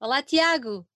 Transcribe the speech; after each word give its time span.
Olá, 0.00 0.22
Tiago. 0.22 0.86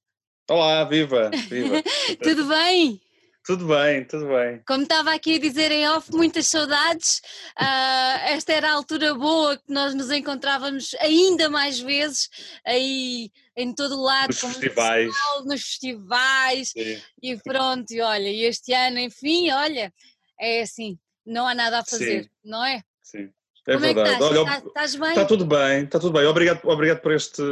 Olá, 0.48 0.84
viva, 0.84 1.30
viva. 1.48 1.82
tudo 2.22 2.46
bem? 2.46 3.00
Tudo 3.44 3.66
bem, 3.66 4.02
tudo 4.06 4.26
bem. 4.28 4.62
Como 4.66 4.84
estava 4.84 5.12
aqui 5.12 5.34
a 5.34 5.38
dizer 5.38 5.70
em 5.70 5.86
off, 5.90 6.10
muitas 6.10 6.46
saudades. 6.46 7.18
Uh, 7.60 8.16
esta 8.28 8.54
era 8.54 8.70
a 8.70 8.72
altura 8.72 9.12
boa 9.14 9.58
que 9.58 9.70
nós 9.70 9.94
nos 9.94 10.10
encontrávamos 10.10 10.94
ainda 11.00 11.50
mais 11.50 11.78
vezes 11.78 12.30
aí 12.66 13.30
em 13.54 13.74
todo 13.74 13.96
o 13.98 14.02
lado. 14.02 14.28
Nos 14.28 14.40
festivais. 14.40 15.12
Pessoal, 15.12 15.44
nos 15.44 15.60
festivais. 15.62 16.68
Sim. 16.70 17.02
E 17.22 17.36
pronto, 17.36 17.90
e 17.90 18.00
olha, 18.00 18.28
e 18.30 18.44
este 18.44 18.72
ano, 18.72 18.98
enfim, 18.98 19.50
olha, 19.50 19.92
é 20.40 20.62
assim, 20.62 20.98
não 21.26 21.46
há 21.46 21.54
nada 21.54 21.80
a 21.80 21.84
fazer, 21.84 22.24
Sim. 22.24 22.30
não 22.42 22.64
é? 22.64 22.82
Sim. 23.02 23.30
É 23.68 23.72
Como 23.74 23.80
verdade. 23.84 24.08
é 24.08 24.16
que 24.16 24.22
estás? 24.24 24.30
Olha, 24.32 24.40
Estás- 24.40 24.64
estás 24.66 24.94
bem? 24.96 25.08
Está 25.10 25.24
tudo 25.26 25.44
bem, 25.44 25.84
está 25.84 26.00
tudo 26.00 26.12
bem. 26.18 26.24
Obrigado, 26.26 26.60
obrigado 26.66 27.00
por 27.02 27.12
este 27.12 27.42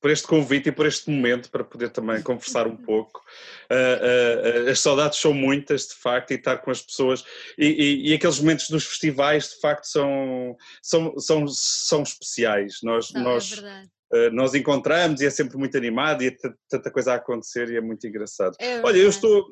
por 0.00 0.10
este 0.10 0.26
convite 0.26 0.68
e 0.68 0.72
por 0.72 0.86
este 0.86 1.10
momento 1.10 1.50
para 1.50 1.64
poder 1.64 1.90
também 1.90 2.22
conversar 2.22 2.66
um 2.66 2.76
pouco. 2.76 3.20
Ah, 3.68 3.74
ah, 4.66 4.70
as 4.70 4.80
saudades 4.80 5.18
são 5.18 5.32
muitas, 5.32 5.88
de 5.88 5.94
facto, 5.94 6.30
e 6.30 6.34
estar 6.34 6.58
com 6.58 6.70
as 6.70 6.80
pessoas. 6.80 7.24
E, 7.58 7.66
e- 7.66 8.10
e 8.10 8.14
aqueles 8.14 8.38
momentos 8.38 8.68
dos 8.68 8.86
festivais, 8.86 9.50
de 9.50 9.60
facto, 9.60 9.84
são, 9.86 10.56
são, 10.82 11.18
são, 11.18 11.46
são 11.48 12.02
especiais. 12.02 12.76
Nós, 12.82 13.12
Não, 13.12 13.22
nós, 13.22 13.52
é 13.62 13.84
ah, 14.12 14.30
nós 14.30 14.54
encontramos 14.54 15.20
e 15.20 15.26
é 15.26 15.30
sempre 15.30 15.56
muito 15.58 15.76
animado 15.76 16.22
e 16.22 16.28
é 16.28 16.36
tanta 16.68 16.90
coisa 16.90 17.12
a 17.12 17.16
acontecer 17.16 17.70
e 17.70 17.76
é 17.76 17.80
muito 17.80 18.06
engraçado. 18.06 18.56
É 18.60 18.80
Olha, 18.82 18.98
eu 18.98 19.08
estou. 19.08 19.46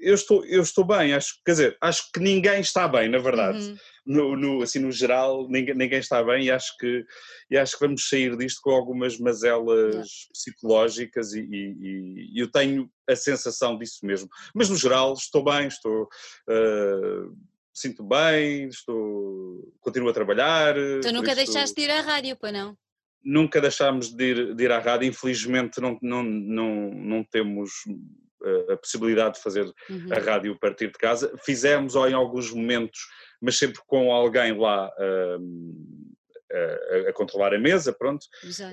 Eu 0.00 0.14
estou, 0.14 0.44
eu 0.44 0.62
estou 0.62 0.84
bem, 0.84 1.12
acho, 1.14 1.34
quer 1.44 1.52
dizer, 1.52 1.76
acho 1.80 2.10
que 2.12 2.20
ninguém 2.20 2.60
está 2.60 2.86
bem, 2.86 3.08
na 3.08 3.18
verdade 3.18 3.58
Uhum. 3.58 3.76
no, 4.06 4.36
no- 4.36 4.62
assim, 4.62 4.78
no 4.78 4.92
geral, 4.92 5.48
ninguém, 5.48 5.74
ninguém 5.74 5.98
está 5.98 6.22
bem 6.22 6.44
e 6.44 6.50
acho, 6.50 6.76
que, 6.78 7.04
e 7.50 7.56
acho 7.56 7.78
que 7.78 7.84
vamos 7.86 8.08
sair 8.08 8.36
disto 8.36 8.60
com 8.62 8.70
algumas 8.70 9.18
mazelas 9.18 10.08
psicológicas 10.32 11.32
e, 11.32 11.40
e- 11.40 12.30
e 12.36 12.38
eu 12.40 12.50
tenho 12.50 12.90
a 13.08 13.16
sensação 13.16 13.78
disso 13.78 14.04
mesmo. 14.04 14.28
Mas 14.54 14.68
no 14.68 14.76
geral 14.76 15.14
estou 15.14 15.42
bem, 15.42 15.66
estou. 15.68 16.08
ah, 16.48 17.28
sinto 17.74 18.02
bem, 18.04 18.68
estou, 18.68 19.72
continuo 19.80 20.08
a 20.08 20.12
trabalhar. 20.14 20.74
Tu 21.02 21.12
nunca 21.12 21.32
isso 21.32 21.36
deixaste 21.36 21.74
de 21.76 21.82
ir 21.82 21.90
à 21.90 22.00
rádio, 22.00 22.36
pois 22.40 22.52
não? 22.52 22.76
Nunca 23.22 23.60
deixámos 23.60 24.08
de 24.14 24.24
ir, 24.24 24.54
de 24.54 24.64
ir 24.64 24.70
à 24.72 24.78
rádio, 24.78 25.08
infelizmente 25.08 25.80
não, 25.80 25.98
não, 26.00 26.22
não, 26.22 26.90
não 26.94 27.24
temos 27.24 27.70
a 28.70 28.76
possibilidade 28.76 29.36
de 29.36 29.42
fazer 29.42 29.64
Uhum. 29.88 30.08
a 30.12 30.18
rádio 30.18 30.52
a 30.52 30.58
partir 30.58 30.88
de 30.88 30.98
casa. 30.98 31.32
Fizemos 31.44 31.96
ó, 31.96 32.06
em 32.08 32.14
alguns 32.14 32.50
momentos, 32.52 33.00
mas 33.40 33.58
sempre 33.58 33.80
com 33.86 34.12
alguém 34.12 34.56
lá 34.58 34.90
hum, 35.40 36.12
a, 36.52 37.10
a 37.10 37.12
controlar 37.12 37.54
a 37.54 37.58
mesa, 37.58 37.92
pronto. 37.92 38.24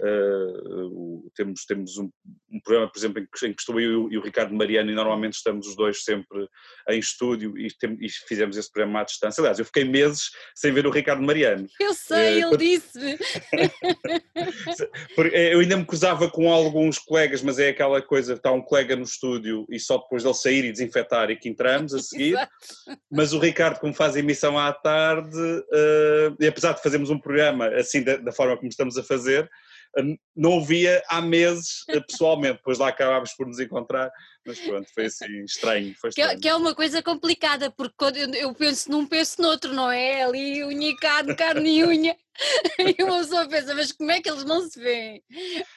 Uh, 0.01 0.87
o- 0.87 1.31
temos 1.35 1.65
temos 1.65 1.97
um, 1.97 2.09
um 2.51 2.59
programa, 2.61 2.91
por 2.91 2.97
exemplo, 2.99 3.19
em 3.21 3.25
que, 3.25 3.47
em 3.47 3.53
que 3.53 3.61
estou 3.61 3.79
eu 3.79 4.11
e 4.11 4.17
o- 4.17 4.21
Ricardo 4.21 4.53
Mariano 4.53 4.91
e 4.91 4.95
normalmente 4.95 5.33
estamos 5.33 5.67
os 5.67 5.75
dois 5.75 6.03
sempre 6.03 6.47
em 6.89 6.99
estúdio 6.99 7.57
e, 7.57 7.67
tem- 7.77 7.97
e 7.99 8.09
fizemos 8.27 8.57
esse 8.57 8.71
programa 8.71 9.01
à 9.01 9.03
distância. 9.03 9.41
Aliás, 9.41 9.59
eu 9.59 9.65
fiquei 9.65 9.83
meses 9.83 10.29
sem 10.55 10.71
ver 10.71 10.85
o 10.85 10.91
Ricardo 10.91 11.23
Mariano. 11.23 11.67
Eu 11.79 11.93
sei, 11.93 12.41
eh, 12.41 12.45
ele 12.45 12.57
disse-me. 12.57 13.17
Porque 15.15 15.35
Eu 15.35 15.59
ainda 15.59 15.77
me 15.77 15.85
cruzava 15.85 16.29
com 16.29 16.51
alguns 16.51 16.97
colegas, 16.99 17.41
mas 17.41 17.59
é 17.59 17.69
aquela 17.69 18.01
coisa, 18.01 18.33
está 18.33 18.51
um 18.51 18.61
colega 18.61 18.95
no 18.95 19.03
estúdio 19.03 19.65
e 19.69 19.79
só 19.79 19.97
depois 19.97 20.23
dele 20.23 20.35
sair 20.35 20.65
e 20.65 20.71
desinfetar 20.71 21.29
e 21.29 21.35
que 21.35 21.49
entramos 21.49 21.93
a 21.93 21.99
seguir. 21.99 22.37
Mas 23.11 23.33
o 23.33 23.39
Ricardo, 23.39 23.79
como 23.79 23.93
faz 23.93 24.15
a 24.15 24.19
emissão 24.19 24.57
à 24.57 24.71
tarde, 24.73 25.37
eh, 25.71 26.31
e 26.39 26.47
apesar 26.47 26.73
de 26.73 26.81
fazermos 26.81 27.09
um 27.09 27.19
programa 27.19 27.62
assim 27.77 28.03
da, 28.03 28.17
da 28.17 28.31
forma 28.31 28.57
como 28.57 28.69
estamos 28.69 28.97
a 28.97 29.03
fazer, 29.03 29.49
eh, 29.97 30.03
não 30.35 30.57
o 30.57 30.65
via 30.65 31.01
há 31.07 31.21
meses 31.21 31.83
eh, 31.89 31.99
pessoalmente, 31.99 32.57
depois 32.57 32.77
lá 32.79 32.89
acabámos 32.89 33.33
por 33.33 33.47
nos 33.47 33.59
encontrar, 33.59 34.11
mas 34.45 34.59
pronto, 34.59 34.87
foi 34.93 35.05
assim 35.05 35.43
estranho. 35.45 35.93
Foi 35.99 36.11
Que 36.11 36.21
é, 36.21 36.25
estranho. 36.25 36.41
que 36.41 36.49
é 36.49 36.55
uma 36.55 36.75
coisa 36.75 37.01
complicada, 37.01 37.71
porque 37.71 37.95
quando 37.97 38.17
eu, 38.17 38.29
eu 38.33 38.53
penso 38.53 38.89
num, 38.91 39.05
penso 39.05 39.41
noutro, 39.41 39.73
não 39.73 39.89
é? 39.91 40.23
Ali 40.23 40.63
unicado, 40.63 41.35
carne 41.35 41.79
e 41.79 41.83
unha. 41.83 42.15
E 42.99 43.03
uma 43.03 43.19
pessoa 43.19 43.47
pensa, 43.47 43.75
mas 43.75 43.91
como 43.91 44.09
é 44.11 44.19
que 44.19 44.27
eles 44.27 44.43
não 44.43 44.67
se 44.67 44.79
veem? 44.79 45.23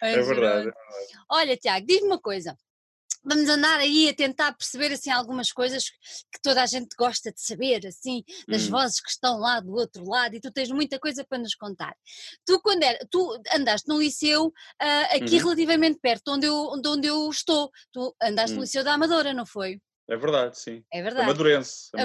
É 0.03 0.17
Mas 0.17 0.27
verdade. 0.27 0.63
pronto. 0.63 0.79
Olha, 1.31 1.55
Tiago, 1.57 1.87
diz-me 1.87 2.07
uma 2.07 2.19
coisa. 2.19 2.57
Vamos 3.29 3.49
andar 3.49 3.81
aí 3.81 4.09
a 4.09 4.15
tentar 4.15 4.53
perceber 4.53 4.93
assim 4.93 5.11
algumas 5.11 5.51
coisas 5.53 5.91
que 6.33 6.41
toda 6.43 6.63
a 6.63 6.67
gente 6.67 6.95
gosta 6.97 7.33
de 7.33 7.41
saber, 7.41 7.85
assim, 7.87 8.23
das 8.49 8.67
Hum. 8.67 8.71
vozes 8.71 9.01
que 9.01 9.11
estão 9.11 9.39
lá 9.39 9.59
do 9.61 9.73
outro 9.73 10.05
lado 10.09 10.37
e 10.37 10.41
tu 10.41 10.53
tens 10.53 10.71
muita 10.71 10.99
coisa 11.01 11.25
para 11.25 11.39
nos 11.39 11.55
contar. 11.57 11.95
Tu 12.47 12.61
quando 12.63 12.85
era, 12.85 12.99
tu 13.11 13.37
andaste 13.53 13.89
no 13.89 13.99
liceu 14.01 14.53
ah, 14.81 15.03
aqui 15.17 15.37
Uhum. 15.37 15.43
relativamente 15.43 15.99
perto, 16.01 16.29
onde 16.33 16.47
eu, 16.47 16.81
de 16.81 16.89
onde 16.89 17.09
eu 17.09 17.29
estou. 17.31 17.71
Tu 17.93 18.15
andaste 18.23 18.57
no 18.57 18.63
Hum. 18.63 18.63
liceu 18.63 18.85
da 18.85 18.95
Amadora, 18.95 19.35
não 19.35 19.45
foi? 19.47 19.81
É 20.09 20.17
verdade, 20.17 20.59
sim. 20.59 20.85
É 20.93 21.03
verdade. 21.03 21.25
Amadurense. 21.25 21.91
Sim. 21.91 22.03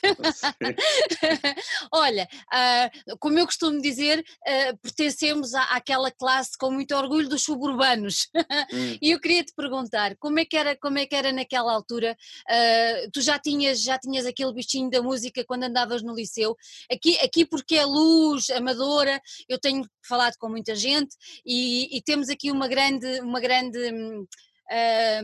Olha, 1.92 2.28
ah, 2.52 2.90
como 3.20 3.38
eu 3.38 3.46
costumo 3.46 3.80
dizer, 3.80 4.24
ah, 4.44 4.74
pertencemos 4.82 5.54
à, 5.54 5.62
àquela 5.76 6.10
classe 6.10 6.58
com 6.58 6.72
muito 6.72 6.96
orgulho 6.96 7.28
dos 7.28 7.42
suburbanos. 7.42 8.28
Hum. 8.72 8.96
E 9.02 9.10
eu 9.10 9.20
queria 9.20 9.44
te 9.44 9.52
perguntar, 9.54 10.16
como 10.18 10.38
é 10.38 10.44
que 10.44 10.56
era, 10.56 10.76
como 10.76 10.98
é 10.98 11.06
que 11.06 11.14
era 11.14 11.32
naquela 11.32 11.72
altura? 11.72 12.16
Ah, 12.48 13.08
tu 13.12 13.20
já 13.20 13.38
tinhas, 13.38 13.82
já 13.82 13.98
tinhas 13.98 14.24
aquele 14.24 14.52
bichinho 14.52 14.88
da 14.90 15.02
música 15.02 15.44
quando 15.44 15.64
andavas 15.64 16.02
no 16.02 16.14
liceu? 16.14 16.56
Aqui, 16.90 17.18
aqui 17.18 17.44
porque 17.44 17.76
é 17.76 17.84
luz, 17.84 18.50
amadora, 18.50 19.20
eu 19.48 19.58
tenho 19.58 19.84
falado 20.06 20.36
com 20.38 20.48
muita 20.48 20.74
gente 20.74 21.14
e, 21.44 21.96
e 21.96 22.02
temos 22.02 22.28
aqui 22.28 22.50
uma 22.50 22.68
grande, 22.68 23.20
uma 23.20 23.40
grande 23.40 23.78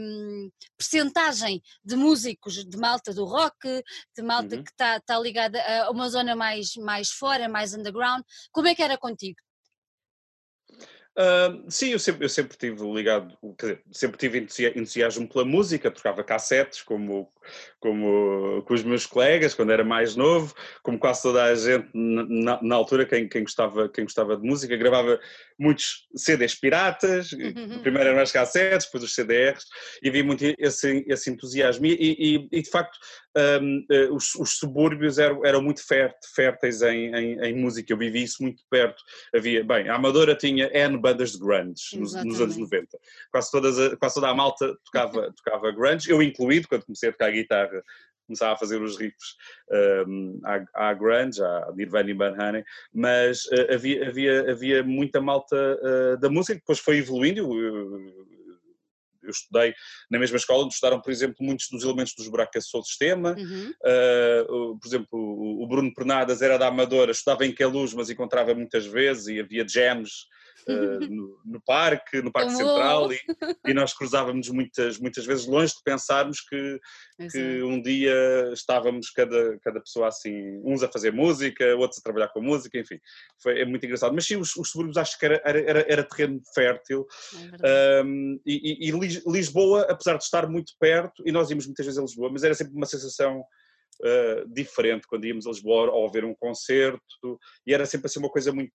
hum, 0.00 0.50
percentagem 0.76 1.62
de 1.84 1.97
músicos 1.97 2.64
de 2.64 2.76
malta 2.76 3.12
do 3.14 3.25
rock, 3.25 3.82
de 4.16 4.22
malta 4.22 4.56
Uhum. 4.56 4.64
que 4.64 4.70
está 4.70 5.00
tá 5.00 5.19
ligada 5.19 5.60
a 5.62 5.91
uma 5.91 6.09
zona 6.09 6.34
mais, 6.36 6.75
mais 6.76 7.10
fora, 7.10 7.48
mais 7.48 7.75
underground. 7.75 8.22
Como 8.53 8.69
é 8.69 8.75
que 8.75 8.82
era 8.82 8.97
contigo? 8.98 9.38
Ah, 11.20 11.48
sim, 11.69 11.88
eu 11.88 11.98
sempre, 11.98 12.25
eu 12.25 12.28
sempre 12.28 12.56
tive 12.56 12.81
ligado, 12.92 13.36
quer 13.59 13.66
dizer, 13.66 13.82
sempre 13.91 14.16
tive 14.19 14.38
entusia- 14.38 14.78
entusiasmo 14.78 15.28
pela 15.28 15.44
música, 15.44 15.91
tocava 15.91 16.22
cassetes 16.22 16.80
como, 16.80 17.32
como 17.81 18.62
com 18.66 18.75
os 18.75 18.83
meus 18.83 19.06
colegas 19.06 19.55
quando 19.55 19.71
era 19.72 19.84
mais 19.84 20.16
novo, 20.16 20.55
como 20.83 20.99
quase 20.99 21.22
toda 21.22 21.44
a 21.44 21.55
gente 21.55 21.89
na, 21.94 22.61
na- 22.62 22.75
altura, 22.75 23.06
quem, 23.06 23.28
quem, 23.28 23.43
gostava, 23.43 23.89
quem 23.89 24.05
gostava 24.05 24.37
de 24.37 24.43
música, 24.47 24.77
gravava 24.77 25.19
muitos 25.59 26.06
CDs 26.16 26.55
piratas, 26.55 27.31
primeiro 27.83 28.11
eram 28.11 28.21
as 28.21 28.33
cassetes, 28.33 28.87
depois 28.87 29.05
os 29.05 29.15
CDRs, 29.15 29.65
e 30.03 30.09
havia 30.09 30.25
muito 30.25 30.44
esse, 30.59 31.05
esse 31.09 31.31
entusiasmo. 31.31 31.87
E, 31.87 31.93
e- 31.93 32.49
e, 32.53 32.62
de 32.62 32.71
facto, 32.71 32.97
hum, 33.62 33.84
eh, 33.91 34.09
os, 34.10 34.34
os 34.37 34.59
subúrbios 34.59 35.19
eram, 35.19 35.45
eram 35.45 35.62
muito 35.62 35.84
fér- 35.87 36.15
férteis 36.34 36.83
em, 36.83 37.15
em- 37.15 37.41
em 37.41 37.55
música, 37.56 37.93
eu 37.93 37.97
vivi 37.99 38.22
isso 38.22 38.43
muito 38.43 38.62
perto. 38.71 39.03
Havia, 39.34 39.65
bem, 39.65 39.89
a 39.89 39.95
Amadora 39.97 40.34
tinha 40.34 40.71
N 40.72 40.97
bandas 40.99 41.33
de 41.33 41.39
grunge 41.39 41.99
nos, 41.99 42.15
nos 42.15 42.41
anos 42.41 42.56
Exatamente. 42.56 42.60
90. 42.60 42.99
Quase, 43.31 43.50
todas 43.50 43.95
quase 43.99 44.15
toda 44.15 44.28
a 44.28 44.34
malta 44.34 44.77
tocava, 44.84 45.33
tocava 45.33 45.71
grunge, 45.72 46.10
eu 46.10 46.22
incluído, 46.22 46.69
quando 46.69 46.84
comecei 46.84 47.09
a 47.09 47.12
tocar 47.12 47.31
guitarra, 47.31 47.68
começava 48.27 48.53
a 48.53 48.59
fazer 48.59 48.81
os 48.83 48.99
riffs 48.99 49.37
hum, 50.06 50.39
à, 50.45 50.91
à 50.91 50.95
grunge, 50.95 51.43
à 51.43 51.73
Nirvana 51.75 52.11
e 52.11 52.15
Van 52.15 52.37
Halen, 52.39 52.65
mas 52.93 53.49
eh, 53.51 53.75
havia, 53.75 54.09
havia, 54.09 54.51
havia 54.51 54.83
muita 54.84 55.19
malta 55.21 55.56
eh, 55.56 56.17
da 56.19 56.28
música 56.28 56.55
que 56.55 56.61
depois 56.61 56.78
foi 56.78 56.99
evoluindo. 56.99 57.41
eu- 57.59 58.28
eu 59.28 59.31
estudei 59.31 59.75
na 60.11 60.19
mesma 60.19 60.39
escola 60.39 60.65
onde 60.65 60.73
estudaram, 60.73 61.01
por 61.03 61.11
exemplo, 61.11 61.37
muitos 61.41 61.69
dos 61.71 61.84
elementos 61.84 62.15
dos 62.17 62.28
Buraco 62.28 62.61
Soul 62.62 62.83
Sistema. 62.83 63.37
Uhum. 63.39 63.73
Uh, 63.84 64.78
por 64.78 64.87
exemplo, 64.89 65.09
o 65.19 65.62
o 65.62 65.67
Bruno 65.69 65.93
Pernadas 65.93 66.41
era 66.41 66.57
da 66.57 66.69
Amadora, 66.69 67.11
estudava 67.11 67.45
em 67.45 67.55
Queluz, 67.55 67.93
mas 67.93 68.09
encontrava 68.09 68.55
muitas 68.55 68.87
vezes 68.87 69.27
e 69.27 69.39
havia 69.39 69.67
jams 69.69 70.27
uh, 70.69 71.01
no, 71.11 71.41
no 71.45 71.61
parque, 71.62 72.21
no 72.23 72.31
Parque 72.33 72.53
Como 72.53 72.65
Central, 72.65 73.12
e, 73.12 73.19
e 73.67 73.75
nós 73.75 73.92
cruzávamos 73.95 74.48
muitas, 74.51 74.98
muitas 74.98 75.25
vezes 75.25 75.47
longe 75.47 75.75
de 75.75 75.83
pensarmos 75.84 76.41
que, 76.41 76.78
que 77.31 77.39
Exato. 77.39 77.66
um 77.66 77.81
dia 77.83 78.51
estávamos 78.53 79.10
cada, 79.10 79.59
cada 79.60 79.81
pessoa 79.81 80.09
assim, 80.09 80.60
uns 80.65 80.83
a 80.83 80.89
fazer 80.89 81.13
música, 81.13 81.77
outros 81.77 81.98
a 82.01 82.03
trabalhar 82.03 82.28
com 82.28 82.41
música, 82.41 82.78
enfim, 82.78 82.98
foi, 83.42 83.60
é 83.60 83.65
muito 83.65 83.84
engraçado. 83.84 84.15
Mas 84.15 84.27
sim, 84.27 84.37
os, 84.37 84.54
os 84.57 84.71
subúrbios 84.71 84.97
acho 84.97 85.19
que 85.19 85.27
era, 85.27 85.41
era, 85.45 85.84
era, 85.89 86.04
terreno 86.04 86.41
fértil 86.54 87.07
É 87.63 88.03
um, 88.03 88.41
e, 88.47 88.87
e- 88.87 88.89
e 88.89 88.92
Lis- 88.92 89.25
Lisboa, 89.27 89.87
apesar 89.89 90.16
de 90.16 90.25
estar 90.25 90.48
muito 90.48 90.72
perto, 90.78 91.22
e 91.27 91.33
nós 91.33 91.51
íamos 91.51 91.66
muitas 91.66 91.84
vezes 91.84 91.98
a 91.98 92.03
Lisboa, 92.03 92.31
mas 92.33 92.42
era 92.45 92.54
sempre 92.54 92.75
uma 92.75 92.87
sensação 92.87 93.42
uh, 94.03 94.48
diferente 94.53 95.06
quando 95.06 95.24
íamos 95.24 95.47
a 95.47 95.50
Lisboa 95.50 95.91
ou 95.91 96.10
ver 96.10 96.24
um 96.24 96.34
concerto, 96.34 97.39
e 97.66 97.74
era 97.74 97.86
sempre 97.86 98.06
assim 98.06 98.18
uma 98.18 98.30
coisa 98.30 98.53
muito, 98.53 98.72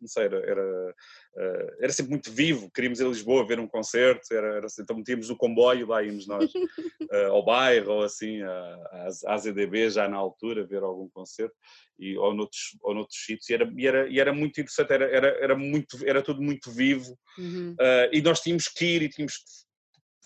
não 0.00 0.08
sei, 0.08 0.24
era, 0.24 0.38
era, 0.38 0.94
uh, 1.36 1.76
era 1.80 1.92
sempre 1.92 2.12
muito 2.12 2.30
vivo, 2.30 2.70
queríamos 2.70 3.00
ir 3.00 3.06
a 3.06 3.08
Lisboa 3.08 3.46
ver 3.46 3.58
um 3.58 3.68
concerto, 3.68 4.32
era, 4.32 4.56
era 4.56 4.66
assim, 4.66 4.82
então 4.82 4.96
metíamos 4.96 5.28
no 5.28 5.36
comboio, 5.36 5.86
lá 5.86 6.02
íamos 6.02 6.26
nós 6.26 6.50
uh, 6.52 7.14
ao 7.32 7.44
bairro 7.44 7.92
ou 7.92 8.02
assim, 8.02 8.42
à, 8.42 9.08
à 9.26 9.38
ZDB 9.38 9.90
já 9.90 10.08
na 10.08 10.16
altura, 10.16 10.66
ver 10.66 10.82
algum 10.82 11.08
concerto, 11.08 11.54
e, 11.98 12.16
ou, 12.16 12.34
noutros, 12.34 12.76
ou 12.82 12.94
noutros 12.94 13.18
sítios, 13.24 13.48
e 13.48 13.54
era, 13.54 13.72
e 13.76 13.86
era, 13.86 14.08
e 14.08 14.20
era 14.20 14.32
muito 14.32 14.60
interessante, 14.60 14.92
era, 14.92 15.04
era, 15.04 15.28
era, 15.42 15.56
muito, 15.56 15.98
era 16.06 16.22
tudo 16.22 16.42
muito 16.42 16.70
vivo, 16.70 17.18
uhum. 17.38 17.74
e 18.12 18.20
nós 18.22 18.40
tínhamos 18.40 18.68
que 18.68 18.84
ir 18.84 19.02
e 19.02 19.08
tínhamos 19.08 19.36
que 19.36 19.67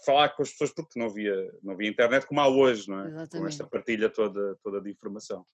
falar 0.05 0.31
com 0.31 0.43
as 0.43 0.51
pessoas 0.51 0.73
porque 0.73 0.99
não 0.99 1.07
havia, 1.07 1.35
não 1.63 1.75
havia 1.75 1.89
internet 1.89 2.27
como 2.27 2.41
há 2.41 2.49
hoje, 2.49 2.89
não 2.89 3.01
é? 3.01 3.09
Exatamente. 3.09 3.39
Com 3.39 3.47
esta 3.47 3.67
partilha 3.67 4.09
toda, 4.09 4.57
toda 4.63 4.81
de 4.81 4.91
informação. 4.91 5.47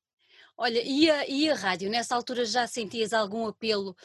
Olha, 0.57 0.83
e 0.85 1.09
a, 1.11 1.29
e 1.29 1.49
a 1.49 1.55
rádio? 1.55 1.89
Nessa 1.89 2.17
altura 2.17 2.45
já 2.45 2.67
sentias 2.67 3.13
algum 3.13 3.47
apelo 3.47 3.97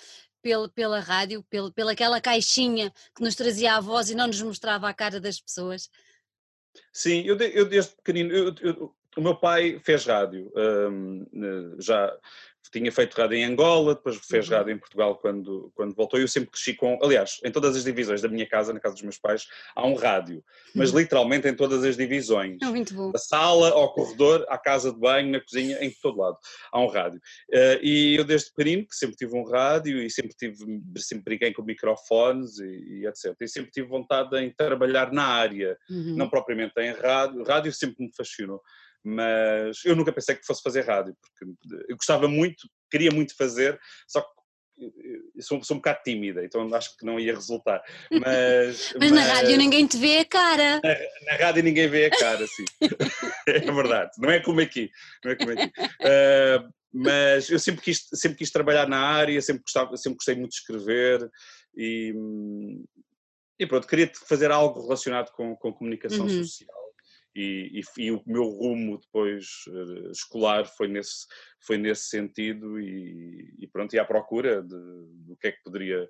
pela, 0.41 0.69
pela 0.69 0.99
rádio, 0.99 1.41
pela, 1.49 1.71
pela 1.71 1.93
aquela 1.93 2.21
caixinha 2.21 2.93
que 3.15 3.23
nos 3.23 3.33
trazia 3.33 3.75
a 3.75 3.79
voz 3.79 4.09
e 4.09 4.15
não 4.15 4.27
nos 4.27 4.41
mostrava 4.41 4.87
a 4.87 4.93
cara 4.93 5.19
das 5.19 5.39
pessoas? 5.39 5.89
Sim, 6.91 7.21
eu, 7.21 7.37
eu 7.37 7.65
desde 7.65 7.95
pequenino, 7.95 8.31
eu, 8.31 8.53
eu, 8.61 8.95
o 9.15 9.21
meu 9.21 9.35
pai 9.35 9.79
fez 9.79 10.05
rádio, 10.05 10.51
um, 10.55 11.25
já 11.79 12.15
tinha 12.71 12.91
feito 12.91 13.15
rádio 13.15 13.37
em 13.37 13.43
Angola, 13.43 13.95
depois 13.95 14.17
fez 14.17 14.49
uhum. 14.49 14.57
rádio 14.57 14.73
em 14.73 14.77
Portugal 14.77 15.15
quando, 15.17 15.71
quando 15.75 15.93
voltou. 15.95 16.19
Eu 16.19 16.27
sempre 16.27 16.51
cresci 16.51 16.73
com. 16.73 16.97
Aliás, 17.01 17.39
em 17.43 17.51
todas 17.51 17.75
as 17.75 17.83
divisões 17.83 18.21
da 18.21 18.27
minha 18.27 18.47
casa, 18.47 18.73
na 18.73 18.79
casa 18.79 18.95
dos 18.95 19.03
meus 19.03 19.17
pais, 19.17 19.47
há 19.75 19.85
um 19.85 19.95
rádio, 19.95 20.43
mas 20.75 20.91
uhum. 20.91 20.99
literalmente 20.99 21.47
em 21.47 21.55
todas 21.55 21.83
as 21.83 21.97
divisões. 21.97 22.57
É 22.61 22.65
muito 22.65 22.93
bom. 22.93 23.11
Da 23.11 23.19
sala 23.19 23.69
ao 23.69 23.93
corredor, 23.93 24.45
à 24.49 24.57
casa 24.57 24.91
de 24.91 24.99
banho, 24.99 25.31
na 25.31 25.41
cozinha, 25.41 25.77
em 25.83 25.91
todo 26.01 26.19
lado 26.19 26.37
há 26.71 26.79
um 26.79 26.87
rádio. 26.87 27.19
Uh, 27.49 27.79
e 27.81 28.15
eu, 28.15 28.23
desde 28.23 28.51
pequenino, 28.51 28.87
que 28.87 28.95
sempre 28.95 29.15
tive 29.15 29.35
um 29.35 29.43
rádio 29.43 30.01
e 30.01 30.09
sempre, 30.09 30.33
tive, 30.35 30.57
sempre 30.97 31.23
brinquei 31.25 31.53
com 31.53 31.63
microfones 31.63 32.59
e, 32.59 33.01
e, 33.01 33.07
etc. 33.07 33.35
E 33.39 33.47
sempre 33.47 33.71
tive 33.71 33.87
vontade 33.87 34.37
em 34.37 34.49
trabalhar 34.51 35.11
na 35.11 35.25
área, 35.25 35.77
uhum. 35.89 36.15
não 36.15 36.29
propriamente 36.29 36.73
em 36.79 36.91
rádio. 36.93 37.43
Rádio 37.43 37.71
sempre 37.73 38.05
me 38.05 38.11
fascinou 38.15 38.61
mas 39.03 39.83
eu 39.83 39.95
nunca 39.95 40.13
pensei 40.13 40.35
que 40.35 40.45
fosse 40.45 40.61
fazer 40.61 40.81
rádio, 40.81 41.15
porque 41.21 41.53
eu 41.89 41.97
gostava 41.97 42.27
muito, 42.27 42.69
queria 42.89 43.11
muito 43.11 43.35
fazer, 43.35 43.79
só 44.07 44.21
que 44.21 44.43
sou, 45.41 45.63
sou 45.63 45.75
um 45.75 45.79
bocado 45.79 45.99
tímida, 46.03 46.43
então 46.43 46.73
acho 46.73 46.97
que 46.97 47.05
não 47.05 47.19
ia 47.19 47.33
resultar. 47.33 47.81
Mas, 48.11 48.21
mas, 48.21 48.93
mas 48.99 49.11
na 49.11 49.23
rádio 49.23 49.57
ninguém 49.57 49.85
te 49.85 49.97
vê 49.97 50.19
a 50.19 50.25
cara. 50.25 50.81
Na, 50.83 51.31
na, 51.31 51.37
rádio 51.37 51.63
ninguém 51.63 51.87
vê 51.87 52.05
a 52.05 52.09
cara, 52.09 52.45
sim. 52.47 52.65
é 53.47 53.59
verdade, 53.59 54.11
não 54.17 54.31
é 54.31 54.39
como 54.39 54.61
aqui. 54.61 54.89
Não 55.23 55.31
é 55.31 55.35
como 55.35 55.51
aqui. 55.51 55.65
Uh, 55.65 56.73
mas 56.93 57.49
eu 57.49 57.59
sempre 57.59 57.81
quis, 57.81 58.07
sempre 58.13 58.37
quis 58.37 58.51
trabalhar 58.51 58.87
na 58.87 58.99
área, 58.99 59.41
sempre, 59.41 59.63
gostava, 59.63 59.97
sempre 59.97 60.17
gostei 60.17 60.35
muito 60.35 60.51
de 60.51 60.57
escrever 60.57 61.27
e, 61.75 62.13
e 63.59 63.65
pronto, 63.65 63.87
queria 63.87 64.11
fazer 64.27 64.51
algo 64.51 64.81
relacionado 64.81 65.31
com, 65.31 65.55
com 65.55 65.73
comunicação 65.73 66.25
uhum. 66.25 66.43
social 66.43 66.82
e, 67.35 67.81
e, 67.81 68.03
e, 68.03 68.11
o 68.11 68.21
meu 68.25 68.43
rumo 68.43 68.99
depois 68.99 69.65
uh, 69.67 70.11
escolar 70.11 70.65
foi 70.65 70.87
nesse, 70.87 71.25
foi 71.59 71.77
nesse 71.77 72.09
sentido 72.09 72.79
e, 72.79 73.53
e 73.59 73.67
pronto, 73.67 73.93
e 73.93 73.99
à 73.99 74.05
procura 74.05 74.61
do 74.61 75.35
que 75.39 75.47
é 75.47 75.51
que 75.51 75.63
poderia 75.63 76.07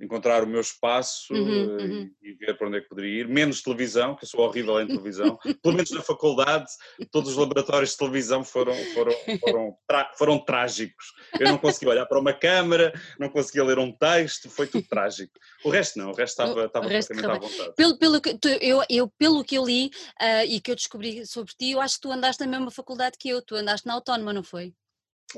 encontrar 0.00 0.42
o 0.42 0.46
meu 0.46 0.60
espaço 0.60 1.32
uhum, 1.32 1.78
eh, 1.78 1.82
uhum. 1.82 2.10
E, 2.22 2.30
e, 2.30 2.34
ver 2.34 2.56
para 2.56 2.68
onde 2.68 2.78
é 2.78 2.80
que 2.80 2.88
poderia 2.88 3.20
ir. 3.20 3.28
Menos 3.28 3.62
televisão, 3.62 4.16
que 4.16 4.24
eu 4.24 4.28
sou 4.28 4.40
horrível 4.40 4.80
em 4.80 4.86
televisão. 4.86 5.38
Pelo 5.62 5.74
menos 5.74 5.90
na 5.90 6.00
faculdade, 6.00 6.66
todos 7.10 7.30
os 7.30 7.36
laboratórios 7.36 7.90
de 7.90 7.98
televisão 7.98 8.42
foram, 8.42 8.74
foram, 8.94 9.12
foram, 9.40 9.76
foram 10.16 10.38
trágicos. 10.38 11.12
Eu 11.38 11.48
não 11.48 11.58
conseguia 11.58 11.90
olhar 11.90 12.06
para 12.06 12.18
uma 12.18 12.32
câmara, 12.32 12.92
não 13.18 13.28
conseguia 13.28 13.64
ler 13.64 13.78
um 13.78 13.92
texto, 13.92 14.48
foi 14.48 14.66
tudo 14.66 14.86
trágico. 14.88 15.32
O 15.64 15.70
resto 15.70 15.98
não, 15.98 16.10
o 16.10 16.14
resto 16.14 16.42
estava, 16.42 16.64
estava 16.64 16.84
completamente 16.86 17.26
à 17.26 17.38
vontade. 17.38 17.74
Pelo, 17.76 17.98
pelo, 17.98 18.20
que, 18.20 18.38
tu, 18.38 18.48
eu, 18.48 18.82
eu, 18.88 19.08
pelo 19.18 19.44
que 19.44 19.56
eu 19.56 19.64
li 19.64 19.90
uh, 20.20 20.46
e 20.46 20.60
que 20.60 20.70
eu 20.70 20.76
descobri 20.76 21.26
sobre 21.26 21.52
ti, 21.52 21.72
eu 21.72 21.80
acho 21.80 21.96
que 21.96 22.02
tu 22.02 22.12
andaste 22.12 22.42
na 22.44 22.50
mesma 22.50 22.70
faculdade 22.70 23.16
que 23.18 23.28
eu, 23.28 23.42
tu 23.42 23.54
andaste 23.54 23.86
na 23.86 23.94
Autónoma, 23.94 24.32
não 24.32 24.42
foi? 24.42 24.74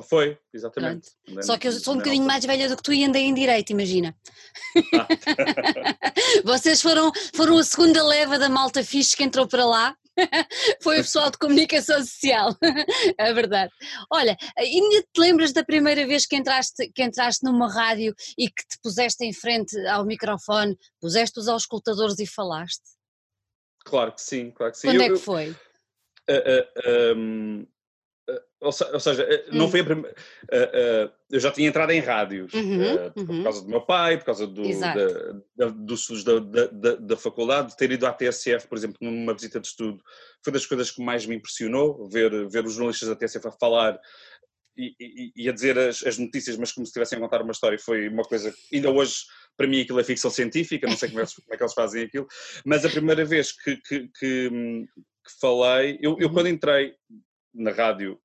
Foi, 0.00 0.38
exatamente. 0.54 1.10
Só 1.42 1.58
que 1.58 1.68
eu 1.68 1.72
sou 1.72 1.94
um 1.94 1.98
bocadinho 1.98 2.24
mais 2.24 2.44
velha 2.44 2.68
do 2.68 2.76
que 2.76 2.82
tu 2.82 2.92
e 2.92 3.04
andei 3.04 3.24
em 3.24 3.34
direito, 3.34 3.70
imagina. 3.70 4.16
Ah. 4.94 5.06
Vocês 6.44 6.80
foram, 6.80 7.12
foram 7.34 7.58
a 7.58 7.64
segunda 7.64 8.02
leva 8.02 8.38
da 8.38 8.48
malta 8.48 8.82
fixe 8.82 9.16
que 9.16 9.22
entrou 9.22 9.46
para 9.46 9.66
lá. 9.66 9.94
Foi 10.82 11.00
o 11.00 11.02
pessoal 11.02 11.30
de 11.30 11.38
comunicação 11.38 11.98
social, 12.00 12.54
é 13.18 13.32
verdade. 13.32 13.72
Olha, 14.10 14.36
ainda 14.58 15.02
te 15.02 15.18
lembras 15.18 15.52
da 15.52 15.64
primeira 15.64 16.06
vez 16.06 16.26
que 16.26 16.36
entraste, 16.36 16.90
que 16.94 17.02
entraste 17.02 17.44
numa 17.44 17.72
rádio 17.72 18.14
e 18.36 18.48
que 18.48 18.66
te 18.66 18.78
puseste 18.82 19.24
em 19.24 19.32
frente 19.32 19.74
ao 19.86 20.04
microfone, 20.04 20.76
puseste 21.00 21.40
os 21.40 21.48
auscultadores 21.48 22.18
e 22.18 22.26
falaste? 22.26 22.82
Claro 23.84 24.12
que 24.12 24.20
sim, 24.20 24.50
claro 24.50 24.72
que 24.72 24.78
sim. 24.78 24.88
Quando 24.88 25.00
eu, 25.00 25.06
é 25.06 25.10
que 25.10 25.16
foi? 25.16 25.50
Uh, 26.28 27.14
uh, 27.14 27.16
um, 27.16 27.66
ou 28.62 29.00
seja, 29.00 29.22
eh, 29.24 29.46
não 29.50 29.66
hum. 29.66 29.70
foi 29.70 29.80
a 29.80 29.84
primeira. 29.84 30.16
Uh, 30.44 31.06
uh, 31.06 31.12
eu 31.30 31.40
já 31.40 31.50
tinha 31.50 31.68
entrado 31.68 31.90
em 31.90 32.00
rádios 32.00 32.52
uhum, 32.52 32.94
uh, 32.94 33.12
por, 33.12 33.30
uhum. 33.30 33.42
causa 33.42 33.62
do 33.62 33.68
meu 33.68 33.80
pai, 33.80 34.18
por 34.18 34.26
causa 34.26 34.46
do, 34.46 34.62
da, 34.78 34.94
da, 35.56 35.68
dos 35.68 36.24
da, 36.24 36.38
da, 36.38 36.94
da, 36.96 37.16
faculdade, 37.16 37.70
de 37.70 37.76
ter 37.76 37.90
ido 37.90 38.06
à 38.06 38.12
TSF, 38.12 38.68
por 38.68 38.78
exemplo, 38.78 38.98
numa 39.00 39.34
visita 39.34 39.58
de 39.58 39.66
estudo. 39.66 40.02
Foi 40.44 40.52
das 40.52 40.64
coisas 40.66 40.90
que 40.90 41.02
mais 41.02 41.26
me 41.26 41.34
impressionou, 41.34 42.08
ver, 42.08 42.48
ver 42.48 42.64
os 42.64 42.74
jornalistas 42.74 43.08
da 43.08 43.16
TSF 43.16 43.48
a 43.48 43.52
falar 43.52 43.98
e, 44.76 44.94
e, 45.00 45.32
e 45.36 45.48
a 45.48 45.52
dizer 45.52 45.78
as, 45.78 46.04
as, 46.06 46.18
notícias, 46.18 46.56
mas 46.56 46.72
como 46.72 46.86
se 46.86 46.90
estivessem 46.90 47.18
a 47.18 47.20
contar 47.20 47.42
uma 47.42 47.52
história. 47.52 47.78
Foi 47.78 48.08
uma 48.08 48.22
coisa. 48.22 48.54
Ainda 48.72 48.90
hoje, 48.90 49.24
para 49.56 49.66
mim, 49.66 49.80
aquilo 49.80 50.00
é 50.00 50.04
ficção 50.04 50.30
científica, 50.30 50.86
não 50.86 50.96
sei 50.96 51.08
como 51.08 51.20
é, 51.20 51.26
como 51.26 51.54
é 51.54 51.56
que 51.56 51.62
eles 51.62 51.74
fazem 51.74 52.04
aquilo, 52.04 52.26
mas 52.64 52.84
a 52.84 52.90
primeira 52.90 53.24
vez 53.24 53.52
que, 53.52 53.76
que, 53.76 54.08
que, 54.18 54.50
que 54.50 55.40
falei, 55.40 55.98
eu, 56.00 56.16
eu 56.18 56.28
uhum. 56.28 56.34
quando 56.34 56.48
entrei 56.48 56.94
na 57.54 57.70
rádio 57.70 58.18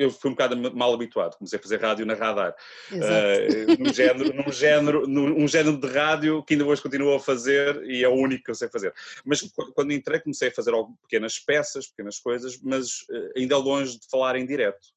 eu 0.00 0.10
fui 0.10 0.30
um 0.30 0.32
bocado 0.34 0.56
mal 0.74 0.94
habituado, 0.94 1.36
comecei 1.36 1.58
a 1.58 1.62
fazer 1.62 1.78
rádio 1.78 2.06
na 2.06 2.14
radar, 2.14 2.56
uh, 2.90 3.78
num, 3.78 3.92
género, 3.92 4.34
num, 4.34 4.50
género, 4.50 5.06
num 5.06 5.46
género 5.46 5.76
de 5.76 5.86
rádio 5.86 6.42
que 6.42 6.54
ainda 6.54 6.64
hoje 6.64 6.80
continuo 6.80 7.14
a 7.14 7.20
fazer 7.20 7.84
e 7.84 8.02
é 8.02 8.08
o 8.08 8.14
único 8.14 8.44
que 8.44 8.50
eu 8.50 8.54
sei 8.54 8.68
fazer. 8.70 8.94
Mas 9.26 9.42
quando 9.74 9.92
entrei 9.92 10.18
comecei 10.18 10.48
a 10.48 10.52
fazer 10.52 10.72
pequenas 11.02 11.38
peças, 11.38 11.86
pequenas 11.88 12.18
coisas, 12.18 12.58
mas 12.62 13.02
uh, 13.10 13.32
ainda 13.36 13.58
longe 13.58 14.00
de 14.00 14.08
falar 14.08 14.36
em 14.36 14.46
direto 14.46 14.88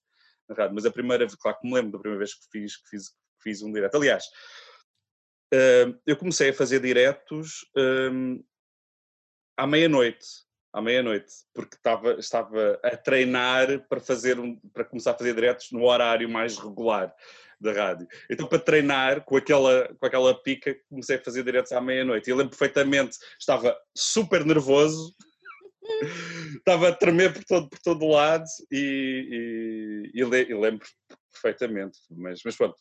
na 0.48 0.56
rádio. 0.56 0.74
Mas 0.74 0.86
a 0.86 0.92
primeira 0.92 1.26
vez, 1.26 1.36
claro 1.36 1.60
que 1.60 1.68
me 1.68 1.74
lembro 1.74 1.92
da 1.92 2.00
primeira 2.00 2.20
vez 2.20 2.34
que 2.34 2.46
fiz, 2.50 2.78
que 2.78 2.90
fiz, 2.90 3.10
que 3.10 3.44
fiz 3.44 3.62
um 3.62 3.74
direto. 3.74 3.96
Aliás, 3.96 4.24
uh, 5.54 6.00
eu 6.08 6.16
comecei 6.16 6.52
a 6.52 6.54
fazer 6.54 6.80
diretos 6.80 7.70
à 9.58 9.68
meia-noite 9.68 10.26
à 10.74 10.82
meia-noite, 10.82 11.32
porque 11.54 11.76
estava, 11.76 12.14
estava 12.14 12.80
a 12.84 12.98
treinar 12.98 13.88
para, 13.88 14.00
fazer 14.00 14.40
um, 14.40 14.60
para 14.74 14.84
começar 14.84 15.12
a 15.12 15.18
fazer 15.18 15.36
diretos 15.36 15.72
no 15.72 15.84
horário 15.84 16.28
mais 16.28 16.58
regular 16.58 17.14
da 17.62 17.72
rádio. 17.72 18.08
Então, 18.30 18.48
para 18.48 18.58
treinar 18.58 19.24
com 19.24 19.38
aquela, 19.38 19.88
com 20.00 20.06
aquela 20.06 20.34
pica, 20.42 20.76
comecei 20.90 21.18
a 21.18 21.24
fazer 21.24 21.44
diretos 21.44 21.72
à 21.72 21.80
meia-noite. 21.80 22.28
E 22.28 22.32
eu 22.32 22.36
lembro 22.36 22.58
perfeitamente, 22.58 23.18
estava 23.40 23.78
super 23.96 24.44
nervoso, 24.44 25.16
estava 26.58 26.90
a 26.90 26.96
tremer 26.96 27.34
por 27.34 27.44
todo, 27.44 27.70
por 27.70 27.80
todo 27.80 28.08
lado 28.08 28.46
e, 28.72 30.12
e, 30.14 30.20
e 30.20 30.54
lembro 30.56 30.88
perfeitamente. 31.32 32.00
Mas, 32.10 32.42
mas 32.44 32.56
pronto, 32.56 32.76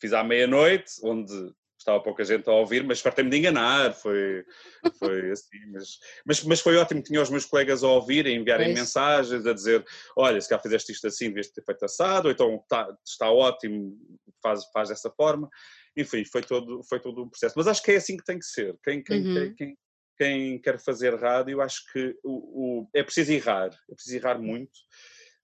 fiz 0.00 0.12
à 0.12 0.24
meia-noite, 0.24 0.92
onde 1.04 1.32
estava 1.86 2.02
pouca 2.02 2.24
gente 2.24 2.48
a 2.48 2.52
ouvir, 2.52 2.82
mas 2.82 3.00
fartei-me 3.00 3.30
de 3.30 3.36
enganar, 3.36 3.94
foi, 3.94 4.44
foi 4.98 5.30
assim, 5.30 5.58
mas, 5.72 5.98
mas, 6.26 6.42
mas, 6.42 6.60
foi 6.60 6.76
ótimo, 6.76 7.00
tinha 7.00 7.22
os 7.22 7.30
meus 7.30 7.46
colegas 7.46 7.84
a 7.84 7.88
ouvir, 7.88 8.26
a 8.26 8.30
enviarem 8.30 8.74
mensagens, 8.74 9.46
a 9.46 9.52
dizer, 9.52 9.84
olha, 10.16 10.40
se 10.40 10.48
cá 10.48 10.58
fizeste 10.58 10.90
isto 10.90 11.06
assim, 11.06 11.28
devias 11.28 11.48
ter 11.48 11.62
feito 11.64 11.84
assado, 11.84 12.26
ou 12.26 12.32
então 12.32 12.56
está, 12.56 12.96
está 13.06 13.30
ótimo, 13.30 13.96
faz, 14.42 14.64
faz 14.72 14.88
dessa 14.88 15.10
forma, 15.10 15.48
enfim, 15.96 16.24
foi 16.24 16.42
todo, 16.42 16.82
foi 16.82 16.98
todo 16.98 17.22
um 17.22 17.28
processo, 17.28 17.54
mas 17.56 17.68
acho 17.68 17.82
que 17.82 17.92
é 17.92 17.96
assim 17.96 18.16
que 18.16 18.24
tem 18.24 18.38
que 18.38 18.46
ser, 18.46 18.76
quem, 18.82 19.02
quem, 19.02 19.24
uhum. 19.24 19.34
quem, 19.34 19.54
quem, 19.54 19.78
quem, 20.18 20.60
quer 20.60 20.80
fazer 20.80 21.14
rádio, 21.14 21.60
acho 21.60 21.80
que 21.92 22.16
o, 22.24 22.80
o, 22.82 22.90
é 22.94 23.02
preciso 23.04 23.32
errar, 23.32 23.70
é 23.88 23.94
preciso 23.94 24.16
errar 24.16 24.40
muito, 24.40 24.72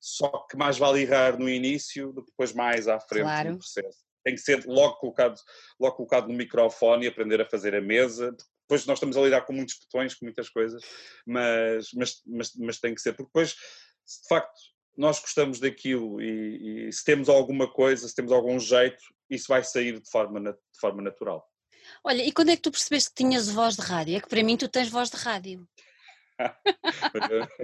só 0.01 0.29
que 0.51 0.57
mais 0.57 0.77
vale 0.77 1.03
errar 1.03 1.39
no 1.39 1.49
início 1.49 2.13
do 2.13 2.25
que 2.25 2.31
depois 2.33 2.53
mais 2.53 2.89
à 2.89 2.99
frente 2.99 3.23
claro. 3.23 3.53
no 3.53 3.59
processo 3.59 4.12
tem 4.25 4.35
que 4.35 4.41
ser 4.41 4.65
logo 4.67 4.97
colocado, 4.97 5.39
logo 5.79 5.97
colocado 5.97 6.29
no 6.29 6.35
microfone 6.35 7.05
e 7.05 7.09
aprender 7.09 7.41
a 7.41 7.49
fazer 7.49 7.75
a 7.75 7.81
mesa. 7.81 8.35
Depois 8.63 8.87
nós 8.87 8.97
estamos 8.97 9.17
a 9.17 9.23
lidar 9.23 9.43
com 9.43 9.53
muitos 9.53 9.79
botões, 9.79 10.15
com 10.15 10.25
muitas 10.25 10.49
coisas, 10.49 10.83
mas, 11.27 11.89
mas, 11.95 12.23
mas, 12.27 12.55
mas 12.57 12.79
tem 12.79 12.95
que 12.95 13.01
ser, 13.01 13.13
porque 13.13 13.29
depois, 13.29 13.55
se 14.05 14.23
de 14.23 14.29
facto 14.29 14.61
nós 14.97 15.19
gostamos 15.21 15.59
daquilo 15.59 16.21
e, 16.21 16.89
e, 16.89 16.93
se 16.93 17.05
temos 17.05 17.29
alguma 17.29 17.71
coisa, 17.71 18.07
se 18.07 18.15
temos 18.15 18.33
algum 18.33 18.59
jeito, 18.59 19.03
isso 19.31 19.47
vai 19.49 19.65
sair 19.65 19.99
de 19.99 20.11
forma, 20.11 20.41
de 20.41 20.81
forma 20.81 21.03
natural. 21.03 21.47
Olha, 22.05 22.23
e 22.23 22.33
quando 22.33 22.51
é 22.51 22.57
que 22.57 22.63
tu 22.63 22.71
percebeste 22.71 23.11
que 23.11 23.17
tinhas 23.17 23.49
voz 23.49 23.77
de 23.77 23.83
rádio? 23.83 24.17
É 24.17 24.21
que 24.21 24.29
para 24.29 24.43
mim 24.43 24.57
tu 24.57 24.69
tens 24.69 24.89
voz 24.89 25.11
de 25.11 25.17
rádio. 25.17 25.67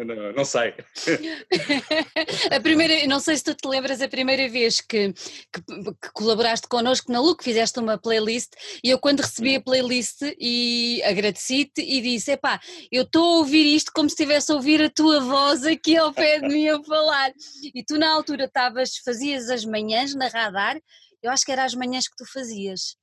Não, 0.04 0.32
não, 0.32 0.44
sei. 0.44 0.75
a 2.50 2.61
primeira, 2.61 3.06
não 3.06 3.20
sei 3.20 3.37
se 3.37 3.44
tu 3.44 3.54
te 3.54 3.66
lembras 3.68 4.00
a 4.00 4.08
primeira 4.08 4.49
vez 4.49 4.80
que, 4.80 5.12
que, 5.12 5.62
que 5.62 6.12
colaboraste 6.12 6.68
connosco 6.68 7.11
na 7.12 7.20
LUC, 7.20 7.42
fizeste 7.42 7.78
uma 7.78 7.99
playlist 7.99 8.52
e 8.82 8.90
eu 8.90 8.99
quando 8.99 9.20
recebi 9.20 9.56
a 9.56 9.61
playlist 9.61 10.23
e 10.38 11.02
agradeci-te 11.04 11.80
e 11.80 12.00
disse, 12.00 12.32
epá, 12.32 12.61
eu 12.90 13.02
estou 13.02 13.25
a 13.25 13.38
ouvir 13.38 13.64
isto 13.75 13.92
como 13.94 14.08
se 14.08 14.14
estivesse 14.14 14.52
a 14.52 14.54
ouvir 14.54 14.82
a 14.82 14.90
tua 14.90 15.20
voz 15.20 15.64
aqui 15.64 15.97
ao 15.97 16.12
pé 16.12 16.40
de 16.40 16.49
mim 16.49 16.68
a 16.68 16.82
falar. 16.85 17.32
E 17.75 17.85
tu 17.85 17.99
na 17.99 18.11
altura 18.11 18.44
estavas, 18.44 18.99
fazias 18.99 19.49
as 19.50 19.64
manhãs 19.64 20.14
na 20.14 20.28
radar, 20.28 20.80
eu 21.23 21.30
acho 21.30 21.44
que 21.44 21.52
era 21.52 21.64
as 21.64 21.75
manhãs 21.75 22.06
que 22.06 22.16
tu 22.16 22.25
fazias 22.30 22.97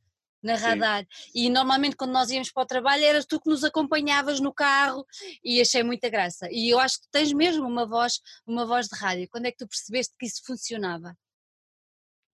na 0.45 0.55
radar. 0.55 1.05
Sim. 1.09 1.31
E 1.33 1.49
normalmente 1.49 1.95
quando 1.95 2.11
nós 2.11 2.29
íamos 2.29 2.51
para 2.51 2.63
o 2.63 2.67
trabalho 2.67 3.03
eras 3.03 3.25
tu 3.25 3.39
que 3.41 3.49
nos 3.49 3.63
acompanhavas 3.63 4.39
no 4.39 4.53
carro 4.53 5.05
e 5.43 5.59
achei 5.59 5.81
muita 5.81 6.07
graça. 6.09 6.47
E 6.51 6.69
eu 6.69 6.79
acho 6.79 7.01
que 7.01 7.07
tens 7.11 7.33
mesmo 7.33 7.67
uma 7.67 7.85
voz, 7.85 8.21
uma 8.45 8.65
voz 8.65 8.87
de 8.87 8.97
rádio. 8.97 9.27
Quando 9.29 9.47
é 9.47 9.51
que 9.51 9.57
tu 9.57 9.67
percebeste 9.67 10.13
que 10.17 10.25
isso 10.25 10.41
funcionava? 10.45 11.17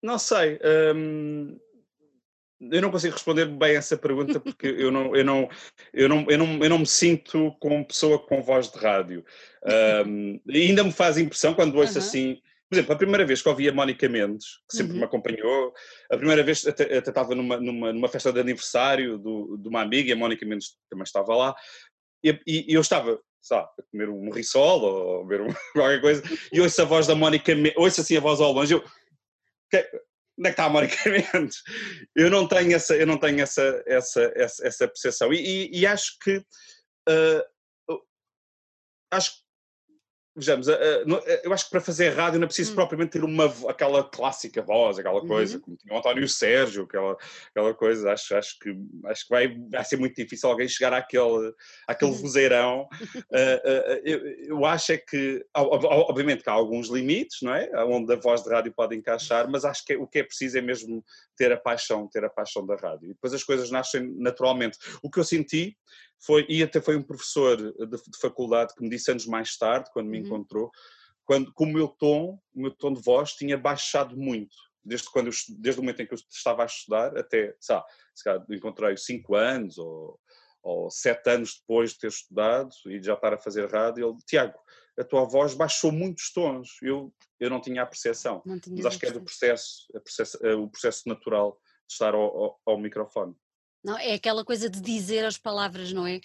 Não 0.03 0.20
sei. 0.20 0.60
Hum, 0.96 1.58
eu 2.60 2.82
não 2.82 2.91
consigo 2.91 3.13
responder 3.13 3.46
bem 3.46 3.75
essa 3.75 3.98
pergunta 3.98 4.39
porque 4.39 4.68
eu 4.68 4.91
não, 4.91 5.15
eu 5.15 5.24
não, 5.24 5.50
eu 5.94 6.10
não, 6.10 6.25
eu 6.27 6.38
não, 6.38 6.63
eu 6.63 6.70
não 6.70 6.80
me 6.80 6.88
sinto 6.88 7.56
como 7.60 7.86
pessoa 7.86 8.20
com 8.20 8.44
voz 8.44 8.70
de 8.70 8.77
rádio. 8.77 9.25
Um, 10.06 10.39
ainda 10.50 10.84
me 10.84 10.91
faz 10.91 11.18
impressão 11.18 11.53
quando 11.53 11.75
ouço 11.75 11.94
uhum. 11.94 12.06
assim 12.06 12.41
por 12.72 12.75
exemplo, 12.75 12.94
a 12.94 12.98
primeira 12.98 13.25
vez 13.25 13.42
que 13.42 13.50
ouvi 13.50 13.68
a 13.68 13.74
Mónica 13.74 14.08
Mendes, 14.08 14.46
que 14.70 14.78
sempre 14.78 14.94
uhum. 14.94 15.00
me 15.00 15.04
acompanhou, 15.04 15.74
a 16.10 16.16
primeira 16.16 16.42
vez 16.42 16.66
até, 16.66 16.86
até 16.86 17.10
estava 17.10 17.36
numa, 17.36 17.60
numa, 17.60 17.92
numa, 17.92 18.08
festa 18.08 18.32
de 18.32 18.40
aniversário 18.40 19.18
do, 19.18 19.58
de 19.58 19.68
uma 19.68 19.82
amiga 19.82 20.08
e 20.08 20.13
a 20.13 20.16
Mónica 20.16 20.46
Mendes 20.46 20.78
também 20.90 21.04
estava 21.04 21.36
lá, 21.36 21.54
e, 22.24 22.30
e, 22.48 22.72
e 22.72 22.74
eu 22.74 22.80
estava, 22.80 23.20
sabe, 23.42 23.68
a 23.78 23.84
comer 23.92 24.08
um 24.08 24.32
rissol 24.32 24.84
ou 24.84 25.20
a 25.20 25.24
beber 25.25 25.42
um, 25.42 25.54
qualquer 25.75 26.00
coisa, 26.00 26.24
e 26.50 26.62
ouço 26.62 26.82
a 26.82 26.86
voz 26.86 27.08
da 27.08 27.13
Mónica 27.13 27.54
Mendes, 27.54 27.74
ouço 27.75 28.00
assim 28.00 28.16
a 28.16 28.22
voz 28.22 28.40
ao 28.40 28.54
longe, 28.54 28.74
eu, 28.74 28.82
que, 29.70 29.78
onde 30.40 30.44
é 30.44 30.44
que 30.44 30.50
está 30.51 30.63
a 30.63 30.70
Mónica 30.70 30.96
Mendes? 31.12 31.58
Eu 32.16 32.30
não 32.30 32.48
tenho 32.48 32.74
essa, 32.74 32.96
eu 32.96 33.06
não 33.06 33.18
tenho 33.18 33.42
essa, 33.42 33.84
essa, 33.86 34.32
essa, 34.34 34.66
essa 34.66 34.88
percepção, 34.88 35.34
e, 35.34 35.42
e, 35.42 35.80
e 35.82 35.86
acho 35.86 36.18
que, 36.24 36.38
uh, 36.38 38.00
acho 39.12 39.40
vejamos, 40.36 40.68
eu 40.68 41.52
acho 41.52 41.66
que 41.66 41.72
para 41.72 41.82
fazer 41.82 42.10
rádio 42.10 42.40
não 42.40 42.46
é 42.46 42.48
preciso 42.48 42.72
hum. 42.72 42.76
propriamente 42.76 43.12
ter 43.12 43.24
uma, 43.24 43.46
aquela 43.68 44.04
clássica 44.04 44.62
voz, 44.62 44.98
aquela 44.98 45.26
coisa, 45.26 45.56
uhum. 45.58 45.62
como 45.62 45.78
tinha 45.78 45.94
o 45.94 45.98
António 45.98 46.28
Sérgio, 46.28 46.84
aquela, 46.84 47.18
aquela 47.50 47.74
coisa, 47.74 48.12
acho, 48.12 48.36
acho, 48.36 48.60
que, 48.60 48.74
acho 49.06 49.24
que 49.24 49.30
vai, 49.30 49.58
vai 49.70 49.84
ser 49.84 49.98
muito 49.98 50.16
difícil 50.16 50.50
alguém 50.50 50.68
chegar 50.68 50.94
àquele, 50.94 51.54
àquele 51.88 52.12
uhum. 52.12 52.18
vozeirão. 52.18 52.82
uh, 52.82 54.02
eu, 54.06 54.20
eu, 54.46 54.66
acho 54.66 54.94
é 54.94 54.98
que, 54.98 55.46
obviamente 55.54 56.44
que 56.44 56.50
há 56.50 56.54
alguns 56.54 56.88
limites, 56.88 57.40
não 57.42 57.54
é? 57.54 57.70
Onde 57.86 58.14
a 58.14 58.18
voz 58.18 58.44
de 58.44 58.50
rádio 58.50 58.74
pode 58.74 58.96
encaixar, 58.96 59.50
mas 59.50 59.66
acho 59.66 59.86
que 59.86 59.96
o 59.96 60.08
que 60.08 60.20
é 60.20 60.24
preciso 60.24 60.58
é 60.58 60.62
mesmo 60.62 61.04
ter 61.36 61.52
a 61.52 61.58
paixão, 61.58 62.08
ter 62.08 62.24
a 62.24 62.30
paixão 62.30 62.66
da 62.66 62.76
rádio. 62.76 63.06
E 63.06 63.14
depois 63.14 63.34
as 63.34 63.44
coisas 63.44 63.70
nascem 63.70 64.14
naturalmente. 64.18 64.78
O 65.04 65.10
que 65.10 65.20
eu 65.20 65.24
senti 65.24 65.76
foi, 66.22 66.46
e 66.48 66.62
até 66.62 66.80
foi 66.80 66.96
um 66.96 67.04
professor 67.04 67.58
de, 67.58 67.88
de, 67.88 68.20
faculdade 68.20 68.74
que 68.75 68.84
me 68.84 68.90
disse 68.90 69.10
anos 69.10 69.25
mais 69.25 69.58
tarde, 69.58 69.90
quando 69.92 70.08
me 70.08 70.20
uhum. 70.20 70.25
encontrou, 70.25 70.72
quando, 71.25 71.54
que 71.54 71.63
o 71.63 71.68
meu 71.68 71.88
tom, 71.88 72.40
o 72.54 72.62
meu 72.62 72.72
tom 72.72 72.94
de 72.94 73.01
voz 73.01 73.34
tinha 73.34 73.58
baixado 73.58 74.16
muito, 74.16 74.56
desde, 74.84 75.10
quando 75.10 75.28
eu, 75.28 75.34
desde 75.60 75.80
o 75.80 75.84
momento 75.84 76.01
em 76.01 76.08
que 76.08 76.13
eu 76.13 76.20
estava 76.30 76.63
a 76.63 76.66
estudar 76.66 77.18
até, 77.18 77.56
sabe, 77.60 77.86
se 78.13 78.24
calhar 78.24 78.46
encontrei 78.50 78.96
cinco 78.98 79.36
anos 79.36 79.78
ou, 79.78 80.20
ou 80.62 80.92
sete 80.92 81.30
anos 81.30 81.60
depois 81.60 81.94
de 81.94 82.00
ter 82.00 82.08
estudado 82.08 82.70
e 82.88 83.01
já 83.01 83.13
estar 83.13 83.34
a 83.34 83.38
fazer 83.40 83.72
rádio, 83.72 84.10
ele, 84.10 84.18
Tiago, 84.25 84.60
a 85.00 85.04
tua 85.04 85.25
voz 85.25 85.56
baixou 85.56 85.92
muitos 85.92 86.32
tons, 86.32 86.78
eu, 86.84 87.12
eu 87.40 87.50
não 87.50 87.62
tinha 87.62 87.82
a 87.82 87.86
percepção, 87.86 88.44
mas 88.46 88.86
acho 88.86 89.00
que 89.00 89.08
é 89.08 89.12
do 89.12 89.24
processo, 89.24 89.88
processo, 89.92 90.38
o 90.60 90.70
processo 90.70 91.08
natural 91.08 91.58
de 91.88 91.94
estar 91.94 92.13
ao, 92.13 92.22
ao, 92.22 92.62
ao 92.66 92.78
microfone. 92.78 93.36
Não, 93.84 93.98
é 93.98 94.14
aquela 94.14 94.46
coisa 94.46 94.70
de 94.70 94.80
dizer 94.80 95.26
as 95.26 95.38
palavras, 95.38 95.92
não 95.92 96.06
é? 96.06 96.22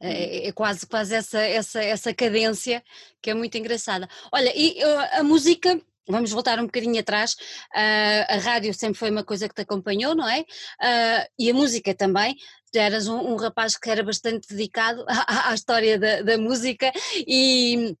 É, 0.00 0.06
uhum. 0.06 0.12
é, 0.12 0.46
é, 0.48 0.52
quase, 0.52 0.86
quase 0.86 1.14
essa, 1.14 1.40
essa, 1.40 1.82
essa 1.82 2.14
cadência 2.14 2.82
que 3.22 3.30
é 3.30 3.34
muito 3.34 3.56
engraçada. 3.56 4.08
Olha, 4.32 4.52
e 4.54 4.76
a 5.12 5.22
música, 5.22 5.80
vamos 6.06 6.30
voltar 6.30 6.58
um 6.58 6.66
bocadinho 6.66 7.00
atrás, 7.00 7.32
uh, 7.32 8.26
a 8.28 8.36
rádio 8.36 8.74
sempre 8.74 8.98
foi 8.98 9.10
uma 9.10 9.24
coisa 9.24 9.48
que 9.48 9.54
te 9.54 9.62
acompanhou, 9.62 10.14
não 10.14 10.28
é? 10.28 10.40
Uh, 10.40 11.30
e 11.38 11.50
a 11.50 11.54
música 11.54 11.94
também. 11.94 12.36
Tu 12.72 12.78
eras 12.78 13.06
um, 13.06 13.18
um, 13.18 13.36
rapaz 13.36 13.76
que 13.76 13.88
era 13.88 14.02
bastante 14.02 14.48
dedicado 14.48 15.04
à, 15.08 15.50
à 15.50 15.54
história 15.54 15.98
da, 15.98 16.22
da, 16.22 16.38
música 16.38 16.92
e. 17.26 17.96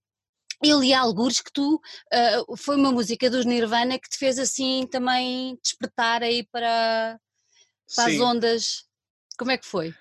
Eu 0.62 0.80
li 0.80 0.94
alguns 0.94 1.40
que 1.42 1.52
tu, 1.52 1.74
uh, 1.74 2.56
foi 2.56 2.76
uma 2.76 2.90
música 2.90 3.28
dos 3.28 3.44
Nirvana 3.44 3.98
que 3.98 4.08
te 4.08 4.16
fez 4.16 4.38
assim 4.38 4.86
também 4.90 5.58
despertar 5.62 6.22
aí 6.22 6.44
para, 6.44 7.18
para 7.94 8.06
as 8.06 8.18
ondas 8.18 8.86
como 9.38 9.50
é 9.50 9.58
que 9.58 9.66
foi? 9.66 9.94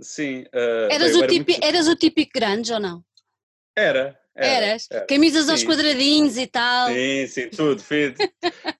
Sim. 0.00 0.42
Uh, 0.54 0.90
eras, 0.90 1.12
bem, 1.12 1.22
o 1.22 1.26
típico, 1.26 1.60
muito... 1.60 1.64
eras 1.64 1.88
o 1.88 1.96
típico 1.96 2.32
grande 2.34 2.72
ou 2.72 2.80
não? 2.80 3.04
Era. 3.76 4.20
Era 4.34 4.66
Eras? 4.66 4.88
Era. 4.90 5.06
Camisas 5.06 5.44
sim. 5.44 5.50
aos 5.50 5.64
quadradinhos 5.64 6.36
e 6.36 6.46
tal. 6.46 6.88
Sim, 6.88 7.26
sim, 7.26 7.48
tudo, 7.48 7.82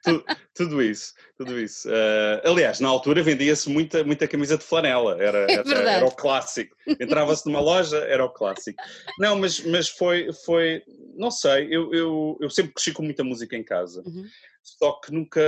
tudo, 0.05 0.25
tudo 0.55 0.83
isso, 0.83 1.13
tudo 1.37 1.61
isso. 1.61 1.89
Uh, 1.89 2.49
aliás, 2.49 2.81
na 2.81 2.89
altura 2.89 3.23
vendia-se 3.23 3.69
muita, 3.69 4.03
muita 4.03 4.27
camisa 4.27 4.57
de 4.57 4.65
flanela, 4.65 5.23
era, 5.23 5.51
é 5.51 5.55
era, 5.55 5.91
era, 5.91 6.07
o 6.07 6.11
clássico. 6.11 6.75
Entrava-se 6.99 7.47
numa 7.47 7.61
loja, 7.61 7.99
era 7.99 8.25
o 8.25 8.31
clássico. 8.31 8.83
Não, 9.19 9.39
mas, 9.39 9.61
mas 9.61 9.89
foi, 9.89 10.31
foi, 10.45 10.83
não 11.15 11.31
sei, 11.31 11.69
eu, 11.71 11.93
eu, 11.93 12.39
eu 12.41 12.51
sempre 12.51 12.73
cresci 12.73 12.93
com 12.93 13.03
muita 13.03 13.23
música 13.23 13.57
em 13.57 13.63
casa. 13.63 14.03
Uhum 14.07 14.27
só 14.63 14.93
que 15.01 15.13
nunca, 15.13 15.43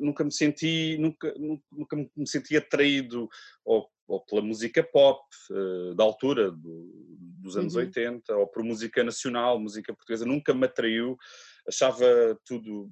nunca 0.00 0.22
me 0.22 0.32
senti, 0.32 0.96
nunca, 0.98 1.34
nunca 1.72 1.96
me 1.96 2.26
senti 2.26 2.56
atraído 2.56 3.28
ou, 3.64 3.88
ou 4.06 4.20
pela 4.20 4.42
música 4.42 4.82
pop 4.82 5.20
uh, 5.50 5.94
da 5.94 6.04
altura 6.04 6.52
do, 6.52 7.33
dos 7.44 7.56
anos 7.56 7.74
uhum. 7.74 7.82
80 7.82 8.36
ou 8.36 8.46
por 8.46 8.64
música 8.64 9.04
nacional, 9.04 9.60
música 9.60 9.94
portuguesa, 9.94 10.24
nunca 10.24 10.52
me 10.54 10.64
atraiu, 10.64 11.16
achava 11.68 12.38
tudo 12.44 12.90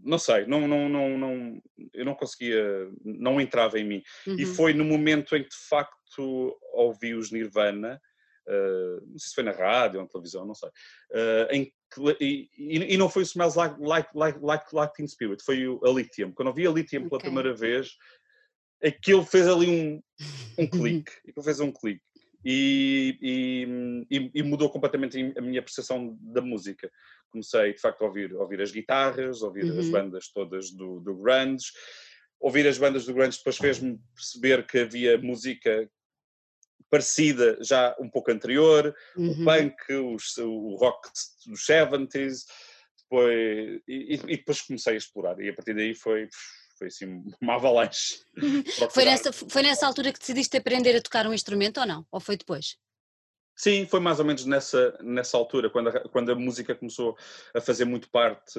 não 0.00 0.18
sei, 0.18 0.46
não, 0.46 0.68
não, 0.68 0.88
não, 0.88 1.18
não, 1.18 1.62
eu 1.92 2.04
não 2.04 2.14
conseguia, 2.14 2.88
não 3.04 3.40
entrava 3.40 3.80
em 3.80 3.84
mim. 3.84 4.02
Uhum. 4.26 4.36
E 4.38 4.46
foi 4.46 4.72
no 4.72 4.84
momento 4.84 5.34
em 5.34 5.42
que 5.42 5.48
de 5.48 5.68
facto 5.68 6.56
ouvi 6.72 7.14
os 7.14 7.32
Nirvana, 7.32 8.00
uh, 8.46 9.06
não 9.06 9.18
sei 9.18 9.28
se 9.28 9.34
foi 9.34 9.42
na 9.42 9.50
rádio 9.50 9.98
ou 9.98 10.04
na 10.04 10.08
televisão, 10.08 10.46
não 10.46 10.54
sei, 10.54 10.68
uh, 10.68 11.52
em 11.52 11.72
e, 12.20 12.48
e, 12.58 12.96
não 12.98 13.08
foi 13.08 13.22
o 13.22 13.24
Smells 13.24 13.56
Like, 13.56 13.76
like, 13.80 14.10
like, 14.14 14.38
like, 14.42 14.66
like 14.74 14.94
Teen 14.94 15.08
Spirit, 15.08 15.42
foi 15.42 15.66
o, 15.66 15.80
a 15.82 15.90
Lithium. 15.90 16.32
Quando 16.32 16.48
eu 16.48 16.54
vi 16.54 16.66
a 16.66 16.70
Lithium 16.70 17.08
pela 17.08 17.16
okay. 17.16 17.30
primeira 17.30 17.54
vez, 17.54 17.96
aquilo 18.84 19.24
fez 19.24 19.48
ali 19.48 19.68
um, 19.68 20.02
um 20.58 20.66
clique, 20.68 21.12
aquilo 21.26 21.44
fez 21.44 21.60
um 21.60 21.72
clique. 21.72 22.04
E, 22.50 23.18
e, 24.10 24.30
e, 24.34 24.42
mudou 24.42 24.70
completamente 24.70 25.34
a 25.36 25.42
minha 25.42 25.60
percepção 25.60 26.16
da 26.18 26.40
música. 26.40 26.90
Comecei, 27.30 27.74
de 27.74 27.78
facto, 27.78 28.00
a 28.00 28.06
ouvir, 28.06 28.34
a 28.34 28.38
ouvir 28.38 28.62
as 28.62 28.72
guitarras, 28.72 29.42
ouvir 29.42 29.64
uhum. 29.64 29.78
as 29.78 29.90
bandas 29.90 30.28
todas 30.32 30.70
do, 30.70 30.98
do 31.00 31.14
grunge. 31.14 31.66
Ouvir 32.40 32.66
as 32.66 32.78
bandas 32.78 33.04
do 33.04 33.12
grunge 33.12 33.36
depois 33.36 33.58
fez-me 33.58 34.00
perceber 34.14 34.66
que 34.66 34.78
havia 34.78 35.18
música 35.18 35.90
parecida 36.88 37.58
já 37.60 37.94
um 38.00 38.08
pouco 38.08 38.30
anterior, 38.30 38.96
uhum. 39.14 39.30
o 39.30 39.44
punk, 39.44 39.92
o, 39.92 40.16
o 40.46 40.76
rock 40.76 41.06
dos 41.46 41.66
70s, 41.66 42.46
depois, 43.02 43.80
e, 43.86 44.14
e, 44.14 44.36
depois 44.38 44.62
comecei 44.62 44.94
a 44.94 44.96
explorar 44.96 45.38
e 45.38 45.50
a 45.50 45.54
partir 45.54 45.74
daí 45.74 45.94
foi, 45.94 46.30
foi 46.78 46.86
assim 46.86 47.24
uma 47.40 47.56
avalanche. 47.56 48.20
foi, 48.92 49.04
nessa, 49.04 49.32
foi 49.32 49.62
nessa 49.62 49.86
altura 49.86 50.12
que 50.12 50.18
decidiste 50.18 50.56
aprender 50.56 50.96
a 50.96 51.02
tocar 51.02 51.26
um 51.26 51.34
instrumento 51.34 51.80
ou 51.80 51.86
não? 51.86 52.06
Ou 52.10 52.20
foi 52.20 52.36
depois? 52.36 52.76
Sim, 53.58 53.86
foi 53.86 53.98
mais 53.98 54.20
ou 54.20 54.24
menos 54.24 54.44
nessa, 54.44 54.96
nessa 55.02 55.36
altura, 55.36 55.68
quando 55.68 55.88
a, 55.88 56.08
quando 56.10 56.30
a 56.30 56.34
música 56.36 56.76
começou 56.76 57.16
a 57.52 57.60
fazer 57.60 57.84
muito 57.84 58.08
parte 58.08 58.56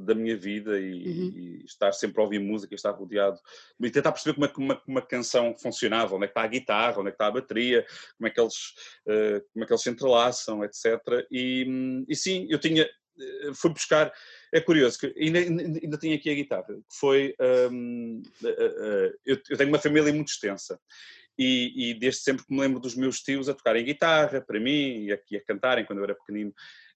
da 0.00 0.14
minha 0.14 0.34
vida 0.34 0.80
e, 0.80 1.06
uhum. 1.06 1.32
e 1.36 1.64
estar 1.66 1.92
sempre 1.92 2.22
a 2.22 2.24
ouvir 2.24 2.38
música, 2.38 2.74
estar 2.74 2.90
rodeado 2.92 3.38
e 3.78 3.90
tentar 3.90 4.12
perceber 4.12 4.32
como 4.32 4.46
é 4.46 4.48
que 4.48 4.58
uma, 4.58 4.82
uma, 4.86 5.02
canção 5.02 5.54
funcionava, 5.58 6.16
onde 6.16 6.24
é 6.24 6.26
que 6.26 6.30
está 6.30 6.42
a 6.42 6.46
guitarra, 6.46 7.00
onde 7.00 7.08
é 7.08 7.10
que 7.10 7.16
está 7.16 7.26
a 7.26 7.32
bateria, 7.32 7.84
como 8.16 8.28
é 8.28 8.30
que 8.30 8.40
eles, 8.40 8.54
uh, 9.06 9.44
como 9.52 9.62
é 9.62 9.66
que 9.66 9.72
eles 9.74 9.82
se 9.82 9.90
entrelaçam, 9.90 10.64
etc. 10.64 10.86
E, 11.30 12.04
e 12.08 12.16
sim, 12.16 12.46
eu 12.48 12.58
tinha, 12.58 12.84
eh, 12.84 12.90
fui 13.54 13.70
buscar, 13.70 14.12
é 14.52 14.60
curioso, 14.60 14.98
que 14.98 15.14
ainda, 15.18 15.38
ainda 15.38 15.98
tinha 15.98 16.16
aqui 16.16 16.30
a 16.30 16.34
guitarra, 16.34 16.66
que 16.66 16.96
foi, 16.98 17.34
um, 17.70 18.22
uh, 18.42 18.48
uh, 18.48 19.18
eu, 19.24 19.40
eu 19.48 19.56
tenho 19.56 19.68
uma 19.68 19.78
família 19.78 20.12
muito 20.12 20.28
extensa 20.28 20.78
e, 21.40 21.90
e, 21.90 21.94
desde 21.94 22.20
sempre 22.20 22.44
que 22.44 22.52
me 22.52 22.60
lembro 22.60 22.78
dos 22.78 22.94
meus 22.94 23.20
tios 23.20 23.48
a 23.48 23.54
tocarem 23.54 23.82
guitarra 23.82 24.42
para 24.42 24.60
mim 24.60 25.04
e 25.04 25.12
a, 25.12 25.18
e 25.30 25.36
a 25.38 25.44
cantarem 25.44 25.86
quando 25.86 26.00
eu 26.00 26.04
era 26.04 26.14
pequenino. 26.14 26.52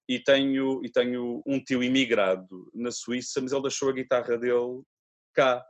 E 0.06 0.18
tenho, 0.18 0.84
e 0.84 0.90
tenho 0.90 1.42
um 1.46 1.58
tio 1.58 1.82
imigrado 1.82 2.70
na 2.74 2.90
Suíça, 2.90 3.40
mas 3.40 3.52
ele 3.52 3.62
deixou 3.62 3.88
a 3.88 3.94
guitarra 3.94 4.36
dele 4.36 4.82
cá. 5.32 5.64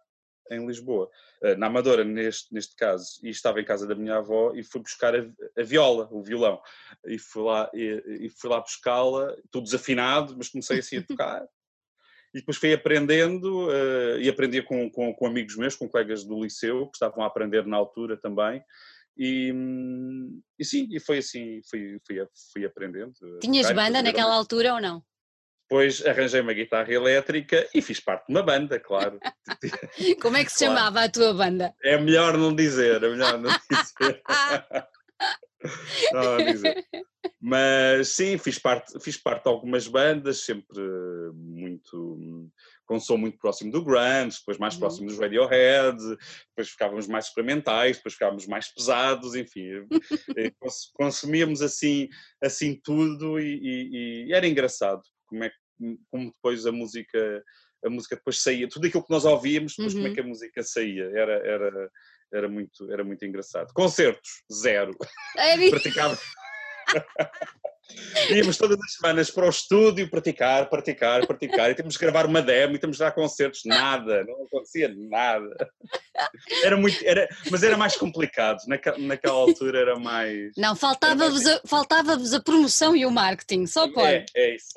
Em 0.50 0.66
Lisboa, 0.66 1.08
uh, 1.42 1.56
na 1.56 1.66
Amadora 1.66 2.04
neste, 2.04 2.52
neste 2.52 2.76
caso, 2.76 3.18
e 3.22 3.30
estava 3.30 3.60
em 3.60 3.64
casa 3.64 3.86
da 3.86 3.94
minha 3.94 4.16
avó 4.16 4.52
e 4.54 4.62
fui 4.62 4.80
buscar 4.80 5.14
a, 5.14 5.26
a 5.58 5.62
viola, 5.62 6.08
o 6.10 6.22
violão, 6.22 6.60
e 7.06 7.18
fui 7.18 7.42
lá, 7.42 7.70
e, 7.74 8.26
e 8.26 8.28
fui 8.30 8.50
lá 8.50 8.60
buscá-la, 8.60 9.36
tudo 9.50 9.64
desafinado, 9.64 10.34
mas 10.36 10.48
comecei 10.48 10.78
assim 10.78 10.98
a 10.98 11.02
tocar, 11.02 11.44
e 12.34 12.40
depois 12.40 12.56
fui 12.56 12.72
aprendendo, 12.72 13.68
uh, 13.68 14.18
e 14.20 14.28
aprendia 14.28 14.62
com, 14.62 14.90
com, 14.90 15.14
com, 15.14 15.26
amigos 15.26 15.56
meus, 15.56 15.76
com 15.76 15.88
colegas 15.88 16.24
do 16.24 16.42
liceu, 16.42 16.86
que 16.86 16.96
estavam 16.96 17.22
a 17.22 17.26
aprender 17.26 17.64
na 17.66 17.76
altura 17.76 18.16
também, 18.16 18.62
e, 19.16 19.54
e 20.58 20.64
sim, 20.64 20.88
e 20.90 20.98
foi 20.98 21.18
assim, 21.18 21.60
fui, 21.70 22.00
fui, 22.04 22.16
fui 22.52 22.64
aprendendo. 22.64 23.14
Tinhas 23.40 23.70
banda 23.70 24.02
naquela 24.02 24.34
altura 24.34 24.74
ou 24.74 24.80
não? 24.80 25.02
Depois 25.74 26.06
arranjei 26.06 26.40
uma 26.40 26.52
guitarra 26.52 26.92
elétrica 26.92 27.68
e 27.74 27.82
fiz 27.82 27.98
parte 27.98 28.28
de 28.28 28.32
uma 28.32 28.44
banda, 28.44 28.78
claro. 28.78 29.18
Como 30.22 30.36
é 30.36 30.44
que 30.44 30.52
se 30.52 30.66
claro. 30.66 30.78
chamava 30.78 31.02
a 31.02 31.08
tua 31.08 31.34
banda? 31.34 31.74
É 31.82 31.98
melhor 31.98 32.38
não 32.38 32.54
dizer, 32.54 33.02
é 33.02 33.08
melhor 33.08 33.36
não 33.40 33.50
dizer. 33.50 34.22
não 36.12 36.36
dizer. 36.36 36.84
Mas 37.40 38.06
sim, 38.10 38.38
fiz 38.38 38.56
parte, 38.56 39.00
fiz 39.00 39.16
parte 39.16 39.42
de 39.42 39.48
algumas 39.48 39.88
bandas, 39.88 40.44
sempre 40.44 40.80
muito 41.34 42.48
com 42.86 43.00
som 43.00 43.16
muito 43.16 43.38
próximo 43.38 43.72
do 43.72 43.82
grunge, 43.82 44.38
depois 44.38 44.58
mais 44.58 44.74
uhum. 44.74 44.80
próximo 44.80 45.08
dos 45.08 45.18
Radiohead, 45.18 45.98
depois 46.50 46.68
ficávamos 46.68 47.08
mais 47.08 47.24
experimentais, 47.24 47.96
depois 47.96 48.14
ficávamos 48.14 48.46
mais 48.46 48.72
pesados, 48.72 49.34
enfim, 49.34 49.70
consumíamos 50.94 51.60
assim, 51.62 52.08
assim 52.40 52.80
tudo 52.80 53.40
e, 53.40 53.56
e, 53.56 54.26
e, 54.28 54.32
era 54.32 54.46
engraçado 54.46 55.02
como 55.26 55.42
é 55.42 55.50
como 56.10 56.30
depois 56.30 56.66
a 56.66 56.72
música 56.72 57.42
a 57.84 57.90
música 57.90 58.16
depois 58.16 58.42
saía, 58.42 58.66
tudo 58.66 58.86
aquilo 58.86 59.04
que 59.04 59.12
nós 59.12 59.26
ouvíamos, 59.26 59.74
depois 59.76 59.92
uhum. 59.92 60.00
como 60.00 60.06
é 60.06 60.08
uhum. 60.08 60.14
que 60.14 60.20
a 60.20 60.26
música 60.26 60.62
saía, 60.62 61.04
era, 61.14 61.34
era, 61.46 61.90
era, 62.32 62.48
muito, 62.48 62.90
era 62.90 63.04
muito 63.04 63.24
engraçado. 63.24 63.72
Concertos, 63.74 64.42
zero. 64.50 64.96
É 65.36 65.56
Praticava. 65.70 66.18
Íamos 68.30 68.56
todas 68.56 68.78
as 68.80 68.94
semanas 68.94 69.30
para 69.30 69.46
o 69.46 69.50
estúdio 69.50 70.08
praticar, 70.08 70.68
praticar, 70.70 71.26
praticar, 71.26 71.70
e 71.70 71.74
temos 71.74 71.96
que 71.96 72.04
gravar 72.04 72.26
uma 72.26 72.40
demo 72.40 72.74
e 72.74 72.78
temos 72.78 72.96
que 72.96 73.04
dar 73.04 73.12
concertos, 73.12 73.60
nada, 73.64 74.24
não 74.24 74.44
acontecia 74.46 74.92
nada. 74.96 75.54
Era 76.62 76.76
muito, 76.76 76.98
era, 77.04 77.28
mas 77.50 77.62
era 77.62 77.76
mais 77.76 77.96
complicado, 77.96 78.58
naquela, 78.66 78.98
naquela 78.98 79.34
altura 79.34 79.80
era 79.80 79.98
mais. 79.98 80.52
Não, 80.56 80.74
faltava-vos 80.74 81.46
a, 81.46 81.60
faltava 81.66 82.14
a 82.14 82.40
promoção 82.42 82.96
e 82.96 83.04
o 83.04 83.10
marketing, 83.10 83.66
só 83.66 83.90
pode. 83.92 84.08
É, 84.08 84.24
é 84.34 84.56
isso. 84.56 84.72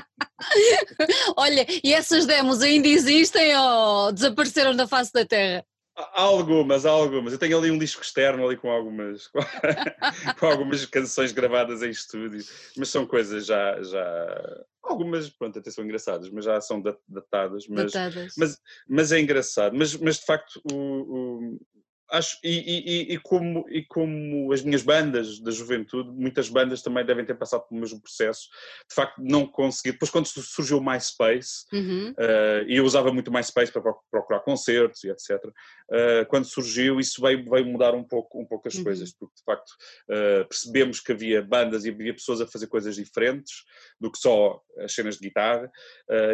Olha, 1.36 1.66
e 1.84 1.92
essas 1.92 2.24
demos 2.26 2.62
ainda 2.62 2.88
existem 2.88 3.54
ou 3.56 4.12
desapareceram 4.12 4.74
da 4.74 4.88
face 4.88 5.12
da 5.12 5.24
Terra? 5.26 5.64
Há 6.12 6.22
algumas, 6.22 6.86
há 6.86 6.90
algumas. 6.90 7.32
Eu 7.32 7.38
tenho 7.38 7.58
ali 7.58 7.70
um 7.70 7.78
disco 7.78 8.02
externo 8.02 8.46
ali 8.46 8.56
com 8.56 8.70
algumas, 8.70 9.28
com, 10.38 10.46
algumas 10.46 10.84
canções 10.86 11.32
gravadas 11.32 11.82
em 11.82 11.90
estúdio, 11.90 12.44
mas 12.76 12.88
são 12.88 13.06
coisas 13.06 13.46
já, 13.46 13.82
já 13.82 14.64
algumas, 14.82 15.28
pronto, 15.30 15.58
até 15.58 15.70
são 15.70 15.84
engraçadas, 15.84 16.30
mas 16.30 16.44
já 16.44 16.60
são 16.60 16.82
datadas. 17.08 17.66
Mas, 17.68 17.92
datadas. 17.92 18.34
mas, 18.36 18.58
mas 18.88 19.12
é 19.12 19.20
engraçado. 19.20 19.76
Mas, 19.76 19.94
mas 19.96 20.16
de 20.18 20.24
facto 20.24 20.60
o, 20.72 20.74
o 20.74 21.60
acho, 22.10 22.38
e, 22.42 23.08
e, 23.10 23.14
e, 23.14 23.18
como, 23.18 23.66
e 23.68 23.84
como 23.84 24.52
as 24.52 24.62
minhas 24.62 24.82
bandas 24.82 25.38
da 25.40 25.50
juventude, 25.50 26.10
muitas 26.10 26.48
bandas 26.48 26.82
também 26.82 27.04
devem 27.04 27.24
ter 27.24 27.34
passado 27.34 27.66
pelo 27.68 27.80
mesmo 27.80 28.00
processo, 28.00 28.48
de 28.88 28.94
facto 28.94 29.18
não 29.18 29.46
consegui, 29.46 29.92
depois 29.92 30.10
quando 30.10 30.26
surgiu 30.26 30.78
o 30.78 30.84
MySpace, 30.84 31.66
uhum. 31.72 32.10
uh, 32.10 32.68
e 32.68 32.76
eu 32.76 32.84
usava 32.84 33.12
muito 33.12 33.32
MySpace 33.32 33.72
para 33.72 33.82
procurar 34.10 34.40
concertos 34.40 35.04
e 35.04 35.10
etc, 35.10 35.44
uh, 35.44 35.52
eh, 35.90 36.24
quando 36.24 36.44
surgiu 36.44 36.98
isso 36.98 37.20
veio, 37.20 37.48
veio 37.48 37.66
mudar 37.66 37.94
um 37.94 38.04
pouco, 38.04 38.40
um 38.40 38.44
pouco 38.44 38.68
as 38.68 38.74
uhum. 38.74 38.84
coisas, 38.84 39.12
porque 39.12 39.34
de 39.36 39.44
facto 39.44 39.70
uh, 40.08 40.46
percebemos 40.48 41.00
que 41.00 41.12
havia 41.12 41.42
bandas 41.42 41.84
e 41.84 41.90
havia 41.90 42.14
pessoas 42.14 42.40
a 42.40 42.46
fazer 42.46 42.66
coisas 42.66 42.96
diferentes 42.96 43.64
do 44.00 44.10
que 44.10 44.18
só 44.18 44.60
as 44.78 44.94
cenas 44.94 45.16
de 45.16 45.28
guitarra, 45.28 45.70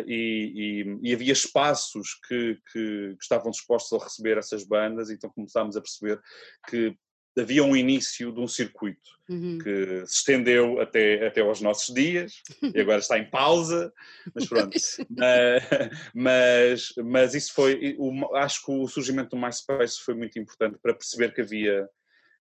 e, 0.06 0.98
e, 1.02 1.12
havia 1.12 1.32
espaços 1.32 2.14
que, 2.28 2.58
que, 2.72 3.16
que 3.16 3.22
estavam 3.22 3.50
dispostos 3.50 4.00
a 4.00 4.04
receber 4.04 4.38
essas 4.38 4.64
bandas, 4.64 5.10
então 5.10 5.28
começámos 5.30 5.65
começámos 5.66 5.76
a 5.76 5.80
perceber 5.80 6.20
que 6.68 6.94
havia 7.38 7.62
um 7.62 7.76
início 7.76 8.32
de 8.32 8.40
um 8.40 8.48
circuito 8.48 9.10
uhum. 9.28 9.58
que 9.58 10.06
se 10.06 10.16
estendeu 10.16 10.80
até, 10.80 11.26
até 11.26 11.42
aos 11.42 11.60
nossos 11.60 11.94
dias 11.94 12.40
e 12.74 12.80
agora 12.80 12.98
está 12.98 13.18
em 13.18 13.28
pausa, 13.28 13.92
mas 14.34 14.46
pronto. 14.48 14.76
mas, 16.14 16.92
mas 17.04 17.34
isso 17.34 17.52
foi, 17.52 17.96
acho 18.36 18.64
que 18.64 18.72
o 18.72 18.88
surgimento 18.88 19.36
do 19.36 19.42
MySpace 19.42 20.00
foi 20.02 20.14
muito 20.14 20.38
importante 20.38 20.78
para 20.82 20.94
perceber 20.94 21.34
que 21.34 21.42
havia 21.42 21.88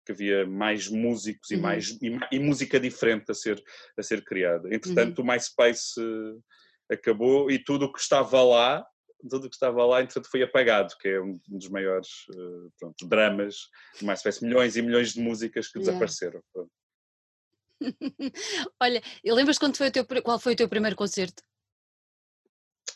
que 0.06 0.12
havia 0.12 0.46
mais 0.46 0.88
músicos 0.88 1.50
e, 1.50 1.56
uhum. 1.56 1.62
mais, 1.62 1.98
e, 2.00 2.16
e, 2.32 2.38
música 2.38 2.80
diferente 2.80 3.32
a 3.32 3.34
ser, 3.34 3.60
a 3.98 4.04
ser 4.04 4.24
criada. 4.24 4.70
Entretanto, 4.72 5.18
uhum. 5.18 5.26
o 5.26 5.28
MySpace 5.32 6.00
acabou 6.88 7.50
e 7.50 7.58
tudo 7.58 7.86
o 7.86 7.92
que 7.92 8.00
estava 8.00 8.44
lá 8.44 8.86
tudo 9.30 9.48
o 9.48 9.50
que 9.50 9.56
estava 9.56 9.86
lá, 9.86 10.02
entretanto, 10.02 10.30
foi 10.30 10.44
apagado, 10.44 10.96
que 11.00 11.08
é 11.08 11.22
um 11.22 11.40
dos 11.48 11.70
maiores 11.70 12.28
uh, 12.30 12.72
pronto, 12.80 13.08
dramas, 13.08 13.70
mais 14.02 14.22
se 14.22 14.46
milhões 14.46 14.76
e 14.76 14.82
milhões 14.82 15.14
de 15.14 15.20
músicas 15.20 15.68
que 15.68 15.80
yeah. 15.80 15.92
desapareceram. 15.92 16.44
Olha, 18.82 19.02
lembras 19.26 19.58
quando 19.58 19.78
foi 19.78 19.88
o 19.88 19.92
teu, 19.92 20.06
qual 20.24 20.40
foi 20.40 20.54
o 20.54 20.56
teu 20.56 20.70
primeiro 20.70 20.96
concerto? 20.96 21.44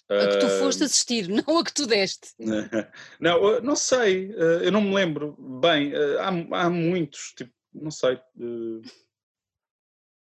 A 0.09 0.27
que 0.27 0.39
tu 0.39 0.49
foste 0.59 0.83
assistir, 0.83 1.27
não 1.29 1.59
a 1.59 1.63
que 1.63 1.73
tu 1.73 1.85
deste. 1.85 2.29
Não, 3.19 3.61
não 3.61 3.75
sei, 3.75 4.31
eh, 4.31 4.67
eu 4.67 4.71
não 4.71 4.81
me 4.81 4.93
lembro 4.93 5.35
bem. 5.61 5.93
Eh, 5.93 6.17
há, 6.19 6.63
há 6.63 6.69
muitos, 6.69 7.33
tipo, 7.37 7.51
não 7.73 7.91
sei. 7.91 8.19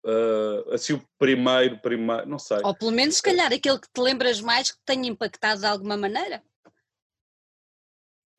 Uh, 0.05 0.75
assim 0.75 0.95
o 0.95 1.03
primeiro, 1.17 1.79
primeiro, 1.79 2.29
não 2.29 2.39
sei. 2.39 2.59
Ou 2.65 2.75
pelo 2.75 2.91
menos, 2.91 3.17
se 3.17 3.23
calhar, 3.23 3.53
aquele 3.53 3.79
que 3.79 3.89
te 3.93 4.01
lembras 4.01 4.41
mais 4.41 4.73
que 4.73 4.79
tenha 4.85 5.09
impactado 5.09 5.61
de 5.61 5.67
alguma 5.67 5.97
maneira? 5.97 6.43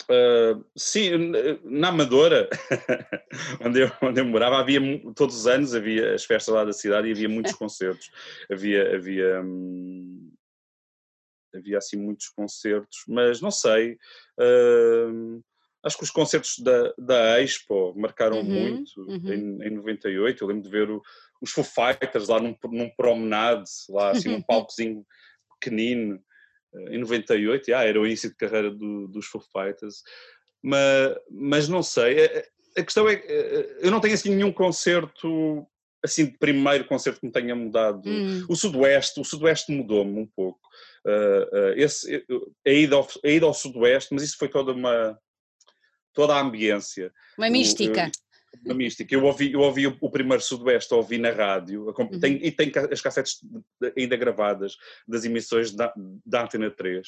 Uh, 0.03 0.65
sim, 0.75 1.31
na 1.63 1.89
Amadora, 1.89 2.49
onde, 3.65 3.81
eu, 3.81 3.91
onde 4.01 4.19
eu 4.19 4.25
morava, 4.25 4.57
havia 4.57 4.81
todos 5.15 5.35
os 5.37 5.47
anos 5.47 5.73
havia 5.73 6.13
as 6.13 6.25
festas 6.25 6.53
lá 6.53 6.65
da 6.65 6.73
cidade 6.73 7.07
e 7.07 7.11
havia 7.11 7.29
muitos 7.29 7.53
concertos. 7.55 8.11
Havia, 8.51 8.95
havia, 8.95 9.41
hum, 9.41 10.33
havia 11.55 11.77
assim 11.77 11.95
muitos 11.95 12.27
concertos, 12.29 13.05
mas 13.07 13.39
não 13.39 13.51
sei. 13.51 13.97
Uh, 14.37 15.41
acho 15.83 15.97
que 15.97 16.03
os 16.03 16.11
concertos 16.11 16.59
da, 16.59 16.93
da 16.97 17.41
Expo 17.41 17.93
marcaram 17.95 18.39
uhum, 18.39 18.43
muito 18.43 19.01
uhum. 19.01 19.33
Em, 19.33 19.67
em 19.67 19.69
98. 19.69 20.43
Eu 20.43 20.47
lembro 20.47 20.63
de 20.63 20.69
ver 20.69 20.89
o, 20.89 21.01
os 21.43 21.51
Foo 21.51 21.63
Fighters 21.63 22.29
lá 22.29 22.39
num, 22.39 22.55
num 22.71 22.89
promenade, 22.95 23.69
lá 23.89 24.11
assim 24.11 24.29
num 24.29 24.41
palcozinho 24.47 25.05
pequenino, 25.59 26.17
eh, 26.73 26.95
em 26.95 26.99
98, 26.99 27.75
ah, 27.75 27.83
era 27.83 27.99
o 27.99 28.05
início 28.07 28.29
de 28.29 28.35
carreira 28.35 28.71
do, 28.71 29.09
dos 29.09 29.25
Foo 29.25 29.41
Fighters, 29.41 30.01
mas, 30.63 31.17
mas 31.29 31.67
não 31.67 31.83
sei, 31.83 32.25
a, 32.25 32.79
a 32.79 32.83
questão 32.83 33.09
é 33.09 33.15
eh, 33.15 33.77
eu 33.81 33.91
não 33.91 33.99
tenho 33.99 34.13
assim 34.13 34.33
nenhum 34.33 34.53
concerto, 34.53 35.67
assim, 36.01 36.27
de 36.27 36.37
primeiro 36.37 36.85
concerto 36.85 37.19
que 37.19 37.25
me 37.25 37.31
tenha 37.31 37.53
mudado. 37.53 38.09
Hum. 38.09 38.45
O 38.47 38.55
Sudoeste, 38.55 39.19
o 39.19 39.25
Sudoeste 39.25 39.71
mudou-me 39.71 40.19
um 40.19 40.25
pouco. 40.25 40.59
Uh, 41.05 41.57
uh, 41.57 41.73
esse, 41.75 42.25
a, 42.65 42.69
ida 42.69 42.95
ao, 42.95 43.07
a 43.23 43.27
ida 43.29 43.45
ao 43.45 43.53
Sudoeste, 43.53 44.13
mas 44.13 44.23
isso 44.23 44.37
foi 44.37 44.47
toda 44.47 44.71
uma 44.71 45.17
toda 46.13 46.35
a 46.35 46.39
ambiência. 46.39 47.11
Uma 47.37 47.49
mística. 47.49 48.11
O, 48.61 48.65
uma 48.65 48.73
mística. 48.73 49.13
Eu 49.13 49.23
ouvi, 49.23 49.51
eu 49.51 49.61
ouvi 49.61 49.87
o, 49.87 50.09
primeiro 50.09 50.41
Sudoeste, 50.41 50.93
ouvi 50.93 51.17
na 51.17 51.31
rádio, 51.31 51.93
uhum. 51.97 52.19
tem, 52.19 52.45
e 52.45 52.51
tem 52.51 52.71
as 52.91 53.01
cassetes 53.01 53.39
ainda 53.97 54.15
gravadas 54.15 54.77
das 55.07 55.25
emissões 55.25 55.71
da, 55.71 55.93
da 56.25 56.43
Antena 56.43 56.69
3, 56.69 57.07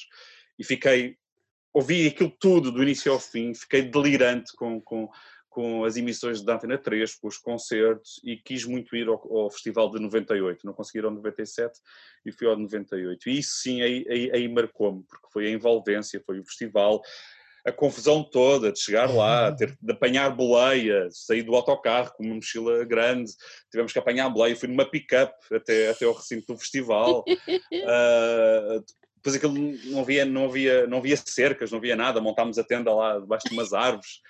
e 0.58 0.64
fiquei, 0.64 1.18
ouvi 1.74 2.08
aquilo 2.08 2.32
tudo 2.40 2.72
do 2.72 2.82
início 2.82 3.12
ao 3.12 3.20
fim, 3.20 3.54
fiquei 3.54 3.84
delirante 3.84 4.54
com, 4.56 4.80
com, 4.82 5.10
com 5.50 5.86
as 5.86 5.96
emissões 5.96 6.42
da 6.42 6.56
Antena 6.56 6.78
3, 6.78 7.16
com 7.16 7.28
os 7.28 7.38
concertos, 7.38 8.20
e 8.24 8.36
quis 8.36 8.66
muito 8.66 8.96
ir 8.96 9.08
ao, 9.08 9.38
ao 9.38 9.50
festival 9.50 9.90
de 9.90 10.02
98, 10.02 10.66
não 10.66 10.74
consegui 10.74 11.00
ir 11.00 11.06
ao 11.06 11.12
97 11.12 11.80
e 12.26 12.32
fui 12.32 12.48
ao 12.48 12.58
98. 12.58 13.30
E 13.30 13.40
isso 13.40 13.62
sim, 13.62 13.82
aí, 13.82 14.06
aí, 14.10 14.32
aí 14.34 14.48
marcou-me, 14.48 15.04
porque 15.04 15.28
foi 15.32 15.48
a 15.48 15.52
envolvência, 15.52 16.22
foi 16.26 16.40
o 16.40 16.46
festival, 16.46 17.02
a 17.66 17.72
confusão 17.72 18.24
toda 18.24 18.72
de 18.72 18.80
chegar 18.80 19.12
lá, 19.12 19.52
ter 19.52 19.76
de 19.82 19.92
apanhar 19.92 20.30
boleia, 20.30 21.08
sair 21.10 21.42
do 21.42 21.56
autocarro 21.56 22.14
com 22.16 22.24
uma 22.24 22.36
mochila 22.36 22.86
grande, 22.86 23.32
tivemos 23.72 23.92
que 23.92 24.00
apanhar 24.00 24.30
boleia, 24.30 24.56
fui 24.56 24.70
numa 24.70 24.90
pick-up 24.90 25.34
até, 25.52 25.90
até 25.90 26.06
ao 26.06 26.14
recinto 26.14 26.54
do 26.54 26.60
festival. 26.60 27.26
uh, 27.28 28.84
depois 29.26 29.36
aquilo 29.36 29.54
não 29.90 30.02
havia, 30.02 30.24
não, 30.24 30.46
havia, 30.46 30.86
não 30.86 31.00
havia 31.00 31.18
cercas, 31.18 31.72
não 31.72 31.80
havia 31.80 31.96
nada, 31.96 32.22
montámos 32.22 32.60
a 32.60 32.64
tenda 32.64 32.94
lá 32.94 33.18
debaixo 33.18 33.50
de 33.50 33.56
umas 33.56 33.74
árvores. 33.74 34.22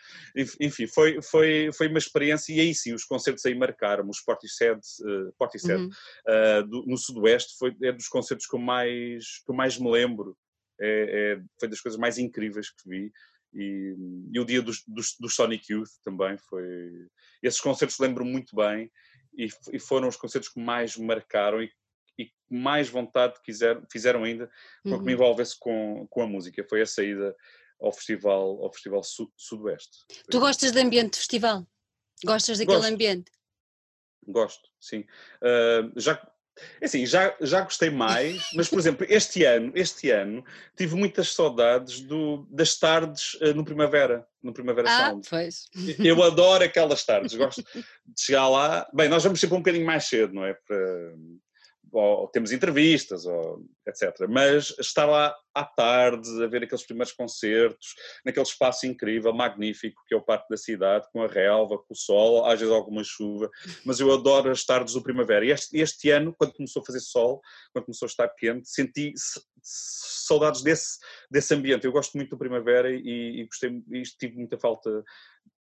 Enfim, 0.62 0.88
foi, 0.88 1.22
foi, 1.22 1.70
foi 1.74 1.90
uma 1.90 1.98
experiência 1.98 2.54
e 2.54 2.62
aí 2.62 2.74
sim, 2.74 2.94
os 2.94 3.04
concertos 3.04 3.46
aí 3.46 3.54
marcaram. 3.54 4.08
Os 4.10 4.22
Portishead, 4.22 4.80
uh, 5.02 5.34
Portishead 5.38 5.84
uhum. 5.84 5.90
uh, 5.90 6.64
do, 6.66 6.86
no 6.86 6.98
Sudoeste 6.98 7.58
foi, 7.60 7.76
é 7.84 7.92
dos 7.92 8.08
concertos 8.08 8.48
que 8.48 8.56
eu 8.56 8.60
mais, 8.60 9.42
que 9.46 9.52
eu 9.52 9.56
mais 9.56 9.78
me 9.78 9.92
lembro 9.92 10.38
É, 10.80 11.38
é, 11.38 11.44
foi 11.60 11.70
das 11.70 11.82
coisas 11.82 12.00
mais 12.00 12.18
incríveis 12.18 12.70
que 12.70 12.90
vi. 12.90 13.12
E, 13.54 13.96
e 14.34 14.40
o 14.40 14.46
dia 14.46 14.62
dos, 14.62 14.84
dos, 14.86 15.16
dos, 15.18 15.34
Sonic 15.34 15.72
Youth 15.72 15.92
também 16.04 16.38
foi. 16.38 17.08
Esses 17.42 17.62
concertos 17.62 18.00
lembro 18.00 18.26
muito 18.26 18.54
bem 18.56 18.92
e, 19.38 19.48
e, 19.72 19.80
foram 19.80 20.10
os 20.10 20.18
concertos 20.18 20.50
que 20.50 20.60
mais 20.60 20.98
me 20.98 21.06
marcaram 21.06 21.64
e, 21.64 21.72
e 22.20 22.30
mais 22.50 22.90
vontade 22.90 23.42
quiser, 23.44 23.82
fizeram 23.90 24.24
ainda 24.24 24.52
com 24.84 24.90
uhum. 24.90 24.98
que 24.98 25.06
me 25.06 25.14
uhum. 25.14 25.22
envolvesse 25.22 25.58
com, 25.58 26.06
com 26.10 26.22
a 26.22 26.28
música. 26.28 26.66
Foi 26.68 26.82
a 26.82 26.86
saída 26.86 27.34
ao 27.80 27.92
Festival, 27.92 28.64
ao 28.64 28.72
festival 28.72 29.02
Sudoeste. 29.38 30.06
Tu 30.30 30.40
gostas 30.40 30.72
de 30.72 30.80
ambiente 30.80 31.14
de 31.14 31.20
festival? 31.20 31.66
Gostas 32.24 32.58
daquele 32.58 32.78
Gosto. 32.78 32.94
ambiente? 32.94 33.32
Gosto, 34.28 34.70
sim. 34.80 35.06
Uh, 35.42 35.92
já, 36.00 36.20
assim, 36.82 37.06
já, 37.06 37.36
já 37.42 37.62
gostei 37.62 37.90
mais, 37.90 38.42
mas 38.54 38.68
por 38.68 38.80
exemplo, 38.80 39.06
este 39.10 39.44
ano, 39.44 39.72
este 39.76 40.10
ano 40.10 40.44
tive 40.76 40.96
muitas 40.96 41.34
saudades 41.34 42.02
do, 42.02 42.48
das 42.50 42.78
tardes 42.78 43.36
uh, 43.36 43.54
no 43.54 43.66
Primavera, 43.66 44.26
no 44.42 44.54
Primavera 44.54 44.90
ah, 44.90 45.10
Sound. 45.10 45.28
Pois. 45.30 45.66
Eu 46.00 46.22
adoro 46.24 46.64
aquelas 46.64 47.04
tardes, 47.04 47.36
gosto 47.36 47.64
de 47.74 48.22
chegar 48.22 48.48
lá. 48.48 48.88
Bem, 48.94 49.10
nós 49.10 49.24
vamos 49.24 49.40
sempre 49.40 49.56
um 49.56 49.60
bocadinho 49.60 49.86
mais 49.86 50.06
cedo, 50.06 50.34
não 50.34 50.46
é? 50.46 50.54
Para, 50.54 51.14
ou 51.98 52.28
temos 52.28 52.52
entrevistas, 52.52 53.26
ou 53.26 53.64
etc. 53.88 54.28
Mas 54.30 54.76
estar 54.80 55.06
lá 55.06 55.36
à 55.54 55.64
tarde, 55.64 56.44
a 56.44 56.48
ver 56.48 56.64
aqueles 56.64 56.86
primeiros 56.86 57.14
concertos, 57.14 57.96
naquele 58.26 58.46
espaço 58.46 58.86
incrível, 58.86 59.34
magnífico, 59.34 60.02
que 60.08 60.14
é 60.14 60.18
o 60.18 60.22
Parque 60.22 60.50
da 60.50 60.58
Cidade, 60.58 61.08
com 61.12 61.22
a 61.24 61.28
relva, 61.28 61.78
com 61.78 61.94
o 61.94 61.96
sol, 61.96 62.46
às 62.46 62.60
vezes 62.60 62.74
alguma 62.74 63.04
chuva, 63.04 63.50
mas 63.86 64.00
eu 64.00 64.14
adoro 64.14 64.52
as 64.52 64.64
tardes 64.66 64.94
do 64.94 65.02
primavera. 65.02 65.46
E 65.46 65.52
este, 65.52 65.78
este 65.78 66.10
ano, 66.10 66.36
quando 66.38 66.54
começou 66.54 66.82
a 66.82 66.86
fazer 66.86 67.00
sol, 67.00 67.42
quando 67.72 67.86
começou 67.86 68.06
a 68.06 68.10
estar 68.10 68.30
quente, 68.30 68.70
senti 68.70 69.14
saudades 69.62 70.62
desse, 70.62 71.00
desse 71.30 71.54
ambiente. 71.54 71.86
Eu 71.86 71.92
gosto 71.92 72.16
muito 72.16 72.30
do 72.30 72.38
primavera 72.38 72.92
e, 72.92 73.42
e 73.42 73.46
gostei, 73.46 73.84
e 73.92 74.04
tive 74.04 74.36
muita 74.36 74.58
falta 74.58 75.04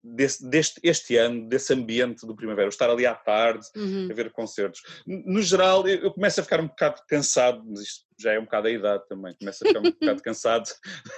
desse, 0.03 0.49
deste 0.49 0.81
este 0.83 1.17
ano, 1.17 1.49
desse 1.49 1.73
ambiente 1.73 2.27
do 2.27 2.35
primavera, 2.35 2.69
estar 2.69 2.91
ali 2.91 3.07
à 3.07 3.15
tarde 3.15 3.67
uhum. 3.77 4.09
a 4.11 4.15
ver 4.15 4.33
concertos. 4.33 4.81
No 5.07 5.41
geral, 5.41 5.87
eu, 5.87 6.03
eu, 6.03 6.13
começo 6.13 6.41
a 6.41 6.43
ficar 6.43 6.61
um 6.61 6.67
bocado 6.67 7.01
cansado, 7.09 7.63
mas 7.65 7.81
isto 7.81 8.05
já 8.19 8.33
é 8.33 8.39
um 8.39 8.45
bocado 8.45 8.69
a 8.69 8.71
idade 8.71 9.07
também, 9.09 9.35
começo 9.39 9.65
a 9.65 9.69
ficar 9.69 9.81
um 9.81 9.91
bocado 9.91 10.23
cansado 10.23 10.69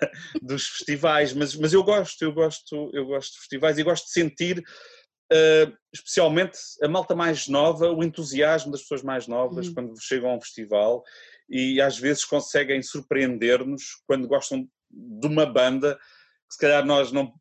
dos 0.42 0.66
festivais, 0.66 1.32
mas, 1.32 1.54
mas 1.54 1.72
eu 1.72 1.82
gosto, 1.82 2.22
eu 2.22 2.32
gosto, 2.32 2.90
eu 2.92 3.06
gosto 3.06 3.32
de 3.32 3.38
festivais 3.38 3.78
e 3.78 3.82
gosto 3.82 4.06
de 4.06 4.12
sentir 4.12 4.58
uh, 5.32 5.76
especialmente 5.92 6.58
a 6.82 6.88
malta 6.88 7.14
mais 7.14 7.48
nova, 7.48 7.90
o 7.90 8.02
entusiasmo 8.02 8.72
das 8.72 8.82
pessoas 8.82 9.02
mais 9.02 9.26
novas 9.26 9.68
uhum. 9.68 9.74
quando 9.74 10.02
chegam 10.02 10.30
a 10.30 10.36
um 10.36 10.40
festival 10.40 11.02
e 11.48 11.80
às 11.80 11.98
vezes 11.98 12.24
conseguem 12.24 12.82
surpreender-nos 12.82 14.02
quando 14.06 14.28
gostam 14.28 14.68
de 14.90 15.26
uma 15.26 15.46
banda 15.46 15.96
que 16.48 16.54
se 16.54 16.58
calhar 16.58 16.84
nós 16.84 17.10
não 17.12 17.32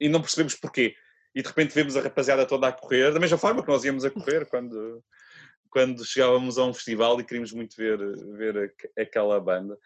e 0.00 0.08
não 0.08 0.20
percebemos 0.20 0.54
porquê. 0.54 0.94
E 1.34 1.42
de 1.42 1.48
repente 1.48 1.74
vemos 1.74 1.96
a 1.96 2.00
rapaziada 2.00 2.46
toda 2.46 2.68
a 2.68 2.72
correr, 2.72 3.12
da 3.12 3.20
mesma 3.20 3.38
forma 3.38 3.62
que 3.62 3.68
nós 3.68 3.84
íamos 3.84 4.04
a 4.04 4.10
correr 4.10 4.46
quando, 4.46 5.02
quando 5.70 6.04
chegávamos 6.04 6.58
a 6.58 6.64
um 6.64 6.74
festival 6.74 7.20
e 7.20 7.24
queríamos 7.24 7.52
muito 7.52 7.76
ver, 7.76 7.98
ver 8.36 8.74
aquela 8.96 9.38
banda. 9.40 9.78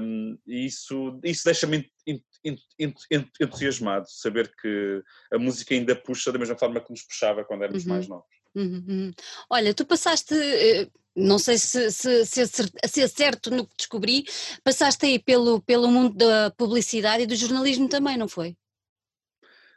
Um, 0.00 0.36
e 0.44 0.66
isso, 0.66 1.20
isso 1.22 1.44
deixa-me 1.44 1.88
entusiasmado, 3.40 4.06
saber 4.08 4.52
que 4.60 5.02
a 5.32 5.38
música 5.38 5.72
ainda 5.72 5.94
puxa 5.94 6.32
da 6.32 6.38
mesma 6.38 6.58
forma 6.58 6.80
que 6.80 6.90
nos 6.90 7.02
puxava 7.02 7.44
quando 7.44 7.62
éramos 7.62 7.84
uhum. 7.84 7.92
mais 7.92 8.08
novos. 8.08 8.26
Uhum, 8.54 8.84
uhum. 8.88 9.12
Olha, 9.48 9.72
tu 9.72 9.86
passaste, 9.86 10.34
eh, 10.34 10.88
não 11.14 11.38
sei 11.38 11.58
se, 11.58 11.92
se, 11.92 12.26
se, 12.26 12.46
se, 12.46 13.02
é 13.02 13.06
certo 13.06 13.50
no 13.50 13.66
que 13.66 13.76
descobri, 13.76 14.24
passaste 14.64 15.06
aí 15.06 15.18
pelo, 15.18 15.62
pelo 15.62 15.88
mundo 15.88 16.16
da 16.16 16.50
publicidade 16.50 17.22
e 17.22 17.26
do 17.26 17.36
jornalismo 17.36 17.88
também, 17.88 18.16
não 18.16 18.28
foi? 18.28 18.56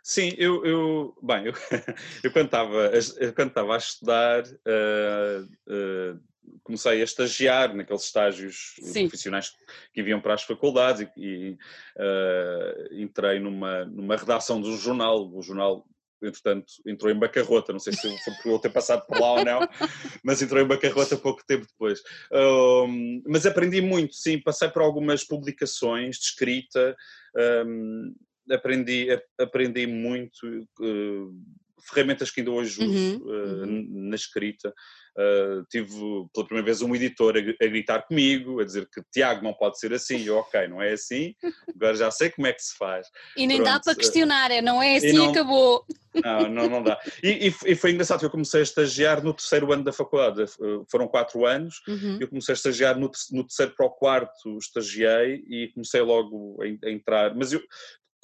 Sim, 0.07 0.35
eu, 0.37 0.63
eu 0.63 1.17
bem, 1.19 1.47
eu, 1.47 1.53
eu, 2.23 2.31
quando 2.31 2.45
estava, 2.45 2.91
eu 3.19 3.33
quando 3.33 3.47
estava 3.47 3.73
a 3.73 3.77
estudar, 3.77 4.43
uh, 4.43 5.43
uh, 5.67 6.21
comecei 6.61 7.01
a 7.01 7.03
estagiar 7.03 7.73
naqueles 7.75 8.03
estágios 8.03 8.75
Sim. 8.83 9.07
profissionais 9.07 9.51
que 9.91 10.03
vinham 10.03 10.21
para 10.21 10.35
as 10.35 10.43
faculdades 10.43 11.07
e, 11.17 11.21
e 11.25 11.57
uh, 11.97 13.01
entrei 13.01 13.39
numa, 13.39 13.83
numa 13.85 14.15
redação 14.15 14.61
de 14.61 14.69
um 14.69 14.77
jornal, 14.77 15.27
o 15.27 15.41
jornal 15.41 15.87
entretanto 16.21 16.71
entrou 16.85 17.11
em 17.11 17.17
bancarrota, 17.17 17.73
não 17.73 17.79
sei 17.79 17.93
se 17.93 18.01
foi 18.01 18.33
por 18.43 18.51
eu 18.51 18.59
ter 18.59 18.69
passado 18.69 19.07
por 19.07 19.19
lá 19.19 19.33
ou 19.33 19.43
não, 19.43 19.67
mas 20.23 20.39
entrou 20.39 20.61
em 20.61 20.67
bancarrota 20.67 21.17
pouco 21.17 21.43
tempo 21.47 21.65
depois. 21.65 21.99
Um, 22.31 23.23
mas 23.25 23.47
aprendi 23.47 23.81
muito, 23.81 24.13
sim, 24.13 24.39
passei 24.39 24.69
por 24.69 24.83
algumas 24.83 25.23
publicações 25.23 26.17
de 26.17 26.25
escrita, 26.25 26.95
um, 27.65 28.13
aprendi, 28.49 29.07
aprendi 29.39 29.87
muito, 29.87 30.45
uh, 30.79 31.33
ferramentas 31.87 32.31
que 32.31 32.41
ainda 32.41 32.51
hoje 32.51 32.83
uso 32.83 33.23
uhum, 33.23 33.63
uh, 33.63 34.09
na 34.09 34.15
escrita. 34.15 34.73
Uh, 35.17 35.63
tive 35.69 35.95
pela 36.33 36.45
primeira 36.45 36.65
vez 36.65 36.81
um 36.81 36.93
editor 36.93 37.35
a, 37.37 37.39
a, 37.39 37.67
gritar 37.69 38.01
comigo, 38.01 38.59
a 38.59 38.65
dizer 38.65 38.85
que 38.93 39.01
Tiago 39.13 39.41
não 39.41 39.53
pode 39.53 39.79
ser 39.79 39.93
assim, 39.93 40.21
eu 40.25 40.35
ok, 40.35 40.67
não 40.67 40.81
é 40.81 40.91
assim, 40.91 41.33
agora 41.73 41.95
já 41.95 42.11
sei 42.11 42.29
como 42.31 42.47
é 42.47 42.51
que 42.51 42.61
se 42.61 42.75
faz. 42.75 43.07
E 43.37 43.47
nem 43.47 43.57
Pronto. 43.57 43.71
dá 43.71 43.79
para 43.79 43.95
questionar, 43.95 44.51
é 44.51 44.61
não 44.61 44.83
é 44.83 44.97
assim 44.97 45.13
não, 45.13 45.29
acabou. 45.29 45.85
Não, 46.21 46.49
não, 46.49 46.69
não 46.69 46.83
dá. 46.83 46.99
E, 47.23 47.47
e, 47.47 47.71
e, 47.71 47.75
foi 47.75 47.91
engraçado 47.91 48.19
que 48.19 48.25
eu 48.25 48.29
comecei 48.29 48.59
a 48.59 48.63
estagiar 48.63 49.23
no 49.23 49.33
terceiro 49.33 49.71
ano 49.71 49.85
da 49.85 49.93
faculdade, 49.93 50.51
foram 50.91 51.07
quatro 51.07 51.45
anos, 51.45 51.81
uhum. 51.87 52.17
eu 52.19 52.27
comecei 52.27 52.51
a 52.51 52.57
estagiar 52.57 52.99
no, 52.99 53.09
no 53.31 53.43
terceiro 53.45 53.73
para 53.73 53.85
o 53.85 53.91
quarto, 53.91 54.57
estagiei 54.57 55.45
e 55.47 55.71
comecei 55.73 56.01
logo 56.01 56.61
a, 56.61 56.87
a 56.87 56.91
entrar, 56.91 57.33
mas 57.33 57.53
eu 57.53 57.61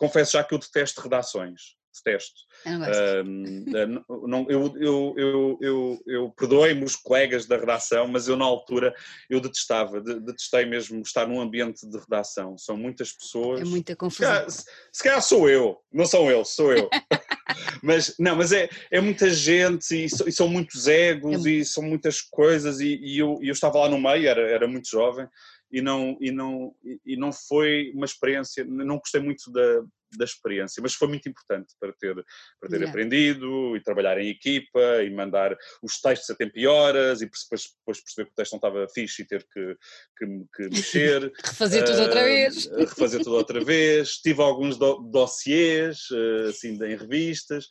confesso 0.01 0.31
já 0.31 0.43
que 0.43 0.55
eu 0.55 0.57
detesto 0.57 0.99
redações. 0.99 1.79
Detesto. 1.93 2.39
Eu, 2.65 3.87
não, 3.87 4.05
não, 4.27 4.45
eu, 4.49 4.73
eu, 4.77 5.13
eu, 5.17 5.57
eu, 5.61 6.03
eu 6.07 6.29
perdoei-me 6.31 6.85
os 6.85 6.95
colegas 6.95 7.45
da 7.45 7.57
redação, 7.57 8.07
mas 8.07 8.27
eu 8.27 8.37
na 8.37 8.45
altura 8.45 8.95
eu 9.29 9.41
detestava, 9.41 10.01
detestei 10.01 10.65
mesmo 10.65 11.01
estar 11.01 11.27
num 11.27 11.39
ambiente 11.39 11.85
de 11.85 11.97
redação. 11.99 12.57
São 12.57 12.77
muitas 12.77 13.11
pessoas. 13.11 13.61
É 13.61 13.65
muita 13.65 13.95
confusão. 13.95 14.29
Se 14.29 14.33
calhar, 14.33 14.51
se 14.93 15.03
calhar 15.03 15.21
sou 15.21 15.49
eu, 15.49 15.77
não 15.93 16.05
são 16.05 16.31
eles, 16.31 16.47
sou 16.47 16.73
eu. 16.73 16.89
mas 17.83 18.15
não, 18.17 18.37
mas 18.37 18.51
é, 18.53 18.69
é 18.89 19.01
muita 19.01 19.29
gente 19.29 19.93
e, 19.93 20.05
e 20.05 20.31
são 20.31 20.47
muitos 20.47 20.87
egos 20.87 21.45
é... 21.45 21.49
e 21.49 21.65
são 21.65 21.83
muitas 21.83 22.21
coisas 22.21 22.79
e, 22.79 22.95
e 22.95 23.19
eu, 23.19 23.37
eu 23.41 23.51
estava 23.51 23.79
lá 23.79 23.89
no 23.89 23.99
meio, 23.99 24.27
era, 24.27 24.41
era 24.49 24.67
muito 24.67 24.89
jovem 24.89 25.27
e 25.71 25.81
não, 25.81 26.17
e 26.19 26.31
não, 26.31 26.75
e 27.05 27.15
não 27.15 27.31
foi 27.31 27.91
uma 27.95 28.05
experiência, 28.05 28.65
não 28.65 28.97
gostei 28.97 29.21
muito 29.21 29.51
da, 29.51 29.83
da 30.17 30.25
experiência, 30.25 30.81
mas 30.81 30.93
foi 30.93 31.07
muito 31.07 31.27
importante 31.29 31.73
para 31.79 31.93
ter, 31.93 32.13
para 32.59 32.69
ter 32.69 32.77
yeah. 32.77 32.89
aprendido 32.89 33.75
e 33.75 33.81
trabalhar 33.81 34.19
em 34.19 34.29
equipa 34.29 35.03
e 35.03 35.09
mandar 35.09 35.57
os 35.81 35.99
textos 35.99 36.29
a 36.29 36.35
tempo 36.35 36.53
e 36.55 36.67
horas 36.67 37.21
e 37.21 37.25
depois, 37.25 37.47
depois 37.79 38.01
perceber 38.01 38.25
que 38.25 38.31
o 38.31 38.35
texto 38.35 38.51
não 38.53 38.57
estava 38.57 38.87
fixe 38.89 39.21
e 39.21 39.25
ter 39.25 39.45
que, 39.51 39.77
que, 40.17 40.45
que 40.55 40.69
mexer. 40.69 41.31
refazer 41.43 41.85
tudo 41.85 41.99
uh, 41.99 42.03
outra 42.03 42.23
vez. 42.23 42.65
Refazer 42.65 43.23
tudo 43.23 43.35
outra 43.35 43.63
vez. 43.63 44.09
Tive 44.17 44.41
alguns 44.41 44.77
do, 44.77 44.99
dossiês, 44.99 46.09
uh, 46.11 46.49
assim, 46.49 46.73
em 46.83 46.95
revistas. 46.95 47.65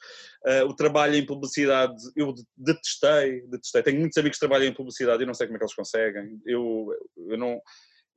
Uh, 0.47 0.65
o 0.67 0.75
trabalho 0.75 1.17
em 1.17 1.27
publicidade 1.27 1.95
eu 2.17 2.35
detestei, 2.57 3.43
detestei. 3.43 3.83
Tenho 3.83 4.01
muitos 4.01 4.17
amigos 4.17 4.39
que 4.39 4.47
trabalham 4.47 4.69
em 4.69 4.75
publicidade 4.75 5.23
e 5.23 5.27
não 5.27 5.35
sei 5.35 5.47
como 5.47 5.57
é 5.57 5.59
que 5.59 5.65
eles 5.65 5.75
conseguem. 5.75 6.41
Eu, 6.47 6.89
eu 7.29 7.37
não 7.37 7.61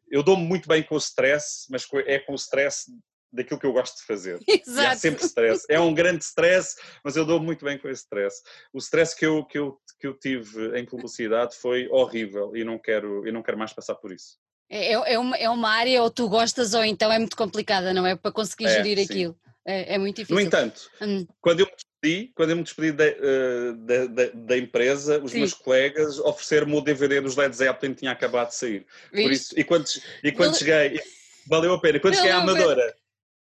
eu 0.10 0.24
dou-me 0.24 0.46
muito 0.46 0.68
bem 0.68 0.84
com 0.84 0.96
o 0.96 0.98
stress, 0.98 1.68
mas 1.70 1.88
é 2.06 2.20
com 2.20 2.34
o 2.34 2.36
stress 2.36 2.92
daquilo 3.34 3.60
que 3.60 3.66
eu 3.66 3.74
gosto 3.74 3.98
de 3.98 4.06
fazer. 4.06 4.40
Exato. 4.48 4.64
E 4.82 4.86
há 4.86 4.96
sempre 4.96 5.26
stress. 5.26 5.66
É 5.68 5.80
um 5.80 5.94
grande 5.94 6.24
stress, 6.24 6.76
mas 7.04 7.16
eu 7.16 7.26
dou 7.26 7.40
muito 7.40 7.66
bem 7.66 7.78
com 7.78 7.90
esse 7.90 8.04
stress. 8.04 8.42
O 8.72 8.78
stress 8.78 9.16
que 9.16 9.26
eu, 9.26 9.44
que 9.44 9.58
eu, 9.58 9.78
que 10.00 10.08
eu 10.08 10.14
tive 10.14 10.80
em 10.80 10.86
publicidade 10.86 11.56
foi 11.56 11.88
horrível 11.90 12.56
e 12.56 12.64
não 12.64 12.78
quero, 12.78 13.26
eu 13.26 13.34
não 13.34 13.42
quero 13.42 13.58
mais 13.58 13.74
passar 13.74 13.96
por 13.96 14.12
isso. 14.12 14.38
É, 14.70 14.94
é, 14.94 15.14
é 15.14 15.20
uma, 15.20 15.36
é 15.36 15.50
uma 15.50 15.70
área 15.70 16.02
ou 16.02 16.10
tu 16.10 16.30
gostas 16.30 16.74
ou 16.74 16.84
então 16.84 17.12
é 17.12 17.20
muito 17.20 17.36
complicada, 17.36 17.94
não 17.94 18.06
é? 18.06 18.16
Para 18.16 18.32
conseguir 18.32 18.66
é, 18.66 18.70
gerir 18.76 18.98
sim. 18.98 19.04
aquilo. 19.04 19.40
É, 19.66 19.96
é, 19.96 19.98
muito 19.98 20.18
difícil. 20.18 20.36
No 20.36 20.42
entanto, 20.42 20.90
hum. 21.02 21.26
quando 21.42 21.62
eu 21.62 21.66
me 21.66 21.72
despedi, 22.04 22.32
quando 22.36 22.50
eu 22.52 22.58
me 22.58 22.64
despedi 22.64 22.92
da, 22.92 23.06
eh, 23.06 23.74
da, 23.78 24.06
da, 24.08 24.32
da 24.34 24.58
empresa, 24.58 25.20
os 25.24 25.32
sim. 25.32 25.40
meus 25.40 25.54
colegas 25.54 26.20
ofereceram-me 26.20 26.76
o 26.76 26.82
DVD 26.82 27.22
dos 27.22 27.36
Led 27.36 27.56
Zeppelin 27.56 27.94
que 27.94 28.00
tinha 28.00 28.12
acabado 28.12 28.50
de 28.50 28.56
sair. 28.56 28.86
Por 29.10 29.32
isso, 29.32 29.58
e 29.58 29.64
quando, 29.64 29.86
e 30.24 30.32
quando 30.32 30.58
cheguei, 30.58 31.00
valeu 31.48 31.74
a 31.74 31.80
pena. 31.80 32.00
Quando 32.00 32.16
cheguei 32.16 32.32
à 32.32 32.38
Amadora, 32.38 32.94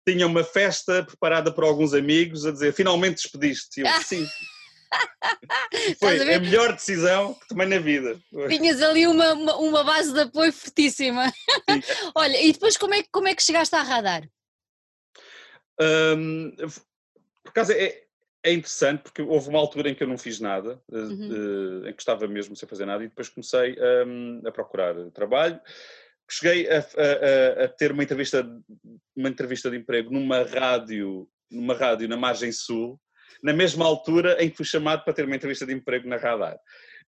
tinha 0.07 0.27
uma 0.27 0.43
festa 0.43 1.03
preparada 1.03 1.51
por 1.51 1.63
alguns 1.63 1.93
amigos 1.93 2.45
a 2.45 2.51
dizer 2.51 2.73
finalmente 2.73 3.23
despediste. 3.23 3.81
Eu, 3.81 3.87
sim. 4.03 4.25
Foi 5.99 6.19
a, 6.19 6.37
a, 6.37 6.39
melhor 6.39 6.73
decisão 6.73 7.33
que 7.33 7.47
tomei 7.47 7.65
na 7.65 7.79
vida. 7.79 8.19
Tinhas 8.47 8.79
ali 8.79 9.07
uma, 9.07 9.33
uma, 9.33 9.55
uma 9.55 9.83
base 9.83 10.13
de 10.13 10.19
apoio 10.19 10.53
fortíssima. 10.53 11.33
Olha, 12.13 12.39
e 12.39 12.53
depois 12.53 12.77
como 12.77 12.93
é, 12.93 13.03
como 13.11 13.27
é 13.27 13.33
que 13.33 13.41
chegaste 13.41 13.75
a 13.75 13.81
radar? 13.81 14.29
Por 17.43 17.49
acaso 17.49 17.71
é, 17.71 18.02
é 18.43 18.51
interessante 18.51 19.03
porque 19.03 19.21
houve 19.21 19.49
uma 19.49 19.59
altura 19.59 19.89
em 19.89 19.95
que 19.95 20.03
eu 20.03 20.07
não 20.07 20.17
fiz 20.17 20.39
nada, 20.39 20.81
eh, 20.91 20.97
uhum. 20.97 21.87
em 21.87 21.93
que 21.93 22.01
estava 22.01 22.27
mesmo 22.27 22.55
sem 22.55 22.67
fazer 22.67 22.85
nada, 22.85 23.03
e 23.03 23.07
depois 23.07 23.29
comecei 23.29 23.75
um, 24.05 24.41
a 24.45 24.51
procurar 24.51 24.93
trabalho 25.11 25.59
cheguei 26.29 26.67
a, 26.69 26.79
a, 26.79 27.63
a, 27.65 27.67
ter 27.67 27.91
uma 27.91 28.03
entrevista, 28.03 28.47
uma 29.15 29.29
entrevista 29.29 29.69
de 29.69 29.77
emprego 29.77 30.11
numa 30.11 30.43
rádio, 30.43 31.27
numa 31.51 31.75
rádio 31.75 32.07
na 32.07 32.17
margem 32.17 32.51
sul, 32.51 32.99
na 33.41 33.53
mesma 33.53 33.85
altura 33.85 34.41
em 34.43 34.49
que 34.49 34.57
fui 34.57 34.65
chamado 34.65 35.03
para 35.03 35.13
ter 35.13 35.25
uma 35.25 35.35
entrevista 35.35 35.65
de 35.65 35.73
emprego 35.73 36.07
na 36.07 36.17
Radar. 36.17 36.57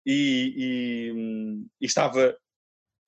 E, 0.07 0.55
e, 0.57 1.65
e 1.81 1.87
estava 1.87 2.37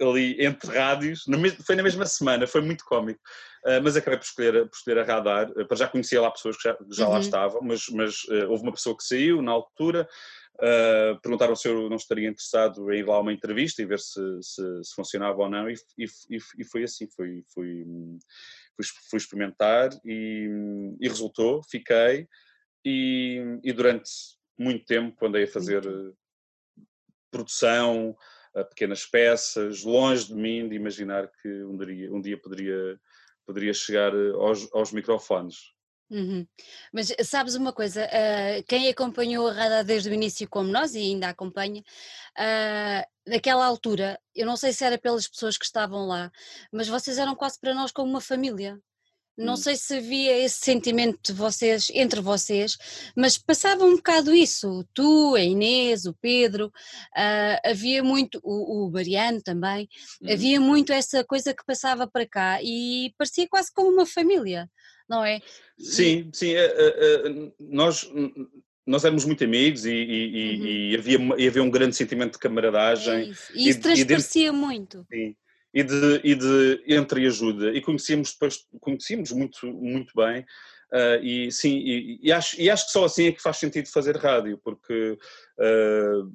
ali 0.00 0.44
entre 0.44 0.76
rádios, 0.76 1.24
foi 1.64 1.74
na 1.74 1.82
mesma 1.82 2.04
semana, 2.06 2.46
foi 2.46 2.60
muito 2.60 2.84
cómico, 2.84 3.20
uh, 3.64 3.82
mas 3.82 3.96
acabei 3.96 4.18
por 4.18 4.24
escolher, 4.24 4.68
por 4.68 4.76
escolher 4.76 4.98
a 4.98 5.04
Radar, 5.04 5.50
uh, 5.50 5.66
para 5.66 5.76
já 5.76 5.88
conhecia 5.88 6.20
lá 6.20 6.30
pessoas 6.30 6.56
que 6.56 6.64
já, 6.64 6.76
já 6.90 7.06
uhum. 7.06 7.12
lá 7.12 7.20
estavam, 7.20 7.60
mas, 7.62 7.88
mas 7.88 8.24
uh, 8.24 8.50
houve 8.50 8.62
uma 8.62 8.72
pessoa 8.72 8.96
que 8.96 9.04
saiu 9.04 9.40
na 9.40 9.52
altura, 9.52 10.08
perguntaram 11.22 11.54
se 11.54 11.68
eu 11.68 11.90
não 11.90 11.96
estaria 11.96 12.26
interessado 12.26 12.90
em 12.90 13.00
ir 13.00 13.06
lá 13.06 13.16
a 13.16 13.20
uma 13.20 13.32
entrevista 13.32 13.82
e 13.82 13.84
ver 13.84 13.98
se, 13.98 14.20
se, 14.40 14.84
se 14.84 14.94
funcionava 14.94 15.36
ou 15.36 15.50
não, 15.50 15.68
e, 15.68 15.74
e, 15.98 16.06
e, 16.58 16.64
foi 16.64 16.82
assim, 16.82 17.06
fui, 17.14 17.44
fui, 17.52 17.84
fui, 18.74 18.86
fui 19.10 19.18
experimentar 19.18 19.90
e, 20.02 20.48
e, 20.98 21.06
resultou, 21.06 21.62
fiquei, 21.70 22.26
e, 22.82 23.60
durante 23.74 24.10
muito 24.58 24.86
tempo 24.86 25.26
andei 25.26 25.44
a 25.44 25.48
fazer 25.48 25.82
produção, 27.30 28.16
pequenas 28.64 29.04
peças, 29.04 29.82
longe 29.82 30.26
de 30.26 30.34
mim 30.34 30.68
de 30.68 30.74
imaginar 30.74 31.30
que 31.42 31.48
um 31.64 31.76
dia, 31.76 32.12
um 32.12 32.20
dia 32.20 32.40
poderia, 32.40 32.98
poderia 33.44 33.74
chegar 33.74 34.14
eh, 34.14 34.32
aos, 34.32 34.72
aos 34.72 34.92
microfones. 34.92 35.74
Uhum. 36.08 36.46
Mas 36.92 37.10
eh, 37.10 37.24
sabes 37.24 37.56
uma 37.56 37.72
coisa, 37.72 38.06
uh, 38.06 38.64
quem 38.68 38.88
acompanhou 38.88 39.48
a 39.48 39.52
Radar 39.52 39.84
desde 39.84 40.08
o 40.08 40.14
início 40.14 40.48
como 40.48 40.70
nós 40.70 40.94
e 40.94 40.98
ainda 40.98 41.28
acompanha, 41.28 41.82
uh, 42.38 43.30
naquela 43.30 43.66
altura, 43.66 44.18
eu 44.34 44.46
não 44.46 44.56
sei 44.56 44.72
se 44.72 44.84
era 44.84 44.98
pelas 44.98 45.26
pessoas 45.26 45.58
que 45.58 45.64
estavam 45.64 46.06
lá, 46.06 46.30
mas 46.72 46.86
vocês 46.88 47.18
eram 47.18 47.34
quase 47.34 47.58
para 47.58 47.74
nós 47.74 47.90
como 47.90 48.08
uma 48.08 48.20
família. 48.20 48.78
Não 49.36 49.52
hum. 49.52 49.56
sei 49.56 49.76
se 49.76 49.96
havia 49.96 50.36
esse 50.38 50.58
sentimento 50.60 51.18
de 51.22 51.32
vocês, 51.32 51.88
entre 51.92 52.20
vocês, 52.20 52.76
mas 53.14 53.36
passava 53.36 53.84
um 53.84 53.96
bocado 53.96 54.34
isso. 54.34 54.86
Tu, 54.94 55.34
a 55.34 55.42
Inês, 55.42 56.06
o 56.06 56.14
Pedro, 56.14 56.66
uh, 56.66 57.68
havia 57.68 58.02
muito, 58.02 58.40
o, 58.42 58.86
o, 58.86 58.90
Mariano 58.90 59.42
também, 59.42 59.88
hum. 60.22 60.32
havia 60.32 60.60
muito 60.60 60.92
essa 60.92 61.22
coisa 61.24 61.54
que 61.54 61.64
passava 61.66 62.06
para 62.06 62.26
cá 62.26 62.58
e 62.62 63.12
parecia 63.18 63.46
quase 63.48 63.72
como 63.72 63.90
uma 63.90 64.06
família, 64.06 64.68
não 65.08 65.24
é? 65.24 65.40
Sim, 65.78 66.30
sim. 66.32 66.54
Uh, 66.54 67.48
uh, 67.48 67.54
nós 67.60 68.10
nós 68.86 69.04
éramos 69.04 69.24
muito 69.24 69.42
amigos 69.42 69.84
e, 69.84 69.90
e, 69.90 70.56
uhum. 70.56 70.66
e, 70.66 70.96
havia, 70.96 71.18
e 71.38 71.48
havia 71.48 71.62
um 71.62 71.70
grande 71.70 71.96
sentimento 71.96 72.34
de 72.34 72.38
camaradagem. 72.38 73.14
É 73.14 73.24
isso. 73.24 73.52
E 73.52 73.68
isso 73.68 73.80
transparecia 73.80 74.52
muito. 74.52 75.04
Sim 75.12 75.34
e 75.76 75.82
de, 75.82 76.20
e 76.24 76.34
de 76.34 76.84
entreajuda. 76.88 77.70
E 77.70 77.82
conhecíamos 77.82 78.32
depois, 78.32 78.66
conhecíamos 78.80 79.30
muito, 79.30 79.66
muito 79.66 80.10
bem. 80.16 80.40
Uh, 80.90 81.22
e 81.22 81.52
sim, 81.52 81.76
e, 81.76 82.18
e, 82.22 82.32
acho, 82.32 82.58
e 82.58 82.70
acho 82.70 82.86
que 82.86 82.92
só 82.92 83.04
assim 83.04 83.26
é 83.26 83.32
que 83.32 83.42
faz 83.42 83.58
sentido 83.58 83.86
fazer 83.90 84.16
rádio, 84.16 84.58
porque 84.64 85.18
uh, 85.58 86.32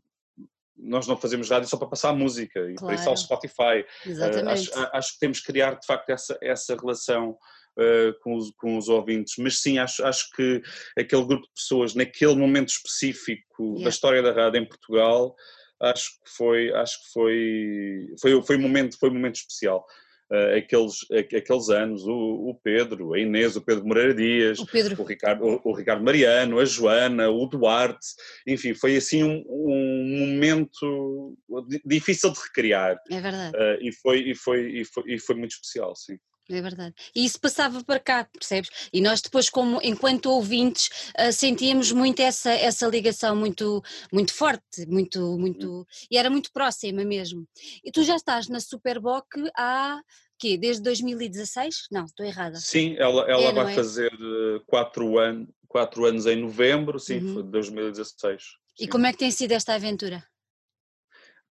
nós 0.78 1.08
não 1.08 1.18
fazemos 1.18 1.50
rádio 1.50 1.68
só 1.68 1.76
para 1.76 1.88
passar 1.88 2.14
música 2.14 2.60
e 2.60 2.76
claro. 2.76 2.86
para 2.86 2.94
isso 2.94 3.10
ao 3.10 3.18
Spotify. 3.18 3.84
Uh, 4.06 4.50
acho, 4.50 4.72
acho, 4.94 5.14
que 5.14 5.20
temos 5.20 5.40
que 5.40 5.48
criar 5.48 5.80
de 5.80 5.88
facto 5.88 6.10
essa, 6.12 6.38
essa 6.40 6.76
relação 6.76 7.36
Uh, 7.72 8.12
com, 8.20 8.36
os, 8.36 8.52
com 8.58 8.78
os 8.78 8.90
ouvintes, 8.90 9.36
mas 9.38 9.62
sim, 9.62 9.80
acho, 9.80 10.06
acho 10.06 10.30
que 10.32 10.62
aquele 11.00 11.24
grupo 11.24 11.48
de 11.48 11.54
pessoas, 11.54 11.96
naquele 11.96 12.36
momento 12.36 12.68
específico 12.68 13.64
yeah. 13.64 13.84
da 13.86 13.90
história 13.90 14.22
da 14.22 14.34
rádio 14.34 14.60
em 14.60 14.68
Portugal, 14.68 15.34
acho 15.82 16.12
que 16.24 16.30
foi, 16.36 16.74
acho 16.74 17.00
que 17.00 17.12
foi, 17.14 18.16
foi, 18.22 18.44
foi, 18.44 18.58
um, 18.58 18.62
momento, 18.62 18.98
foi 18.98 19.10
um 19.10 19.14
momento 19.14 19.36
especial. 19.36 19.86
Uh, 20.32 20.58
aqueles, 20.58 20.94
aqueles 21.12 21.70
anos, 21.70 22.08
o, 22.08 22.14
o, 22.50 22.56
Pedro, 22.64 23.14
a 23.14 23.20
Inês, 23.20 23.58
o 23.58 23.62
Pedro 23.62 23.86
Moreira 23.86 24.14
Dias, 24.14 24.60
o, 24.60 24.66
Pedro. 24.66 25.02
o, 25.02 25.04
Ricardo, 25.04 25.44
o, 25.44 25.62
o, 25.66 25.74
Ricardo 25.74 26.06
Mariano, 26.06 26.58
a 26.58 26.64
Joana, 26.64 27.30
o 27.30 27.46
Duarte, 27.48 28.08
enfim, 28.48 28.74
foi 28.74 28.96
assim 28.96 29.24
um, 29.24 29.44
um 29.50 30.28
momento 30.30 31.38
difícil 31.86 32.32
de 32.32 32.40
recriar. 32.40 32.98
É 33.12 33.20
verdade. 33.20 33.58
Uh, 33.58 33.78
e, 33.82 33.92
foi, 33.92 34.20
e, 34.20 34.36
foi, 34.36 34.72
e, 34.72 34.86
foi, 34.86 35.04
e 35.08 35.20
foi 35.20 35.36
muito 35.36 35.52
especial, 35.52 35.94
sim. 35.98 36.18
É 36.52 36.62
verdade. 36.62 36.94
E 37.16 37.26
isso 37.26 37.40
passava 37.40 37.84
para 37.84 38.00
cá, 38.00 38.28
percebes? 38.32 38.70
E 38.94 39.02
nós 39.02 39.22
depois, 39.22 39.50
como 39.50 39.80
enquanto 39.84 40.28
ouvintes, 40.28 40.90
uh, 41.20 41.32
sentíamos 41.32 41.92
muito 41.92 42.22
essa, 42.22 42.52
essa 42.52 42.88
ligação 42.88 43.36
muito, 43.36 43.82
muito 44.12 44.34
forte, 44.34 44.86
muito, 44.88 45.38
muito, 45.38 45.86
e 46.10 46.18
era 46.18 46.30
muito 46.30 46.52
próxima 46.52 47.04
mesmo. 47.04 47.48
E 47.84 47.92
tu 47.92 48.04
já 48.04 48.16
estás 48.16 48.48
na 48.48 48.60
Superboc 48.60 49.28
há 49.58 50.02
quê? 50.42 50.58
Desde 50.58 50.82
2016? 50.82 51.88
Não, 51.92 52.06
estou 52.06 52.26
errada. 52.26 52.58
Sim, 52.58 52.96
ela, 52.98 53.30
ela 53.30 53.50
é, 53.50 53.54
vai 53.54 53.72
é? 53.72 53.76
fazer 53.76 54.12
eh, 54.12 54.60
quatro, 54.66 55.20
an 55.20 55.48
quatro 55.68 56.04
anos 56.06 56.26
em 56.26 56.36
novembro, 56.36 57.00
sim, 57.00 57.20
uhum. 57.20 57.34
foi 57.36 57.44
2016. 57.44 58.44
Sim. 58.44 58.84
E 58.84 58.88
como 58.88 59.06
é 59.06 59.14
que 59.14 59.20
tem 59.20 59.32
sido 59.32 59.54
esta 59.54 59.74
aventura? 59.74 60.24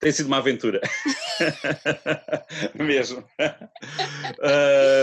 Tem 0.01 0.11
sido 0.11 0.27
uma 0.27 0.39
aventura. 0.39 0.81
Mesmo. 2.75 3.25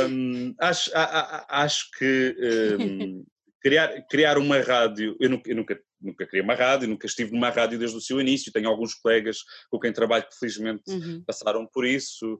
um, 0.09 0.55
acho, 0.59 0.91
a, 0.93 1.03
a, 1.03 1.63
acho 1.63 1.91
que 1.91 2.35
um, 2.79 3.23
criar, 3.61 4.01
criar 4.09 4.37
uma 4.37 4.59
rádio, 4.59 5.15
eu 5.19 5.29
nunca, 5.29 5.49
eu 5.49 5.55
nunca 5.55 5.79
nunca 6.01 6.25
criei 6.25 6.43
uma 6.43 6.55
rádio, 6.55 6.87
nunca 6.87 7.05
estive 7.05 7.31
numa 7.31 7.49
rádio 7.49 7.77
desde 7.77 7.97
o 7.97 8.01
seu 8.01 8.19
início, 8.21 8.51
tenho 8.51 8.69
alguns 8.69 8.93
colegas 8.93 9.39
com 9.69 9.79
quem 9.79 9.91
trabalho 9.91 10.25
que 10.27 10.37
felizmente 10.37 10.83
uhum. 10.89 11.23
passaram 11.25 11.65
por 11.65 11.85
isso, 11.85 12.39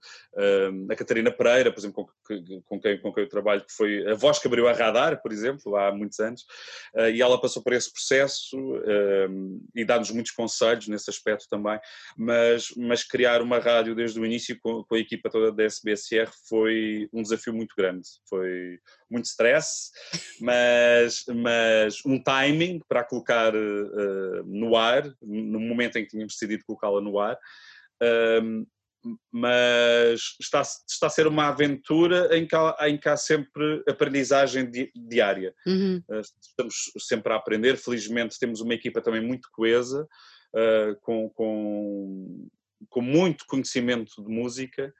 a 0.90 0.96
Catarina 0.96 1.32
Pereira, 1.32 1.72
por 1.72 1.80
exemplo, 1.80 2.06
com, 2.06 2.62
com, 2.66 2.80
quem, 2.80 3.02
com 3.02 3.14
quem 3.14 3.24
eu 3.24 3.30
trabalho, 3.30 3.66
que 3.66 3.74
foi 3.74 4.08
a 4.08 4.16
voz 4.16 4.40
que 4.40 4.48
abriu 4.48 4.68
a 4.68 4.74
Radar, 4.74 5.22
por 5.22 5.32
exemplo, 5.32 5.76
há 5.76 5.92
muitos 5.92 6.20
anos, 6.20 6.42
uh, 6.96 7.10
e 7.10 7.22
ela 7.22 7.40
passou 7.40 7.64
por 7.64 7.74
esse 7.74 7.92
processo 7.92 8.58
e 9.76 9.86
dá-nos 9.86 10.12
muitos 10.12 10.32
conselhos 10.32 10.88
nesse 10.88 11.10
aspecto 11.10 11.46
também, 11.50 11.80
mas, 12.18 12.68
mas 12.78 13.04
criar 13.04 13.42
uma 13.42 13.60
rádio 13.60 13.96
desde 13.96 14.20
o 14.20 14.26
início 14.26 14.58
com, 14.60 14.84
com 14.84 14.96
a 14.96 15.00
equipa 15.00 15.30
toda 15.30 15.52
da 15.52 15.64
SBSR 15.64 16.30
foi 16.48 17.10
um 17.14 17.22
desafio 17.22 17.54
muito 17.54 17.74
grande, 17.78 18.08
foi 18.30 18.80
muito 19.10 19.26
stress, 19.26 19.92
mas, 20.40 21.24
mas 21.34 22.06
um 22.06 22.22
timing 22.22 22.82
para 22.88 23.04
colocar 23.04 23.56
uh, 23.56 24.44
no 24.46 24.76
ar, 24.76 25.04
no 25.22 25.60
momento 25.60 25.98
em 25.98 26.04
que 26.04 26.10
tínhamos 26.10 26.34
decidido 26.34 26.64
colocá-la 26.66 27.02
no 27.02 27.20
ar, 27.20 27.36
uh, 27.36 28.68
mas 29.32 30.36
está, 30.42 30.62
está 30.62 31.08
a 31.08 31.10
ser 31.10 31.28
uma 31.28 31.48
aventura 31.48 32.36
em 32.38 32.46
que 32.46 32.56
há, 32.56 32.76
em 32.90 32.98
que 32.98 33.08
há 33.08 33.16
sempre 33.16 33.82
aprendizagem 33.88 34.70
di, 34.70 34.92
diária. 34.96 35.54
Uhum. 35.66 36.04
Uh, 36.10 36.22
estamos 36.42 36.76
sempre 37.00 37.32
a 37.32 37.38
aprender, 37.38 37.78
felizmente 37.78 38.40
temos 38.40 38.60
uma 38.60 38.74
equipa 38.74 39.02
também 39.02 39.22
muito 39.22 39.48
coesa, 39.52 40.08
eh, 40.56 40.96
com, 41.02 41.30
com, 41.30 42.48
com 42.90 43.02
muito 43.02 43.46
conhecimento 43.46 44.24
de 44.24 44.30
música, 44.30 44.94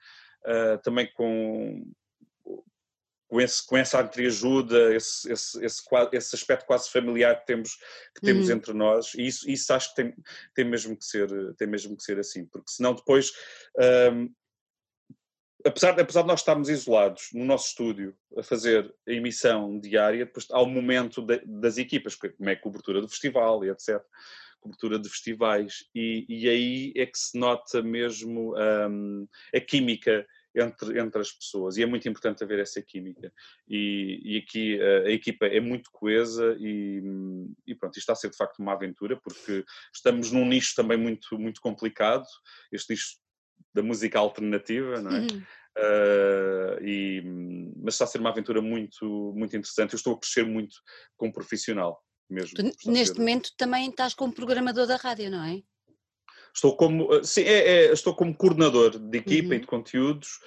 também 0.82 1.10
com 1.14 1.84
com, 3.28 3.40
esse, 3.40 3.64
com 3.66 3.76
essa 3.76 4.00
entreajuda, 4.00 4.94
esse, 4.94 5.30
esse, 5.30 5.64
esse, 5.64 5.82
esse 6.12 6.34
aspecto 6.34 6.66
quase 6.66 6.90
familiar 6.90 7.38
que 7.38 7.46
temos, 7.46 7.76
que 8.14 8.22
temos 8.22 8.48
uhum. 8.48 8.56
entre 8.56 8.72
nós, 8.72 9.14
e 9.14 9.26
isso, 9.26 9.48
isso 9.48 9.72
acho 9.72 9.90
que 9.90 10.02
tem, 10.02 10.14
tem, 10.54 10.64
mesmo 10.64 10.96
que 10.96 11.04
ser, 11.04 11.28
tem 11.56 11.68
mesmo 11.68 11.96
que 11.96 12.02
ser 12.02 12.18
assim, 12.18 12.46
porque 12.46 12.70
senão 12.70 12.94
depois, 12.94 13.30
um, 14.12 14.32
apesar, 15.64 15.98
apesar 16.00 16.22
de 16.22 16.28
nós 16.28 16.40
estarmos 16.40 16.70
isolados 16.70 17.28
no 17.34 17.44
nosso 17.44 17.68
estúdio 17.68 18.16
a 18.36 18.42
fazer 18.42 18.92
a 19.06 19.12
emissão 19.12 19.78
diária, 19.78 20.24
depois 20.24 20.46
há 20.50 20.60
o 20.62 20.66
momento 20.66 21.20
de, 21.20 21.42
das 21.46 21.76
equipas, 21.76 22.14
como 22.14 22.48
é 22.48 22.52
a 22.52 22.60
cobertura 22.60 23.00
do 23.00 23.08
festival 23.08 23.62
e 23.64 23.70
etc., 23.70 24.02
cobertura 24.60 24.98
de 24.98 25.08
festivais, 25.08 25.84
e, 25.94 26.26
e 26.28 26.48
aí 26.48 26.92
é 26.96 27.06
que 27.06 27.16
se 27.16 27.38
nota 27.38 27.80
mesmo 27.80 28.54
um, 28.56 29.28
a 29.54 29.60
química 29.60 30.26
entre, 30.54 30.98
entre 30.98 31.20
as 31.20 31.32
pessoas 31.32 31.76
e 31.76 31.82
é 31.82 31.86
muito 31.86 32.08
importante 32.08 32.42
haver 32.42 32.58
essa 32.58 32.80
química 32.82 33.32
e, 33.68 34.20
e 34.24 34.38
aqui 34.38 34.80
a, 34.80 35.08
a, 35.08 35.10
equipa 35.10 35.46
é 35.46 35.60
muito 35.60 35.90
coesa 35.92 36.56
e, 36.58 37.02
e 37.66 37.74
pronto, 37.74 37.96
isto 37.96 38.00
está 38.00 38.12
a 38.12 38.16
ser 38.16 38.30
de 38.30 38.36
facto 38.36 38.58
uma 38.58 38.72
aventura 38.72 39.18
porque 39.20 39.64
estamos 39.94 40.32
num 40.32 40.46
nicho 40.46 40.74
também 40.74 40.96
muito, 40.96 41.38
muito 41.38 41.60
complicado, 41.60 42.24
este 42.72 42.92
nicho 42.92 43.16
da 43.74 43.82
música 43.82 44.18
alternativa, 44.18 45.00
não 45.00 45.10
é? 45.10 45.20
Uhum. 45.20 45.42
Uh, 45.78 46.84
e, 46.84 47.22
mas 47.76 47.94
está 47.94 48.04
a 48.04 48.08
ser 48.08 48.18
uma 48.18 48.30
aventura 48.30 48.60
muito, 48.60 49.32
muito 49.36 49.56
interessante, 49.56 49.92
eu 49.92 49.96
estou 49.96 50.14
a 50.14 50.18
crescer 50.18 50.44
muito 50.44 50.74
como 51.16 51.32
profissional 51.32 52.02
mesmo. 52.28 52.56
Tu, 52.56 52.90
neste 52.90 53.18
momento 53.18 53.50
também 53.56 53.88
estás 53.88 54.14
como 54.14 54.32
programador 54.32 54.86
da 54.86 54.96
rádio, 54.96 55.30
não 55.30 55.44
é? 55.44 55.62
Estou 56.58 56.76
como, 56.76 57.14
eh, 57.14 57.22
sim, 57.22 57.42
é, 57.42 57.86
é, 57.86 57.92
estou 57.92 58.12
como 58.12 58.34
coordenador 58.34 58.98
de 58.98 59.18
equipa 59.18 59.50
uhum. 59.50 59.54
e 59.54 59.60
de 59.60 59.66
conteúdos. 59.66 60.40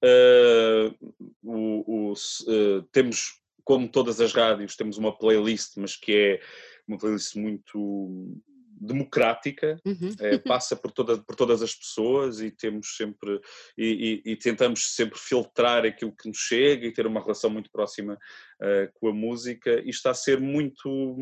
Uh, 0.00 0.94
o, 1.42 2.10
o, 2.10 2.12
uh, 2.12 2.82
temos, 2.92 3.40
como 3.64 3.88
todas 3.88 4.20
as 4.20 4.32
rádios, 4.32 4.76
temos 4.76 4.96
uma 4.96 5.16
playlist, 5.16 5.72
mas 5.76 5.96
que 5.96 6.12
é 6.12 6.40
uma 6.86 6.96
playlist 6.96 7.34
muito 7.34 8.40
democrática, 8.78 9.80
uhum. 9.84 10.14
é, 10.20 10.38
passa 10.38 10.76
por, 10.76 10.92
toda, 10.92 11.18
por 11.18 11.34
todas 11.34 11.60
as 11.62 11.74
pessoas 11.74 12.40
e 12.40 12.50
temos 12.52 12.94
sempre 12.96 13.40
e, 13.76 14.22
e, 14.24 14.32
e, 14.32 14.36
tentamos 14.36 14.94
sempre 14.94 15.18
filtrar 15.18 15.84
aquilo 15.84 16.14
que 16.14 16.28
nos 16.28 16.36
chega 16.36 16.86
e 16.86 16.92
ter 16.92 17.06
uma 17.06 17.20
relação 17.20 17.48
muito 17.48 17.70
próxima 17.72 18.14
uh, 18.60 18.92
com 19.00 19.08
a 19.08 19.14
música 19.14 19.80
e 19.82 19.88
está 19.88 20.10
a 20.10 20.14
ser 20.14 20.38
muito, 20.38 21.16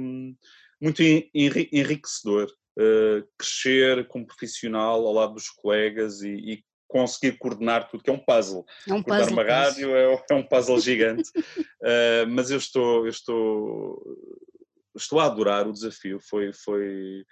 muito 0.80 1.00
enriquecedor 1.32 2.52
uh, 2.78 3.26
crescer 3.38 4.06
como 4.08 4.26
profissional 4.26 5.06
ao 5.06 5.12
lado 5.12 5.34
dos 5.34 5.48
colegas 5.48 6.22
e, 6.22 6.30
e 6.30 6.64
conseguir 6.88 7.38
coordenar 7.38 7.88
tudo, 7.88 8.02
que 8.02 8.10
é 8.10 8.12
um 8.12 8.18
puzzle. 8.18 8.64
É 8.88 8.94
um 8.94 9.02
Coordenar 9.02 9.28
puzzle, 9.28 9.32
uma 9.32 9.44
rádio 9.44 9.96
é, 9.96 10.24
é, 10.30 10.34
um 10.34 10.46
puzzle 10.46 10.80
gigante, 10.80 11.28
uh, 11.36 12.26
mas 12.30 12.50
eu 12.50 12.58
estou, 12.58 13.04
eu 13.04 13.10
estou, 13.10 14.00
estou 14.94 15.18
a 15.18 15.24
adorar 15.24 15.66
o 15.66 15.72
desafio, 15.72 16.20
foi, 16.20 16.52
foi, 16.52 17.24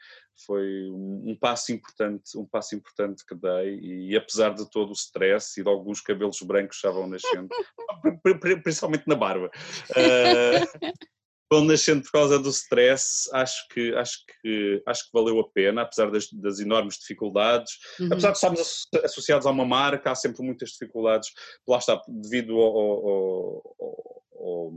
foi 0.44 0.88
um 0.90 1.36
passo 1.40 1.72
importante, 1.72 2.36
um 2.36 2.44
passo 2.44 2.74
importante 2.74 3.24
que 3.24 3.34
dei 3.34 3.78
e 3.80 4.16
apesar 4.16 4.52
de 4.54 4.68
todo 4.68 4.90
o 4.90 4.94
stress 4.94 5.60
e 5.60 5.62
de 5.62 5.68
alguns 5.68 6.00
cabelos 6.00 6.40
brancos 6.42 6.80
já 6.82 6.90
vão 6.90 7.06
nascendo, 7.06 7.48
principalmente 8.64 9.06
na 9.06 9.14
barba, 9.14 9.48
uh, 9.90 10.90
vão 11.52 11.66
nascendo 11.66 12.02
por 12.02 12.12
causa 12.12 12.38
do 12.38 12.48
stress, 12.48 13.28
acho 13.30 13.68
que, 13.68 13.94
acho 13.94 14.24
que, 14.26 14.82
acho 14.86 15.04
que 15.04 15.10
valeu 15.12 15.38
a 15.38 15.50
pena, 15.50 15.82
apesar 15.82 16.10
das, 16.10 16.32
das 16.32 16.60
enormes 16.60 16.96
dificuldades. 16.96 17.74
Uhum. 18.00 18.06
Apesar 18.06 18.30
de 18.30 18.36
estarmos 18.36 18.86
associados 19.04 19.46
a 19.46 19.50
uma 19.50 19.66
marca, 19.66 20.10
há 20.10 20.14
sempre 20.14 20.42
muitas 20.42 20.70
dificuldades, 20.70 21.30
lá 21.68 21.76
está, 21.76 22.00
devido 22.08 22.56
ao, 22.56 22.78
ao, 22.78 23.06
ao, 23.06 24.26
ao, 24.34 24.72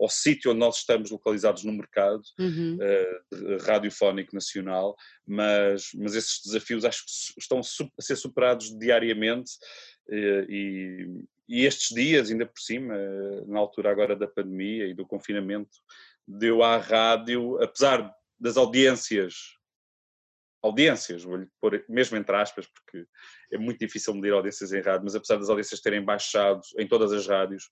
ao 0.00 0.08
sítio 0.08 0.50
onde 0.50 0.60
nós 0.60 0.78
estamos 0.78 1.10
localizados 1.10 1.62
no 1.62 1.72
mercado 1.74 2.22
uhum. 2.38 2.78
uh, 2.80 3.58
radiofónico 3.62 4.34
nacional, 4.34 4.96
mas, 5.26 5.90
mas 5.94 6.14
esses 6.14 6.40
desafios 6.42 6.86
acho 6.86 7.04
que 7.04 7.38
estão 7.38 7.60
a 7.60 8.02
ser 8.02 8.16
superados 8.16 8.74
diariamente. 8.78 9.52
Uh, 10.08 10.44
e, 10.48 11.24
e 11.48 11.64
estes 11.64 11.94
dias, 11.94 12.30
ainda 12.30 12.46
por 12.46 12.58
cima, 12.58 12.94
na 13.46 13.58
altura 13.58 13.90
agora 13.90 14.16
da 14.16 14.26
pandemia 14.26 14.86
e 14.86 14.94
do 14.94 15.06
confinamento, 15.06 15.76
deu 16.26 16.62
à 16.62 16.78
rádio, 16.78 17.62
apesar 17.62 18.12
das 18.38 18.56
audiências, 18.56 19.34
audiências, 20.62 21.22
vou-lhe 21.22 21.46
pôr 21.60 21.84
mesmo 21.88 22.16
entre 22.16 22.34
aspas, 22.34 22.66
porque 22.66 23.06
é 23.52 23.58
muito 23.58 23.78
difícil 23.78 24.14
medir 24.14 24.32
audiências 24.32 24.72
em 24.72 24.80
rádio, 24.80 25.04
mas 25.04 25.14
apesar 25.14 25.36
das 25.36 25.50
audiências 25.50 25.80
terem 25.80 26.02
baixado 26.02 26.62
em 26.78 26.88
todas 26.88 27.12
as 27.12 27.26
rádios, 27.26 27.70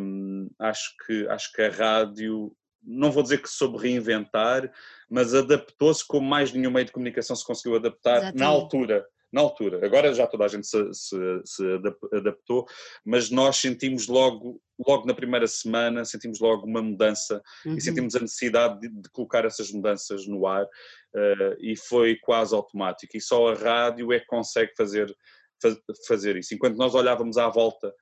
hum, 0.00 0.48
acho, 0.58 0.94
que, 1.04 1.28
acho 1.28 1.52
que 1.52 1.60
a 1.60 1.70
rádio, 1.70 2.56
não 2.82 3.12
vou 3.12 3.22
dizer 3.22 3.42
que 3.42 3.48
soube 3.48 3.78
reinventar, 3.78 4.72
mas 5.10 5.34
adaptou-se 5.34 6.06
como 6.06 6.26
mais 6.26 6.50
nenhum 6.52 6.70
meio 6.70 6.86
de 6.86 6.92
comunicação 6.92 7.36
se 7.36 7.44
conseguiu 7.44 7.76
adaptar 7.76 8.16
Exatamente. 8.16 8.38
na 8.38 8.46
altura 8.46 9.06
na 9.32 9.40
altura. 9.40 9.84
Agora 9.84 10.12
já 10.12 10.26
toda 10.26 10.44
a 10.44 10.48
gente 10.48 10.66
se, 10.66 10.92
se, 10.92 11.16
se, 11.44 11.64
adaptou, 12.12 12.66
mas 13.04 13.30
nós 13.30 13.56
sentimos 13.56 14.08
logo, 14.08 14.60
logo 14.86 15.06
na 15.06 15.14
primeira 15.14 15.46
semana, 15.46 16.04
sentimos 16.04 16.40
logo 16.40 16.66
uma 16.66 16.82
mudança 16.82 17.40
uhum. 17.64 17.76
e 17.76 17.80
sentimos 17.80 18.14
a 18.16 18.20
necessidade 18.20 18.80
de, 18.80 18.88
de, 18.88 19.08
colocar 19.10 19.44
essas 19.44 19.70
mudanças 19.70 20.26
no 20.26 20.46
ar 20.46 20.64
uh, 20.64 21.56
e 21.60 21.76
foi 21.76 22.16
quase 22.16 22.54
automático. 22.54 23.16
E 23.16 23.20
só 23.20 23.48
a 23.48 23.54
rádio 23.54 24.12
é 24.12 24.18
que 24.18 24.26
consegue 24.26 24.72
fazer, 24.76 25.14
faz, 25.62 25.76
fazer 26.08 26.36
isso. 26.36 26.54
Enquanto 26.54 26.76
nós 26.76 26.94
olhávamos 26.94 27.38
à 27.38 27.48
volta 27.48 27.92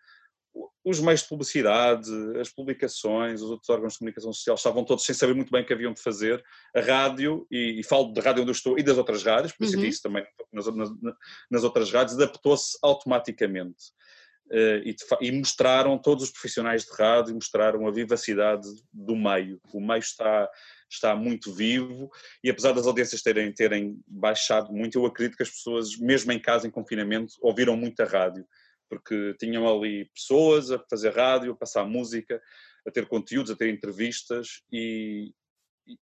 os 0.84 1.00
meios 1.00 1.22
de 1.22 1.28
publicidade, 1.28 2.10
as 2.40 2.48
publicações, 2.48 3.42
os 3.42 3.50
outros 3.50 3.68
órgãos 3.68 3.92
de 3.92 3.98
comunicação 3.98 4.32
social 4.32 4.56
estavam 4.56 4.84
todos 4.84 5.04
sem 5.04 5.14
saber 5.14 5.34
muito 5.34 5.50
bem 5.50 5.62
o 5.62 5.66
que 5.66 5.72
haviam 5.72 5.92
de 5.92 6.00
fazer. 6.00 6.42
A 6.74 6.80
rádio, 6.80 7.46
e, 7.50 7.80
e 7.80 7.84
falo 7.84 8.12
da 8.12 8.22
rádio 8.22 8.42
onde 8.42 8.50
eu 8.50 8.54
estou 8.54 8.78
e 8.78 8.82
das 8.82 8.96
outras 8.96 9.22
rádios, 9.22 9.52
porque 9.52 9.64
uhum. 9.64 9.70
senti 9.70 9.88
isso 9.88 10.02
também 10.02 10.24
nas, 10.52 10.66
nas, 10.74 10.90
nas 11.50 11.64
outras 11.64 11.90
rádios, 11.90 12.16
adaptou-se 12.16 12.78
automaticamente. 12.82 13.96
Uh, 14.50 14.80
e, 14.82 14.96
e, 15.20 15.32
mostraram 15.32 15.98
todos 15.98 16.24
os 16.24 16.30
profissionais 16.30 16.82
de 16.82 16.92
rádio, 16.92 17.34
mostraram 17.34 17.86
a 17.86 17.90
vivacidade 17.90 18.66
do 18.90 19.14
meio. 19.14 19.60
O 19.74 19.80
meio 19.80 19.98
está, 19.98 20.48
está 20.90 21.14
muito 21.14 21.52
vivo 21.52 22.10
e 22.42 22.48
apesar 22.48 22.72
das 22.72 22.86
audiências 22.86 23.20
terem, 23.20 23.52
terem 23.52 24.00
baixado 24.06 24.72
muito, 24.72 24.98
eu 24.98 25.04
acredito 25.04 25.36
que 25.36 25.42
as 25.42 25.50
pessoas, 25.50 25.98
mesmo 25.98 26.32
em 26.32 26.40
casa, 26.40 26.66
em 26.66 26.70
confinamento, 26.70 27.34
ouviram 27.42 27.76
muito 27.76 28.00
a 28.00 28.06
rádio 28.06 28.46
porque 28.88 29.34
tinham 29.38 29.68
ali 29.68 30.10
pessoas 30.14 30.70
a 30.70 30.78
fazer 30.90 31.14
rádio, 31.14 31.52
a 31.52 31.56
passar 31.56 31.84
música, 31.84 32.40
a 32.86 32.90
ter 32.90 33.06
conteúdos, 33.06 33.50
a 33.50 33.56
ter 33.56 33.68
entrevistas 33.68 34.62
e, 34.72 35.32
e, 35.86 35.96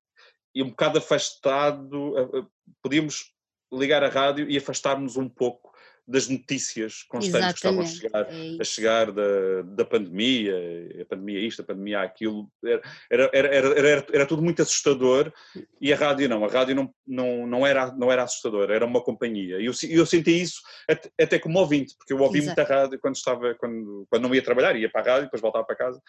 e 0.54 0.64
um 0.64 0.70
bocado 0.70 1.00
afastado, 1.00 2.50
podíamos 2.82 3.34
ligar 3.74 4.04
a 4.04 4.10
rádio 4.10 4.50
e 4.50 4.58
afastarmos 4.58 5.18
um 5.18 5.28
pouco 5.28 5.75
das 6.08 6.28
notícias 6.28 7.04
constantes 7.04 7.54
que 7.54 7.68
estavam 7.68 7.82
a 7.82 7.86
chegar, 7.86 8.28
é 8.32 8.58
a 8.60 8.64
chegar 8.64 9.12
da, 9.12 9.62
da 9.64 9.86
pandemia, 9.86 10.54
a 11.02 11.06
pandemia 11.06 11.40
isto, 11.40 11.62
a 11.62 11.66
pandemia 11.66 12.02
aquilo, 12.02 12.52
era, 12.64 12.82
era, 13.10 13.30
era, 13.34 13.80
era, 13.80 14.08
era 14.14 14.26
tudo 14.26 14.42
muito 14.44 14.62
assustador 14.62 15.34
e 15.82 15.92
a 15.92 15.96
rádio 15.96 16.30
não, 16.30 16.46
a 16.46 16.48
rádio 16.48 16.76
não, 16.76 16.94
não, 17.08 17.48
não, 17.48 17.66
era, 17.66 17.92
não 17.94 18.12
era 18.12 18.24
assustadora, 18.24 18.76
era 18.76 18.86
uma 18.86 19.02
companhia. 19.02 19.60
E 19.60 19.66
eu, 19.66 19.74
eu 19.90 20.06
senti 20.06 20.42
isso 20.42 20.62
até, 20.88 21.10
até 21.20 21.40
como 21.40 21.60
ouvinte, 21.60 21.96
porque 21.98 22.14
eu 22.14 22.20
ouvia 22.20 22.42
Exato. 22.42 22.60
muita 22.60 22.74
rádio 22.76 23.00
quando 23.00 23.16
estava, 23.16 23.56
quando, 23.56 24.06
quando 24.10 24.24
não 24.24 24.36
ia 24.36 24.44
trabalhar, 24.44 24.76
ia 24.76 24.90
para 24.90 25.02
a 25.02 25.14
rádio, 25.14 25.26
depois 25.26 25.42
voltava 25.42 25.66
para 25.66 25.76
casa 25.76 26.02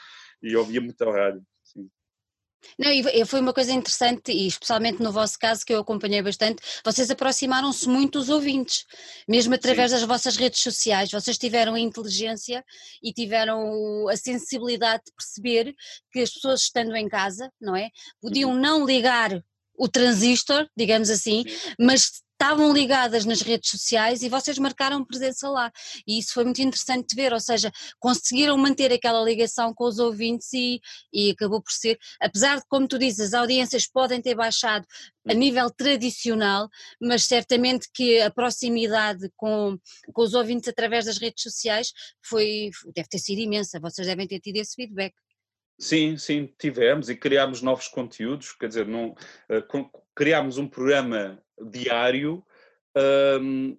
e 0.43 0.55
ouvia 0.55 0.81
muita 0.81 1.11
rádio. 1.11 1.43
Sim. 1.65 1.89
Não, 2.79 2.91
e 2.91 3.25
foi 3.25 3.41
uma 3.41 3.53
coisa 3.53 3.73
interessante, 3.73 4.33
e 4.33 4.47
especialmente 4.47 5.03
no 5.03 5.13
vosso 5.13 5.39
caso, 5.39 5.65
que 5.65 5.73
eu 5.73 5.81
acompanhei 5.81 6.23
bastante, 6.23 6.63
vocês 6.85 7.11
aproximaram-se 7.11 7.89
muito 7.89 8.19
dos 8.19 8.29
ouvintes, 8.29 8.85
mesmo 9.29 9.55
através 9.55 9.91
Sim. 9.91 9.99
das 9.99 10.07
vossas 10.07 10.37
redes 10.37 10.61
sociais, 10.61 11.11
vocês 11.11 11.39
tiveram 11.39 11.75
a 11.75 11.81
inteligência 11.81 12.65
e 13.03 13.13
tiveram 13.13 14.09
a 14.09 14.17
sensibilidade 14.17 15.05
de 15.07 15.13
perceber 15.13 15.75
que 16.13 16.21
as 16.21 16.31
pessoas 16.31 16.63
estando 16.63 16.95
em 16.97 17.09
casa, 17.09 17.51
não 17.61 17.75
é? 17.75 17.91
Podiam 18.21 18.51
uhum. 18.51 18.61
não 18.61 18.85
ligar 18.85 19.43
o 19.79 19.89
transistor, 19.89 20.67
digamos 20.77 21.11
assim, 21.11 21.45
Sim. 21.47 21.75
mas 21.79 22.23
estavam 22.39 22.73
ligadas 22.73 23.25
nas 23.25 23.41
redes 23.41 23.71
sociais 23.71 24.23
e 24.23 24.29
vocês 24.29 24.59
marcaram 24.59 25.05
presença 25.05 25.49
lá. 25.49 25.73
E 26.07 26.19
isso 26.19 26.35
foi 26.35 26.45
muito 26.45 26.61
interessante 26.61 27.09
de 27.09 27.17
ver, 27.17 27.33
ou 27.33 27.41
seja, 27.41 27.73
conseguiram 27.99 28.57
manter 28.59 28.93
aquela 28.93 29.23
ligação 29.23 29.75
com 29.75 29.85
os 29.85 29.99
ouvintes 29.99 30.53
e, 30.53 30.81
e 31.13 31.31
acabou 31.31 31.63
por 31.63 31.73
ser, 31.73 31.99
apesar 32.21 32.59
de, 32.59 32.65
como 32.69 32.87
tu 32.87 32.99
dizes, 32.99 33.29
as 33.29 33.35
audiências 33.35 33.87
podem 33.87 34.21
ter 34.21 34.35
baixado 34.35 34.87
a 35.27 35.35
nível 35.35 35.71
tradicional, 35.71 36.69
mas 37.01 37.25
certamente 37.25 37.89
que 37.93 38.21
a 38.21 38.31
proximidade 38.31 39.31
com, 39.35 39.79
com 40.13 40.23
os 40.23 40.35
ouvintes 40.35 40.69
através 40.69 41.07
das 41.07 41.19
redes 41.19 41.43
sociais 41.43 41.93
foi, 42.23 42.71
deve 42.95 43.09
ter 43.09 43.19
sido 43.19 43.41
imensa, 43.41 43.81
vocês 43.81 44.07
devem 44.07 44.27
ter 44.27 44.41
tido 44.41 44.57
esse 44.57 44.75
feedback. 44.75 45.15
Sim, 45.79 46.17
sim, 46.17 46.49
tivemos 46.59 47.11
e 47.11 47.17
criámos 47.17 47.61
novos 47.61 47.89
conteúdos, 47.89 48.53
quer 48.53 48.69
dizer, 48.69 48.87
não, 48.87 49.11
uh, 49.11 50.03
criámos 50.15 50.57
um 50.57 50.67
programa 50.67 51.43
diário 51.71 52.45
um, 53.41 53.77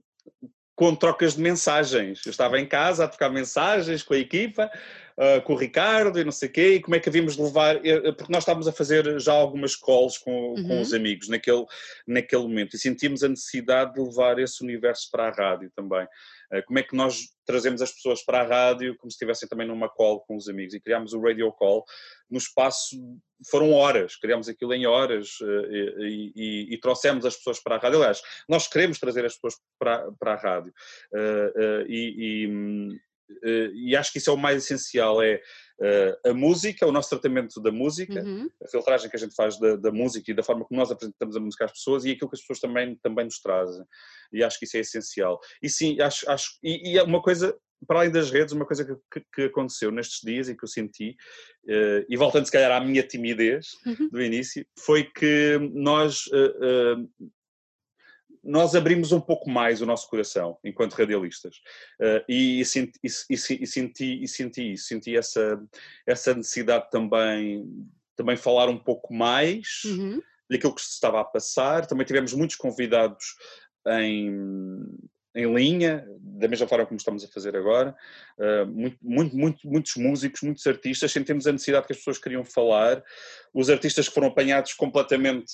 com 0.75 0.95
trocas 0.95 1.35
de 1.35 1.41
mensagens. 1.41 2.25
Eu 2.25 2.29
estava 2.29 2.59
em 2.59 2.65
casa 2.65 3.03
a 3.03 3.07
trocar 3.07 3.29
mensagens 3.29 4.03
com 4.03 4.13
a 4.13 4.17
equipa, 4.17 4.69
uh, 5.17 5.41
com 5.41 5.53
o 5.53 5.57
Ricardo 5.57 6.19
e 6.19 6.23
não 6.23 6.31
sei 6.31 6.49
o 6.49 6.51
quê, 6.51 6.75
e 6.75 6.79
como 6.79 6.95
é 6.95 6.99
que 6.99 7.09
havíamos 7.09 7.35
de 7.35 7.41
levar, 7.41 7.79
porque 8.15 8.31
nós 8.31 8.43
estávamos 8.43 8.67
a 8.67 8.71
fazer 8.71 9.19
já 9.19 9.33
algumas 9.33 9.75
calls 9.75 10.19
com, 10.19 10.53
uhum. 10.53 10.67
com 10.67 10.81
os 10.81 10.93
amigos 10.93 11.29
naquele, 11.29 11.65
naquele 12.05 12.43
momento 12.43 12.75
e 12.75 12.79
sentimos 12.79 13.23
a 13.23 13.29
necessidade 13.29 13.93
de 13.93 14.01
levar 14.01 14.37
esse 14.37 14.63
universo 14.63 15.09
para 15.11 15.27
a 15.27 15.31
rádio 15.31 15.71
também. 15.75 16.07
Uh, 16.53 16.63
como 16.65 16.79
é 16.79 16.83
que 16.83 16.95
nós 16.95 17.29
trazemos 17.45 17.81
as 17.81 17.91
pessoas 17.91 18.23
para 18.23 18.41
a 18.41 18.43
rádio 18.43 18.95
como 18.97 19.11
se 19.11 19.15
estivessem 19.15 19.47
também 19.47 19.67
numa 19.67 19.89
call 19.89 20.21
com 20.21 20.35
os 20.35 20.47
amigos 20.47 20.73
e 20.73 20.79
criámos 20.79 21.13
o 21.13 21.21
Radio 21.21 21.51
Call 21.51 21.83
no 22.29 22.37
espaço 22.37 22.95
foram 23.49 23.71
horas, 23.71 24.15
criámos 24.15 24.49
aquilo 24.49 24.73
em 24.73 24.85
horas 24.85 25.37
eh, 25.41 26.03
e, 26.07 26.31
e, 26.35 26.73
e, 26.73 26.77
trouxemos 26.79 27.25
as 27.25 27.35
pessoas 27.35 27.59
para 27.59 27.75
a 27.75 27.77
rádio. 27.77 27.99
Aliás, 27.99 28.21
nós 28.49 28.67
queremos 28.67 28.99
trazer 28.99 29.25
as 29.25 29.35
pessoas 29.35 29.55
para, 29.77 30.11
para 30.19 30.33
a 30.33 30.35
rádio 30.35 30.73
uh, 31.13 31.85
e, 31.87 32.47
uh, 32.47 33.75
e, 33.75 33.95
acho 33.95 34.11
que 34.11 34.17
isso 34.17 34.29
é 34.29 34.33
o 34.33 34.37
mais 34.37 34.63
essencial, 34.63 35.21
é 35.21 35.39
a 36.25 36.33
música, 36.33 36.87
o 36.87 36.91
nosso 36.91 37.09
tratamento 37.09 37.61
da 37.61 37.71
música, 37.71 38.23
uhum. 38.23 38.49
a 38.63 38.67
filtragem 38.67 39.09
que 39.09 39.15
a 39.15 39.19
gente 39.19 39.35
faz 39.35 39.59
da, 39.59 39.75
da, 39.75 39.91
música 39.91 40.31
e 40.31 40.33
da 40.33 40.43
forma 40.43 40.65
como 40.65 40.79
nós 40.79 40.89
apresentamos 40.91 41.35
a 41.35 41.39
música 41.39 41.65
às 41.65 41.71
pessoas 41.71 42.03
e 42.03 42.11
aquilo 42.11 42.29
que 42.29 42.35
as 42.35 42.41
pessoas 42.41 42.59
também, 42.59 42.95
também 43.03 43.25
nos 43.25 43.39
trazem. 43.39 43.85
E 44.33 44.43
acho 44.43 44.57
que 44.57 44.65
isso 44.65 44.77
é 44.77 44.79
essencial. 44.79 45.39
E 45.61 45.69
sim, 45.69 45.99
acho, 46.01 46.29
acho 46.29 46.57
e, 46.63 46.93
e 46.93 46.97
é 46.97 47.03
uma 47.03 47.21
coisa 47.21 47.55
para 47.85 47.99
além 47.99 48.11
das 48.11 48.31
redes, 48.31 48.53
uma 48.53 48.65
coisa 48.65 48.85
que, 49.11 49.21
que, 49.33 49.41
aconteceu 49.43 49.91
nestes 49.91 50.21
dias 50.23 50.49
e 50.49 50.55
que 50.55 50.63
eu 50.63 50.67
senti, 50.67 51.15
uh, 51.65 52.05
e 52.09 52.17
voltando 52.17 52.45
se 52.45 52.51
calhar 52.51 52.71
à 52.71 52.83
minha 52.83 53.03
timidez 53.03 53.67
uhum. 53.85 54.09
do 54.09 54.21
início, 54.21 54.65
foi 54.79 55.03
que 55.03 55.59
nós, 55.73 56.25
uh, 56.27 57.01
uh, 57.01 57.31
nós 58.47 58.75
abrimos 58.75 59.11
um 59.11 59.21
pouco 59.21 59.49
mais 59.49 59.81
o 59.81 59.85
nosso 59.85 60.09
coração 60.09 60.57
enquanto 60.63 60.93
radialistas. 60.93 61.57
E, 62.27 62.61
e, 62.61 62.65
senti, 62.65 62.99
e, 63.03 63.07
e, 63.07 63.67
senti, 63.67 64.23
e 64.23 64.27
senti 64.27 64.73
isso, 64.73 64.85
senti 64.87 65.15
essa, 65.15 65.61
essa 66.05 66.33
necessidade 66.33 66.89
também, 66.89 67.65
também 68.15 68.37
falar 68.37 68.69
um 68.69 68.77
pouco 68.77 69.13
mais. 69.13 69.83
Uhum 69.85 70.21
daquilo 70.49 70.73
que 70.73 70.81
se 70.81 70.93
estava 70.93 71.21
a 71.21 71.25
passar. 71.25 71.85
Também 71.85 72.05
tivemos 72.05 72.33
muitos 72.33 72.55
convidados 72.55 73.35
em, 73.87 74.31
em 75.35 75.53
linha, 75.53 76.05
da 76.19 76.47
mesma 76.47 76.67
forma 76.67 76.85
como 76.85 76.97
estamos 76.97 77.23
a 77.23 77.27
fazer 77.27 77.55
agora. 77.55 77.95
Uh, 78.37 78.65
muito, 78.65 78.97
muito, 79.01 79.37
muito, 79.37 79.67
muitos 79.67 79.95
músicos, 79.95 80.41
muitos 80.41 80.65
artistas, 80.65 81.11
sentimos 81.11 81.47
a 81.47 81.51
necessidade 81.51 81.85
que 81.85 81.93
as 81.93 81.99
pessoas 81.99 82.17
queriam 82.17 82.43
falar. 82.43 83.03
Os 83.53 83.69
artistas 83.69 84.07
que 84.07 84.13
foram 84.13 84.27
apanhados 84.27 84.73
completamente 84.73 85.53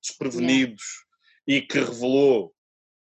desprevenidos 0.00 0.82
yeah. 0.82 1.13
E 1.46 1.60
que 1.60 1.78
revelou 1.78 2.52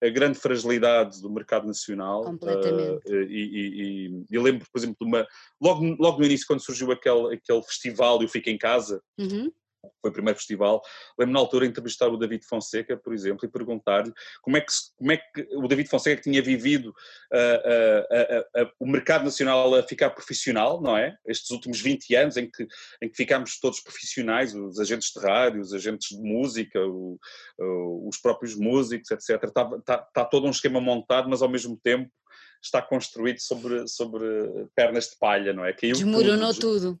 a 0.02 0.08
grande 0.08 0.38
fragilidade 0.38 1.20
do 1.20 1.30
mercado 1.30 1.66
nacional. 1.66 2.22
Completamente. 2.24 3.06
Uh, 3.06 3.22
e, 3.22 3.42
e, 3.44 4.08
e, 4.08 4.24
eu 4.30 4.42
lembro, 4.42 4.66
por 4.72 4.78
exemplo, 4.78 4.96
de 5.00 5.06
uma. 5.06 5.26
Logo, 5.60 5.84
logo 5.98 6.18
no 6.18 6.24
início, 6.24 6.46
quando 6.46 6.64
surgiu 6.64 6.90
aquele, 6.90 7.34
aquele 7.34 7.62
festival 7.62 8.22
e 8.22 8.24
o 8.24 8.28
Fica 8.28 8.50
em 8.50 8.58
Casa, 8.58 9.02
uhum 9.18 9.50
foi 10.00 10.10
o 10.10 10.12
primeiro 10.12 10.38
festival. 10.38 10.82
Lembro 11.18 11.34
na 11.34 11.40
altura 11.40 11.66
entrevistar 11.66 12.08
o 12.08 12.16
David 12.16 12.44
Fonseca, 12.46 12.96
por 12.96 13.12
exemplo, 13.12 13.46
e 13.46 13.50
perguntar-lhe 13.50 14.12
como, 14.42 14.56
é 14.56 14.60
que, 14.60 14.72
como 14.96 15.12
é 15.12 15.16
que 15.16 15.48
o 15.56 15.66
David 15.68 15.88
Fonseca 15.88 16.22
tinha 16.22 16.42
vivido 16.42 16.88
uh, 17.32 18.60
uh, 18.60 18.62
uh, 18.64 18.70
o 18.78 18.86
mercado 18.86 19.24
nacional 19.24 19.74
a 19.74 19.82
ficar 19.82 20.10
profissional, 20.10 20.80
não 20.80 20.96
é? 20.96 21.16
Estes 21.26 21.50
últimos 21.50 21.80
20 21.80 22.14
anos 22.16 22.36
em 22.36 22.50
que, 22.50 22.66
em 23.02 23.08
que 23.08 23.16
ficámos 23.16 23.58
todos 23.58 23.80
profissionais, 23.80 24.54
os 24.54 24.78
agentes 24.78 25.12
de 25.14 25.20
rádio, 25.20 25.60
os 25.60 25.72
agentes 25.72 26.16
de 26.16 26.22
música, 26.22 26.80
o, 26.86 27.18
os 28.06 28.18
próprios 28.18 28.54
músicos, 28.54 29.10
etc. 29.10 29.44
Está, 29.44 29.70
está, 29.78 30.06
está 30.06 30.24
todo 30.24 30.46
um 30.46 30.50
esquema 30.50 30.80
montado, 30.80 31.28
mas 31.28 31.42
ao 31.42 31.48
mesmo 31.48 31.78
tempo 31.82 32.10
está 32.62 32.82
construído 32.82 33.40
sobre, 33.40 33.88
sobre 33.88 34.24
pernas 34.74 35.06
de 35.06 35.16
palha, 35.18 35.52
não 35.52 35.64
é? 35.64 35.72
Caiu 35.72 35.94
Desmoronou 35.94 36.52
tudo. 36.52 36.60
tudo 36.60 37.00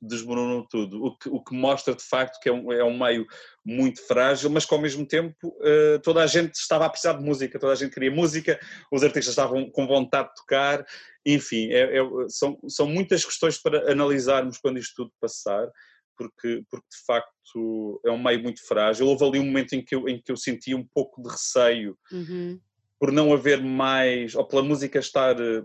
desmoronou 0.00 0.66
tudo, 0.68 1.04
o 1.04 1.16
que, 1.16 1.28
o 1.28 1.42
que 1.42 1.54
mostra 1.54 1.94
de 1.94 2.02
facto 2.02 2.40
que 2.40 2.48
é 2.48 2.52
um, 2.52 2.72
é 2.72 2.84
um 2.84 2.96
meio 2.96 3.26
muito 3.64 4.06
frágil, 4.06 4.50
mas 4.50 4.64
que 4.64 4.72
ao 4.72 4.80
mesmo 4.80 5.04
tempo 5.06 5.48
uh, 5.48 5.98
toda 6.02 6.22
a 6.22 6.26
gente 6.26 6.54
estava 6.54 6.86
a 6.86 6.90
precisar 6.90 7.14
de 7.14 7.24
música, 7.24 7.58
toda 7.58 7.72
a 7.72 7.76
gente 7.76 7.92
queria 7.92 8.10
música, 8.10 8.58
os 8.90 9.02
artistas 9.02 9.32
estavam 9.32 9.70
com 9.70 9.86
vontade 9.86 10.28
de 10.28 10.34
tocar, 10.36 10.86
enfim, 11.26 11.70
é, 11.70 11.98
é, 11.98 12.02
são, 12.28 12.58
são 12.68 12.86
muitas 12.86 13.24
questões 13.24 13.60
para 13.60 13.90
analisarmos 13.90 14.58
quando 14.58 14.78
isto 14.78 14.94
tudo 14.96 15.12
passar, 15.20 15.68
porque, 16.16 16.62
porque 16.70 16.86
de 16.90 17.04
facto 17.06 18.00
é 18.04 18.10
um 18.10 18.22
meio 18.22 18.42
muito 18.42 18.66
frágil. 18.66 19.06
Houve 19.06 19.24
ali 19.24 19.38
um 19.38 19.46
momento 19.46 19.74
em 19.74 19.84
que 19.84 19.94
eu, 19.94 20.08
em 20.08 20.20
que 20.20 20.32
eu 20.32 20.36
senti 20.36 20.74
um 20.74 20.84
pouco 20.84 21.22
de 21.22 21.28
receio 21.28 21.96
uhum. 22.10 22.58
por 22.98 23.12
não 23.12 23.32
haver 23.32 23.62
mais, 23.62 24.34
ou 24.34 24.44
pela 24.44 24.62
música 24.62 24.98
estar, 24.98 25.40
eh, 25.40 25.62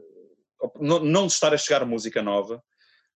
não, 0.79 0.99
não 0.99 1.25
estar 1.25 1.53
a 1.53 1.57
chegar 1.57 1.85
música 1.85 2.21
nova, 2.21 2.63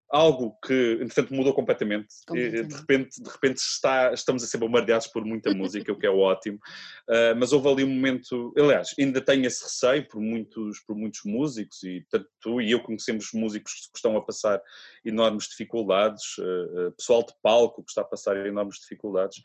algo 0.09 0.57
que, 0.65 0.93
entretanto, 1.01 1.33
mudou 1.33 1.53
completamente. 1.53 2.07
completamente. 2.25 2.69
De 2.69 2.75
repente, 2.75 3.21
de 3.21 3.29
repente 3.29 3.57
está, 3.57 4.13
estamos 4.13 4.43
a 4.43 4.47
ser 4.47 4.57
bombardeados 4.57 5.07
por 5.07 5.25
muita 5.25 5.53
música, 5.53 5.91
o 5.91 5.97
que 5.97 6.05
é 6.05 6.09
ótimo. 6.09 6.59
Uh, 7.07 7.35
mas 7.37 7.51
houve 7.51 7.67
ali 7.67 7.83
um 7.83 7.93
momento, 7.93 8.53
aliás, 8.57 8.93
ainda 8.97 9.21
tenho 9.21 9.45
esse 9.45 9.63
receio 9.63 10.07
por 10.07 10.21
muitos, 10.21 10.79
por 10.81 10.95
muitos 10.95 11.21
músicos, 11.25 11.83
e 11.83 12.05
tanto 12.09 12.27
tu 12.41 12.61
e 12.61 12.71
eu 12.71 12.81
conhecemos 12.81 13.29
músicos 13.33 13.73
que 13.91 13.97
estão 13.97 14.15
a 14.15 14.23
passar 14.23 14.61
enormes 15.03 15.45
dificuldades, 15.45 16.37
uh, 16.37 16.87
uh, 16.87 16.91
pessoal 16.93 17.23
de 17.23 17.33
palco 17.41 17.83
que 17.83 17.91
está 17.91 18.01
a 18.01 18.05
passar 18.05 18.37
enormes 18.45 18.77
dificuldades, 18.79 19.41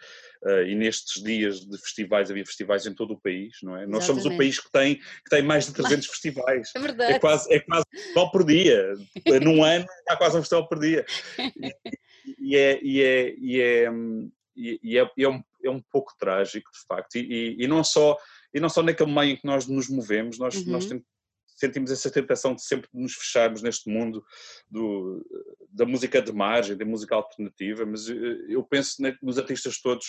e 0.67 0.75
nestes 0.75 1.23
dias 1.23 1.61
de 1.61 1.79
festivais, 1.79 2.31
havia 2.31 2.45
festivais 2.45 2.85
em 2.87 2.95
todo 2.95 3.15
o 3.15 3.21
país, 3.21 3.57
não 3.63 3.77
é? 3.77 3.83
Exatamente. 3.83 3.93
Nós 3.93 4.05
somos 4.05 4.27
o 4.27 4.37
país 4.37 4.59
que 4.59 4.71
tem, 4.71 4.97
que 4.97 5.31
tem 5.31 5.43
mais 5.43 5.67
de 5.67 5.73
300 5.75 6.07
festivais. 6.07 6.71
É 6.75 6.81
verdade. 6.81 7.13
É 7.13 7.19
quase, 7.19 7.53
é 7.53 7.61
quase 7.61 7.85
só 8.15 8.27
por 8.27 8.45
dia. 8.45 8.95
Num 9.43 9.63
ano 9.63 9.85
há 10.09 10.17
quase 10.17 10.37
um 10.37 10.41
festival 10.53 10.69
por 10.69 10.79
dia. 10.79 11.05
E, 12.39 12.39
e, 12.39 12.57
é, 12.57 12.81
e, 12.83 13.03
é, 13.03 13.35
e, 13.39 13.61
é, 13.61 13.91
e 14.57 14.99
é, 14.99 15.11
é, 15.19 15.29
um, 15.29 15.43
é 15.65 15.71
um 15.71 15.81
pouco 15.81 16.15
trágico, 16.19 16.71
de 16.71 16.87
facto. 16.87 17.17
E, 17.17 17.57
e, 17.59 17.67
não 17.67 17.83
só, 17.83 18.17
e 18.53 18.61
não 18.61 18.69
só 18.69 18.83
naquele 18.83 19.13
meio 19.13 19.33
em 19.33 19.37
que 19.37 19.47
nós 19.47 19.67
nos 19.67 19.89
movemos, 19.89 20.39
nós, 20.39 20.55
uhum. 20.57 20.73
nós 20.73 20.89
sentimos 21.57 21.91
essa 21.91 22.11
tentação 22.11 22.55
de 22.55 22.63
sempre 22.63 22.89
nos 22.93 23.15
fecharmos 23.15 23.63
neste 23.63 23.89
mundo 23.89 24.25
do, 24.71 25.25
da 25.71 25.87
música 25.87 26.21
de 26.21 26.33
margem, 26.33 26.77
da 26.77 26.85
música 26.85 27.15
alternativa, 27.15 27.87
mas 27.87 28.09
eh, 28.09 28.15
eu 28.49 28.63
penso 28.65 28.97
nos 29.23 29.39
artistas 29.39 29.81
todos 29.81 30.07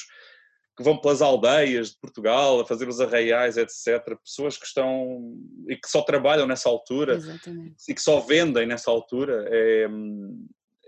que 0.76 0.84
vão 0.84 0.98
pelas 0.98 1.22
aldeias 1.22 1.92
de 1.92 2.00
Portugal 2.00 2.60
a 2.60 2.66
fazer 2.66 2.88
os 2.88 3.00
arraiais, 3.00 3.58
etc. 3.58 4.18
Pessoas 4.24 4.58
que 4.58 4.66
estão 4.66 5.36
e 5.68 5.76
que 5.76 5.88
só 5.88 6.02
trabalham 6.02 6.48
nessa 6.48 6.68
altura 6.68 7.16
Exatamente. 7.16 7.76
e 7.88 7.94
que 7.94 8.02
só 8.02 8.20
vendem 8.20 8.66
nessa 8.66 8.90
altura. 8.90 9.46
É, 9.50 9.88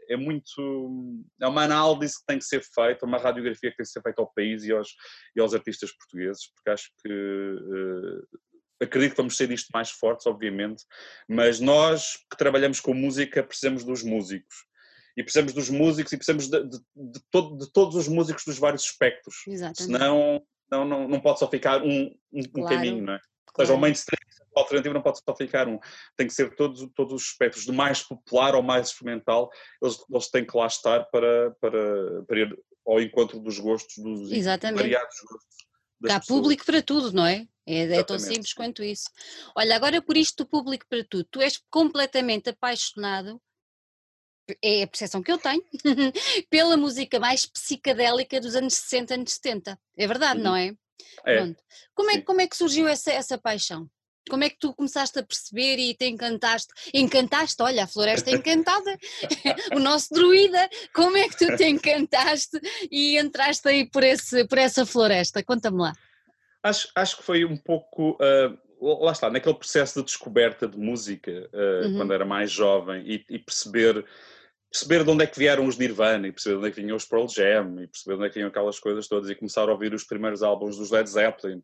é 0.10 0.18
muito. 0.18 1.24
É 1.42 1.48
uma 1.48 1.64
análise 1.64 2.20
que 2.20 2.26
tem 2.26 2.40
que 2.40 2.46
ser 2.46 2.64
feita, 2.64 3.06
uma 3.06 3.18
radiografia 3.18 3.72
que 3.72 3.78
tem 3.78 3.84
que 3.84 3.92
ser 3.92 4.02
feita 4.02 4.22
ao 4.22 4.32
país 4.34 4.64
e 4.64 4.72
aos, 4.72 4.96
e 5.36 5.42
aos 5.42 5.54
artistas 5.54 5.92
portugueses, 5.92 6.52
porque 6.54 6.70
acho 6.70 6.92
que. 7.04 7.10
Uh, 7.12 8.28
acredito 8.82 9.12
que 9.12 9.18
vamos 9.18 9.38
ser 9.38 9.48
disto 9.48 9.70
mais 9.74 9.90
fortes, 9.90 10.28
obviamente, 10.28 10.84
mas 11.30 11.60
nós 11.60 12.18
que 12.30 12.38
trabalhamos 12.38 12.82
com 12.82 12.94
música 12.94 13.42
precisamos 13.42 13.86
dos 13.86 14.04
músicos 14.04 14.66
e 15.16 15.24
precisamos 15.24 15.54
dos 15.54 15.70
músicos 15.70 16.12
e 16.12 16.18
precisamos 16.18 16.50
de, 16.50 16.64
de, 16.64 16.80
de, 16.96 17.20
todo, 17.32 17.58
de 17.58 17.72
todos 17.72 17.96
os 17.96 18.08
músicos 18.08 18.44
dos 18.46 18.58
vários 18.58 18.84
espectros. 18.84 19.36
Exatamente. 19.48 19.84
Senão 19.84 20.42
não, 20.70 20.86
não, 20.86 21.08
não 21.08 21.20
pode 21.20 21.40
só 21.40 21.50
ficar 21.50 21.82
um, 21.82 22.14
um, 22.34 22.44
claro. 22.44 22.60
um 22.60 22.64
caminho, 22.64 23.04
não 23.04 23.14
é? 23.14 23.20
Ou 23.58 23.66
seja, 23.66 23.74
o 23.74 23.80
mainstream, 23.80 24.20
o 24.54 24.60
alternativo 24.60 24.94
não 24.94 25.02
pode 25.02 25.20
só 25.20 25.36
ficar 25.36 25.68
um. 25.68 25.80
Tem 26.18 26.28
que 26.28 26.34
ser 26.34 26.54
todos, 26.56 26.86
todos 26.94 27.14
os 27.14 27.30
espectros, 27.30 27.66
do 27.66 27.74
mais 27.74 28.04
popular 28.04 28.54
ao 28.54 28.62
mais 28.62 28.88
experimental, 28.88 29.50
eles, 29.82 29.98
eles 30.10 30.30
têm 30.30 30.46
que 30.46 30.58
lá 30.58 30.68
estar 30.68 31.06
para, 31.06 31.52
para, 31.62 32.24
para 32.24 32.40
ir 32.40 32.58
ao 32.86 33.02
encontro 33.02 33.40
dos 33.40 33.58
gostos, 33.60 33.96
dos 34.04 34.32
Exatamente. 34.32 34.82
variados 34.82 35.16
gostos. 35.22 35.56
Há 36.04 36.20
pessoas. 36.20 36.28
público 36.28 36.66
para 36.66 36.82
tudo, 36.82 37.14
não 37.14 37.26
é? 37.26 37.48
É, 37.66 37.98
é, 37.98 38.04
tão 38.04 38.20
simples 38.20 38.54
quanto 38.54 38.84
isso. 38.84 39.10
Olha, 39.56 39.76
agora 39.76 40.02
por 40.02 40.16
isto 40.16 40.44
do 40.44 40.50
público 40.50 40.86
para 40.88 41.04
tudo, 41.10 41.28
tu 41.32 41.42
és 41.42 41.60
completamente 41.72 42.50
apaixonado 42.50 43.42
é 44.62 44.84
a 44.84 44.88
percepção 44.88 45.22
que 45.22 45.32
eu 45.32 45.38
tenho, 45.38 45.64
pela 46.50 46.78
música 46.78 47.20
mais 47.20 47.46
psicadélica 47.46 48.40
dos 48.40 48.56
anos 48.56 48.74
60, 48.76 49.14
anos 49.14 49.34
70. 49.34 49.80
É 49.98 50.08
verdade, 50.08 50.40
uhum. 50.40 50.44
não 50.44 50.56
é? 50.56 50.74
é. 51.26 51.56
Como, 51.94 52.12
é 52.12 52.22
como 52.22 52.42
é 52.42 52.48
que 52.48 52.58
surgiu 52.58 52.88
essa, 52.88 53.12
essa 53.12 53.38
paixão? 53.38 53.90
Como 54.30 54.44
é 54.44 54.50
que 54.50 54.58
tu 54.58 54.74
começaste 54.74 55.20
a 55.20 55.24
perceber 55.24 55.78
e 55.78 55.94
te 55.94 56.08
encantaste? 56.08 56.74
Encantaste, 56.94 57.62
olha, 57.62 57.84
a 57.84 57.88
floresta 57.88 58.32
é 58.32 58.34
encantada, 58.34 58.98
o 59.76 59.80
nosso 59.80 60.14
druida, 60.14 60.68
como 60.94 61.16
é 61.16 61.30
que 61.30 61.38
tu 61.38 61.56
te 61.56 61.66
encantaste 61.66 62.60
e 62.90 63.20
entraste 63.20 63.68
aí 63.68 63.88
por, 63.88 64.04
esse, 64.04 64.46
por 64.46 64.58
essa 64.58 64.86
floresta? 64.86 65.44
Conta-me 65.44 65.78
lá. 65.78 65.94
Acho, 66.64 66.90
acho 66.96 67.18
que 67.18 67.24
foi 67.24 67.46
um 67.46 67.56
pouco, 67.56 68.18
uh, 68.18 69.04
lá 69.04 69.12
está, 69.12 69.30
naquele 69.30 69.54
processo 69.54 70.00
de 70.00 70.06
descoberta 70.06 70.68
de 70.68 70.78
música, 70.78 71.48
uh, 71.54 71.86
uhum. 71.86 71.98
quando 71.98 72.14
era 72.14 72.26
mais 72.26 72.52
jovem, 72.52 73.04
e, 73.06 73.24
e 73.30 73.38
perceber 73.38 74.04
perceber 74.76 75.06
de 75.06 75.10
onde 75.10 75.24
é 75.24 75.28
que 75.28 75.40
vieram 75.40 75.66
os 75.66 75.78
Nirvana 75.78 76.28
e 76.28 76.34
perceber 76.34 76.56
de 76.56 76.60
onde 76.60 76.68
é 76.68 76.72
que 76.72 76.82
vinham 76.82 76.98
os 76.98 77.06
Pearl 77.06 77.28
Jam 77.30 77.82
e 77.82 77.88
perceber 77.88 78.16
de 78.16 78.18
onde 78.18 78.26
é 78.26 78.30
que 78.30 78.36
vinham 78.36 78.50
aquelas 78.50 78.78
coisas 78.78 79.08
todas 79.08 79.30
e 79.30 79.36
começar 79.36 79.70
a 79.70 79.72
ouvir 79.72 79.94
os 79.94 80.04
primeiros 80.04 80.44
álbuns 80.44 80.76
dos 80.76 80.92
Led 80.92 81.10
Zeppelin. 81.10 81.64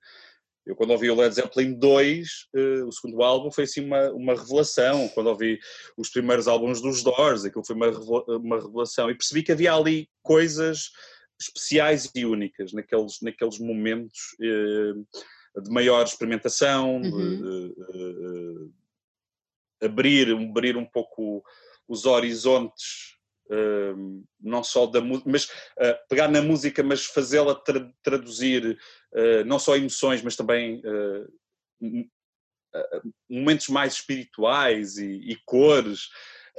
Eu 0.66 0.78
quando 0.78 0.92
ouvi 0.92 1.10
o 1.10 1.16
Led 1.16 1.34
Zeppelin 1.34 1.74
2, 1.74 2.28
uh, 2.28 2.58
eh, 2.58 2.84
o 2.86 2.92
segundo 2.92 3.22
álbum, 3.22 3.52
foi 3.52 3.66
assim 3.66 3.84
uma, 3.84 4.12
uma 4.12 4.34
revelação. 4.34 5.10
Quando 5.10 5.28
ouvi 5.28 5.60
os 5.98 6.10
primeiros 6.10 6.48
álbuns 6.48 6.80
dos 6.82 7.04
Doors, 7.04 7.44
aquilo 7.44 7.66
foi 7.66 7.76
uma, 7.76 7.90
uma 8.38 8.62
revelação. 8.62 9.10
E 9.10 9.16
percebi 9.16 9.44
que 9.44 9.52
havia 9.52 9.74
ali 9.74 10.08
coisas 10.22 10.92
especiais 11.40 12.10
e 12.16 12.26
únicas 12.26 12.72
naqueles, 12.72 13.20
naqueles 13.22 13.60
momentos 13.60 14.38
uh, 14.40 15.62
de 15.62 15.70
maior 15.72 16.06
experimentação, 16.06 17.02
uhum. 17.02 17.74
uh, 17.90 18.74
abrir, 19.82 20.32
abrir 20.32 20.78
um 20.78 20.86
pouco 20.86 21.44
os 21.88 22.06
horizontes, 22.06 23.16
uh, 23.48 24.24
não 24.40 24.64
só 24.64 24.86
da 24.86 25.02
música, 25.02 25.30
mas 25.30 25.46
uh, 25.46 25.98
pegar 26.10 26.28
na 26.28 26.42
música, 26.42 26.82
mas 26.84 27.06
fazê-la 27.06 27.56
tra 27.56 27.92
traduzir 28.04 28.78
uh, 29.14 29.46
não 29.46 29.60
só 29.60 29.76
emoções, 29.76 30.22
mas 30.22 30.36
também 30.36 30.82
momentos 33.30 33.68
mais 33.68 33.94
espirituais 33.94 34.98
e, 34.98 35.32
e 35.32 35.36
cores. 35.46 36.10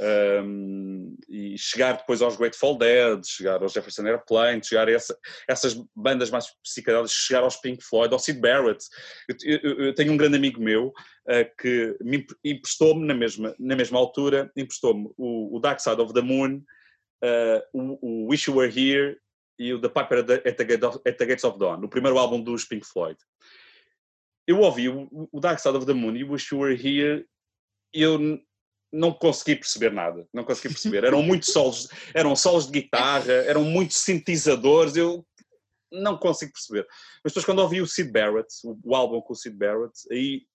Um, 0.01 1.17
e 1.29 1.57
chegar 1.59 1.99
depois 1.99 2.23
aos 2.23 2.37
Grateful 2.37 2.79
Dead, 2.79 3.23
chegar 3.25 3.63
aos 3.63 3.73
Jefferson 3.73 4.07
Airplane, 4.07 4.65
chegar 4.65 4.89
a 4.89 4.93
essa, 4.93 5.17
essas 5.47 5.75
bandas 5.95 6.31
mais 6.31 6.47
psicodélicas, 6.63 7.13
chegar 7.13 7.43
aos 7.43 7.57
Pink 7.57 7.85
Floyd, 7.85 8.13
ao 8.13 8.19
Sid 8.19 8.41
Barrett. 8.41 8.85
Eu, 9.29 9.61
eu, 9.63 9.85
eu 9.87 9.95
tenho 9.95 10.13
um 10.13 10.17
grande 10.17 10.37
amigo 10.37 10.61
meu 10.61 10.89
uh, 10.89 11.57
que 11.61 11.97
me 12.01 12.27
emprestou-me 12.45 13.07
na 13.07 13.15
mesma, 13.15 13.55
na 13.59 13.77
mesma 13.77 13.99
altura, 13.99 14.51
emprestou-me 14.57 15.11
o, 15.17 15.57
o, 15.57 15.61
Dark 15.61 15.81
Side 15.81 16.01
of 16.01 16.15
the 16.15 16.23
Moon, 16.23 16.63
uh, 17.23 17.63
o, 17.73 17.99
o, 18.01 18.29
Wish 18.29 18.49
You 18.49 18.57
Were 18.57 18.73
Here 18.73 19.19
e 19.59 19.75
o 19.75 19.81
The 19.81 19.89
Piper 19.89 20.19
at 20.19 20.27
the, 20.27 20.43
at 20.49 21.19
the 21.19 21.27
Gates 21.27 21.45
of 21.45 21.59
Dawn, 21.59 21.85
o 21.85 21.89
primeiro 21.89 22.19
álbum 22.19 22.43
dos 22.43 22.65
Pink 22.65 22.87
Floyd. 22.87 23.19
Eu 24.47 24.61
ouvi 24.61 24.89
o, 24.89 25.29
o 25.31 25.39
Dark 25.39 25.61
Side 25.61 25.77
of 25.77 25.87
the 25.87 25.93
Moon 25.93 26.17
e 26.17 26.25
o 26.25 26.33
Wish 26.33 26.53
You 26.53 26.63
Were 26.63 26.75
Here 26.75 27.27
eu 27.93 28.41
não 28.93 29.13
consegui 29.13 29.57
perceber 29.57 29.91
nada, 29.91 30.27
não 30.33 30.45
consegui 30.45 30.69
perceber. 30.69 31.05
Eram 31.05 31.23
muitos 31.23 31.53
solos, 31.53 31.89
eram 32.13 32.37
solos 32.37 32.67
de 32.67 32.81
guitarra, 32.81 33.33
eram 33.33 33.65
muitos 33.65 33.97
sintetizadores. 33.99 34.97
Eu, 34.97 35.25
não 35.93 36.17
consigo 36.17 36.53
perceber. 36.53 36.87
Mas 37.23 37.33
depois 37.33 37.45
quando 37.45 37.61
ouvi 37.61 37.81
o 37.81 37.87
Sid 37.87 38.11
Barrett, 38.11 38.49
o, 38.65 38.79
o 38.83 38.97
álbum 38.97 39.21
com 39.21 39.35
o 39.35 39.37
Sid 39.37 39.57
Barrett, 39.57 39.93
aí 40.11 40.47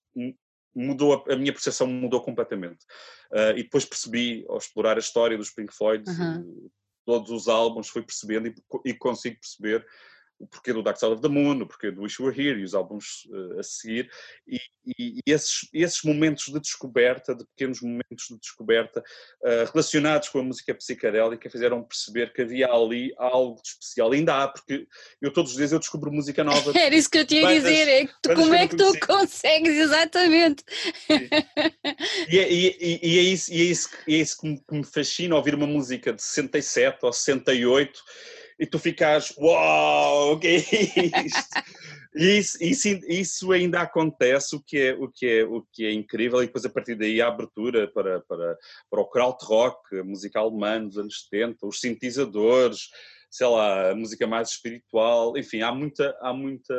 mudou 0.74 1.14
a, 1.14 1.32
a 1.32 1.36
minha 1.36 1.52
percepção 1.52 1.86
mudou 1.86 2.20
completamente. 2.20 2.84
Uh, 3.30 3.56
e 3.56 3.62
depois 3.62 3.84
percebi, 3.84 4.44
ao 4.48 4.58
explorar 4.58 4.96
a 4.96 5.00
história 5.00 5.38
dos 5.38 5.50
Pink 5.50 5.74
Floyd, 5.74 6.04
uhum. 6.08 6.70
todos 7.06 7.30
os 7.30 7.48
álbuns, 7.48 7.88
fui 7.88 8.02
percebendo 8.02 8.48
e, 8.48 8.54
e 8.84 8.94
consigo 8.94 9.38
perceber 9.40 9.86
o 10.38 10.46
porquê 10.46 10.72
do 10.72 10.82
Dark 10.82 10.98
Side 10.98 11.12
of 11.12 11.22
the 11.22 11.28
Moon, 11.28 11.60
o 11.62 11.66
porquê 11.66 11.90
do 11.90 12.02
Wish 12.02 12.20
You 12.20 12.26
Were 12.26 12.40
Here 12.40 12.60
e 12.60 12.64
os 12.64 12.74
álbuns 12.74 13.26
uh, 13.30 13.58
a 13.58 13.62
seguir, 13.62 14.10
e, 14.46 14.56
e, 14.86 15.20
e 15.26 15.32
esses, 15.32 15.68
esses, 15.72 16.02
momentos 16.02 16.46
de 16.46 16.60
descoberta, 16.60 17.34
de 17.34 17.44
pequenos 17.46 17.80
momentos 17.82 18.26
de 18.30 18.38
descoberta 18.38 19.00
uh, 19.00 19.70
relacionados 19.72 20.28
com 20.28 20.38
a 20.38 20.42
música 20.42 20.74
psicadélica 20.74 21.50
fizeram 21.50 21.82
perceber 21.82 22.32
que 22.32 22.42
havia 22.42 22.68
ali 22.68 23.12
algo 23.18 23.60
de 23.60 23.68
especial. 23.68 24.12
Ainda 24.12 24.42
há, 24.42 24.48
porque 24.48 24.86
eu 25.20 25.32
todos 25.32 25.50
os 25.52 25.56
dias 25.56 25.72
eu 25.72 25.78
descubro 25.78 26.12
música 26.12 26.44
nova. 26.44 26.72
Era 26.78 26.94
isso 26.94 27.10
que 27.10 27.18
eu 27.18 27.26
tinha 27.26 27.48
a 27.48 27.54
dizer, 27.54 27.88
é 27.88 28.06
que 28.06 28.14
tu, 28.22 28.34
como 28.34 28.54
é 28.54 28.68
que 28.68 28.76
tu 28.76 28.98
consegues, 29.00 29.76
exatamente. 29.76 30.62
E 32.30 32.38
é, 32.38 32.52
e, 32.52 33.00
e, 33.02 33.18
é 33.18 33.22
isso, 33.22 33.52
e 33.52 33.60
é 33.60 33.64
isso, 33.64 33.90
é 34.08 34.24
que 34.24 34.74
me 34.74 34.84
fascina, 34.84 35.34
ouvir 35.34 35.54
uma 35.54 35.66
música 35.66 36.12
de 36.12 36.22
67 36.22 36.98
ou 37.02 37.12
68 37.12 38.00
e 38.58 38.66
tu 38.66 38.78
ficas, 38.78 39.34
uau, 39.38 40.32
o 40.32 40.38
que 40.38 40.48
é 40.48 40.56
isto? 41.26 41.48
E 42.14 42.38
isso, 42.38 42.58
isso, 42.60 42.88
isso, 43.06 43.52
ainda 43.52 43.80
acontece, 43.80 44.56
o 44.56 44.60
que, 44.60 44.78
é, 44.78 44.94
o, 44.94 45.08
que 45.08 45.26
é, 45.26 45.44
o 45.44 45.62
que 45.72 45.86
é 45.86 45.92
incrível, 45.92 46.42
e 46.42 46.46
depois 46.46 46.64
a 46.64 46.70
partir 46.70 46.96
daí 46.96 47.20
a 47.20 47.28
abertura 47.28 47.86
para, 47.86 48.20
para, 48.22 48.58
para 48.90 49.00
o 49.00 49.08
krautrock, 49.08 49.96
a 49.96 50.02
música 50.02 50.40
alemã 50.40 50.84
dos 50.84 50.98
anos 50.98 51.28
70, 51.30 51.66
os 51.66 51.80
sintetizadores, 51.80 52.88
sei 53.30 53.46
lá, 53.46 53.90
a 53.90 53.94
música 53.94 54.26
mais 54.26 54.50
espiritual, 54.50 55.36
enfim, 55.36 55.60
há 55.60 55.72
muita, 55.72 56.16
há 56.20 56.32
muita, 56.32 56.74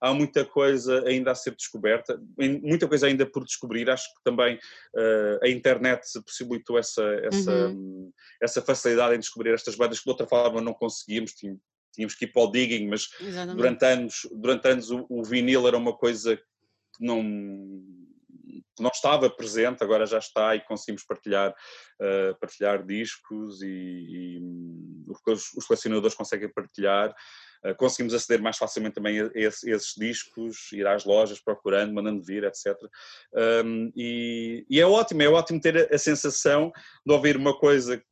há 0.00 0.14
muita 0.14 0.44
coisa 0.44 1.04
ainda 1.06 1.32
a 1.32 1.34
ser 1.34 1.54
descoberta, 1.54 2.20
muita 2.62 2.86
coisa 2.86 3.06
ainda 3.06 3.26
por 3.26 3.44
descobrir, 3.44 3.90
acho 3.90 4.06
que 4.14 4.22
também 4.22 4.56
uh, 4.56 5.44
a 5.44 5.48
internet 5.48 6.02
possibilitou 6.24 6.78
essa, 6.78 7.02
essa, 7.24 7.68
uhum. 7.68 8.12
essa 8.40 8.62
facilidade 8.62 9.16
em 9.16 9.18
descobrir 9.18 9.52
estas 9.52 9.74
bandas 9.74 9.98
que 9.98 10.04
de 10.04 10.10
outra 10.10 10.26
forma 10.26 10.60
não 10.60 10.72
conseguíamos, 10.72 11.32
tínhamos, 11.32 11.60
tínhamos 11.92 12.14
que 12.14 12.24
ir 12.24 12.32
para 12.32 12.42
o 12.42 12.50
digging, 12.50 12.88
mas 12.88 13.08
durante 13.54 13.84
anos, 13.84 14.28
durante 14.32 14.68
anos 14.68 14.90
o, 14.90 15.06
o 15.08 15.24
vinil 15.24 15.66
era 15.66 15.76
uma 15.76 15.96
coisa 15.96 16.36
que 16.36 17.04
não 17.04 17.22
não 18.80 18.90
estava 18.90 19.30
presente, 19.30 19.82
agora 19.82 20.06
já 20.06 20.18
está 20.18 20.54
e 20.56 20.60
conseguimos 20.60 21.04
partilhar, 21.04 21.50
uh, 21.50 22.38
partilhar 22.40 22.84
discos 22.84 23.62
e, 23.62 23.66
e 23.66 24.38
hum, 24.42 25.04
os, 25.26 25.52
os 25.56 25.66
colecionadores 25.66 26.16
conseguem 26.16 26.52
partilhar. 26.52 27.14
Uh, 27.64 27.74
conseguimos 27.76 28.12
aceder 28.12 28.42
mais 28.42 28.58
facilmente 28.58 28.94
também 28.94 29.20
a, 29.20 29.30
esse, 29.34 29.70
esses 29.70 29.94
discos, 29.96 30.72
ir 30.72 30.86
às 30.86 31.04
lojas 31.04 31.40
procurando, 31.40 31.94
mandando 31.94 32.22
vir, 32.22 32.44
etc. 32.44 32.76
Um, 33.64 33.92
e, 33.96 34.66
e, 34.68 34.80
é 34.80 34.86
ótimo, 34.86 35.22
é 35.22 35.28
ótimo 35.28 35.60
ter 35.60 35.90
a, 35.90 35.94
a 35.94 35.98
sensação 35.98 36.70
de 37.06 37.12
ouvir 37.12 37.36
uma 37.36 37.58
coisa 37.58 38.02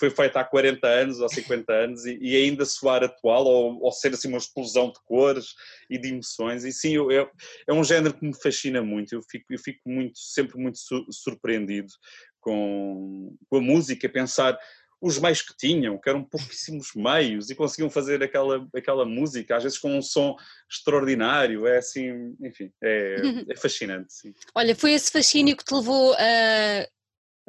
foi 0.00 0.10
feita 0.10 0.40
há 0.40 0.44
40 0.44 0.86
anos 0.86 1.20
ou 1.20 1.28
50 1.28 1.72
anos 1.72 2.06
e, 2.06 2.18
e 2.20 2.34
ainda 2.34 2.64
soar 2.64 3.04
atual 3.04 3.44
ou, 3.44 3.82
ou, 3.82 3.92
ser 3.92 4.14
assim 4.14 4.28
uma 4.28 4.38
explosão 4.38 4.88
de 4.90 4.98
cores 5.04 5.54
e 5.90 5.98
de 5.98 6.08
emoções 6.08 6.64
e 6.64 6.72
sim, 6.72 6.94
eu, 6.94 7.12
eu, 7.12 7.30
é 7.68 7.72
um 7.72 7.84
género 7.84 8.14
que 8.14 8.24
me 8.24 8.34
fascina 8.34 8.82
muito, 8.82 9.14
eu 9.14 9.22
fico, 9.22 9.52
eu 9.52 9.58
fico 9.58 9.80
muito, 9.84 10.18
sempre 10.18 10.58
muito 10.58 10.78
surpreendido 11.10 11.92
com, 12.40 13.36
com 13.48 13.56
a 13.58 13.60
música, 13.60 14.08
pensar 14.08 14.58
os 15.02 15.18
meios 15.18 15.42
que 15.42 15.56
tinham, 15.56 15.98
que 15.98 16.08
eram 16.08 16.22
pouquíssimos 16.22 16.92
meios 16.94 17.50
e 17.50 17.54
conseguiam 17.54 17.88
fazer 17.88 18.22
aquela, 18.22 18.66
aquela 18.74 19.04
música, 19.04 19.56
às 19.56 19.62
vezes 19.62 19.78
com 19.78 19.96
um 19.96 20.02
som 20.02 20.36
extraordinário, 20.70 21.66
é 21.66 21.78
assim, 21.78 22.34
enfim, 22.40 22.70
é, 22.82 23.16
é 23.48 23.56
fascinante. 23.56 24.12
Sim. 24.12 24.34
Olha, 24.54 24.74
foi 24.74 24.92
esse 24.92 25.10
fascínio 25.10 25.56
que 25.56 25.64
te 25.64 25.74
levou 25.74 26.14
a 26.14 26.86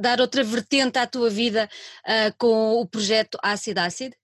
dar 0.02 0.20
outra 0.20 0.44
vertente 0.44 0.98
à 0.98 1.08
tua 1.08 1.30
vida 1.30 1.70
uh, 2.06 2.36
com 2.38 2.82
o 2.82 2.86
projeto 2.88 3.38
Acid 3.42 3.78
Acid? 3.78 4.16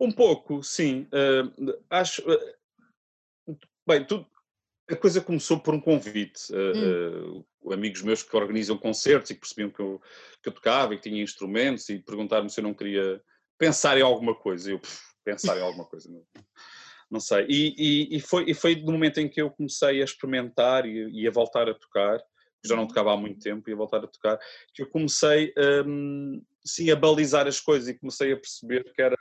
Um 0.00 0.10
pouco, 0.10 0.62
sim. 0.62 1.08
Uh, 1.12 1.78
acho. 1.88 2.22
Uh, 2.22 3.56
bem, 3.86 4.04
tu, 4.04 4.26
a 4.90 4.96
coisa 4.96 5.20
começou 5.20 5.60
por 5.60 5.74
um 5.74 5.80
convite. 5.80 6.52
Hum. 6.52 7.44
amigos 7.72 8.02
meus 8.02 8.22
que 8.22 8.36
organizam 8.36 8.78
concertos 8.78 9.30
e 9.30 9.34
que 9.34 9.40
percebiam 9.40 9.70
que 9.70 9.80
eu, 9.80 10.00
que 10.42 10.48
eu 10.48 10.52
tocava 10.52 10.94
e 10.94 10.96
que 10.96 11.08
tinha 11.08 11.22
instrumentos 11.22 11.88
e 11.88 11.98
perguntaram-me 11.98 12.50
se 12.50 12.60
eu 12.60 12.64
não 12.64 12.72
queria 12.72 13.20
pensar 13.58 13.98
em 13.98 14.02
alguma 14.02 14.34
coisa. 14.34 14.70
Eu, 14.70 14.78
pff, 14.78 15.00
pensar 15.26 15.58
em 15.58 15.62
alguma 15.62 15.84
coisa. 15.84 16.08
Não, 16.08 16.24
não 17.10 17.20
sei. 17.20 17.46
E, 17.48 17.74
e, 17.76 18.16
e, 18.16 18.20
foi, 18.20 18.44
e 18.48 18.54
foi 18.54 18.76
no 18.76 18.92
momento 18.92 19.18
em 19.18 19.28
que 19.28 19.42
eu 19.42 19.50
comecei 19.50 20.00
a 20.00 20.04
experimentar 20.04 20.86
e, 20.86 21.10
e 21.10 21.26
a 21.26 21.30
voltar 21.32 21.68
a 21.68 21.74
tocar 21.74 22.20
já 22.68 22.76
não 22.76 22.86
tocava 22.86 23.12
há 23.12 23.16
muito 23.16 23.40
tempo 23.40 23.68
e 23.68 23.72
a 23.72 23.76
voltar 23.76 23.98
a 23.98 24.06
tocar, 24.06 24.38
que 24.74 24.82
eu 24.82 24.88
comecei 24.88 25.52
um, 25.86 26.42
sim 26.64 26.90
a 26.90 26.96
balizar 26.96 27.46
as 27.46 27.60
coisas 27.60 27.88
e 27.88 27.98
comecei 27.98 28.32
a 28.32 28.36
perceber 28.36 28.92
que 28.94 29.02
era 29.02 29.16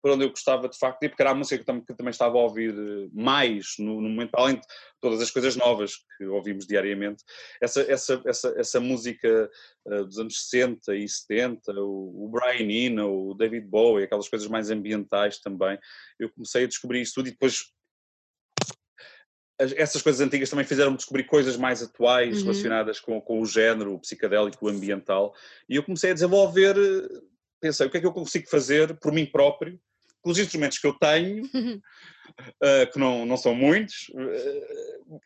para 0.00 0.14
onde 0.14 0.24
eu 0.24 0.30
gostava 0.30 0.68
de 0.68 0.78
facto 0.78 1.02
ir, 1.02 1.08
porque 1.08 1.22
era 1.22 1.32
a 1.32 1.34
música 1.34 1.58
que, 1.58 1.64
também, 1.64 1.84
que 1.84 1.94
também 1.94 2.10
estava 2.10 2.38
a 2.38 2.42
ouvir 2.42 2.72
eh, 2.72 3.08
mais 3.12 3.74
no, 3.78 4.00
no, 4.00 4.08
momento, 4.08 4.34
além 4.34 4.56
de 4.56 4.62
todas 5.00 5.20
as 5.20 5.30
coisas 5.30 5.56
novas 5.56 5.94
que 6.16 6.24
ouvimos 6.24 6.66
diariamente, 6.66 7.24
essa, 7.60 7.82
essa, 7.82 8.22
essa, 8.24 8.54
essa 8.56 8.80
música 8.80 9.50
uh, 9.86 10.04
dos 10.04 10.18
anos 10.18 10.48
60 10.48 10.94
e 10.94 11.08
70, 11.08 11.72
o, 11.80 12.26
o 12.26 12.28
Brian 12.28 12.70
Eno, 12.70 13.30
o 13.30 13.34
David 13.34 13.66
Bowie, 13.66 14.04
aquelas 14.04 14.28
coisas 14.28 14.46
mais 14.48 14.70
ambientais 14.70 15.40
também, 15.40 15.76
eu 16.18 16.30
comecei 16.30 16.64
a 16.64 16.68
descobrir 16.68 17.00
isso 17.00 17.14
tudo 17.14 17.28
e 17.28 17.32
depois 17.32 17.72
essas 19.58 20.00
coisas 20.00 20.20
antigas 20.20 20.48
também 20.48 20.64
fizeram-me 20.64 20.96
descobrir 20.96 21.24
coisas 21.24 21.56
mais 21.56 21.82
atuais 21.82 22.38
uhum. 22.38 22.42
relacionadas 22.42 23.00
com, 23.00 23.20
com 23.20 23.40
o 23.40 23.46
género 23.46 23.94
o 23.94 24.00
psicadélico, 24.00 24.64
o 24.64 24.68
ambiental, 24.68 25.34
e 25.68 25.76
eu 25.76 25.82
comecei 25.82 26.10
a 26.10 26.14
desenvolver, 26.14 26.76
pensei, 27.60 27.86
o 27.86 27.90
que 27.90 27.96
é 27.96 28.00
que 28.00 28.06
eu 28.06 28.12
consigo 28.12 28.48
fazer 28.48 28.96
por 28.98 29.12
mim 29.12 29.26
próprio, 29.26 29.78
com 30.22 30.30
os 30.30 30.38
instrumentos 30.38 30.78
que 30.78 30.86
eu 30.86 30.94
tenho, 30.94 31.44
uh, 31.44 31.50
que 32.92 32.98
não, 32.98 33.26
não 33.26 33.36
são 33.36 33.54
muitos, 33.54 34.08
uh, 34.10 35.20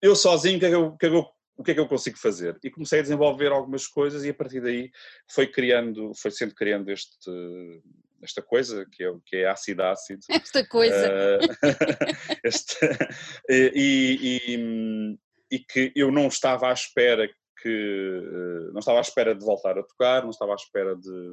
eu 0.00 0.16
sozinho, 0.16 0.56
o 0.56 0.60
que, 0.60 0.66
é 0.66 0.68
que, 0.70 0.74
eu, 0.74 0.96
que, 0.96 1.06
é 1.06 1.10
que 1.10 1.16
eu, 1.16 1.26
o 1.56 1.64
que 1.64 1.70
é 1.72 1.74
que 1.74 1.80
eu 1.80 1.88
consigo 1.88 2.16
fazer? 2.16 2.56
E 2.62 2.70
comecei 2.70 3.00
a 3.00 3.02
desenvolver 3.02 3.50
algumas 3.50 3.86
coisas 3.86 4.24
e 4.24 4.30
a 4.30 4.34
partir 4.34 4.60
daí 4.60 4.90
foi 5.28 5.46
criando, 5.46 6.12
foi 6.14 6.30
sendo 6.30 6.54
criando 6.54 6.88
este 6.90 7.18
esta 8.22 8.42
coisa 8.42 8.86
que 8.90 9.04
é, 9.04 9.12
que 9.24 9.36
é 9.36 9.48
ácido 9.48 9.82
ácido. 9.82 10.20
Esta 10.30 10.66
coisa. 10.66 11.38
Uh, 13.50 13.52
e, 13.74 14.18
e, 14.22 15.18
e, 15.50 15.58
que 15.58 15.92
eu 15.94 16.10
não 16.10 16.28
estava 16.28 16.68
à 16.68 16.72
espera 16.72 17.28
que 17.60 18.70
não 18.72 18.78
estava 18.78 18.98
à 18.98 19.00
espera 19.00 19.34
de 19.34 19.44
voltar 19.44 19.78
a 19.78 19.82
tocar, 19.82 20.22
não 20.22 20.30
estava 20.30 20.52
à 20.52 20.54
espera 20.54 20.94
de 20.96 21.32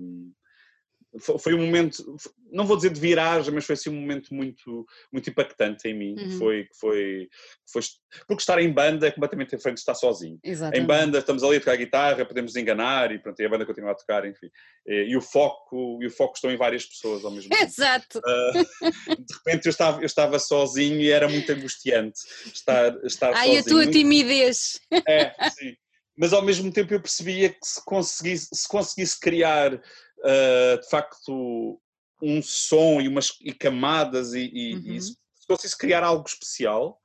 foi 1.20 1.54
um 1.54 1.66
momento, 1.66 2.16
não 2.52 2.66
vou 2.66 2.76
dizer 2.76 2.92
de 2.92 3.00
viragem, 3.00 3.54
mas 3.54 3.66
foi 3.66 3.74
assim 3.74 3.90
um 3.90 4.00
momento 4.00 4.34
muito, 4.34 4.86
muito 5.12 5.30
impactante 5.30 5.88
em 5.88 5.94
mim. 5.94 6.16
Uhum. 6.18 6.38
Foi, 6.38 6.68
foi, 6.80 7.30
foi, 7.72 7.82
porque 8.28 8.42
estar 8.42 8.62
em 8.62 8.72
banda 8.72 9.08
é 9.08 9.12
completamente 9.12 9.56
diferente 9.56 9.76
de 9.76 9.82
estar 9.82 9.96
sozinho. 9.96 10.40
Exatamente. 10.44 10.84
Em 10.84 10.86
banda 10.86 11.20
estamos 11.20 11.44
ali 11.44 11.58
a 11.58 11.60
tocar 11.60 11.78
guitarra, 11.78 12.26
podemos 12.26 12.56
enganar 12.56 13.12
e, 13.12 13.20
pronto, 13.20 13.40
e 13.40 13.46
a 13.46 13.50
banda 13.50 13.66
continua 13.66 13.92
a 13.92 13.96
tocar, 13.96 14.26
enfim. 14.26 14.50
E, 14.86 15.16
o 15.16 15.22
foco, 15.22 16.00
e 16.02 16.08
o 16.08 16.12
foco 16.12 16.36
estão 16.36 16.52
em 16.52 16.58
várias 16.58 16.86
pessoas 16.86 17.24
ao 17.24 17.32
mesmo 17.32 17.50
tempo. 17.50 17.64
Exato. 17.64 18.20
Uh, 18.20 18.86
de 19.16 19.34
repente 19.36 19.66
eu 19.66 19.72
estava, 19.72 20.02
eu 20.02 20.06
estava 20.06 20.40
sozinho 20.40 21.00
e 21.00 21.12
era 21.12 21.28
muito 21.28 21.52
angustiante 21.52 22.20
estar, 22.54 22.96
estar 23.06 23.34
Ai, 23.34 23.48
sozinho. 23.48 23.54
Ai, 23.54 23.58
a 23.60 23.64
tua 23.64 23.92
timidez. 23.92 24.80
É, 25.08 25.50
sim. 25.50 25.76
Mas 26.18 26.32
ao 26.32 26.42
mesmo 26.42 26.72
tempo 26.72 26.94
eu 26.94 27.02
percebia 27.02 27.50
que 27.50 27.58
se 27.62 27.84
conseguisse, 27.84 28.48
se 28.54 28.68
conseguisse 28.68 29.20
criar 29.20 29.82
uh, 30.20 30.80
de 30.80 30.90
facto 30.90 31.80
um 32.22 32.42
som 32.42 33.02
e 33.02 33.08
umas 33.08 33.38
e 33.42 33.54
camadas 33.54 34.34
e, 34.34 34.50
e, 34.54 34.76
uhum. 34.76 34.96
e 34.96 35.02
se 35.02 35.18
conseguisse 35.48 35.78
criar 35.78 36.04
algo 36.04 36.28
especial, 36.28 37.00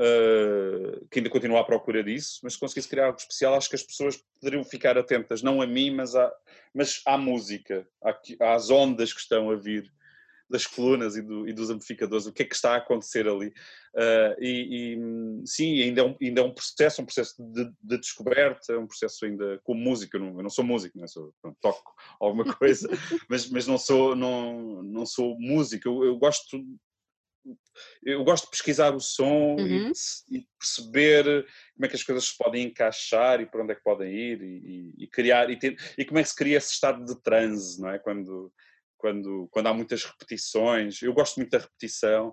uh, 0.00 1.06
que 1.10 1.18
ainda 1.18 1.30
continuo 1.30 1.58
à 1.58 1.64
procura 1.64 2.02
disso, 2.02 2.40
mas 2.42 2.54
se 2.54 2.58
conseguisse 2.58 2.88
criar 2.88 3.06
algo 3.06 3.18
especial, 3.18 3.54
acho 3.54 3.68
que 3.68 3.76
as 3.76 3.82
pessoas 3.82 4.16
poderiam 4.40 4.64
ficar 4.64 4.96
atentas, 4.96 5.42
não 5.42 5.60
a 5.60 5.66
mim, 5.66 5.90
mas 5.90 6.14
à, 6.14 6.32
mas 6.74 7.02
à 7.06 7.18
música, 7.18 7.86
às 8.40 8.70
ondas 8.70 9.12
que 9.12 9.20
estão 9.20 9.50
a 9.50 9.56
vir 9.56 9.90
das 10.48 10.66
colunas 10.66 11.16
e, 11.16 11.22
do, 11.22 11.48
e, 11.48 11.52
dos 11.52 11.70
amplificadores, 11.70 12.26
o 12.26 12.32
que 12.32 12.42
é 12.42 12.46
que 12.46 12.54
está 12.54 12.74
a 12.74 12.76
acontecer 12.76 13.26
ali. 13.26 13.48
Uh, 13.94 14.34
e, 14.38 14.96
e, 14.96 15.46
sim, 15.46 15.82
ainda 15.82 16.00
é, 16.00 16.04
um, 16.04 16.16
ainda 16.20 16.40
é 16.40 16.44
um 16.44 16.52
processo, 16.52 17.00
um 17.00 17.04
processo 17.04 17.34
de, 17.38 17.64
de 17.82 17.98
descoberta, 17.98 18.78
um 18.78 18.86
processo 18.86 19.24
ainda 19.24 19.60
como 19.62 19.80
música, 19.80 20.16
eu 20.16 20.20
não, 20.20 20.36
eu 20.36 20.42
não 20.42 20.50
sou 20.50 20.64
músico, 20.64 20.98
não 20.98 21.04
é? 21.04 21.08
sou, 21.08 21.32
pronto, 21.40 21.56
toco 21.60 21.94
alguma 22.20 22.44
coisa, 22.56 22.88
mas, 23.28 23.48
mas 23.48 23.66
não, 23.66 23.78
sou, 23.78 24.14
não, 24.14 24.82
não 24.82 25.06
sou 25.06 25.38
músico, 25.38 25.88
eu, 25.88 26.04
eu 26.04 26.18
gosto 26.18 26.62
eu 28.02 28.24
gosto 28.24 28.44
de 28.44 28.50
pesquisar 28.50 28.94
o 28.94 29.00
som 29.00 29.56
uhum. 29.58 29.92
e, 30.30 30.38
e, 30.38 30.48
perceber 30.58 31.24
como 31.74 31.84
é 31.84 31.88
que 31.88 31.96
as 31.96 32.02
coisas 32.02 32.24
se 32.24 32.38
podem 32.38 32.64
encaixar 32.64 33.40
e 33.40 33.46
para 33.46 33.62
onde 33.62 33.72
é 33.72 33.74
que 33.74 33.82
podem 33.82 34.12
ir 34.12 34.42
e, 34.42 34.94
e 34.96 35.06
criar 35.06 35.50
e, 35.50 35.58
ter, 35.58 35.76
e 35.98 36.04
como 36.04 36.18
é 36.18 36.22
que 36.22 36.28
se 36.28 36.36
cria 36.36 36.56
esse 36.56 36.72
estado 36.72 37.04
de 37.04 37.20
transe, 37.22 37.80
não 37.80 37.90
é? 37.90 37.98
Quando, 37.98 38.52
quando, 39.04 39.46
quando 39.50 39.66
há 39.66 39.74
muitas 39.74 40.02
repetições. 40.02 41.02
Eu 41.02 41.12
gosto 41.12 41.36
muito 41.36 41.50
da 41.50 41.58
repetição 41.58 42.28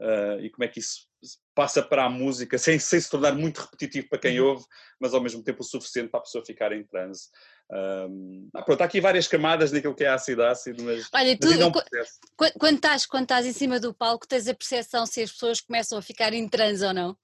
uh, 0.00 0.40
e 0.40 0.50
como 0.50 0.64
é 0.64 0.68
que 0.68 0.80
isso 0.80 1.06
passa 1.54 1.80
para 1.80 2.06
a 2.06 2.10
música 2.10 2.58
sem, 2.58 2.76
sem 2.76 3.00
se 3.00 3.08
tornar 3.08 3.36
muito 3.36 3.60
repetitivo 3.60 4.08
para 4.08 4.18
quem 4.18 4.40
uhum. 4.40 4.48
ouve, 4.48 4.64
mas 5.00 5.14
ao 5.14 5.20
mesmo 5.20 5.44
tempo 5.44 5.60
o 5.60 5.64
suficiente 5.64 6.10
para 6.10 6.18
a 6.18 6.22
pessoa 6.24 6.44
ficar 6.44 6.72
em 6.72 6.84
transe. 6.84 7.28
Um, 7.70 8.48
ah, 8.52 8.62
pronto, 8.62 8.80
há 8.80 8.84
aqui 8.84 9.00
várias 9.00 9.28
camadas 9.28 9.70
daquilo 9.70 9.94
que 9.94 10.02
é 10.02 10.08
ácido 10.08 10.42
ácido, 10.42 10.82
mas, 10.82 11.08
Olha, 11.14 11.38
tu, 11.38 11.48
mas 11.50 11.60
é 11.60 11.66
um 11.66 11.70
quando, 11.70 12.52
quando, 12.58 12.76
estás, 12.76 13.06
quando 13.06 13.22
estás 13.24 13.46
em 13.46 13.52
cima 13.52 13.78
do 13.78 13.94
palco, 13.94 14.26
tens 14.26 14.48
a 14.48 14.54
percepção 14.54 15.06
se 15.06 15.22
as 15.22 15.30
pessoas 15.30 15.60
começam 15.60 15.98
a 15.98 16.02
ficar 16.02 16.32
em 16.32 16.48
transe 16.48 16.84
ou 16.84 16.92
não? 16.92 17.16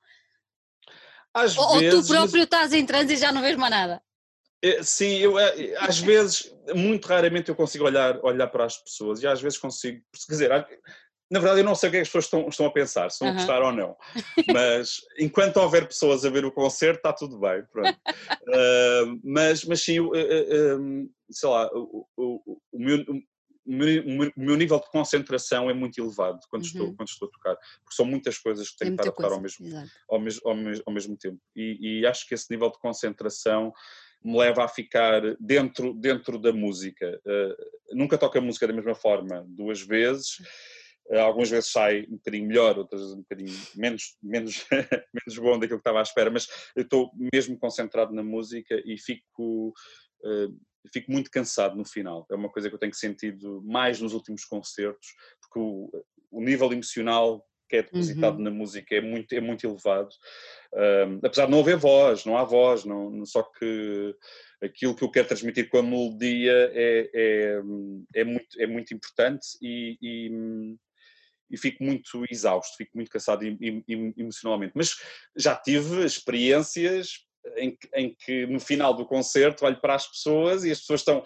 Às 1.32 1.58
ou, 1.58 1.80
vezes, 1.80 1.94
ou 1.94 2.02
tu 2.02 2.06
próprio 2.06 2.38
mas... 2.38 2.44
estás 2.44 2.72
em 2.72 2.86
transe 2.86 3.14
e 3.14 3.16
já 3.16 3.32
não 3.32 3.42
vês 3.42 3.56
mais 3.56 3.72
nada? 3.72 4.00
É, 4.64 4.82
sim, 4.82 5.18
eu 5.18 5.38
é, 5.38 5.76
às 5.76 5.98
vezes, 5.98 6.50
muito 6.74 7.06
raramente 7.06 7.50
eu 7.50 7.54
consigo 7.54 7.84
olhar, 7.84 8.18
olhar 8.24 8.46
para 8.46 8.64
as 8.64 8.78
pessoas 8.78 9.22
e 9.22 9.26
às 9.26 9.42
vezes 9.42 9.58
consigo, 9.58 10.02
quer 10.26 10.32
dizer, 10.32 10.66
na 11.30 11.38
verdade 11.38 11.60
eu 11.60 11.64
não 11.64 11.74
sei 11.74 11.90
o 11.90 11.92
que, 11.92 11.98
é 11.98 12.00
que 12.00 12.02
as 12.04 12.08
pessoas 12.08 12.24
estão, 12.24 12.48
estão 12.48 12.66
a 12.66 12.72
pensar, 12.72 13.10
se 13.10 13.22
vão 13.22 13.34
gostar 13.34 13.60
ou 13.60 13.72
não, 13.72 13.94
mas 14.50 15.02
enquanto 15.18 15.58
houver 15.58 15.86
pessoas 15.86 16.24
a 16.24 16.30
ver 16.30 16.46
o 16.46 16.52
concerto 16.52 16.96
está 16.96 17.12
tudo 17.12 17.38
bem, 17.38 17.62
pronto. 17.70 17.94
uh, 18.48 19.20
mas, 19.22 19.66
mas 19.66 19.82
sim, 19.82 20.00
uh, 20.00 20.08
uh, 20.08 21.10
sei 21.30 21.48
lá, 21.50 21.68
o, 21.74 22.06
o, 22.16 22.58
o, 22.72 22.78
meu, 22.78 23.04
o, 23.66 23.70
meu, 23.70 24.02
o, 24.02 24.40
meu, 24.40 24.56
nível 24.56 24.80
de 24.80 24.90
concentração 24.90 25.68
é 25.68 25.74
muito 25.74 26.00
elevado 26.00 26.40
quando, 26.48 26.62
uhum. 26.62 26.68
estou, 26.68 26.94
quando 26.94 27.08
estou 27.08 27.28
a 27.28 27.30
tocar, 27.30 27.56
porque 27.56 27.96
são 27.96 28.06
muitas 28.06 28.38
coisas 28.38 28.70
que 28.70 28.78
tenho 28.78 28.96
que 28.96 29.02
estar 29.02 29.10
a 29.10 29.12
tocar 29.12 29.30
ao 29.30 29.42
mesmo, 29.42 29.66
ao, 30.08 30.18
mesmo, 30.18 30.40
ao, 30.48 30.56
mesmo, 30.56 30.82
ao 30.86 30.92
mesmo 30.94 31.16
tempo 31.18 31.38
e, 31.54 32.00
e 32.00 32.06
acho 32.06 32.26
que 32.26 32.32
esse 32.32 32.50
nível 32.50 32.70
de 32.70 32.78
concentração 32.78 33.70
me 34.24 34.38
leva 34.38 34.64
a 34.64 34.68
ficar 34.68 35.20
dentro, 35.38 35.92
dentro 35.92 36.38
da 36.38 36.52
música. 36.52 37.20
Uh, 37.26 37.96
nunca 37.96 38.16
toco 38.16 38.38
a 38.38 38.40
música 38.40 38.66
da 38.66 38.72
mesma 38.72 38.94
forma 38.94 39.44
duas 39.46 39.82
vezes. 39.82 40.38
Uh, 41.10 41.18
algumas 41.18 41.50
vezes 41.50 41.70
sai 41.70 42.06
um 42.08 42.16
bocadinho 42.16 42.48
melhor, 42.48 42.78
outras 42.78 43.12
um 43.12 43.18
bocadinho 43.18 43.54
menos, 43.74 44.16
menos, 44.22 44.66
menos 45.12 45.38
bom 45.38 45.58
daquilo 45.58 45.78
que 45.78 45.82
estava 45.82 45.98
à 45.98 46.02
espera, 46.02 46.30
mas 46.30 46.48
eu 46.74 46.82
estou 46.82 47.10
mesmo 47.34 47.58
concentrado 47.58 48.14
na 48.14 48.22
música 48.22 48.82
e 48.86 48.96
fico, 48.98 49.74
uh, 50.24 50.60
fico 50.90 51.12
muito 51.12 51.30
cansado 51.30 51.76
no 51.76 51.84
final. 51.84 52.26
É 52.30 52.34
uma 52.34 52.50
coisa 52.50 52.70
que 52.70 52.74
eu 52.74 52.80
tenho 52.80 52.94
sentido 52.94 53.62
mais 53.62 54.00
nos 54.00 54.14
últimos 54.14 54.46
concertos, 54.46 55.08
porque 55.42 55.58
o, 55.58 55.90
o 56.30 56.40
nível 56.40 56.72
emocional 56.72 57.44
que 57.68 57.76
é 57.76 57.82
depositado 57.82 58.36
uhum. 58.36 58.42
na 58.42 58.50
música 58.50 58.94
é 58.94 59.00
muito, 59.00 59.32
é 59.32 59.40
muito 59.40 59.66
elevado. 59.66 60.10
Um, 60.72 61.20
apesar 61.22 61.46
de 61.46 61.50
não 61.50 61.60
haver 61.60 61.76
voz, 61.76 62.24
não 62.24 62.36
há 62.36 62.44
voz, 62.44 62.84
não, 62.84 63.24
só 63.24 63.42
que 63.42 64.14
aquilo 64.62 64.94
que 64.94 65.04
eu 65.04 65.10
quero 65.10 65.28
transmitir 65.28 65.68
com 65.68 65.78
a 65.78 65.82
melodia 65.82 66.52
é, 66.72 67.10
é, 67.14 67.60
é, 68.14 68.24
muito, 68.24 68.60
é 68.60 68.66
muito 68.66 68.94
importante 68.94 69.46
e, 69.62 69.96
e, 70.00 70.76
e 71.50 71.56
fico 71.56 71.82
muito 71.82 72.24
exausto, 72.30 72.76
fico 72.76 72.92
muito 72.96 73.10
cansado 73.10 73.44
emocionalmente. 74.16 74.72
Mas 74.74 74.96
já 75.36 75.54
tive 75.54 76.04
experiências 76.04 77.24
em, 77.56 77.76
em 77.94 78.14
que 78.14 78.46
no 78.46 78.58
final 78.58 78.94
do 78.94 79.06
concerto 79.06 79.64
olho 79.64 79.80
para 79.80 79.94
as 79.94 80.06
pessoas 80.06 80.64
e 80.64 80.70
as 80.70 80.80
pessoas 80.80 81.00
estão 81.00 81.22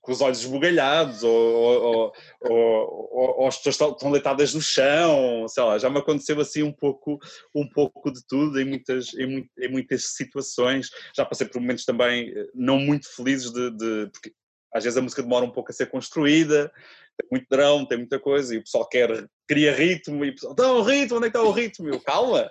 com 0.00 0.12
os 0.12 0.20
olhos 0.20 0.40
esbugalhados, 0.40 1.22
ou, 1.22 1.32
ou, 1.32 2.12
ou, 2.40 3.40
ou, 3.40 3.46
as 3.46 3.58
pessoas 3.58 3.92
estão 3.92 4.10
deitadas 4.10 4.54
no 4.54 4.62
chão, 4.62 5.46
sei 5.48 5.62
lá, 5.62 5.78
já 5.78 5.90
me 5.90 5.98
aconteceu 5.98 6.40
assim 6.40 6.62
um 6.62 6.72
pouco, 6.72 7.18
um 7.54 7.68
pouco 7.68 8.10
de 8.10 8.24
tudo 8.26 8.58
em 8.60 8.64
muitas, 8.64 9.12
em, 9.14 9.48
em 9.58 9.68
muitas 9.68 10.14
situações, 10.14 10.88
já 11.14 11.24
passei 11.24 11.46
por 11.46 11.60
momentos 11.60 11.84
também 11.84 12.30
eh, 12.30 12.46
não 12.54 12.78
muito 12.78 13.14
felizes 13.14 13.52
de, 13.52 13.70
de, 13.70 14.10
porque 14.10 14.32
às 14.72 14.84
vezes 14.84 14.96
a 14.96 15.02
música 15.02 15.22
demora 15.22 15.44
um 15.44 15.52
pouco 15.52 15.70
a 15.70 15.74
ser 15.74 15.86
construída, 15.86 16.72
tem 17.18 17.28
muito 17.30 17.46
drão, 17.48 17.86
tem 17.86 17.98
muita 17.98 18.18
coisa, 18.18 18.54
e 18.54 18.58
o 18.58 18.62
pessoal 18.62 18.88
quer, 18.88 19.28
cria 19.46 19.74
ritmo, 19.74 20.24
e 20.24 20.30
o 20.30 20.34
pessoal, 20.34 20.52
então 20.54 20.78
o 20.78 20.82
ritmo, 20.82 21.18
onde 21.18 21.26
é 21.26 21.30
que 21.30 21.36
está 21.36 21.48
o 21.48 21.52
ritmo? 21.52 21.88
Eu, 21.88 22.00
calma! 22.00 22.50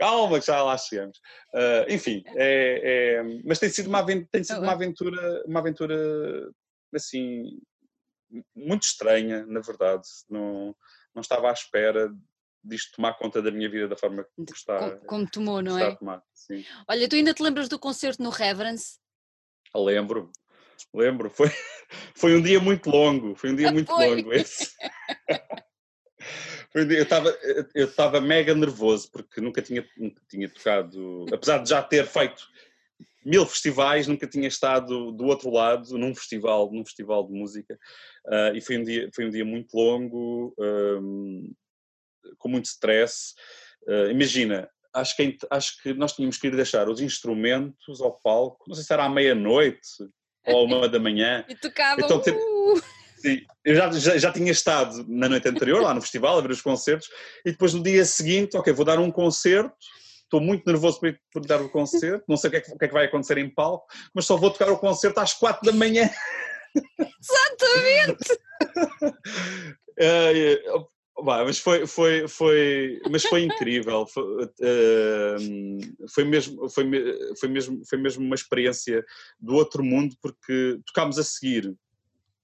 Calma 0.00 0.40
que 0.40 0.46
já 0.46 0.62
lá 0.62 0.78
chegamos. 0.78 1.18
Uh, 1.52 1.92
enfim, 1.92 2.24
é, 2.28 3.18
é, 3.18 3.22
mas 3.44 3.58
tem 3.58 3.68
sido, 3.68 3.88
uma, 3.88 4.04
tem 4.04 4.42
sido 4.42 4.62
uma 4.62 4.72
aventura, 4.72 5.42
uma 5.46 5.60
aventura 5.60 6.50
assim 6.94 7.60
muito 8.56 8.84
estranha, 8.84 9.44
na 9.46 9.60
verdade. 9.60 10.08
Não, 10.28 10.74
não 11.14 11.20
estava 11.20 11.50
à 11.50 11.52
espera 11.52 12.10
disto 12.64 12.96
tomar 12.96 13.14
conta 13.14 13.42
da 13.42 13.50
minha 13.50 13.70
vida 13.70 13.88
da 13.88 13.96
forma 13.96 14.24
que 14.24 14.52
está. 14.52 14.78
Como, 14.78 15.06
como 15.06 15.30
tomou, 15.30 15.62
não 15.62 15.78
é? 15.78 15.94
Tomar, 15.94 16.22
Olha, 16.88 17.08
tu 17.08 17.16
ainda 17.16 17.34
te 17.34 17.42
lembras 17.42 17.68
do 17.68 17.78
concerto 17.78 18.22
no 18.22 18.30
Reverence? 18.30 18.98
Lembro, 19.74 20.30
lembro. 20.94 21.28
Foi, 21.28 21.48
foi 22.16 22.34
um 22.34 22.42
dia 22.42 22.58
muito 22.58 22.88
longo. 22.88 23.34
Foi 23.34 23.50
um 23.50 23.56
dia 23.56 23.70
muito 23.72 23.94
foi. 23.94 24.16
longo 24.16 24.32
esse. 24.32 24.72
eu 26.74 27.02
estava 27.86 28.18
eu 28.18 28.22
mega 28.22 28.54
nervoso 28.54 29.10
porque 29.10 29.40
nunca 29.40 29.60
tinha, 29.60 29.84
nunca 29.96 30.22
tinha 30.28 30.48
tocado, 30.48 31.26
apesar 31.32 31.58
de 31.58 31.70
já 31.70 31.82
ter 31.82 32.06
feito 32.06 32.42
mil 33.24 33.44
festivais, 33.44 34.06
nunca 34.06 34.26
tinha 34.26 34.48
estado 34.48 35.12
do 35.12 35.24
outro 35.26 35.50
lado 35.50 35.98
num 35.98 36.14
festival, 36.14 36.70
num 36.72 36.84
festival 36.84 37.26
de 37.26 37.32
música 37.32 37.78
uh, 38.26 38.56
e 38.56 38.60
foi 38.60 38.78
um 38.78 38.84
dia 38.84 39.10
foi 39.14 39.26
um 39.26 39.30
dia 39.30 39.44
muito 39.44 39.74
longo, 39.74 40.54
um, 40.58 41.52
com 42.38 42.48
muito 42.48 42.66
stress. 42.66 43.34
Uh, 43.86 44.10
imagina, 44.10 44.70
acho 44.94 45.16
que 45.16 45.38
acho 45.50 45.82
que 45.82 45.94
nós 45.94 46.12
tínhamos 46.12 46.38
que 46.38 46.46
ir 46.46 46.56
deixar 46.56 46.88
os 46.88 47.00
instrumentos 47.00 48.00
ao 48.00 48.12
palco, 48.20 48.64
não 48.66 48.74
sei 48.74 48.84
se 48.84 48.92
era 48.92 49.04
à 49.04 49.08
meia-noite 49.08 49.88
ou 50.46 50.60
à 50.60 50.62
uma 50.62 50.88
da 50.88 50.98
manhã. 50.98 51.44
E 51.48 51.54
tocava. 51.54 52.00
Então, 52.00 52.20
ter, 52.20 52.34
uh! 52.34 52.99
Sim, 53.20 53.42
eu 53.62 53.74
já, 53.74 53.92
já, 53.92 54.16
já, 54.16 54.32
tinha 54.32 54.50
estado 54.50 55.04
na 55.06 55.28
noite 55.28 55.46
anterior, 55.46 55.82
lá 55.82 55.92
no 55.92 56.00
festival, 56.00 56.38
a 56.38 56.40
ver 56.40 56.52
os 56.52 56.62
concertos, 56.62 57.06
e 57.44 57.50
depois 57.50 57.74
no 57.74 57.82
dia 57.82 58.02
seguinte, 58.06 58.56
ok, 58.56 58.72
vou 58.72 58.84
dar 58.84 58.98
um 58.98 59.10
concerto, 59.10 59.74
estou 60.22 60.40
muito 60.40 60.64
nervoso 60.66 60.98
por, 60.98 61.14
por 61.30 61.44
dar 61.44 61.60
o 61.60 61.68
concerto, 61.68 62.24
não 62.26 62.38
sei 62.38 62.48
o 62.48 62.50
que, 62.52 62.56
é 62.56 62.60
que, 62.62 62.72
o 62.72 62.78
que, 62.78 62.84
é 62.86 62.88
que, 62.88 62.94
vai 62.94 63.04
acontecer 63.04 63.36
em 63.36 63.50
palco, 63.50 63.86
mas 64.14 64.24
só 64.24 64.38
vou 64.38 64.50
tocar 64.50 64.70
o 64.70 64.78
concerto 64.78 65.20
às 65.20 65.34
quatro 65.34 65.70
da 65.70 65.76
manhã. 65.76 66.08
Exatamente! 66.98 68.32
uh, 70.00 70.88
mas 71.22 71.58
foi, 71.58 71.86
foi, 71.86 72.26
foi, 72.26 73.02
mas 73.10 73.22
foi 73.22 73.42
incrível, 73.42 74.06
foi, 74.06 74.44
uh, 74.44 74.48
foi, 76.08 76.24
mesmo, 76.24 76.70
foi, 76.70 76.90
foi, 77.38 77.48
mesmo, 77.50 77.82
foi 77.86 77.98
mesmo 77.98 78.24
uma 78.24 78.34
experiência 78.34 79.04
do 79.38 79.56
outro 79.56 79.84
mundo, 79.84 80.16
porque 80.22 80.78
tocámos 80.86 81.18
a 81.18 81.22
seguir 81.22 81.76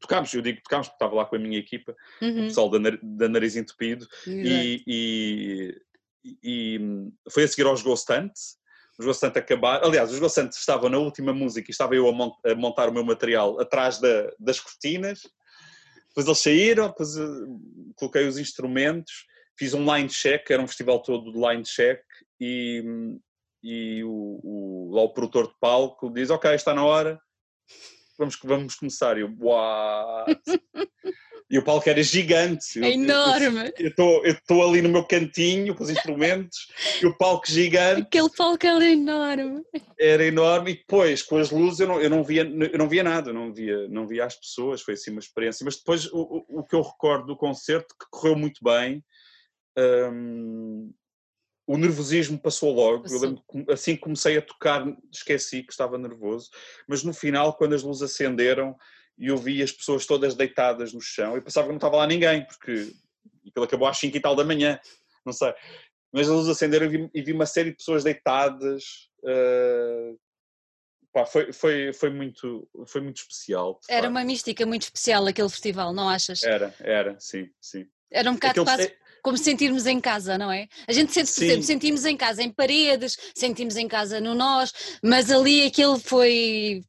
tocámos, 0.01 0.33
eu 0.33 0.43
digo 0.43 0.61
tocámos 0.63 0.89
porque 0.89 0.97
estava 0.97 1.15
lá 1.15 1.25
com 1.25 1.37
a 1.37 1.39
minha 1.39 1.59
equipa, 1.59 1.95
uhum. 2.21 2.45
o 2.45 2.47
pessoal 2.47 2.71
da, 2.71 2.79
da 3.03 3.29
Nariz 3.29 3.57
Entupido, 3.57 4.07
e, 4.27 4.83
e, 4.87 5.83
e, 6.43 6.81
foi 7.31 7.45
a 7.45 7.49
seguir 7.49 7.67
aos 7.67 7.83
Ghost 7.83 8.11
Hunt, 8.13 8.33
os 8.99 9.05
Ghost 9.05 9.25
Hunt 9.25 9.37
acabaram, 9.37 9.87
aliás, 9.87 10.13
os 10.13 10.19
Ghost 10.19 10.41
Hunt 10.41 10.53
estavam 10.53 10.89
na 10.89 10.99
última 10.99 11.33
música 11.33 11.71
e 11.71 11.73
estava 11.73 11.95
eu 11.95 12.09
a, 12.09 12.55
montar 12.55 12.89
o 12.89 12.93
meu 12.93 13.05
material 13.05 13.61
atrás 13.61 13.99
da, 13.99 14.33
das 14.39 14.61
cortinas, 14.61 15.21
depois 16.09 16.27
eles 16.27 16.39
saíram, 16.39 16.89
depois 16.89 17.17
uh, 17.17 17.61
coloquei 17.95 18.27
os 18.27 18.39
instrumentos, 18.39 19.27
fiz 19.59 19.75
um 19.75 19.95
line 19.95 20.09
check, 20.09 20.51
era 20.51 20.63
um 20.63 20.67
festival 20.67 21.03
todo 21.03 21.31
de 21.31 21.39
line 21.39 21.63
check, 21.63 22.01
e, 22.41 22.83
e 23.63 24.05
o, 24.05 24.41
o, 24.43 24.91
lá 24.95 25.03
o 25.03 25.13
produtor 25.13 25.49
de 25.49 25.55
palco 25.61 26.11
diz, 26.11 26.31
ok, 26.31 26.55
está 26.55 26.73
na 26.73 26.85
hora, 26.85 27.21
vamos, 28.19 28.39
vamos 28.43 28.75
começar. 28.75 29.17
E 29.17 29.23
eu, 29.23 29.35
what? 29.39 30.41
e 31.51 31.59
o 31.59 31.65
palco 31.65 31.89
era 31.89 32.03
gigante. 32.03 32.83
É 32.83 32.93
enorme. 32.93 33.73
Eu 33.79 33.93
estou 34.25 34.69
ali 34.69 34.83
no 34.83 34.89
meu 34.89 35.05
cantinho 35.05 35.75
com 35.75 35.85
os 35.85 35.91
instrumentos 35.91 36.69
e 37.01 37.07
o 37.07 37.17
palco 37.17 37.51
gigante. 37.51 38.03
Aquele 38.03 38.31
palco 38.31 38.67
era 38.67 38.85
enorme. 38.85 39.63
Era 39.99 40.25
enorme 40.25 40.73
e 40.73 40.77
depois 40.77 41.23
com 41.23 41.37
as 41.37 41.51
luzes 41.51 41.81
eu 41.81 41.89
não, 41.89 42.01
eu 42.01 42.11
não, 42.11 42.25
via, 42.25 42.43
eu 42.43 42.79
não 42.79 42.89
via 42.89 43.05
nada, 43.05 43.33
não 43.33 43.53
via, 43.53 43.89
não 43.89 44.07
via 44.07 44.25
as 44.25 44.35
pessoas, 44.35 44.83
foi 44.83 44.95
assim 44.95 45.11
uma 45.11 45.21
experiência. 45.21 45.65
Mas 45.65 45.77
depois 45.77 46.07
o, 46.07 46.45
o, 46.49 46.61
o 46.61 46.65
que 46.65 46.75
eu 46.75 46.83
recordo 46.83 47.27
do 47.27 47.37
concerto, 47.37 47.95
que 47.99 48.07
correu 48.11 48.37
muito 48.37 48.61
bem, 48.63 49.05
hum, 49.79 50.93
o 51.67 51.77
nervosismo 51.77 52.39
passou 52.39 52.73
logo. 52.73 53.07
Eu 53.09 53.21
lembro, 53.21 53.43
assim 53.69 53.97
que 53.97 54.03
comecei 54.03 54.39
a 54.39 54.43
tocar, 54.43 54.87
esqueci 55.13 55.63
que 55.63 55.73
estava 55.73 55.99
nervoso, 55.99 56.51
mas 56.87 57.03
no 57.03 57.13
final, 57.13 57.55
quando 57.55 57.75
as 57.75 57.83
luzes 57.83 58.03
acenderam 58.03 58.77
e 59.19 59.29
eu 59.29 59.37
vi 59.37 59.63
as 59.63 59.73
pessoas 59.73 60.07
todas 60.07 60.35
deitadas 60.35 60.93
no 60.93 61.01
chão, 61.01 61.35
eu 61.35 61.43
pensava 61.43 61.67
que 61.67 61.73
não 61.73 61.79
estava 61.79 61.97
lá 61.97 62.07
ninguém, 62.07 62.47
porque 62.47 62.93
aquilo 63.49 63.65
acabou 63.65 63.89
às 63.89 63.99
5 63.99 64.17
e 64.17 64.21
tal 64.21 64.37
da 64.37 64.45
manhã, 64.45 64.79
não 65.25 65.33
sei. 65.33 65.53
Mas 66.13 66.29
as 66.29 66.35
luzes 66.35 66.51
acenderam 66.51 66.87
e 66.87 66.89
vi, 66.89 67.11
e 67.13 67.23
vi 67.23 67.33
uma 67.33 67.47
série 67.47 67.71
de 67.71 67.77
pessoas 67.77 68.05
deitadas. 68.05 69.11
Uh, 69.23 70.19
pá, 71.13 71.27
foi, 71.27 71.53
foi, 71.53 71.93
foi, 71.93 72.11
muito, 72.11 72.69
foi 72.87 73.01
muito 73.01 73.17
especial. 73.17 73.81
Era 73.89 74.09
uma 74.09 74.23
mística 74.25 74.65
muito 74.65 74.83
especial 74.83 75.27
aquele 75.27 75.49
festival, 75.49 75.93
não 75.93 76.09
achas? 76.09 76.43
Era, 76.45 76.73
era, 76.79 77.19
sim, 77.19 77.51
sim. 77.61 77.87
Era 78.11 78.31
um 78.31 78.35
bocado 78.35 78.63
Aquele... 78.63 78.97
como 79.27 79.37
sentirmos 79.37 79.87
em 79.87 80.01
casa, 80.01 80.39
não 80.39 80.53
é? 80.53 80.69
A 80.87 80.93
gente 80.93 81.13
sente, 81.13 81.29
sempre 81.31 81.65
sentimos 81.65 82.05
em 82.05 82.17
casa 82.17 82.45
em 82.45 82.49
paredes, 82.53 83.19
sentimos 83.35 83.75
em 83.77 83.89
casa 83.89 84.21
no 84.21 84.37
nós, 84.37 84.73
mas 85.03 85.33
ali 85.33 85.67
aquilo 85.67 85.99
foi, 85.99 86.81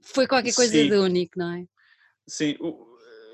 foi 0.00 0.26
qualquer 0.26 0.52
coisa 0.52 0.72
Sim. 0.72 0.88
de 0.88 0.96
único, 0.96 1.38
não 1.38 1.52
é? 1.54 1.64
sim, 2.26 2.56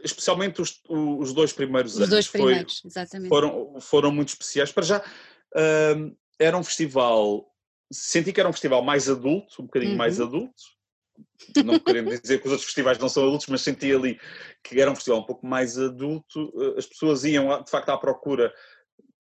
especialmente 0.05 0.61
os, 0.61 0.79
os 0.91 1.33
dois 1.33 1.55
primeiros 1.55 1.93
Os 1.93 2.01
anos. 2.01 2.11
dois 2.11 2.27
foi- 2.27 2.41
primeiros, 2.43 2.83
exatamente. 2.85 3.31
foram, 3.31 3.81
foram 3.81 4.13
muito 4.13 4.29
especiais. 4.29 4.71
Para 4.71 4.83
já, 4.85 5.03
hum, 5.97 6.15
era 6.39 6.55
um 6.59 6.63
festival, 6.63 7.51
senti 7.91 8.31
que 8.31 8.41
era 8.41 8.49
um 8.51 8.53
festival 8.53 8.83
mais 8.85 9.09
adulto, 9.09 9.63
um 9.63 9.65
bocadinho 9.65 9.93
Uhum. 9.93 9.97
mais 9.97 10.21
adulto. 10.21 10.63
Não 11.65 11.79
querendo 11.79 12.09
dizer 12.21 12.39
que 12.41 12.47
os 12.47 12.53
outros 12.53 12.67
festivais 12.67 12.99
não 12.99 13.09
são 13.09 13.25
adultos, 13.25 13.47
mas 13.49 13.63
senti 13.63 13.93
ali 13.93 14.19
que 14.63 14.81
era 14.81 14.91
um 14.91 14.95
festival 14.95 15.21
um 15.21 15.27
pouco 15.27 15.47
mais 15.47 15.79
adulto. 15.79 16.53
Eh, 16.61 16.79
As 16.79 16.87
pessoas 16.87 17.25
iam, 17.25 17.63
de 17.63 17.71
facto, 17.71 17.89
à 17.91 17.99
procura 17.99 18.53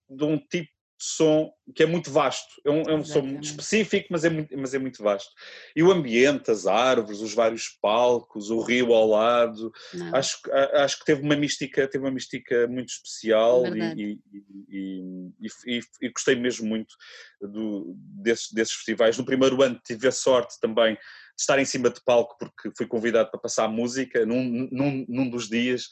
de 0.09 0.25
um 0.25 0.39
tipo 0.39 0.69
de 0.69 1.07
som 1.07 1.51
que 1.75 1.83
é 1.83 1.87
muito 1.87 2.11
vasto. 2.11 2.61
É 2.63 2.71
um, 2.71 2.83
é 2.83 2.95
um 2.95 3.03
som 3.05 3.23
muito 3.23 3.45
específico, 3.45 4.09
mas 4.11 4.23
é 4.23 4.29
muito, 4.29 4.59
mas 4.59 4.75
é 4.75 4.79
muito 4.79 5.03
vasto. 5.03 5.31
E 5.75 5.83
o 5.83 5.91
ambiente, 5.91 6.51
as 6.51 6.67
árvores, 6.67 7.21
os 7.21 7.33
vários 7.33 7.69
palcos, 7.81 8.51
o 8.51 8.61
rio 8.61 8.93
ao 8.93 9.09
lado, 9.09 9.73
Não. 9.95 10.15
acho, 10.15 10.39
acho 10.75 10.99
que 10.99 11.07
teve 11.07 11.23
uma 11.23 11.37
mística, 11.37 11.89
teve 11.89 12.05
uma 12.05 12.11
mística 12.11 12.67
muito 12.69 12.91
especial 12.91 13.75
e, 13.75 14.19
e- 14.69 15.31
e- 15.67 15.81
e- 16.03 16.11
gostei 16.11 16.35
mesmo 16.37 16.67
muito 16.69 16.95
do- 17.41 17.95
desses, 17.97 18.53
desses 18.53 18.75
festivais. 18.75 19.17
No 19.17 19.25
primeiro 19.25 19.63
ano 19.63 19.81
tive 19.83 20.07
a 20.07 20.13
sorte 20.13 20.61
também 20.61 20.99
estar 21.41 21.59
em 21.59 21.65
cima 21.65 21.91
de 21.91 22.01
palco 22.05 22.37
porque 22.39 22.71
fui 22.77 22.87
convidado 22.87 23.31
para 23.31 23.41
passar 23.41 23.69
música 23.69 24.25
num, 24.27 24.69
num, 24.71 25.05
num 25.09 25.31
dos 25.31 25.49
dias 25.49 25.89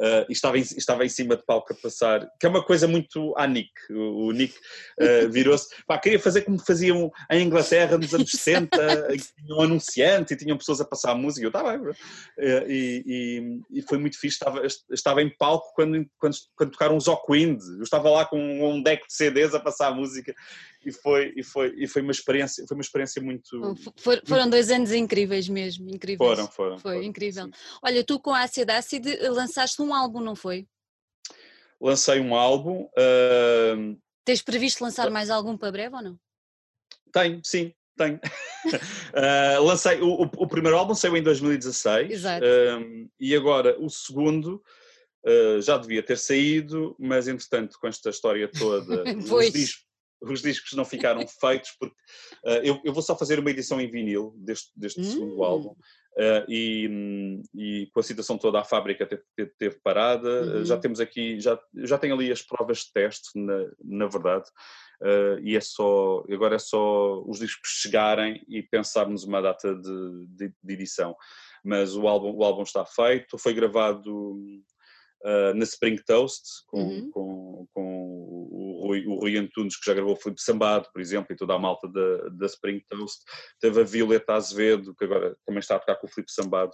eh, 0.00 0.26
e 0.30 0.32
estava 0.32 0.58
em, 0.58 0.62
estava 0.62 1.04
em 1.04 1.08
cima 1.10 1.36
de 1.36 1.44
palco 1.44 1.74
a 1.74 1.76
passar, 1.76 2.26
que 2.38 2.46
é 2.46 2.48
uma 2.48 2.64
coisa 2.64 2.88
muito 2.88 3.34
à 3.36 3.46
Nick. 3.46 3.70
O, 3.90 4.28
o 4.28 4.32
Nick 4.32 4.54
eh, 4.98 5.26
virou-se, 5.28 5.68
pá, 5.86 5.98
queria 5.98 6.18
fazer 6.18 6.40
como 6.42 6.58
faziam 6.58 7.12
em 7.30 7.44
Inglaterra 7.44 7.98
nos 7.98 8.14
anos 8.14 8.30
60, 8.30 8.78
em 9.12 9.18
que 9.18 9.34
tinham 9.34 9.58
um 9.58 9.62
anunciante 9.62 10.32
e 10.32 10.36
tinham 10.38 10.56
pessoas 10.56 10.80
a 10.80 10.86
passar 10.86 11.14
música. 11.14 11.44
Eu 11.44 11.48
estava, 11.48 11.72
bem, 11.72 11.80
bro." 11.80 11.94
Eh, 12.38 12.66
e, 12.66 13.04
e, 13.06 13.78
e 13.78 13.82
foi 13.82 13.98
muito 13.98 14.18
fixe. 14.18 14.36
Estava, 14.36 14.66
estava 14.90 15.22
em 15.22 15.36
palco 15.36 15.70
quando, 15.74 16.06
quando, 16.18 16.36
quando 16.56 16.70
tocaram 16.70 16.96
os 16.96 17.06
Ockwind. 17.06 17.60
Eu 17.76 17.82
estava 17.82 18.08
lá 18.08 18.24
com 18.24 18.38
um 18.38 18.82
deck 18.82 19.06
de 19.06 19.12
CDs 19.12 19.54
a 19.54 19.60
passar 19.60 19.94
música 19.94 20.34
e 20.84 20.92
foi, 20.92 21.32
e 21.36 21.42
foi, 21.42 21.74
e 21.76 21.86
foi 21.86 22.02
uma 22.02 22.10
experiência, 22.12 22.64
foi 22.66 22.76
uma 22.76 22.82
experiência 22.82 23.22
muito. 23.22 23.74
For- 23.96 24.22
Foram 24.26 24.48
dois 24.48 24.70
anos 24.70 24.92
incríveis 24.92 25.48
mesmo, 25.48 25.88
incríveis. 25.90 26.18
Foram, 26.18 26.46
foram. 26.50 26.78
Foi 26.78 26.92
foram, 26.94 27.04
incrível. 27.04 27.44
sim. 27.46 27.52
Olha, 27.82 28.04
tu 28.04 28.18
com 28.18 28.32
a 28.34 28.42
Acid 28.42 28.70
Acid 28.70 29.06
lançaste 29.28 29.80
um 29.82 29.94
álbum, 29.94 30.20
não 30.20 30.34
foi? 30.34 30.66
Lancei 31.80 32.20
um 32.20 32.34
álbum. 32.34 32.88
ahm, 32.96 33.96
Tens 34.24 34.42
previsto 34.42 34.82
lançar 34.84 35.10
mais 35.10 35.30
algum 35.30 35.56
para 35.56 35.72
breve 35.72 35.96
ou 35.96 36.02
não? 36.02 36.18
Tenho, 37.12 37.40
sim, 37.44 37.72
tenho. 37.96 38.20
Ah, 39.12 39.58
lancei 39.58 40.00
o, 40.02 40.22
o- 40.22 40.46
primeiro 40.46 40.76
álbum 40.76 40.94
saiu 40.94 41.16
em 41.16 41.22
2016 41.22 42.10
Exato. 42.12 42.46
ahm, 42.46 43.08
e 43.18 43.34
agora 43.34 43.76
o 43.80 43.88
segundo 43.88 44.62
ah, 45.26 45.60
já 45.60 45.76
devia 45.78 46.02
ter 46.02 46.16
saído, 46.18 46.94
mas 46.98 47.26
entretanto 47.26 47.76
com 47.80 47.88
esta 47.88 48.10
história 48.10 48.48
toda 48.48 49.02
os, 49.16 49.84
os 50.22 50.42
discos 50.42 50.72
não 50.74 50.84
ficaram 50.84 51.24
feitos 51.40 51.70
porque 51.78 51.96
ah, 52.44 52.60
eu, 52.64 52.80
eu 52.84 52.92
vou 52.92 53.02
só 53.02 53.16
fazer 53.16 53.38
uma 53.38 53.50
edição 53.50 53.80
em 53.80 53.90
vinil 53.90 54.34
deste, 54.38 54.70
deste 54.76 55.04
segundo 55.04 55.40
Hum. 55.40 55.44
álbum 55.44 55.74
ah, 56.18 56.44
e, 56.48 56.88
hum, 56.90 57.42
e 57.54 57.88
com 57.92 58.00
a 58.00 58.02
situação 58.02 58.36
toda 58.36 58.60
a 58.60 58.64
fábrica 58.64 59.06
teve, 59.06 59.22
teve- 59.36 59.52
teve 59.58 59.80
parada, 59.82 60.58
Uhum. 60.58 60.64
já 60.64 60.76
temos 60.76 61.00
aqui, 61.00 61.40
já, 61.40 61.58
já 61.84 61.96
tenho 61.98 62.14
ali 62.14 62.30
as 62.32 62.42
provas 62.42 62.78
de 62.78 62.92
teste 62.92 63.30
na, 63.38 63.66
na 63.82 64.06
verdade 64.06 64.44
Uh, 65.02 65.40
e 65.42 65.56
é 65.56 65.60
só, 65.62 66.22
agora 66.30 66.56
é 66.56 66.58
só 66.58 67.22
os 67.26 67.38
discos 67.38 67.70
chegarem 67.80 68.44
e 68.46 68.62
pensarmos 68.62 69.24
uma 69.24 69.40
data 69.40 69.74
de, 69.74 70.26
de- 70.28 70.52
de 70.62 70.74
edição. 70.74 71.16
Mas 71.64 71.96
o 71.96 72.06
álbum, 72.06 72.36
o 72.36 72.44
álbum 72.44 72.64
está 72.64 72.84
feito, 72.84 73.38
foi 73.38 73.54
gravado 73.54 74.38
uh, 75.24 75.54
na 75.54 75.64
Spring 75.64 75.96
Toast 76.06 76.42
com, 76.66 76.82
Uhum. 76.82 77.10
com, 77.10 77.66
com 77.72 78.04
o, 78.52 78.86
Rui, 78.86 79.06
o 79.06 79.14
Rui 79.20 79.36
Antunes, 79.36 79.76
que 79.76 79.86
já 79.86 79.94
gravou 79.94 80.14
o 80.14 80.16
Filipe 80.16 80.40
Sambado, 80.42 80.88
por 80.92 81.00
exemplo, 81.00 81.32
e 81.32 81.36
toda 81.36 81.54
a 81.54 81.58
malta 81.58 81.86
da, 81.88 82.28
da 82.30 82.46
Spring 82.46 82.82
Toast. 82.88 83.20
Teve 83.60 83.80
a 83.80 83.84
Violeta 83.84 84.34
Azevedo, 84.34 84.94
que 84.94 85.04
agora 85.04 85.36
também 85.46 85.60
está 85.60 85.76
a 85.76 85.78
tocar 85.78 85.96
com 85.96 86.06
o 86.06 86.10
Filipe 86.10 86.32
Sambado. 86.32 86.72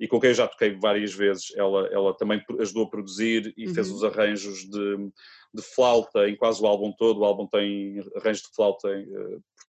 E 0.00 0.08
com 0.08 0.18
quem 0.18 0.30
eu 0.30 0.34
já 0.34 0.48
toquei 0.48 0.76
várias 0.76 1.12
vezes, 1.14 1.54
ela, 1.56 1.86
ela 1.92 2.16
também 2.16 2.42
ajudou 2.58 2.84
a 2.84 2.90
produzir 2.90 3.54
e 3.56 3.72
fez 3.72 3.88
Uhum. 3.88 3.94
os 3.96 4.04
arranjos 4.04 4.58
de, 4.68 4.96
de 5.54 5.62
flauta 5.74 6.28
em 6.28 6.36
quase 6.36 6.60
o 6.60 6.66
álbum 6.66 6.92
todo. 6.98 7.20
O 7.20 7.24
álbum 7.24 7.46
tem 7.46 8.00
arranjos 8.16 8.42
de 8.42 8.52
flauta 8.56 8.88
eh, 8.88 9.04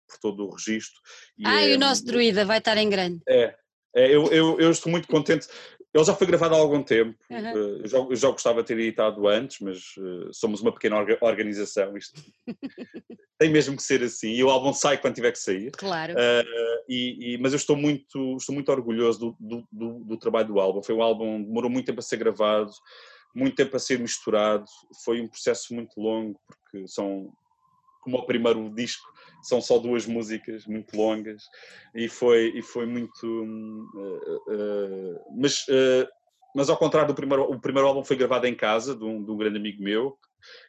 por, 0.05 0.17
todo 0.21 0.45
o 0.45 0.51
registro. 0.53 0.99
E 1.37 1.43
Ah, 1.47 1.65
e 1.65 1.71
é- 1.71 1.75
o 1.75 1.79
nosso 1.79 2.03
druida 2.05 2.43
vai 2.43 2.57
estar 2.57 2.75
em 2.75 2.89
grande. 2.89 3.21
É, 3.29 3.55
é, 3.95 4.13
eu, 4.13 4.25
eu, 4.27 4.59
eu 4.59 4.69
estou 4.71 4.91
muito 4.91 5.07
contente. 5.07 5.47
Ele 5.93 6.03
já 6.03 6.13
foi 6.13 6.27
gravado 6.27 6.53
há 6.53 6.57
algum 6.59 6.83
tempo, 6.83 7.17
Uhum. 7.31 7.47
eu, 7.81 7.87
já, 7.87 7.97
já 8.15 8.29
gostava 8.29 8.61
de 8.61 8.67
ter 8.67 8.77
editado 8.79 9.27
antes, 9.27 9.57
mas 9.59 9.77
eh, 9.97 10.29
somos 10.31 10.61
uma 10.61 10.71
pequena 10.71 10.97
orga- 10.97 11.17
organização, 11.21 11.97
isto 11.97 12.13
tem 13.39 13.49
mesmo 13.49 13.75
que 13.75 13.81
ser 13.83 14.03
assim, 14.03 14.31
e 14.33 14.43
o 14.43 14.49
álbum 14.49 14.71
sai 14.73 14.99
quando 14.99 15.15
tiver 15.15 15.31
que 15.31 15.39
sair. 15.39 15.71
Claro. 15.71 16.13
Eh, 16.17 16.43
e, 16.87 17.33
e- 17.33 17.37
mas 17.39 17.53
eu 17.53 17.57
estou 17.57 17.75
muito, 17.75 18.35
estou 18.37 18.53
muito 18.53 18.71
orgulhoso 18.71 19.19
do, 19.19 19.37
do, 19.39 19.67
do- 19.71 20.03
do 20.05 20.17
trabalho 20.17 20.47
do 20.49 20.59
álbum. 20.59 20.83
Foi 20.83 20.93
um 20.93 21.01
álbum, 21.01 21.41
demorou 21.43 21.69
muito 21.71 21.85
tempo 21.87 21.99
a 21.99 22.03
ser 22.03 22.17
gravado, 22.17 22.71
muito 23.33 23.55
tempo 23.55 23.75
a 23.75 23.79
ser 23.79 23.97
misturado. 23.99 24.65
Foi 25.03 25.19
um 25.21 25.27
processo 25.27 25.73
muito 25.73 25.99
longo, 25.99 26.39
porque 26.47 26.87
são, 26.87 27.31
como 28.09 28.23
o 28.23 28.25
primeiro 28.25 28.69
disco, 28.73 29.07
são 29.43 29.61
só 29.61 29.77
duas 29.77 30.05
músicas 30.05 30.65
muito 30.65 30.97
longas, 30.97 31.43
e 31.95 32.09
foi, 32.09 32.51
e 32.55 32.61
foi 32.61 32.85
muito. 32.85 33.11
hum, 33.25 33.87
eh, 33.95 34.39
eh, 34.53 35.21
mas, 35.37 35.65
eh, 35.69 36.07
mas 36.55 36.69
ao 36.69 36.77
contrário 36.77 37.07
do 37.07 37.15
primeiro, 37.15 37.43
o 37.43 37.59
primeiro 37.61 37.87
álbum 37.87 38.03
foi 38.03 38.15
gravado 38.17 38.47
em 38.47 38.55
casa, 38.55 38.95
de 38.95 39.03
um, 39.03 39.23
de 39.23 39.31
um 39.31 39.37
grande 39.37 39.57
amigo 39.57 39.81
meu, 39.83 40.17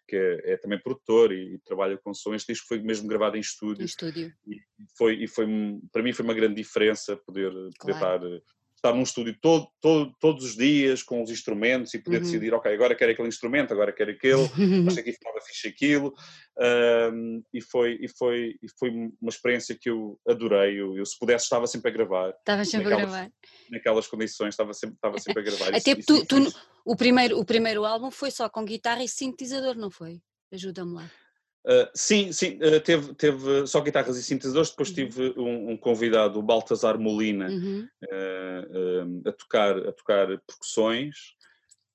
que 0.07 0.15
é, 0.17 0.53
é 0.53 0.57
também 0.59 0.79
produtor 0.79 1.33
e, 1.33 1.55
e 1.55 1.59
trabalha 1.61 1.97
com 1.99 2.13
som. 2.13 2.35
Este 2.35 2.53
disco 2.53 2.69
foi 2.69 2.81
mesmo 2.81 3.09
gravado 3.09 3.37
em 3.37 3.41
estúdio 3.41 3.81
No 3.81 3.87
estúdio. 3.87 4.33
foi, 4.97 5.15
e 5.15 5.27
foi, 5.27 5.47
um- 5.47 5.81
para 5.93 6.03
mim 6.03 6.13
foi 6.13 6.25
uma 6.25 6.35
grande 6.35 6.55
diferença 6.57 7.17
poder, 7.17 7.51
poder 7.79 7.99
Claro. 7.99 8.27
estar, 8.27 8.43
estar 8.81 8.95
num 8.95 9.03
estúdio 9.03 9.37
todo, 9.41 9.69
todo- 9.79 10.11
todos 10.19 10.43
os 10.45 10.57
dias 10.57 11.03
com 11.03 11.23
os 11.23 11.31
instrumentos 11.31 11.93
e 11.93 11.99
poder 11.99 12.17
Uhum. 12.19 12.23
decidir, 12.23 12.55
ok, 12.55 12.73
agora 12.73 12.95
quero 12.95 13.13
aquele 13.13 13.29
instrumento, 13.29 13.73
agora 13.73 13.93
quero 13.93 14.11
aquele, 14.11 14.43
achei 14.89 15.03
que 15.03 15.13
ficava 15.13 15.39
fixe 15.43 15.69
aquilo, 15.69 16.15
ahm, 16.59 17.43
e, 17.53 17.61
foi, 17.61 17.99
e, 18.01 18.09
foi, 18.09 18.57
e 18.63 18.69
foi 18.79 18.91
uma 19.21 19.29
experiência 19.29 19.77
que 19.79 19.91
eu 19.91 20.19
adorei, 20.27 20.81
eu, 20.81 20.97
eu, 20.97 21.05
se 21.05 21.19
pudesse 21.19 21.45
estava 21.45 21.67
sempre 21.67 21.91
a 21.91 21.95
gravar, 21.95 22.31
Estavas 22.31 22.69
sempre 22.71 22.87
a 22.87 22.91
naquelas- 22.97 23.13
gravar. 23.13 23.33
naquelas 23.71 24.07
condições, 24.07 24.49
estava 24.55 24.73
sempre, 24.73 24.97
estava 24.97 25.19
sempre 25.19 25.41
a 25.43 25.45
gravar. 25.45 25.69
Até 25.69 25.77
Isso- 25.77 25.85
porque 25.97 26.05
tu, 26.07 26.15
isso 26.17 26.27
tu 26.27 26.41
no- 26.41 26.53
o, 26.87 26.97
primeiro, 26.97 27.39
o 27.39 27.45
primeiro 27.45 27.85
álbum 27.85 28.11
foi 28.11 28.31
só 28.31 28.49
com 28.49 28.65
guitarra 28.65 29.05
e 29.05 29.09
sintetizador, 29.09 29.75
não 29.77 29.91
foi? 29.91 30.23
Ajuda-me 30.51 30.95
lá. 30.95 31.11
Uh, 31.67 31.91
sim, 31.95 32.33
sim, 32.33 32.59
uh, 32.63 32.81
teve, 32.81 33.15
teve 33.15 33.67
só 33.67 33.81
guitarras 33.81 34.17
e 34.17 34.23
sintetizadores, 34.23 34.71
depois 34.71 34.89
Uhum. 34.89 34.95
tive 34.95 35.35
um, 35.39 35.71
um 35.73 35.77
convidado, 35.77 36.39
o 36.39 36.43
Baltasar 36.43 36.99
Molina, 36.99 37.51
Uhum. 37.51 37.87
uh, 38.05 39.29
a, 39.29 39.33
tocar, 39.33 39.77
a 39.77 39.93
tocar 39.93 40.27
percussões, 40.47 41.17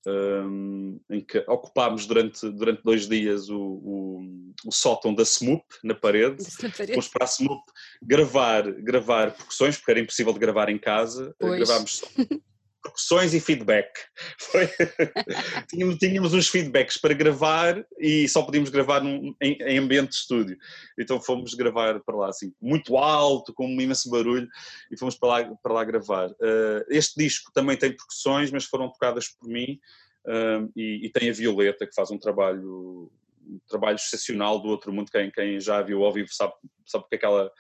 um, 0.08 1.00
em 1.10 1.20
que 1.20 1.40
ocupámos 1.48 2.06
durante, 2.06 2.48
durante 2.52 2.84
dois 2.84 3.08
dias 3.08 3.50
o, 3.50 3.60
o, 3.60 4.22
o 4.68 4.72
sótão 4.72 5.16
da 5.16 5.24
SMUP 5.24 5.66
na 5.84 5.96
parede. 5.96 6.44
Na 6.62 6.70
parede. 6.70 6.94
Fomos 6.94 7.08
para 7.08 7.24
a 7.24 7.28
SMUP 7.28 7.64
gravar, 8.04 8.72
gravar 8.72 9.36
percussões, 9.36 9.78
porque 9.78 9.92
era 9.92 10.00
impossível 10.00 10.32
de 10.32 10.40
gravar 10.40 10.70
em 10.70 10.78
casa. 10.78 11.34
Pois. 11.40 11.58
Gravámos 11.58 12.02
percussões 12.86 13.34
e 13.34 13.40
feedback. 13.40 13.90
Foi- 14.40 14.70
tínhamos, 15.70 15.98
tínhamos 15.98 16.34
uns 16.34 16.48
feedbacks 16.48 16.98
para 16.98 17.14
gravar 17.14 17.84
e 18.00 18.28
só 18.30 18.44
podíamos 18.44 18.70
gravar 18.70 19.02
num- 19.02 19.36
em, 19.42 19.58
em 19.62 19.78
ambiente 19.80 20.10
de 20.10 20.16
estúdio. 20.16 20.58
Então 20.98 21.20
fomos 21.20 21.54
gravar 21.56 22.00
para 22.02 22.16
lá, 22.16 22.30
assim, 22.30 22.54
muito 22.62 22.96
alto, 22.98 23.54
com 23.54 23.66
um 23.66 23.82
imenso 23.82 24.10
barulho, 24.10 24.48
e 24.92 24.98
fomos 24.98 25.16
para 25.16 25.30
lá, 25.30 25.56
para 25.62 25.74
lá 25.74 25.84
gravar. 25.84 26.30
Uh, 26.30 26.86
este 26.90 27.16
disco 27.18 27.52
também 27.54 27.76
tem 27.76 27.90
percussões, 27.90 28.52
mas 28.52 28.66
foram 28.66 28.90
tocadas 28.92 29.28
por 29.30 29.50
mim, 29.50 29.80
um, 30.28 30.72
e, 30.76 31.06
e 31.06 31.10
tem 31.10 31.30
a 31.30 31.34
Violeta, 31.34 31.86
que 31.86 31.94
faz 31.94 32.12
um 32.12 32.18
trabalho 32.18 33.12
um 33.48 33.60
trabalho 33.68 33.96
excepcional 33.96 34.60
do 34.60 34.70
outro 34.70 34.92
mundo, 34.92 35.12
quem, 35.12 35.30
quem 35.30 35.60
já 35.60 35.80
viu 35.80 36.04
ao 36.04 36.12
vivo 36.12 36.30
sabe, 36.32 36.54
sabe 36.84 37.04
porque 37.04 37.16
é 37.16 37.20
que 37.20 37.26
ela 37.26 37.52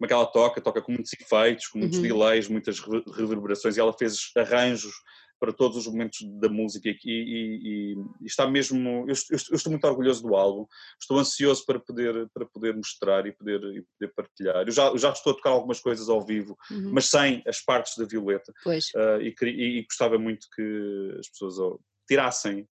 como 0.00 0.06
é 0.06 0.08
que 0.08 0.14
ela 0.14 0.24
toca, 0.26 0.62
toca 0.62 0.80
com 0.80 0.92
muitos 0.92 1.12
efeitos, 1.12 1.66
com 1.66 1.78
muitos 1.78 1.98
Uhum. 1.98 2.04
delays, 2.04 2.48
muitas 2.48 2.78
re- 2.80 3.04
reverberações, 3.14 3.76
e 3.76 3.80
ela 3.80 3.92
fez 3.92 4.30
arranjos 4.34 4.94
para 5.38 5.52
todos 5.52 5.76
os 5.76 5.86
momentos 5.86 6.20
da 6.40 6.48
música 6.48 6.88
e, 6.88 6.96
e- 7.04 7.92
e- 7.94 8.26
está 8.26 8.46
mesmo, 8.46 9.04
eu, 9.06 9.12
estou- 9.12 9.36
eu 9.50 9.56
estou 9.56 9.70
muito 9.70 9.86
orgulhoso 9.86 10.22
do 10.22 10.34
álbum, 10.34 10.64
estou 10.98 11.18
ansioso 11.18 11.64
para 11.66 11.78
poder, 11.78 12.28
para 12.32 12.46
poder 12.46 12.74
mostrar 12.74 13.26
e 13.26 13.32
poder, 13.32 13.62
e 13.62 13.82
poder 13.98 14.12
partilhar. 14.14 14.64
Eu 14.66 14.70
já, 14.72 14.86
eu 14.88 14.96
já 14.98 15.10
estou 15.10 15.32
a 15.32 15.36
tocar 15.36 15.50
algumas 15.50 15.80
coisas 15.80 16.08
ao 16.08 16.24
vivo, 16.24 16.56
Uhum. 16.70 16.92
mas 16.94 17.06
sem 17.06 17.42
as 17.46 17.60
partes 17.60 17.94
da 17.98 18.06
Violeta, 18.06 18.52
Pois. 18.64 18.86
ah, 18.96 19.18
e, 19.20 19.34
e- 19.46 19.82
gostava 19.84 20.18
muito 20.18 20.46
que 20.54 21.16
as 21.18 21.28
pessoas 21.28 21.78
tirassem 22.08 22.66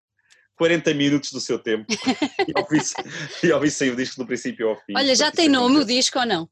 40 0.56 0.94
minutos 0.94 1.32
do 1.34 1.40
seu 1.42 1.60
tempo 1.60 1.86
e 2.48 2.54
ouvissem, 2.58 3.04
e 3.44 3.52
ouvissem 3.52 3.92
o 3.92 3.96
disco 3.98 4.22
do 4.22 4.26
princípio 4.28 4.70
ao 4.70 4.78
fim. 4.78 4.94
Olha, 4.96 5.14
já 5.14 5.30
tem 5.32 5.48
nome 5.50 5.78
o 5.80 5.86
disco 5.86 6.20
ou 6.20 6.26
não? 6.26 6.50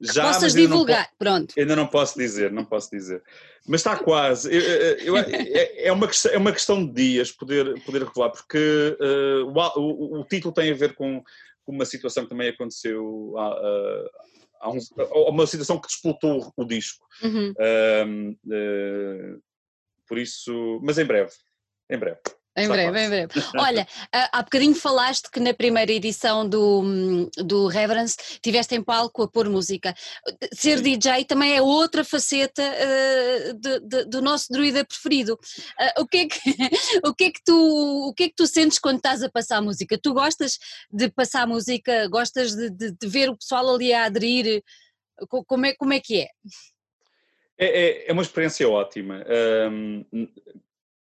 Já, 0.00 0.28
Possas 0.28 0.54
divulgar, 0.54 1.08
não, 1.10 1.16
pronto. 1.18 1.54
Ainda 1.58 1.76
não 1.76 1.86
posso 1.86 2.18
dizer, 2.18 2.50
não 2.50 2.64
posso 2.64 2.90
dizer. 2.90 3.22
Mas 3.68 3.80
está 3.80 3.96
quase. 3.96 4.50
Eu, 4.50 4.60
eu, 4.60 5.16
é, 5.18 5.86
é, 5.86 5.92
uma 5.92 6.08
questão, 6.08 6.32
é 6.32 6.38
uma 6.38 6.52
questão 6.52 6.86
de 6.86 6.92
dias 6.92 7.30
poder, 7.30 7.78
poder 7.84 8.04
revelar, 8.04 8.30
porque 8.30 8.96
uh, 8.98 9.46
o, 9.46 9.80
o, 9.80 10.20
o, 10.20 10.24
título 10.24 10.54
tem 10.54 10.70
a 10.70 10.74
ver 10.74 10.94
com, 10.94 11.22
com 11.62 11.72
uma 11.72 11.84
situação 11.84 12.24
que 12.24 12.30
também 12.30 12.48
aconteceu 12.48 13.34
há, 13.36 14.08
há, 14.62 14.70
uns, 14.70 14.90
uma 15.28 15.46
situação 15.46 15.78
que 15.78 15.88
despoltou 15.88 16.50
o, 16.56 16.64
disco. 16.64 17.06
Uhum. 17.22 17.52
Uh, 17.58 18.30
uh, 18.46 19.42
por 20.08 20.18
isso, 20.18 20.80
mas 20.82 20.98
em 20.98 21.04
breve, 21.04 21.32
em 21.90 21.98
breve. 21.98 22.20
Em 22.56 22.68
breve, 22.68 23.04
em 23.04 23.08
breve. 23.08 23.32
Olha, 23.56 23.86
há 24.12 24.42
bocadinho 24.42 24.74
falaste 24.74 25.30
que 25.30 25.38
na 25.38 25.54
primeira 25.54 25.92
edição 25.92 26.48
do, 26.48 27.30
do 27.36 27.68
Reverence 27.68 28.16
tiveste 28.42 28.74
em 28.74 28.82
palco 28.82 29.22
a 29.22 29.28
pôr 29.28 29.48
música. 29.48 29.94
Ser 30.52 30.78
Sim. 30.78 30.84
DJ 30.84 31.24
também 31.24 31.56
é 31.56 31.62
outra 31.62 32.02
faceta 32.02 32.62
uh, 32.62 33.54
de, 33.54 33.80
de, 33.80 34.04
do 34.06 34.20
nosso 34.20 34.52
druida 34.52 34.84
preferido. 34.84 35.34
Uh, 35.34 36.02
o, 36.02 36.06
que 36.06 36.16
é 36.18 36.26
que, 36.26 36.38
o, 37.06 37.14
que 37.14 37.24
é 37.24 37.30
que 37.30 37.40
tu, 37.44 38.08
o 38.08 38.14
que 38.14 38.24
é 38.24 38.28
que 38.28 38.34
tu 38.36 38.46
sentes 38.46 38.80
quando 38.80 38.96
estás 38.96 39.22
a 39.22 39.30
passar 39.30 39.62
música? 39.62 39.98
Tu 40.02 40.12
gostas 40.12 40.58
de 40.92 41.08
passar 41.08 41.46
música? 41.46 42.08
Gostas 42.08 42.54
de, 42.54 42.68
de, 42.70 42.92
de 42.92 43.06
ver 43.06 43.30
o 43.30 43.36
pessoal 43.36 43.74
ali 43.74 43.92
a 43.92 44.04
aderir? 44.06 44.62
Como 45.28 45.66
é, 45.66 45.74
como 45.74 45.92
é 45.92 46.00
que 46.00 46.22
é? 46.22 46.28
É, 47.56 47.66
é, 47.66 48.10
é 48.10 48.12
uma 48.12 48.22
experiência 48.22 48.68
ótima. 48.68 49.22
Um, 49.70 50.04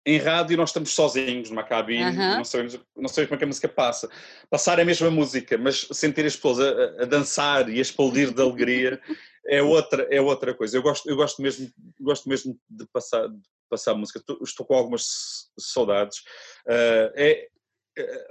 em 0.07 0.19
rádio 0.19 0.57
nós 0.57 0.71
estamos 0.71 0.95
sozinhos 0.95 1.51
numa 1.51 1.65
cabine, 1.65 2.13
não, 2.13 2.45
sabemos, 2.45 2.79
não 2.97 3.09
sabemos 3.09 3.29
como 3.29 3.35
é 3.35 3.39
que 3.39 3.45
a 3.45 3.47
música 3.49 3.69
passa. 3.69 4.09
Passar 4.49 4.79
a 4.79 4.85
mesma 4.85 5.11
música, 5.11 5.59
mas 5.59 5.89
sentir 5.91 6.25
as 6.25 6.37
pessoas 6.37 6.61
a, 6.61 7.03
a 7.03 7.05
dançar 7.05 7.69
e 7.69 7.79
a 7.79 7.83
explodir 7.83 8.33
de 8.33 8.41
alegria 8.41 9.01
é 9.49 9.61
outra, 9.61 10.07
é 10.09 10.21
outra 10.21 10.55
coisa. 10.55 10.77
Eu 10.77 10.83
gosto, 10.83 11.11
eu 11.11 11.17
gosto, 11.17 11.43
mesmo, 11.43 11.69
gosto 12.01 12.29
mesmo 12.29 12.57
de 12.71 12.87
passar, 12.87 13.29
de 13.29 13.41
passar 13.69 13.95
música. 13.95 14.23
Estou 14.41 14.65
com 14.65 14.75
algumas 14.75 15.49
saudades. 15.59 16.19
Uh, 16.67 17.11
é, 17.17 17.49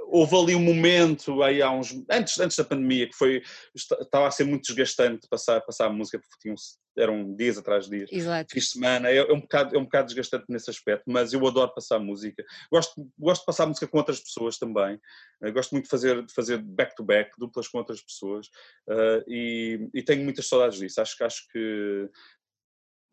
houve 0.07 0.35
ali 0.35 0.55
um 0.55 0.59
momento 0.59 1.41
aí 1.41 1.61
há 1.61 1.71
uns 1.71 1.91
antes 2.09 2.39
antes 2.39 2.57
da 2.57 2.63
pandemia 2.63 3.07
que 3.07 3.15
foi 3.15 3.41
estava 3.75 4.27
a 4.27 4.31
ser 4.31 4.43
muito 4.43 4.67
desgastante 4.67 5.27
passar 5.27 5.61
passar 5.61 5.87
a 5.87 5.89
música 5.89 6.19
porque 6.19 6.37
tinham, 6.41 6.55
eram 6.97 7.35
dias 7.35 7.57
atrás 7.57 7.85
de 7.85 7.97
dias 7.97 8.09
Exato. 8.11 8.53
fiz 8.53 8.69
semana 8.69 9.09
é, 9.09 9.17
é, 9.17 9.33
um 9.33 9.41
bocado 9.41 9.75
é 9.75 9.79
um 9.79 9.83
bocado 9.83 10.07
desgastante 10.07 10.45
nesse 10.49 10.69
aspecto 10.69 11.03
mas 11.07 11.33
eu 11.33 11.45
adoro 11.45 11.73
passar 11.73 11.99
música. 11.99 12.43
Gosto 12.71 13.09
gosto 13.17 13.41
de 13.41 13.45
passar 13.45 13.65
música 13.65 13.87
com 13.87 13.97
outras 13.97 14.19
pessoas 14.19 14.57
também. 14.57 14.99
Uh, 15.41 15.51
gosto 15.51 15.71
muito 15.71 15.85
de 15.85 15.89
fazer 15.89 16.25
de 16.25 16.33
fazer 16.33 16.57
back 16.57 16.95
to 16.95 17.03
back 17.03 17.31
duplas 17.37 17.67
com 17.67 17.77
outras 17.77 18.01
pessoas 18.01 18.47
uh, 18.89 19.23
e, 19.27 19.89
e, 19.93 20.03
tenho 20.03 20.23
muitas 20.23 20.47
saudades 20.47 20.79
disso. 20.79 21.01
Acho 21.01 21.17
que 21.17 21.23
acho 21.23 21.47
que 21.51 22.09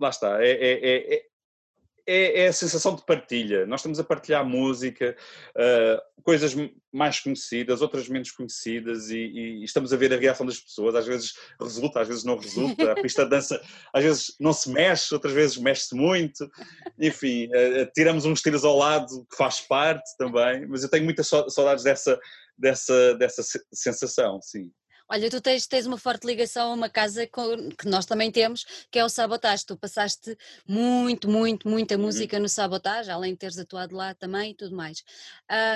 lá 0.01 0.09
está 0.09 0.43
é, 0.43 0.51
é, 0.51 1.15
é 1.15 1.23
é, 2.07 2.43
é, 2.43 2.49
a 2.49 2.53
sensação 2.53 2.95
de 2.95 3.05
partilha. 3.05 3.67
Nós 3.67 3.81
estamos 3.81 4.01
a 4.01 4.05
partilhar 4.05 4.45
música, 4.45 5.17
uh, 5.57 6.23
coisas 6.23 6.55
mais 6.93 7.21
conhecidas, 7.21 7.81
outras 7.81 8.09
menos 8.09 8.31
conhecidas, 8.31 9.11
e, 9.11 9.17
e, 9.17 9.65
estamos 9.65 9.93
a 9.93 9.97
ver 9.97 10.13
a 10.13 10.17
reação 10.17 10.45
das 10.45 10.59
pessoas. 10.59 10.95
Às 10.95 11.07
vezes 11.07 11.35
resulta, 11.61 12.01
às 12.01 12.09
vezes 12.09 12.25
não 12.25 12.37
resulta. 12.37 12.93
A 12.93 12.95
pista 13.01 13.25
de 13.25 13.31
dança 13.31 13.61
às 13.93 14.03
vezes 14.03 14.37
não 14.41 14.53
se 14.53 14.71
mexe, 14.71 15.15
outras 15.15 15.33
vezes 15.33 15.57
mexe-se 15.57 15.95
muito. 15.95 16.51
Enfim, 16.99 17.47
uh, 17.47 17.91
tiramos 17.95 18.25
uns 18.25 18.43
tiros 18.43 18.65
ao 18.65 18.77
lado, 18.77 19.27
que 19.31 19.37
faz 19.37 19.61
parte 19.61 20.17
também, 20.19 20.67
mas 20.67 20.83
eu 20.83 20.91
tenho 20.91 21.05
muitas 21.05 21.29
saudades 21.29 21.85
dessa, 21.85 22.19
dessa, 22.59 23.15
dessa 23.15 23.43
sensação, 23.73 24.41
sim. 24.43 24.71
Olha, 25.13 25.29
tu 25.29 25.43
tens, 25.43 25.67
tens 25.67 25.85
uma 25.85 25.99
forte 25.99 26.27
ligação 26.27 26.71
a 26.71 26.75
uma 26.75 26.89
casa 26.89 27.27
com, 27.27 27.69
que 27.73 27.87
nós 27.87 28.07
também 28.07 28.33
temos, 28.33 28.65
que 28.91 28.99
é 28.99 29.05
o 29.05 29.11
Sabotage. 29.11 29.67
Tu 29.67 29.77
passaste 29.77 30.39
muito, 30.67 31.29
muito, 31.29 31.69
muita 31.69 31.97
uhum. 31.97 32.01
música 32.01 32.39
no 32.39 32.49
Sabotage, 32.49 33.11
além 33.11 33.33
de 33.33 33.39
teres 33.41 33.59
atuado 33.59 33.95
lá 33.95 34.15
também 34.15 34.53
e 34.53 34.55
tudo 34.55 34.75
mais. 34.75 35.05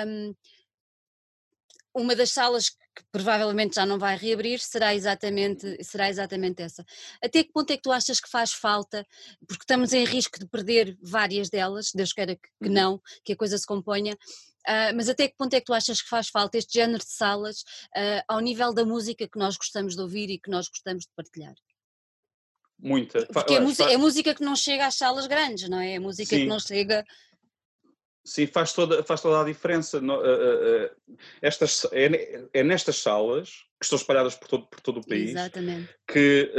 Um, 0.07 0.35
uma 1.93 2.15
das 2.15 2.31
salas 2.31 2.75
que 2.97 3.03
provavelmente 3.11 3.75
já 3.75 3.85
não 3.85 3.99
vai 3.99 4.17
reabrir 4.17 4.59
será 4.59 4.95
exatamente, 4.95 5.83
será 5.83 6.09
exatamente 6.09 6.63
essa. 6.63 6.83
Até 7.21 7.43
que 7.43 7.51
ponto 7.51 7.71
é 7.71 7.77
que 7.77 7.83
tu 7.83 7.91
achas 7.91 8.19
que 8.19 8.29
faz 8.29 8.51
falta? 8.51 9.05
Porque 9.47 9.63
estamos 9.63 9.93
em 9.93 10.03
risco 10.03 10.39
de 10.39 10.47
perder 10.47 10.97
várias 11.01 11.49
delas, 11.49 11.91
Deus 11.93 12.11
queira 12.11 12.35
que, 12.35 12.49
uhum. 12.67 12.71
não, 12.71 13.01
que 13.23 13.33
a 13.33 13.35
coisa 13.35 13.57
se 13.57 13.67
componha. 13.67 14.13
Uh, 14.67 14.91
mas 14.95 15.07
até 15.07 15.27
que 15.27 15.35
ponto 15.37 15.53
é 15.53 15.59
que 15.59 15.65
tu 15.65 15.73
achas 15.73 16.01
que 16.01 16.09
faz 16.09 16.27
falta 16.27 16.57
este 16.57 16.73
género 16.73 16.99
de 16.99 17.11
salas 17.11 17.61
uh, 17.95 18.21
ao 18.27 18.39
nível 18.39 18.73
da 18.73 18.83
música 18.83 19.27
que 19.27 19.39
nós 19.39 19.55
gostamos 19.55 19.95
de 19.95 20.01
ouvir 20.01 20.29
e 20.29 20.39
que 20.39 20.49
nós 20.49 20.67
gostamos 20.67 21.03
de 21.03 21.11
partilhar? 21.15 21.55
Muita. 22.79 23.25
Porque 23.27 23.55
é, 23.55 23.59
música, 23.59 23.91
é 23.91 23.97
música 23.97 24.35
que 24.35 24.43
não 24.43 24.55
chega 24.55 24.85
às 24.85 24.95
salas 24.95 25.25
grandes, 25.25 25.69
não 25.69 25.79
é? 25.79 25.93
É 25.93 25.99
música 25.99 26.35
Sim. 26.35 26.41
que 26.41 26.47
não 26.47 26.59
chega. 26.59 27.03
Sim, 28.27 28.45
faz 28.45 28.73
toda, 28.73 29.01
faz 29.03 29.21
toda 29.21 29.39
a 29.39 29.45
diferença. 29.45 30.01
Ah, 30.01 30.91
estas, 31.41 31.87
é, 31.93 32.43
é 32.53 32.61
nestas 32.61 32.97
salas, 32.97 33.63
que 33.79 33.85
estão 33.85 33.95
espalhadas 33.95 34.35
por 34.35 34.49
todo, 34.49 34.67
por 34.67 34.81
todo 34.81 34.99
o 34.99 35.07
país, 35.07 35.29
Exatamente. 35.29 35.89
que, 36.05 36.51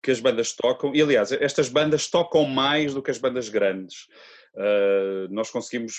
que 0.00 0.10
as 0.12 0.20
bandas 0.20 0.52
tocam. 0.52 0.94
E, 0.94 1.02
aliás, 1.02 1.32
estas 1.32 1.68
bandas 1.68 2.06
tocam 2.06 2.44
mais 2.44 2.94
do 2.94 3.02
que 3.02 3.10
as 3.10 3.18
bandas 3.18 3.48
grandes. 3.48 4.06
Uh, 4.54 5.26
nós 5.30 5.50
conseguimos 5.50 5.98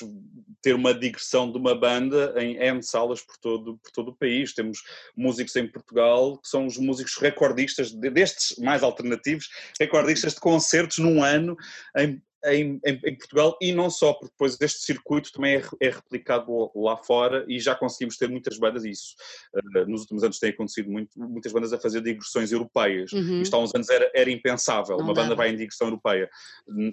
ter 0.61 0.73
uma 0.73 0.93
digressão 0.93 1.51
de 1.51 1.57
uma 1.57 1.75
banda 1.75 2.33
em 2.37 2.57
N 2.57 2.81
salas 2.83 3.21
por 3.21 3.37
todo, 3.37 3.77
por 3.77 3.91
todo 3.91 4.11
o 4.11 4.15
país. 4.15 4.53
Temos 4.53 4.83
músicos 5.17 5.55
em 5.57 5.67
Portugal 5.67 6.37
que 6.37 6.47
são 6.47 6.65
os 6.65 6.77
músicos 6.77 7.17
recordistas, 7.17 7.91
destes 7.91 8.57
mais 8.57 8.83
alternativos, 8.83 9.49
recordistas 9.77 10.33
de 10.33 10.39
concertos 10.39 10.97
num 10.97 11.21
ano 11.21 11.57
em, 11.97 12.21
em, 12.45 12.79
em, 12.85 13.15
Portugal 13.15 13.57
e 13.61 13.71
não 13.71 13.89
só, 13.89 14.13
porque 14.13 14.31
depois 14.31 14.57
este 14.59 14.79
circuito 14.79 15.31
também 15.31 15.55
é, 15.55 15.63
é, 15.79 15.89
replicado 15.89 16.71
lá 16.75 16.97
fora 16.97 17.45
e 17.47 17.59
já 17.59 17.75
conseguimos 17.75 18.17
ter 18.17 18.29
muitas 18.29 18.57
bandas, 18.57 18.83
isso 18.83 19.15
uh, 19.55 19.85
nos 19.87 20.01
últimos 20.01 20.23
anos 20.23 20.39
tem 20.39 20.49
acontecido 20.49 20.89
muito, 20.89 21.11
muitas 21.19 21.51
bandas 21.51 21.73
a 21.73 21.79
fazer 21.79 22.01
digressões 22.01 22.51
europeias, 22.51 23.11
uhum. 23.11 23.41
isto 23.41 23.55
há 23.55 23.59
uns 23.59 23.73
anos 23.75 23.89
era, 23.89 24.11
era 24.13 24.31
impensável, 24.31 24.97
não 24.97 25.05
uma 25.05 25.13
dava. 25.13 25.27
banda 25.27 25.35
vai 25.35 25.49
em 25.49 25.55
digressão 25.55 25.87
europeia, 25.87 26.29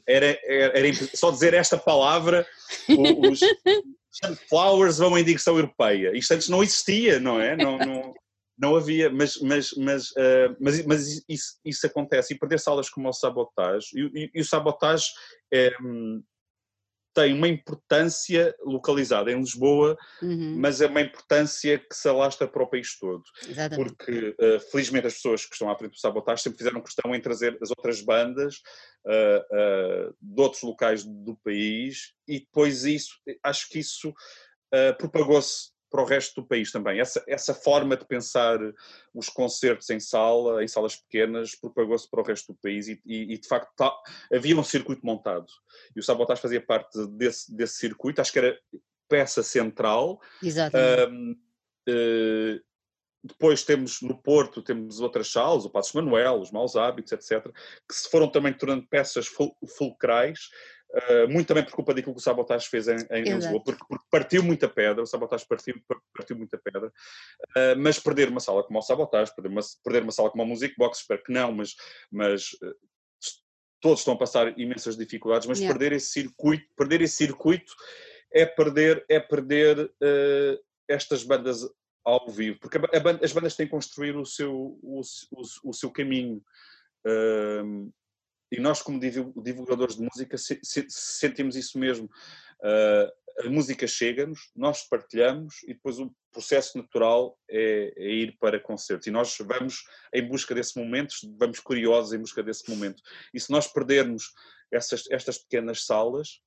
era, 0.06 0.38
era, 0.44 0.78
era 0.78 0.94
só 1.14 1.30
dizer 1.30 1.54
esta 1.54 1.78
palavra, 1.78 2.46
os 2.88 3.40
Flowers 4.48 4.98
vão 4.98 5.16
em 5.16 5.24
digressão 5.24 5.56
europeia, 5.56 6.16
isto 6.16 6.32
antes 6.32 6.48
não 6.48 6.62
existia, 6.62 7.18
não 7.18 7.40
é? 7.40 7.56
Não, 7.56 7.78
não, 7.78 8.14
não 8.58 8.74
havia, 8.74 9.08
mas, 9.08 9.40
mas, 9.40 9.70
mas, 9.76 10.10
uh, 10.10 10.56
mas, 10.60 10.84
mas 10.84 11.24
isso, 11.28 11.58
isso, 11.64 11.86
acontece. 11.86 12.34
E 12.34 12.38
perder 12.38 12.58
salas 12.58 12.90
como 12.90 13.08
o 13.08 13.12
Sabotage, 13.12 13.86
e, 13.94 14.24
e, 14.24 14.30
e 14.34 14.40
o 14.40 14.44
Sabotage 14.44 15.06
é, 15.52 15.72
tem 17.14 17.32
uma 17.32 17.48
importância 17.48 18.54
localizada 18.60 19.30
em 19.30 19.38
Lisboa, 19.38 19.96
uhum. 20.20 20.56
mas 20.58 20.80
é 20.80 20.86
uma 20.86 21.00
importância 21.00 21.78
que 21.78 21.94
se 21.94 22.08
alastra 22.08 22.48
para 22.48 22.62
o 22.62 22.66
país 22.66 22.98
todo. 22.98 23.22
Exatamente. 23.48 23.96
Porque, 23.96 24.36
uh, 24.40 24.60
felizmente, 24.70 25.06
as 25.06 25.14
pessoas 25.14 25.46
que 25.46 25.52
estão 25.52 25.70
à 25.70 25.76
frente 25.76 25.92
do 25.92 25.98
Sabotage 25.98 26.42
sempre 26.42 26.58
fizeram 26.58 26.80
questão 26.80 27.14
em 27.14 27.20
trazer 27.20 27.56
as 27.62 27.70
outras 27.70 28.00
bandas 28.00 28.56
uh, 29.06 30.14
de 30.20 30.40
outros 30.40 30.62
locais 30.62 31.04
do 31.04 31.36
país, 31.44 32.12
e 32.26 32.40
depois 32.40 32.84
isso, 32.84 33.14
acho 33.44 33.68
que 33.68 33.78
isso 33.78 34.12
propagou-se 34.98 35.70
para 35.90 36.02
o 36.02 36.04
resto 36.04 36.40
do 36.40 36.46
país 36.46 36.70
também. 36.70 37.00
Essa, 37.00 37.22
essa 37.26 37.54
forma 37.54 37.96
de 37.96 38.04
pensar 38.04 38.58
os 39.14 39.28
concertos 39.28 39.88
em 39.90 40.00
sala, 40.00 40.62
em 40.62 40.68
salas 40.68 40.96
pequenas, 40.96 41.54
propagou-se 41.54 42.08
para 42.08 42.20
o 42.20 42.24
resto 42.24 42.52
do 42.52 42.58
país 42.58 42.88
e, 42.88 43.00
e, 43.06 43.34
e 43.34 43.38
de 43.38 43.48
facto 43.48 43.70
tá, 43.76 43.92
havia 44.32 44.58
um 44.58 44.64
circuito 44.64 45.04
montado. 45.04 45.46
E 45.94 46.00
o 46.00 46.02
Sabotage 46.02 46.42
fazia 46.42 46.60
parte 46.60 47.06
desse, 47.08 47.54
desse 47.54 47.76
circuito, 47.76 48.20
acho 48.20 48.32
que 48.32 48.38
era 48.38 48.58
peça 49.08 49.42
central. 49.42 50.20
Exatamente. 50.42 51.10
Um, 51.10 51.32
uh, 51.88 52.68
depois 53.24 53.64
temos 53.64 54.00
no 54.00 54.16
Porto, 54.16 54.62
temos 54.62 55.00
outras 55.00 55.30
salas, 55.30 55.64
o 55.64 55.70
Passos 55.70 55.92
Manuel, 55.92 56.40
os 56.40 56.52
Maus 56.52 56.76
Hábitos, 56.76 57.12
etc., 57.12 57.52
que 57.88 57.94
se 57.94 58.08
foram 58.08 58.30
também 58.30 58.52
tornando 58.52 58.86
peças 58.86 59.28
fulcrais 59.76 60.48
Uh, 60.90 61.28
muito 61.28 61.46
também 61.46 61.62
por 61.62 61.72
culpa 61.72 61.92
daquilo 61.92 62.14
que 62.14 62.20
o 62.20 62.22
Sabotage 62.22 62.66
fez 62.66 62.88
em, 62.88 62.96
em 63.10 63.22
Lisboa, 63.22 63.62
porque, 63.62 63.84
porque, 63.86 64.04
partiu 64.10 64.42
muita 64.42 64.66
pedra, 64.66 65.02
o 65.02 65.06
Sabotage 65.06 65.44
partiu, 65.46 65.74
partiu 66.16 66.34
muita 66.34 66.56
pedra, 66.56 66.88
uh, 66.88 67.78
mas 67.78 67.98
perder 67.98 68.30
uma 68.30 68.40
sala 68.40 68.64
como 68.64 68.78
o 68.78 68.82
Sabotage, 68.82 69.34
perder 69.34 69.50
uma, 69.50 69.60
perder 69.84 70.02
uma 70.02 70.12
sala 70.12 70.30
como 70.30 70.42
a 70.42 70.46
Music 70.46 70.74
Box, 70.78 71.00
espero 71.00 71.22
que 71.22 71.30
não, 71.30 71.52
mas, 71.52 71.74
mas 72.10 72.52
uh, 72.62 72.74
todos 73.82 73.98
estão 73.98 74.14
a 74.14 74.18
passar 74.18 74.58
imensas 74.58 74.96
dificuldades, 74.96 75.46
mas 75.46 75.58
yeah. 75.58 75.78
perder 75.78 75.94
esse 75.94 76.08
circuito, 76.08 76.64
perder 76.74 77.02
esse 77.02 77.16
circuito 77.16 77.74
é 78.32 78.46
perder, 78.46 79.04
é 79.10 79.20
perder 79.20 79.90
estas 80.88 81.22
bandas 81.22 81.68
ao 82.04 82.30
vivo, 82.30 82.58
porque 82.60 82.78
a, 82.78 82.80
a 82.80 83.24
as 83.24 83.32
bandas 83.32 83.54
têm 83.54 83.66
que 83.66 83.72
construir 83.72 84.16
o 84.16 84.24
seu, 84.24 84.78
o, 84.82 85.00
o, 85.32 85.42
o 85.64 85.72
seu 85.74 85.90
caminho. 85.90 86.42
Uh, 87.06 87.92
e 88.50 88.60
nós, 88.60 88.82
como 88.82 88.98
divulgadores 88.98 89.96
de 89.96 90.02
música, 90.02 90.36
sentimos 90.38 91.56
isso 91.56 91.78
mesmo. 91.78 92.06
Uh, 92.60 93.46
a 93.46 93.48
música 93.48 93.86
chega-nos, 93.86 94.50
nós 94.56 94.82
partilhamos 94.88 95.62
e 95.64 95.74
depois 95.74 95.98
o 95.98 96.12
processo 96.32 96.76
natural 96.76 97.38
é, 97.48 97.92
é, 97.96 98.10
ir 98.10 98.36
para 98.38 98.58
concertos. 98.58 99.06
E 99.06 99.10
nós 99.10 99.36
vamos 99.40 99.84
em 100.12 100.26
busca 100.26 100.54
desse 100.54 100.76
momento, 100.78 101.14
vamos 101.38 101.60
curiosos 101.60 102.12
em 102.12 102.18
busca 102.18 102.42
desse 102.42 102.68
momento. 102.68 103.00
E 103.32 103.38
se 103.38 103.50
nós 103.50 103.68
perdermos 103.68 104.32
essas, 104.72 105.04
estas 105.10 105.38
pequenas 105.38 105.84
salas, 105.84 106.40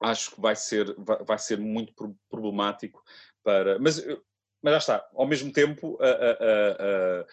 acho 0.00 0.32
que 0.34 0.40
vai 0.40 0.56
ser, 0.56 0.94
vai 1.24 1.38
ser 1.38 1.58
muito 1.58 1.92
problemático 2.28 3.02
para. 3.44 3.78
Mas, 3.78 4.04
mas 4.62 4.72
já 4.72 4.78
está, 4.78 5.08
ao 5.14 5.26
mesmo 5.26 5.52
tempo, 5.52 5.96
a, 6.00 6.08
a, 6.08 7.20
a, 7.20 7.26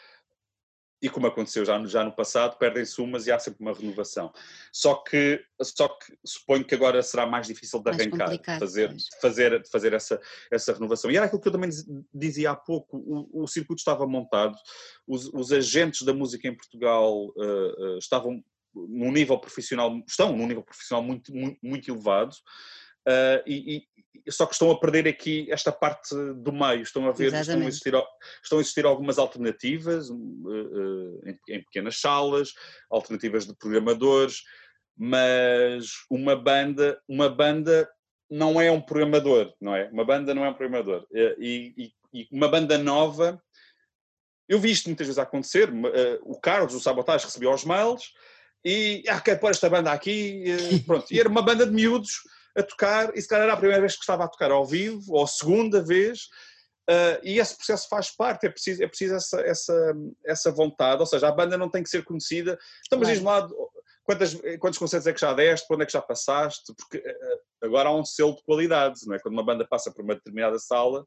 e 1.04 1.10
como 1.10 1.28
aconteceu 1.28 1.66
já 1.66 1.78
no, 1.78 1.86
já 1.86 2.02
no 2.02 2.14
passado, 2.14 2.58
perdem-se 2.58 3.02
umas 3.02 3.28
e 3.28 3.32
há 3.32 3.38
sempre 3.38 3.60
uma 3.60 3.74
renovação. 3.74 4.32
Só 4.72 4.96
que, 4.96 5.44
só 5.62 5.90
que 5.90 6.18
suponho 6.26 6.64
que 6.64 6.74
agora 6.74 7.04
será 7.04 7.26
mais 7.26 7.46
difícil 7.46 7.84
de 7.84 7.92
arrancar, 7.92 8.40
fazer, 8.58 8.96
fazer, 9.22 9.68
fazer 9.70 9.92
essa, 9.92 10.22
essa 10.50 10.72
renovação. 10.72 11.12
E 11.12 11.18
era 11.18 11.26
aquilo 11.26 11.42
que 11.42 11.50
eu 11.50 11.52
também 11.52 11.70
dizia 12.14 12.52
há 12.52 12.56
pouco, 12.56 12.98
o, 12.98 13.44
o 13.44 13.48
circuito 13.48 13.82
estava 13.82 14.08
montado, 14.08 14.56
os, 15.06 15.26
os, 15.34 15.52
agentes 15.52 16.04
da 16.04 16.14
música 16.14 16.48
em 16.48 16.56
Portugal 16.56 17.14
uh, 17.36 17.96
uh, 17.96 17.98
estavam 17.98 18.42
num 18.74 19.12
nível 19.12 19.38
profissional, 19.38 20.02
estão 20.08 20.34
num 20.34 20.48
nível 20.48 20.64
profissional 20.64 21.04
muito, 21.04 21.36
muito, 21.36 21.60
muito 21.62 21.92
elevado, 21.92 22.34
uh, 23.08 23.44
e, 23.48 23.84
só 24.30 24.46
que 24.46 24.54
estão 24.54 24.72
a 24.72 24.80
perder 24.80 25.08
aqui 25.08 25.48
esta 25.52 25.72
parte 25.72 26.16
do 26.36 26.54
meio, 26.54 26.82
estão 26.82 27.08
a 27.08 27.12
ver, 27.12 27.34
estão 27.34 27.60
a, 27.60 27.66
existir, 27.66 27.94
estão 28.42 28.58
a 28.58 28.62
existir 28.62 28.86
algumas 28.86 29.18
alternativas 29.18 30.10
uh, 30.10 30.16
uh, 30.16 31.22
em, 31.26 31.56
em, 31.56 31.64
pequenas 31.64 32.00
salas, 32.00 32.54
alternativas 32.90 33.46
de 33.46 33.56
programadores, 33.56 34.42
mas 34.98 35.88
uma 36.10 36.36
banda, 36.36 37.02
uma 37.08 37.28
banda 37.30 37.90
não 38.30 38.62
é 38.62 38.72
um 38.72 38.82
programador, 38.82 39.54
não 39.60 39.76
é? 39.76 39.90
Uma 39.90 40.06
banda 40.06 40.34
não 40.34 40.46
é 40.46 40.50
um 40.50 40.54
programador. 40.54 41.06
E, 41.12 41.74
e, 41.78 41.92
e 42.14 42.28
uma 42.32 42.48
banda 42.48 42.78
nova, 42.78 43.42
eu 44.48 44.60
vi 44.60 44.72
isto 44.72 44.88
muitas 44.88 45.08
vezes 45.08 45.20
acontecer, 45.20 45.70
o 46.22 46.40
Carlos, 46.40 46.74
o 46.74 46.80
Sabotage, 46.80 47.26
recebia 47.26 47.50
os 47.50 47.66
mails 47.66 48.12
e, 48.66 49.04
ah, 49.08 49.20
quero 49.20 49.40
pôr 49.40 49.52
esta 49.52 49.70
banda 49.70 49.92
aqui, 49.92 50.44
pronto, 50.86 51.06
e 51.12 51.20
era 51.20 51.28
uma 51.28 51.42
banda 51.42 51.66
de 51.66 51.72
miúdos, 51.72 52.22
a 52.56 52.64
tocar, 52.64 53.16
e 53.16 53.22
se 53.22 53.28
calhar 53.28 53.46
era 53.46 53.54
a 53.54 53.58
primeira 53.58 53.82
vez 53.82 53.96
que 53.96 54.02
estava 54.02 54.26
a 54.26 54.28
tocar 54.28 54.52
ao 54.52 54.66
vivo, 54.66 55.14
ou 55.14 55.24
a 55.24 55.28
segunda 55.28 55.82
vez, 55.82 56.24
uh, 56.90 57.20
e 57.24 57.40
esse 57.40 57.56
processo 57.56 57.88
faz 57.88 58.12
parte, 58.16 58.46
é 58.46 58.50
preciso, 58.50 58.84
é 58.84 58.88
preciso 58.88 59.16
essa, 59.16 59.42
essa, 59.42 59.94
essa 60.26 60.52
vontade, 60.52 61.02
ou 61.02 61.06
seja, 61.06 61.28
a 61.28 61.32
banda 61.32 61.58
não 61.58 61.70
tem 61.70 61.84
que 61.84 61.90
ser 61.90 62.04
conhecida. 62.04 62.58
Então, 62.86 63.00
mas 63.00 63.08
diz-me 63.08 63.26
lá, 63.26 63.48
quantas, 64.04 64.36
quantos 64.60 64.80
concertos 64.80 65.08
é 65.08 65.14
que 65.14 65.22
já 65.22 65.34
deste, 65.34 65.68
quando 65.68 65.84
é 65.84 65.86
que 65.86 65.94
já 65.94 66.02
passaste, 66.02 66.74
porque 66.78 66.98
uh, 66.98 67.66
agora 67.66 67.90
há 67.90 67.96
um 67.96 68.06
selo 68.06 68.36
de 68.36 68.44
qualidade, 68.44 69.00
não 69.06 69.16
é? 69.16 69.20
Quando 69.20 69.34
uma 69.34 69.46
banda 69.46 69.68
passa 69.68 69.92
por 69.92 70.04
uma 70.04 70.16
determinada 70.16 70.60
sala, 70.60 71.06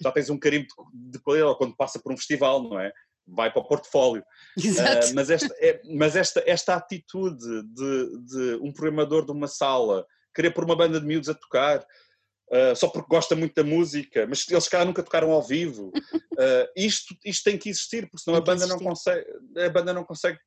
já 0.00 0.10
tens 0.12 0.30
um 0.30 0.38
carimbo 0.38 0.66
de 0.92 1.18
qualidade, 1.20 1.50
ou 1.50 1.56
quando 1.56 1.76
passa 1.76 2.00
por 2.00 2.12
um 2.12 2.16
festival, 2.16 2.62
não 2.62 2.78
é? 2.78 2.92
vai 3.30 3.52
para 3.52 3.60
o 3.60 3.64
portfólio. 3.64 4.24
Uh, 4.58 5.14
mas 5.14 5.30
esta, 5.30 5.54
é, 5.60 5.80
mas 5.94 6.16
esta, 6.16 6.42
esta 6.46 6.74
atitude 6.74 7.62
de, 7.62 8.18
de 8.24 8.58
um 8.60 8.72
programador 8.72 9.24
de 9.24 9.30
uma 9.30 9.46
sala 9.46 10.04
querer 10.38 10.52
pôr 10.52 10.64
uma 10.64 10.76
banda 10.76 11.00
de 11.00 11.06
miúdos 11.06 11.28
a 11.28 11.34
tocar, 11.34 11.80
uh, 11.80 12.76
só 12.76 12.86
porque 12.86 13.08
gosta 13.08 13.34
muito 13.34 13.54
da 13.54 13.68
música, 13.68 14.24
mas 14.24 14.48
eles 14.48 14.68
cá 14.68 14.84
nunca 14.84 15.02
tocaram 15.02 15.32
ao 15.32 15.42
vivo. 15.42 15.88
Uh, 15.88 16.68
isto, 16.76 17.12
isto 17.24 17.42
tem 17.42 17.58
que 17.58 17.68
existir, 17.68 18.08
porque 18.08 18.22
senão 18.22 18.38
a 18.38 18.40
banda, 18.40 18.64
não 18.68 18.78
consegue, 18.78 19.26
a 19.56 19.68
banda 19.68 19.92
não 19.92 20.04
consegue 20.04 20.38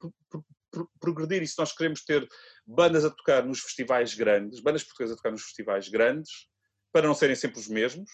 progredir. 0.97 1.43
E 1.43 1.47
se 1.47 1.59
nós 1.59 1.73
queremos 1.73 2.05
ter 2.05 2.25
bandas 2.65 3.03
a 3.03 3.09
tocar 3.09 3.45
nos 3.45 3.59
festivais 3.59 4.15
grandes, 4.15 4.61
bandas 4.61 4.83
portuguesas 4.83 5.13
a 5.13 5.17
tocar 5.17 5.31
nos 5.31 5.43
festivais 5.43 5.89
grandes, 5.89 6.47
para 6.93 7.07
não 7.07 7.13
serem 7.13 7.35
sempre 7.35 7.59
os 7.59 7.67
mesmos, 7.67 8.09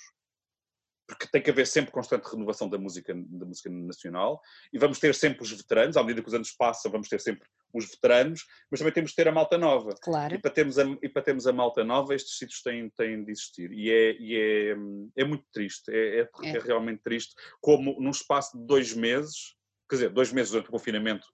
porque 1.07 1.25
tem 1.31 1.41
que 1.41 1.49
haver 1.49 1.65
sempre 1.65 1.91
constante 1.91 2.29
renovação 2.29 2.69
da 2.69 2.77
música, 2.77 3.13
da 3.15 3.45
música 3.45 3.69
nacional 3.69 4.41
e 4.73 4.77
vamos 4.77 4.99
ter 4.99 5.15
sempre 5.15 5.41
os 5.41 5.51
veteranos, 5.51 5.95
à 5.95 6.01
medida 6.01 6.21
que 6.21 6.27
os 6.27 6.33
anos 6.33 6.51
passam, 6.51 6.91
vamos 6.91 7.07
ter 7.07 7.21
sempre 7.21 7.47
os 7.73 7.89
veteranos, 7.89 8.45
mas 8.69 8.79
também 8.79 8.93
temos 8.93 9.11
de 9.11 9.15
ter 9.15 9.27
a 9.27 9.31
malta 9.31 9.57
nova. 9.57 9.95
Claro. 10.01 10.35
E 10.35 10.37
para 10.37 10.51
termos 10.51 10.77
a, 10.77 10.83
e 11.01 11.07
para 11.07 11.21
termos 11.21 11.47
a 11.47 11.53
malta 11.53 11.83
nova, 11.83 12.13
estes 12.13 12.37
sítios 12.37 12.61
têm, 12.61 12.89
têm 12.89 13.23
de 13.23 13.31
existir. 13.31 13.71
E 13.71 13.89
é, 13.89 14.17
e 14.19 14.35
é, 14.35 15.21
é 15.21 15.23
muito 15.23 15.45
triste, 15.51 15.89
é, 15.89 16.19
é, 16.19 16.29
é. 16.43 16.57
é 16.57 16.59
realmente 16.59 17.01
triste, 17.01 17.33
como 17.61 17.99
num 18.01 18.11
espaço 18.11 18.57
de 18.57 18.65
dois 18.65 18.93
meses, 18.93 19.55
quer 19.89 19.95
dizer, 19.95 20.09
dois 20.09 20.33
meses 20.33 20.51
durante 20.51 20.67
o 20.67 20.71
confinamento, 20.71 21.25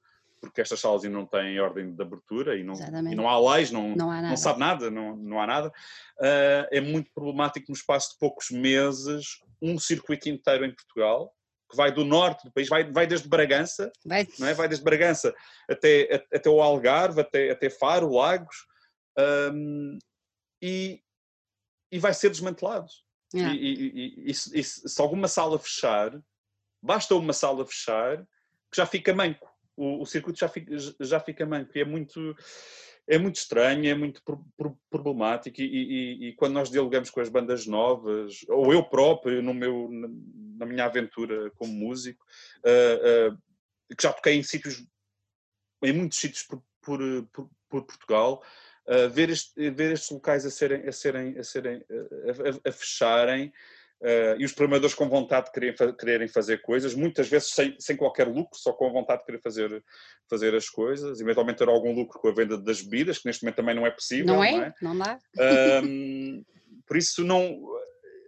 porque 0.43 0.59
estas 0.59 0.81
salas 0.81 1.05
ainda 1.05 1.17
não 1.17 1.25
têm 1.25 1.57
ordem 1.59 1.95
de 1.95 2.01
abertura 2.01 2.57
e 2.57 2.63
não, 2.63 2.75
e 2.75 3.15
não 3.15 3.29
há 3.29 3.55
leis, 3.55 3.71
não, 3.71 3.95
não, 3.95 4.21
não, 4.21 4.35
sabe 4.35 4.59
nada, 4.59 4.91
não, 4.91 5.15
não 5.15 5.39
há 5.39 5.47
nada. 5.47 5.69
Uh, 6.17 6.67
é 6.69 6.81
muito 6.81 7.09
problemático 7.13 7.67
no 7.69 7.75
espaço 7.75 8.11
de 8.11 8.19
poucos 8.19 8.51
meses 8.51 9.39
um 9.61 9.79
circuito 9.79 10.27
inteiro 10.27 10.65
em 10.65 10.75
Portugal, 10.75 11.33
que 11.71 11.77
vai 11.77 11.93
do 11.93 12.03
norte 12.03 12.43
do 12.43 12.51
país, 12.51 12.67
vai, 12.67 12.83
vai 12.91 13.07
desde 13.07 13.29
Bragança, 13.29 13.89
vai. 14.05 14.27
Não 14.37 14.47
é? 14.47 14.53
vai 14.53 14.67
desde 14.67 14.83
Bragança 14.83 15.33
até, 15.69 16.25
até 16.33 16.49
o 16.49 16.61
Algarve, 16.61 17.21
até, 17.21 17.51
até 17.51 17.69
Faro, 17.69 18.11
Lagos, 18.11 18.67
um, 19.53 19.97
e, 20.61 21.01
e 21.89 21.99
vai 21.99 22.13
ser 22.13 22.29
desmantelado. 22.29 22.87
Yeah. 23.33 23.55
E, 23.55 23.59
e, 23.59 24.29
e, 24.29 24.29
e, 24.29 24.63
se 24.63 25.01
alguma 25.01 25.29
sala 25.29 25.57
fechar, 25.57 26.21
basta 26.81 27.15
uma 27.15 27.33
sala 27.33 27.65
fechar, 27.65 28.17
que 28.69 28.77
já 28.77 28.85
fica 28.85 29.13
manco. 29.13 29.52
O, 29.75 30.01
o 30.01 30.05
circuito 30.05 30.39
já 30.39 30.47
fica, 30.47 30.75
já 30.99 31.19
fica 31.19 31.45
manco. 31.45 31.71
É 31.75 31.85
muito 31.85 32.35
é 33.07 33.17
muito 33.17 33.35
estranho, 33.35 33.85
é 33.85 33.93
muito 33.93 34.21
problemático 34.89 35.61
e, 35.61 35.65
e, 35.65 36.27
e, 36.27 36.33
quando 36.35 36.53
nós 36.53 36.69
dialogamos 36.69 37.09
com 37.09 37.19
as 37.19 37.29
bandas 37.29 37.65
novas, 37.67 38.45
ou 38.47 38.71
eu 38.71 38.83
próprio 38.83 39.41
no 39.41 39.53
meu, 39.53 39.89
na 40.57 40.65
minha 40.65 40.85
aventura 40.85 41.51
como 41.51 41.73
músico, 41.73 42.25
uh, 42.65 43.33
uh, 43.33 43.37
que 43.95 44.03
já 44.03 44.13
toquei 44.13 44.35
em 44.35 44.43
sítios, 44.43 44.85
em 45.83 45.93
muitos 45.93 46.17
sítios 46.17 46.43
por, 46.43 46.63
por, 46.81 46.99
por, 47.33 47.49
por 47.69 47.83
Portugal, 47.83 48.43
uh, 48.87 49.09
ver, 49.09 49.29
este, 49.29 49.69
ver 49.71 49.91
estes 49.91 50.09
locais 50.09 50.45
a 50.45 50.49
serem, 50.49 50.87
a 50.87 50.91
serem, 50.91 51.37
a, 51.37 51.43
serem, 51.43 51.85
a, 51.89 52.67
a, 52.67 52.69
a 52.69 52.71
fecharem, 52.71 53.51
Uh, 54.03 54.35
e 54.37 54.43
os 54.43 54.51
programadores 54.51 54.93
com 54.93 55.07
vontade 55.07 55.45
de 55.45 55.53
quererem, 55.53 55.95
quererem 55.95 56.27
fazer 56.27 56.61
coisas, 56.61 56.93
muitas 56.93 57.29
vezes 57.29 57.51
sem, 57.51 57.73
sem, 57.79 57.95
qualquer 57.95 58.27
lucro, 58.27 58.59
só 58.59 58.73
com 58.73 58.91
vontade 58.91 59.21
de 59.21 59.25
querer 59.25 59.41
fazer, 59.41 59.81
fazer 60.29 60.53
as 60.53 60.67
coisas, 60.67 61.21
eventualmente 61.21 61.59
ter 61.59 61.69
algum 61.69 61.93
lucro 61.93 62.19
com 62.19 62.27
a 62.27 62.33
venda 62.33 62.57
das 62.57 62.81
bebidas, 62.81 63.19
que 63.19 63.27
neste 63.27 63.45
momento 63.45 63.55
também 63.55 63.73
não 63.73 63.87
é 63.87 63.91
possível. 63.91 64.25
Não 64.25 64.43
é? 64.43 64.51
Não, 64.51 64.61
é? 64.61 64.73
não 64.81 64.97
dá. 64.97 65.19
Um, 65.81 66.43
por 66.85 66.97
isso, 66.97 67.23
não, 67.23 67.57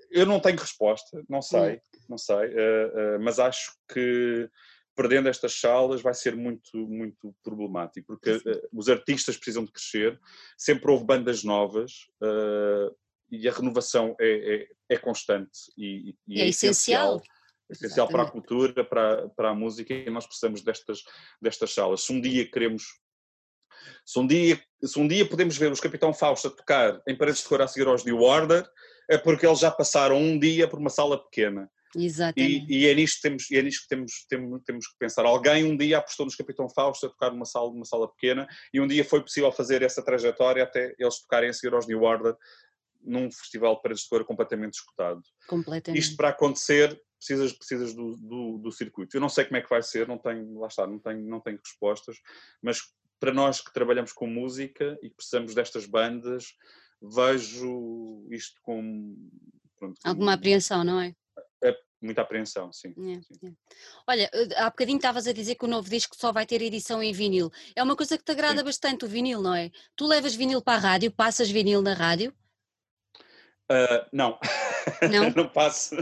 eu 0.10 0.26
não 0.26 0.40
tenho 0.40 0.58
resposta, 0.58 1.22
não 1.28 1.42
sei, 1.42 1.82
não 2.08 2.18
sei, 2.18 2.36
uh, 2.36 3.18
uh, 3.18 3.20
mas 3.20 3.38
acho 3.38 3.74
que 3.94 4.50
perdendo 4.96 5.28
estas 5.28 5.60
salas 5.60 6.02
vai 6.02 6.14
ser 6.14 6.38
muito, 6.38 6.78
muito 6.88 7.36
problemático, 7.44 8.08
porque 8.08 8.42
os 8.72 8.88
artistas 8.88 9.36
precisam 9.36 9.66
de 9.66 9.74
crescer, 9.74 10.18
sempre 10.58 10.90
houve 10.90 11.04
bandas 11.04 11.44
novas, 11.44 12.08
e 13.32 13.48
a 13.48 13.52
renovação 13.52 14.16
é, 14.20 14.56
é, 14.56 14.68
é 14.90 14.98
constante 14.98 15.72
e, 15.78 16.16
e 16.28 16.42
é, 16.42 16.46
é, 16.46 16.48
essencial. 16.48 17.22
É 17.70 17.74
essencial 17.74 18.08
para 18.08 18.24
a 18.24 18.30
cultura, 18.30 18.86
para, 18.86 19.30
para 19.30 19.50
a 19.50 19.56
música 19.56 19.94
e 19.94 20.10
nós 20.10 20.26
precisamos 20.26 20.62
destas, 20.62 21.04
destas 21.42 21.74
salas. 21.74 22.02
Se 22.02 22.14
um 22.14 22.22
dia 22.22 22.50
queremos 22.50 22.84
se 24.06 24.20
um, 24.20 24.26
dia, 24.26 24.62
se 24.84 25.00
um 25.00 25.08
dia 25.08 25.28
podemos 25.28 25.58
ver 25.58 25.72
os 25.72 25.80
Capitão 25.80 26.14
Fausto 26.14 26.48
a 26.48 26.52
tocar 26.52 27.02
em 27.08 27.16
paredes 27.16 27.42
de 27.42 27.48
cor 27.48 27.62
a 27.62 27.68
seguir 27.68 27.88
aos 27.88 28.04
New 28.04 28.22
Order, 28.22 28.68
é 29.10 29.18
porque 29.18 29.46
eles 29.46 29.60
já 29.60 29.72
passaram 29.72 30.18
um 30.18 30.40
dia 30.40 30.68
por 30.68 30.80
uma 30.80 30.90
sala 30.90 31.22
pequena. 31.24 31.70
Exatamente. 31.96 32.66
E, 32.70 32.84
e, 32.84 32.88
é 32.88 32.94
nisto 32.94 33.16
que, 33.16 33.22
temos, 33.22 33.52
é 33.52 33.62
nisto 33.62 33.82
que 33.84 33.88
temos, 33.88 34.26
temos, 34.28 34.64
temos 34.66 34.88
que 34.88 34.98
pensar. 35.00 35.26
Alguém 35.26 35.64
um 35.64 35.78
dia 35.78 35.98
apostou 35.98 36.26
nos 36.26 36.36
Capitão 36.36 36.68
Fausto 36.70 37.06
a 37.06 37.10
tocar 37.10 37.32
numa 37.32 37.46
sala, 37.46 37.72
numa 37.72 37.86
sala 37.86 38.12
pequena 38.12 38.48
e 38.74 38.82
um 38.82 38.88
dia 38.88 39.06
foi 39.06 39.22
possível 39.22 39.52
fazer 39.52 39.82
essa 39.82 40.04
trajetória 40.04 40.64
até 40.64 40.94
eles 41.00 41.22
tocarem 41.22 41.50
a 41.50 41.54
seguir 41.54 41.74
aos 41.74 41.88
New 41.88 42.02
Order 42.04 42.36
num 43.06 43.32
festival 43.32 43.82
de 43.82 44.10
cor 44.10 44.26
completamente 44.26 44.74
escutado. 44.76 45.22
Completamente. 45.48 46.02
Isto 46.02 46.16
para 46.16 46.30
acontecer 46.30 47.00
precisas, 47.26 47.54
precisas 47.54 47.94
do, 47.94 48.16
do, 48.18 48.58
do, 48.60 48.72
circuito. 48.72 49.16
Eu 49.16 49.22
não 49.22 49.30
sei 49.30 49.46
como 49.46 49.58
é 49.58 49.62
que 49.62 49.70
vai 49.70 49.82
ser, 49.82 50.08
não 50.08 50.18
tenho, 50.18 50.60
lá 50.60 50.68
está, 50.68 50.86
não 50.86 51.00
tenho, 51.00 51.22
não 51.22 51.40
tenho 51.40 51.58
respostas, 51.58 52.18
mas 52.62 52.82
para 53.20 53.34
nós 53.34 53.62
que 53.62 53.74
trabalhamos 53.74 54.14
com 54.14 54.28
música 54.28 54.98
e 55.02 55.10
que 55.10 55.16
precisamos 55.16 55.56
destas 55.56 55.86
bandas, 55.86 56.54
vejo 57.02 58.28
isto 58.30 58.60
com... 58.62 59.16
Pronto, 59.78 60.00
Alguma 60.04 60.34
apreensão, 60.34 60.84
não 60.84 61.00
é? 61.02 61.16
É 61.64 61.76
muita 62.02 62.22
apreensão, 62.22 62.72
sim. 62.72 62.90
É, 62.90 63.22
sim. 63.22 63.48
É. 63.48 63.52
Olha, 64.08 64.30
eh, 64.34 64.50
há 64.58 64.70
bocadinho 64.70 64.98
estavas 64.98 65.28
a 65.28 65.34
dizer 65.34 65.56
que 65.56 65.66
o 65.66 65.68
novo 65.68 65.90
disco 65.90 66.16
só 66.16 66.32
vai 66.32 66.46
ter 66.46 66.62
edição 66.62 67.02
em 67.02 67.12
vinil. 67.12 67.52
É 67.76 67.82
uma 67.82 67.96
coisa 67.96 68.18
que 68.18 68.24
te 68.24 68.32
agrada 68.32 68.60
sim. 68.60 68.66
bastante 68.66 69.06
o 69.06 69.08
vinil, 69.08 69.42
não 69.42 69.56
é? 69.56 69.72
Tu 69.96 70.06
levas 70.06 70.36
vinil 70.36 70.62
para 70.62 70.78
a 70.78 70.82
rádio, 70.82 71.12
passas 71.12 71.50
vinil 71.50 71.82
na 71.82 71.94
rádio? 71.94 72.34
Uh, 73.72 74.06
não. 74.12 74.38
Não? 75.12 75.32
não 75.36 75.48
passo. 75.50 75.96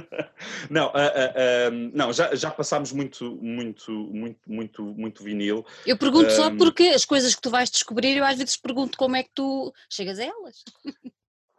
Não, 0.70 0.88
uh, 0.88 0.89
uh, 0.89 1.91
não 1.93 2.11
já, 2.11 2.36
já 2.36 2.51
passámos 2.51 2.91
muito, 2.91 3.38
muito, 3.41 3.91
muito, 3.91 4.39
muito, 4.45 4.84
muito 4.84 5.24
vinil. 5.24 5.66
Eu 5.86 5.97
pergunto 5.97 6.32
só 6.32 6.53
porque 6.53 6.84
as 6.84 7.05
coisas 7.05 7.34
que 7.34 7.41
tu 7.41 7.49
vais 7.49 7.72
descobrir, 7.72 8.18
eu 8.18 8.26
às 8.26 8.38
vezes 8.38 8.57
pergunto 8.57 8.97
como 8.97 9.16
é 9.16 9.24
que 9.24 9.32
tu 9.34 9.74
chegas 9.89 10.20
a 10.20 10.26
elas. 10.26 10.64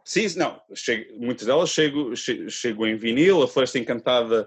Sim, 0.05 0.27
não, 0.37 0.61
chego, 0.75 1.19
muitas 1.19 1.47
delas 1.47 1.71
chego, 1.71 2.15
chego, 2.15 2.51
chego 2.51 2.87
em 2.87 2.95
vinil, 2.95 3.43
a 3.43 3.49
Floresta 3.49 3.79
Encantada 3.79 4.47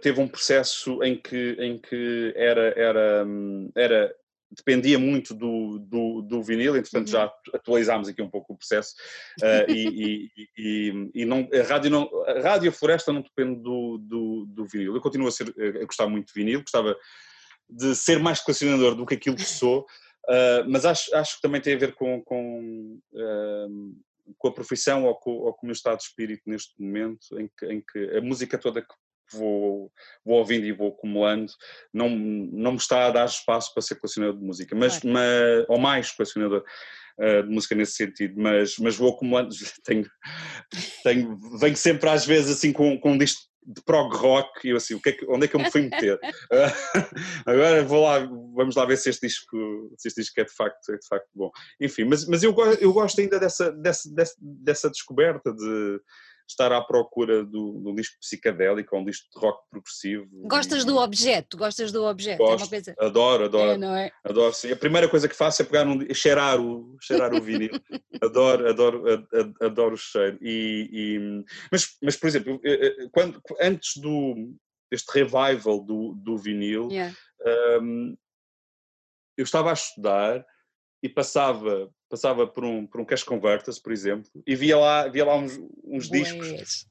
teve 0.00 0.18
um 0.18 0.28
processo 0.28 1.02
em 1.02 1.14
que, 1.14 1.56
em 1.58 1.78
que 1.78 2.32
era, 2.34 2.72
era, 2.74 3.24
hum, 3.26 3.70
era 3.74 4.14
dependia 4.50 4.98
muito 4.98 5.34
do, 5.34 5.78
do, 5.78 6.22
do 6.22 6.42
vinil, 6.42 6.76
entretanto 6.76 7.06
uhum. 7.06 7.12
já 7.12 7.32
atualizámos 7.54 8.08
aqui 8.08 8.22
um 8.22 8.30
pouco 8.30 8.54
o 8.54 8.56
processo 8.56 8.94
uh, 9.42 9.70
e, 9.70 10.30
e, 10.36 10.48
e, 10.56 11.10
e, 11.14 11.24
não, 11.24 11.48
a, 11.52 11.62
rádio 11.68 11.90
não, 11.90 12.10
a 12.26 12.40
rádio 12.40 12.72
Floresta 12.72 13.12
não 13.12 13.20
depende 13.20 13.60
do, 13.60 13.98
do, 13.98 14.46
do, 14.46 14.66
vinil. 14.66 14.94
Eu 14.94 15.00
continuo 15.00 15.28
a, 15.28 15.30
ser, 15.30 15.54
a 15.58 15.84
gostar 15.84 16.06
muito 16.08 16.28
de 16.28 16.32
vinil, 16.34 16.62
gostava 16.62 16.96
de 17.68 17.94
ser 17.94 18.18
mais 18.18 18.40
colecionador 18.40 18.94
do 18.94 19.04
que 19.04 19.14
aquilo 19.14 19.36
que 19.36 19.44
sou, 19.44 19.80
uh, 19.80 20.68
mas 20.68 20.86
acho, 20.86 21.14
acho 21.14 21.36
que 21.36 21.42
também 21.42 21.60
tem 21.60 21.74
a 21.74 21.78
ver 21.78 21.94
com, 21.94 22.22
com, 22.22 22.98
uh, 23.12 23.96
com 24.38 24.48
a 24.48 24.52
profissão 24.52 25.04
ou 25.04 25.14
com, 25.14 25.32
ou 25.32 25.52
com, 25.52 25.66
o 25.66 25.68
meu 25.68 25.74
estado 25.74 25.98
de 25.98 26.04
espírito 26.04 26.42
neste 26.46 26.80
momento, 26.80 27.38
em 27.38 27.50
que, 27.56 27.66
em 27.66 27.80
que 27.82 28.16
a 28.16 28.20
música 28.22 28.56
toda 28.56 28.80
que 28.80 28.94
vou, 29.32 29.92
vou 30.24 30.38
ouvindo 30.38 30.66
e 30.66 30.72
vou 30.72 30.88
acumulando, 30.88 31.52
não, 31.92 32.08
não 32.08 32.72
me 32.72 32.78
está 32.78 33.06
a 33.06 33.10
dar 33.10 33.26
espaço 33.26 33.72
para 33.72 33.82
ser 33.82 33.96
colecionador 33.96 34.38
de 34.38 34.44
música, 34.44 34.76
mas, 34.76 34.98
claro. 34.98 35.14
mas 35.14 35.66
ou 35.68 35.78
mais 35.78 36.10
colecionador 36.12 36.64
uh, 37.18 37.42
de 37.42 37.48
música 37.48 37.74
nesse 37.74 37.92
sentido, 37.92 38.34
mas, 38.36 38.76
mas 38.78 38.96
vou 38.96 39.12
acumulando, 39.12 39.50
tenho, 39.84 40.06
tenho, 41.02 41.38
venho 41.58 41.76
sempre 41.76 42.08
às 42.08 42.24
vezes 42.24 42.56
assim 42.56 42.72
com, 42.72 42.98
com 42.98 43.12
um 43.12 43.18
disco 43.18 43.48
de 43.68 43.82
prog 43.82 44.16
rock 44.16 44.66
e 44.66 44.70
eu 44.70 44.78
assim, 44.78 44.94
o 44.94 45.00
que 45.00 45.10
é 45.10 45.12
que, 45.12 45.26
onde 45.26 45.44
é 45.44 45.48
que 45.48 45.54
eu 45.54 45.60
me 45.60 45.70
fui 45.70 45.82
meter? 45.82 46.14
uh, 46.14 46.18
agora 47.44 47.84
vou 47.84 48.02
lá, 48.02 48.18
vamos 48.54 48.74
lá 48.74 48.86
ver 48.86 48.96
se 48.96 49.10
este 49.10 49.26
disco, 49.26 49.56
se 49.98 50.08
este 50.08 50.22
disco 50.22 50.40
é 50.40 50.44
de 50.44 50.52
facto, 50.52 50.90
é 50.90 50.96
de 50.96 51.06
facto 51.06 51.28
bom. 51.34 51.50
Enfim, 51.78 52.04
mas, 52.04 52.26
mas 52.26 52.42
eu, 52.42 52.54
eu 52.80 52.92
gosto 52.92 53.20
ainda 53.20 53.38
dessa, 53.38 53.70
dessa, 53.72 54.10
dessa, 54.14 54.34
dessa 54.40 54.90
descoberta 54.90 55.52
de 55.52 56.00
estar 56.48 56.72
à 56.72 56.80
procura 56.80 57.44
do, 57.44 57.80
do 57.80 57.94
disco 57.94 58.18
psicadélico, 58.20 58.96
um 58.96 59.04
disco 59.04 59.28
de 59.32 59.40
rock 59.40 59.62
progressivo. 59.70 60.28
Gostas 60.48 60.82
e... 60.82 60.86
do 60.86 60.96
objeto? 60.96 61.56
Gostas 61.56 61.92
do 61.92 62.04
objeto? 62.04 62.38
Gosto, 62.38 62.66
é 62.66 62.68
coisa... 62.68 62.94
Adoro, 62.98 63.44
adoro. 63.44 63.70
É, 63.72 63.76
não 63.76 63.94
é? 63.94 64.10
Adoro, 64.24 64.52
sim. 64.52 64.72
A 64.72 64.76
primeira 64.76 65.08
coisa 65.08 65.28
que 65.28 65.34
faço 65.34 65.62
é 65.62 65.64
pegar 65.64 65.86
um, 65.86 65.98
cheirar 66.14 66.60
o, 66.60 66.96
cheirar 67.00 67.34
o 67.34 67.40
vinil. 67.40 67.70
adoro, 68.22 68.68
adoro, 68.68 69.04
adoro, 69.60 69.94
o 69.94 69.98
cheiro. 69.98 70.38
E, 70.40 70.88
e, 70.92 71.44
mas, 71.70 71.96
mas, 72.02 72.16
por 72.16 72.26
exemplo, 72.26 72.60
quando, 73.12 73.40
antes 73.60 73.96
do, 73.96 74.54
deste 74.90 75.10
revival 75.12 75.80
do, 75.80 76.14
do 76.14 76.36
vinil, 76.36 76.88
yeah. 76.90 77.14
um, 77.80 78.16
eu 79.36 79.44
estava 79.44 79.70
a 79.70 79.74
estudar 79.74 80.44
e 81.02 81.08
passava 81.08 81.90
passava 82.08 82.46
por 82.46 82.64
um, 82.64 82.86
por 82.86 83.00
um 83.00 83.04
Cash 83.04 83.22
Converters, 83.22 83.78
por 83.78 83.92
exemplo, 83.92 84.30
e 84.46 84.56
via 84.56 84.78
lá, 84.78 85.08
via 85.08 85.24
lá 85.24 85.36
uns, 85.36 85.58
uns 85.84 86.08
discos 86.08 86.86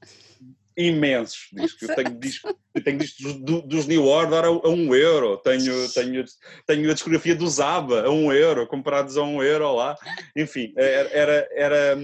imensos 0.78 1.48
discos. 1.54 1.90
Eu 1.90 1.96
tenho 1.96 2.20
discos, 2.20 2.54
eu 2.76 2.84
tenho 2.84 2.98
discos 3.00 3.34
do, 3.42 3.62
dos 3.64 3.88
New 3.88 4.06
Order 4.06 4.46
a, 4.46 4.48
a, 4.48 4.70
um 4.70 4.94
euro, 4.94 5.38
tenho, 5.38 5.74
tenho, 5.92 6.24
tenho 6.68 6.92
a 6.92 6.94
discografia 6.94 7.36
do 7.36 7.48
Zaba 7.48 8.04
a 8.04 8.12
um 8.12 8.32
euro, 8.32 8.68
comprados 8.68 9.18
a 9.18 9.24
um 9.24 9.42
euro 9.42 9.74
lá. 9.74 9.98
Enfim, 10.36 10.74
era, 10.78 11.10
era, 11.10 11.50
era, 11.52 11.98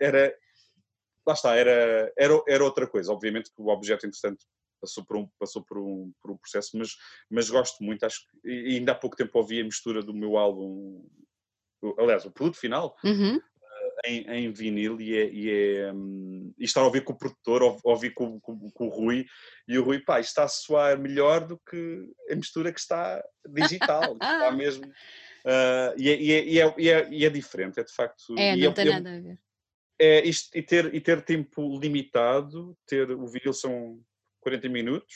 era 0.00 0.34
lá 1.26 1.34
está, 1.34 1.56
era, 1.56 2.12
era, 2.16 2.42
era 2.46 2.64
outra 2.64 2.86
coisa. 2.86 3.12
Obviamente 3.12 3.50
que 3.50 3.60
o 3.60 3.68
objeto 3.68 4.06
interessante 4.06 4.44
passou 4.80 5.04
por 5.04 5.16
um, 5.16 5.28
passou 5.38 5.62
por 5.62 5.78
um, 5.78 6.12
por 6.22 6.30
um 6.30 6.36
processo, 6.36 6.76
mas, 6.78 6.90
mas 7.28 7.50
gosto 7.50 7.82
muito, 7.82 8.04
acho 8.04 8.20
que, 8.20 8.50
ainda 8.76 8.92
há 8.92 8.94
pouco 8.94 9.16
tempo 9.16 9.36
ouvi 9.38 9.60
a 9.60 9.64
mistura 9.64 10.02
do 10.02 10.14
meu 10.14 10.36
álbum 10.36 11.04
aliás, 11.98 12.24
o 12.24 12.30
produto 12.30 12.58
final, 12.58 12.96
uhum. 13.04 13.40
Eh, 14.04 14.10
em, 14.10 14.26
em, 14.28 14.52
vinil 14.52 15.00
e, 15.00 15.16
é, 15.16 15.28
e, 15.30 15.50
é, 15.50 15.92
um, 15.92 16.52
e 16.58 16.64
estar 16.64 16.80
a 16.80 16.84
ouvir 16.84 17.02
com 17.02 17.12
o 17.12 17.18
produtor, 17.18 17.78
ouvir 17.84 18.10
com, 18.14 18.38
com, 18.40 18.70
com, 18.70 18.86
o 18.86 18.90
Rui, 18.90 19.26
e 19.66 19.78
o 19.78 19.84
Rui, 19.84 20.00
pá, 20.00 20.20
está 20.20 20.44
a 20.44 20.48
soar 20.48 20.98
melhor 20.98 21.46
do 21.46 21.58
que 21.58 22.08
a 22.30 22.34
mistura 22.34 22.72
que 22.72 22.80
está 22.80 23.22
digital, 23.48 24.14
está 24.14 24.50
mesmo. 24.52 24.86
Uh, 24.86 25.94
e, 25.96 26.10
é, 26.10 26.20
e, 26.20 26.32
é, 26.32 26.74
e, 26.76 26.90
é, 26.90 27.08
e, 27.08 27.24
é, 27.24 27.30
diferente, 27.30 27.78
é 27.78 27.84
de 27.84 27.92
facto. 27.92 28.34
É, 28.36 28.56
não 28.56 28.72
tem 28.72 28.86
nada 28.86 29.16
a 29.16 29.20
ver. 29.20 29.38
É 29.98 30.26
isto, 30.26 30.56
e, 30.56 30.62
ter, 30.62 30.92
e 30.94 31.00
ter 31.00 31.22
tempo 31.22 31.78
limitado, 31.78 32.76
ter 32.86 33.10
o 33.10 33.26
vinil 33.26 33.52
são 33.52 33.98
40 34.40 34.68
minutos, 34.68 35.14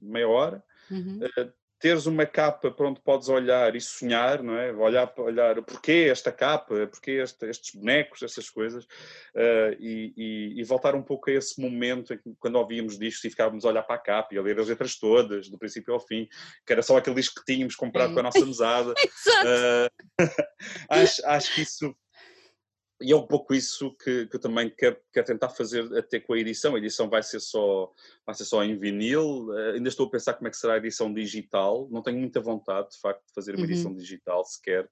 meia 0.00 0.28
hora, 0.28 0.62
uhum. 0.90 1.18
uh, 1.18 1.52
teres 1.78 2.06
uma 2.06 2.26
capa 2.26 2.70
para 2.70 2.88
onde 2.88 3.00
podes 3.00 3.28
olhar 3.28 3.74
e 3.76 3.80
sonhar, 3.80 4.42
não 4.42 4.56
é? 4.56 4.72
Olhar 4.72 5.12
olhar 5.18 5.62
porquê 5.62 6.08
esta 6.10 6.32
capa, 6.32 6.86
porquê 6.86 7.12
este, 7.22 7.46
estes 7.46 7.74
bonecos, 7.74 8.22
essas 8.22 8.50
coisas, 8.50 8.84
uh, 8.84 9.76
e, 9.78 10.12
e, 10.16 10.60
e, 10.60 10.64
voltar 10.64 10.94
um 10.94 11.02
pouco 11.02 11.30
a 11.30 11.34
esse 11.34 11.60
momento 11.60 12.12
em 12.12 12.18
que, 12.18 12.34
quando 12.38 12.56
ouvíamos 12.56 12.98
discos 12.98 13.24
e 13.24 13.30
ficávamos 13.30 13.64
a 13.64 13.68
olhar 13.68 13.82
para 13.82 13.96
a 13.96 14.00
capa 14.00 14.34
e 14.34 14.38
a 14.38 14.42
ler 14.42 14.58
as 14.58 14.68
letras 14.68 14.98
todas, 14.98 15.48
do 15.48 15.58
princípio 15.58 15.94
ao 15.94 16.00
fim, 16.00 16.28
que 16.66 16.72
era 16.72 16.82
só 16.82 16.96
aquele 16.96 17.16
disco 17.16 17.40
que 17.40 17.52
tínhamos 17.52 17.76
comprado 17.76 18.12
com 18.12 18.20
a 18.20 18.24
nossa 18.24 18.44
mesada. 18.44 18.92
uh, 19.46 20.18
acho, 20.90 21.26
acho 21.26 21.54
que 21.54 21.62
isso 21.62 21.94
e 23.00 23.12
é 23.12 23.16
um 23.16 23.26
pouco 23.26 23.54
isso 23.54 23.92
que, 23.92 24.26
que 24.26 24.36
eu 24.36 24.40
também 24.40 24.68
quero, 24.68 24.96
quero, 25.12 25.26
tentar 25.26 25.50
fazer 25.50 25.84
até 25.96 26.18
com 26.18 26.32
a 26.32 26.38
edição. 26.38 26.74
A 26.74 26.78
edição 26.78 27.08
vai 27.08 27.22
ser 27.22 27.38
só, 27.38 27.92
vai 28.26 28.34
ser 28.34 28.44
só 28.44 28.64
em 28.64 28.76
vinil. 28.76 29.48
Uh, 29.50 29.74
ainda 29.74 29.88
estou 29.88 30.06
a 30.06 30.10
pensar 30.10 30.34
como 30.34 30.48
é 30.48 30.50
que 30.50 30.56
será 30.56 30.74
a 30.74 30.78
edição 30.78 31.12
digital. 31.12 31.88
Não 31.92 32.02
tenho 32.02 32.18
muita 32.18 32.40
vontade, 32.40 32.90
de 32.90 33.00
facto, 33.00 33.24
de 33.24 33.32
fazer 33.32 33.54
uma 33.54 33.64
uhum. 33.64 33.70
edição 33.70 33.94
digital 33.94 34.44
sequer. 34.44 34.88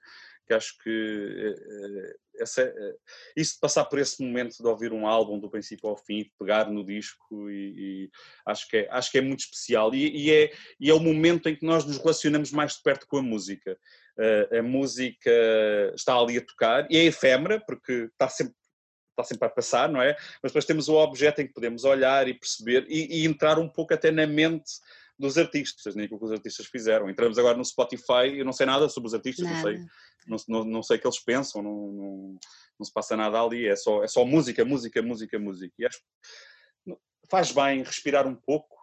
Que 0.47 0.55
acho 0.55 0.79
que 0.79 0.89
uh, 0.89 2.41
essa, 2.41 2.65
uh, 2.65 2.99
isso 3.37 3.55
de 3.55 3.61
passar 3.61 3.85
por 3.87 3.99
esse 3.99 4.23
momento 4.23 4.57
de 4.57 4.69
ouvir 4.69 4.93
um 4.93 5.05
álbum 5.05 5.41
do 5.41 5.51
princípio 5.51 5.89
ao 5.89 5.97
fim, 5.97 6.23
de 6.23 6.33
pegar 6.39 6.71
no 6.71 6.85
disco, 6.87 7.51
e, 7.51 7.75
e 8.05 8.11
acho, 8.47 8.69
que 8.69 8.77
é, 8.77 8.89
acho 8.89 9.11
que 9.11 9.19
é 9.19 9.21
muito 9.21 9.41
especial. 9.41 9.93
E, 9.93 10.27
e, 10.27 10.31
é, 10.31 10.53
e 10.79 10.91
é 10.91 10.95
o 10.95 11.01
momento 11.01 11.49
em 11.49 11.57
que 11.57 11.67
nós 11.67 11.85
nos 11.85 11.99
relacionamos 11.99 12.53
mais 12.53 12.75
de 12.75 12.85
perto 12.85 13.05
com 13.09 13.17
a 13.17 13.23
música 13.23 13.77
a 14.59 14.63
música 14.63 15.31
está 15.95 16.17
ali 16.17 16.39
a 16.39 16.45
tocar 16.45 16.87
e 16.91 16.97
é 16.97 17.05
efêmera, 17.05 17.61
porque 17.67 18.09
está 18.13 18.29
sempre, 18.29 18.55
está 19.11 19.25
sempre 19.25 19.47
a 19.47 19.51
passar, 19.51 19.89
não 19.89 20.01
é? 20.01 20.17
Mas 20.43 20.53
depois 20.53 20.65
temos 20.65 20.89
o 20.89 20.95
objeto 20.95 21.41
em 21.41 21.47
que 21.47 21.53
podemos 21.53 21.85
olhar 21.85 22.29
e 22.29 22.35
perceber 22.35 22.87
e, 22.89 23.23
e 23.23 23.27
entrar 23.27 23.59
um 23.59 23.69
pouco 23.69 23.95
até 23.95 24.11
na 24.11 24.27
mente 24.27 24.73
dos 25.19 25.39
artistas, 25.39 25.95
nem 25.95 26.05
aquilo 26.05 26.21
que 26.21 26.27
os 26.27 26.33
artistas 26.33 26.67
fizeram. 26.67 27.09
Entramos 27.09 27.39
agora 27.39 27.57
no 27.57 27.65
Spotify, 27.65 28.37
eu 28.37 28.45
não 28.45 28.53
sei 28.53 28.67
nada 28.67 28.89
sobre 28.89 29.09
os 29.09 29.15
artistas, 29.15 29.47
não 29.49 29.63
sei, 29.63 29.79
não, 30.27 30.37
não, 30.49 30.65
não, 30.65 30.83
sei 30.83 30.97
o 30.99 31.01
que 31.01 31.07
eles 31.07 31.21
pensam, 31.21 31.63
não, 31.63 31.93
não, 31.93 32.39
não, 32.79 32.85
se 32.85 32.93
passa 32.93 33.17
nada 33.17 33.41
ali, 33.41 33.67
é 33.67 33.77
só, 33.77 34.05
é 34.05 34.09
só 34.09 34.25
música, 34.25 34.65
música, 34.65 35.01
música, 35.01 35.39
música. 35.39 35.75
E 35.79 35.87
acho 35.87 36.01
faz 37.29 37.51
bem 37.51 37.83
respirar 37.83 38.27
um 38.27 38.35
pouco 38.35 38.76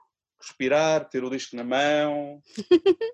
respirar, 0.43 1.09
ter 1.09 1.23
o 1.23 1.29
disco 1.29 1.55
na 1.55 1.63
mão 1.63 2.41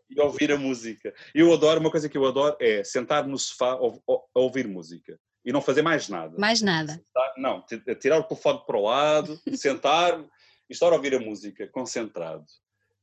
e 0.10 0.20
ouvir 0.20 0.52
a 0.52 0.58
música. 0.58 1.14
Eu 1.34 1.54
adoro, 1.54 1.80
uma 1.80 1.92
coisa 1.92 2.10
que 2.10 2.18
eu 2.18 2.26
adoro 2.26 2.58
é 2.60 2.84
sentar 2.84 3.28
no 3.28 3.38
sofá 3.38 3.74
a 3.74 4.40
ouvir 4.40 4.68
música 4.68 5.20
e 5.46 5.52
não 5.52 5.62
fazer 5.62 5.82
mais 5.82 6.10
nada. 6.10 6.38
Mais 6.38 6.62
nada. 6.62 6.94
Sentar, 6.94 7.34
não, 7.38 7.66
tirar 8.00 8.20
o 8.20 8.24
telefone 8.24 8.62
para 8.66 8.78
o 8.78 8.84
lado, 8.84 9.40
sentar 9.56 10.20
e 10.20 10.74
estar 10.74 10.92
a 10.92 10.96
ouvir 10.96 11.16
a 11.16 11.20
música, 11.20 11.68
concentrado. 11.68 12.46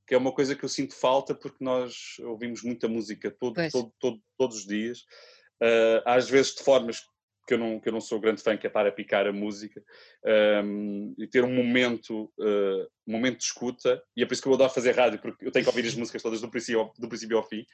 Que 0.07 0.15
é 0.15 0.19
uma 0.19 0.33
coisa 0.33 0.55
que 0.55 0.65
eu 0.65 0.69
sinto 0.69 0.95
falta 0.95 1.35
porque 1.35 1.65
nós 1.65 2.17
ouvimos 2.21 2.63
muita 2.63 2.87
música 2.87 3.31
todo, 3.31 3.57
todo, 3.71 3.93
todo, 3.99 4.21
todos 4.37 4.59
os 4.59 4.67
dias, 4.67 5.01
uh, 5.63 6.03
às 6.05 6.29
vezes 6.29 6.55
de 6.55 6.63
formas 6.63 7.03
que 7.47 7.55
eu 7.55 7.59
não, 7.59 7.79
que 7.79 7.89
eu 7.89 7.93
não 7.93 8.01
sou 8.01 8.19
grande 8.19 8.43
fã, 8.43 8.57
que 8.57 8.67
é 8.67 8.69
estar 8.69 8.87
a 8.87 8.91
picar 8.91 9.27
a 9.27 9.33
música 9.33 9.83
um, 10.65 11.15
e 11.17 11.27
ter 11.27 11.45
um 11.45 11.55
momento, 11.55 12.25
uh, 12.39 12.87
momento 13.07 13.39
de 13.39 13.45
escuta, 13.45 14.03
e 14.17 14.23
é 14.23 14.27
por 14.27 14.33
isso 14.33 14.43
que 14.43 14.49
eu 14.49 14.55
adoro 14.55 14.73
fazer 14.73 14.93
rádio, 14.93 15.21
porque 15.21 15.47
eu 15.47 15.53
tenho 15.53 15.65
que 15.65 15.71
ouvir 15.71 15.87
as 15.87 15.95
músicas 15.95 16.23
todas 16.23 16.41
do 16.41 16.51
princípio 16.51 16.81
ao, 16.81 16.93
do 16.99 17.09
princípio 17.09 17.37
ao 17.37 17.49
fim, 17.49 17.65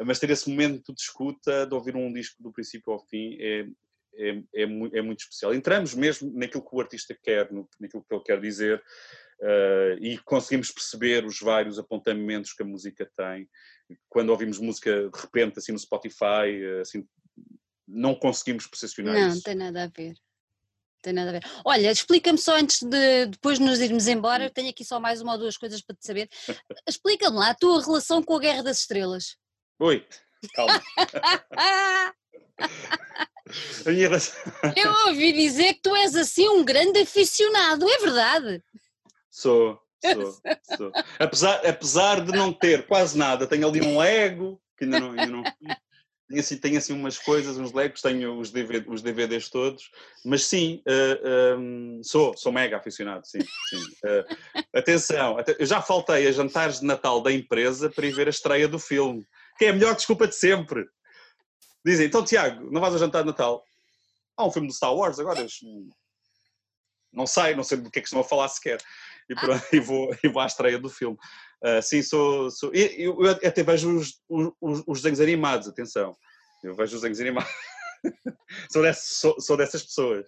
mas 0.00 0.20
ter 0.20 0.30
esse 0.30 0.48
momento 0.48 0.94
de 0.94 1.00
escuta, 1.00 1.66
de 1.66 1.74
ouvir 1.74 1.96
um 1.96 2.12
disco 2.12 2.40
do 2.42 2.52
princípio 2.52 2.92
ao 2.92 3.00
fim, 3.06 3.36
é, 3.40 3.66
é, 4.14 4.30
é, 4.54 4.62
é 4.62 5.02
muito 5.02 5.20
especial. 5.20 5.52
Entramos 5.52 5.94
mesmo 5.94 6.32
naquilo 6.34 6.64
que 6.64 6.74
o 6.74 6.80
artista 6.80 7.16
quer, 7.20 7.50
no, 7.52 7.68
naquilo 7.80 8.04
que 8.04 8.14
ele 8.14 8.22
quer 8.22 8.40
dizer, 8.40 8.82
uh, 9.40 9.98
e 10.00 10.18
conseguimos 10.18 10.70
perceber 10.70 11.24
os 11.24 11.40
vários 11.40 11.78
apontamentos 11.78 12.52
que 12.52 12.62
a 12.62 12.66
música 12.66 13.10
tem. 13.16 13.48
Quando 14.08 14.30
ouvimos 14.30 14.58
música 14.58 15.08
de 15.08 15.20
repente, 15.20 15.58
assim 15.58 15.72
no 15.72 15.78
Spotify, 15.78 16.80
assim 16.80 17.04
não 17.88 18.14
conseguimos 18.14 18.66
percepcionar 18.66 19.14
não, 19.14 19.28
isso. 19.28 19.36
Não, 19.36 19.42
tem 19.42 19.54
nada 19.54 19.84
a 19.84 19.86
ver. 19.86 20.14
Tem 21.02 21.12
nada 21.12 21.30
a 21.30 21.32
ver. 21.32 21.44
Olha, 21.64 21.90
explica-me 21.90 22.38
só 22.38 22.56
antes 22.56 22.82
de 22.82 23.26
depois 23.26 23.58
nos 23.58 23.80
irmos 23.80 24.06
embora, 24.06 24.44
eu 24.44 24.50
tenho 24.50 24.68
aqui 24.68 24.84
só 24.84 25.00
mais 25.00 25.22
uma 25.22 25.32
ou 25.32 25.38
duas 25.38 25.56
coisas 25.56 25.80
para 25.80 25.96
te 25.96 26.06
saber. 26.06 26.28
Explica-me 26.86 27.36
lá 27.36 27.50
a 27.50 27.54
tua 27.54 27.82
relação 27.82 28.22
com 28.22 28.36
a 28.36 28.40
Guerra 28.40 28.62
das 28.62 28.80
Estrelas. 28.80 29.36
Oi, 29.78 30.06
calma. 30.54 30.82
eu 34.76 34.92
ouvi 35.06 35.32
dizer 35.32 35.74
que 35.74 35.82
tu 35.82 35.94
és 35.96 36.14
assim 36.14 36.48
um 36.48 36.64
grande 36.64 37.00
aficionado, 37.00 37.88
é 37.88 37.98
verdade? 37.98 38.62
Sou, 39.30 39.80
sou, 40.02 40.40
sou. 40.76 40.92
Apesar, 41.18 41.66
apesar 41.66 42.24
de 42.24 42.32
não 42.32 42.52
ter 42.52 42.86
quase 42.86 43.16
nada, 43.16 43.46
tenho 43.46 43.68
ali 43.68 43.80
um 43.80 44.02
ego 44.02 44.60
que 44.76 44.84
ainda 44.84 45.00
não, 45.00 45.10
ainda 45.10 45.26
não 45.26 45.42
tenho 46.28 46.40
assim, 46.40 46.56
tenho 46.58 46.78
assim 46.78 46.92
umas 46.92 47.18
coisas, 47.18 47.56
uns 47.56 47.72
legos, 47.72 48.02
tenho 48.02 48.38
os, 48.38 48.50
DVD, 48.50 48.88
os 48.88 49.00
DVDs 49.00 49.48
todos, 49.48 49.90
mas 50.24 50.44
sim, 50.44 50.82
uh, 50.86 51.58
um, 51.58 52.00
sou, 52.04 52.36
sou 52.36 52.52
mega 52.52 52.76
aficionado, 52.76 53.26
sim. 53.26 53.40
sim. 53.40 53.82
Uh, 54.04 54.58
atenção, 54.74 55.36
eu 55.58 55.64
já 55.64 55.80
faltei 55.80 56.28
a 56.28 56.32
jantares 56.32 56.80
de 56.80 56.86
Natal 56.86 57.22
da 57.22 57.32
empresa 57.32 57.90
para 57.90 58.06
ir 58.06 58.12
ver 58.12 58.26
a 58.26 58.30
estreia 58.30 58.68
do 58.68 58.78
filme, 58.78 59.26
que 59.56 59.64
é 59.64 59.70
a 59.70 59.72
melhor 59.72 59.96
desculpa 59.96 60.28
de 60.28 60.34
sempre. 60.34 60.86
Dizem, 61.84 62.06
então 62.06 62.24
Tiago, 62.24 62.70
não 62.70 62.80
vais 62.80 62.92
ao 62.92 63.00
jantar 63.00 63.22
de 63.22 63.28
Natal? 63.28 63.64
Há 64.36 64.46
um 64.46 64.52
filme 64.52 64.68
do 64.68 64.74
Star 64.74 64.94
Wars 64.94 65.18
agora, 65.18 65.46
não 67.10 67.26
sei, 67.26 67.54
não 67.54 67.64
sei 67.64 67.78
do 67.78 67.90
que 67.90 67.98
é 67.98 68.02
que 68.02 68.08
estão 68.08 68.20
a 68.20 68.24
falar 68.24 68.48
sequer. 68.48 68.78
E, 69.30 69.34
pronto, 69.34 69.64
e, 69.72 69.80
vou, 69.80 70.14
e 70.22 70.28
vou 70.28 70.42
à 70.42 70.46
estreia 70.46 70.78
do 70.78 70.90
filme. 70.90 71.16
Uh, 71.62 71.82
sim, 71.82 72.02
sou. 72.02 72.50
sou 72.50 72.72
eu, 72.72 73.24
eu, 73.24 73.30
até 73.30 73.62
vejo 73.62 73.96
os, 73.96 74.20
os, 74.28 74.82
os, 74.86 75.02
desenhos 75.02 75.20
animados, 75.20 75.68
atenção. 75.68 76.16
Eu 76.62 76.74
vejo 76.74 76.94
os 76.94 77.02
desenhos 77.02 77.20
animados. 77.20 77.50
sou, 78.70 78.82
dessas, 78.82 79.08
sou, 79.08 79.40
sou, 79.40 79.56
dessas 79.56 79.82
pessoas. 79.82 80.26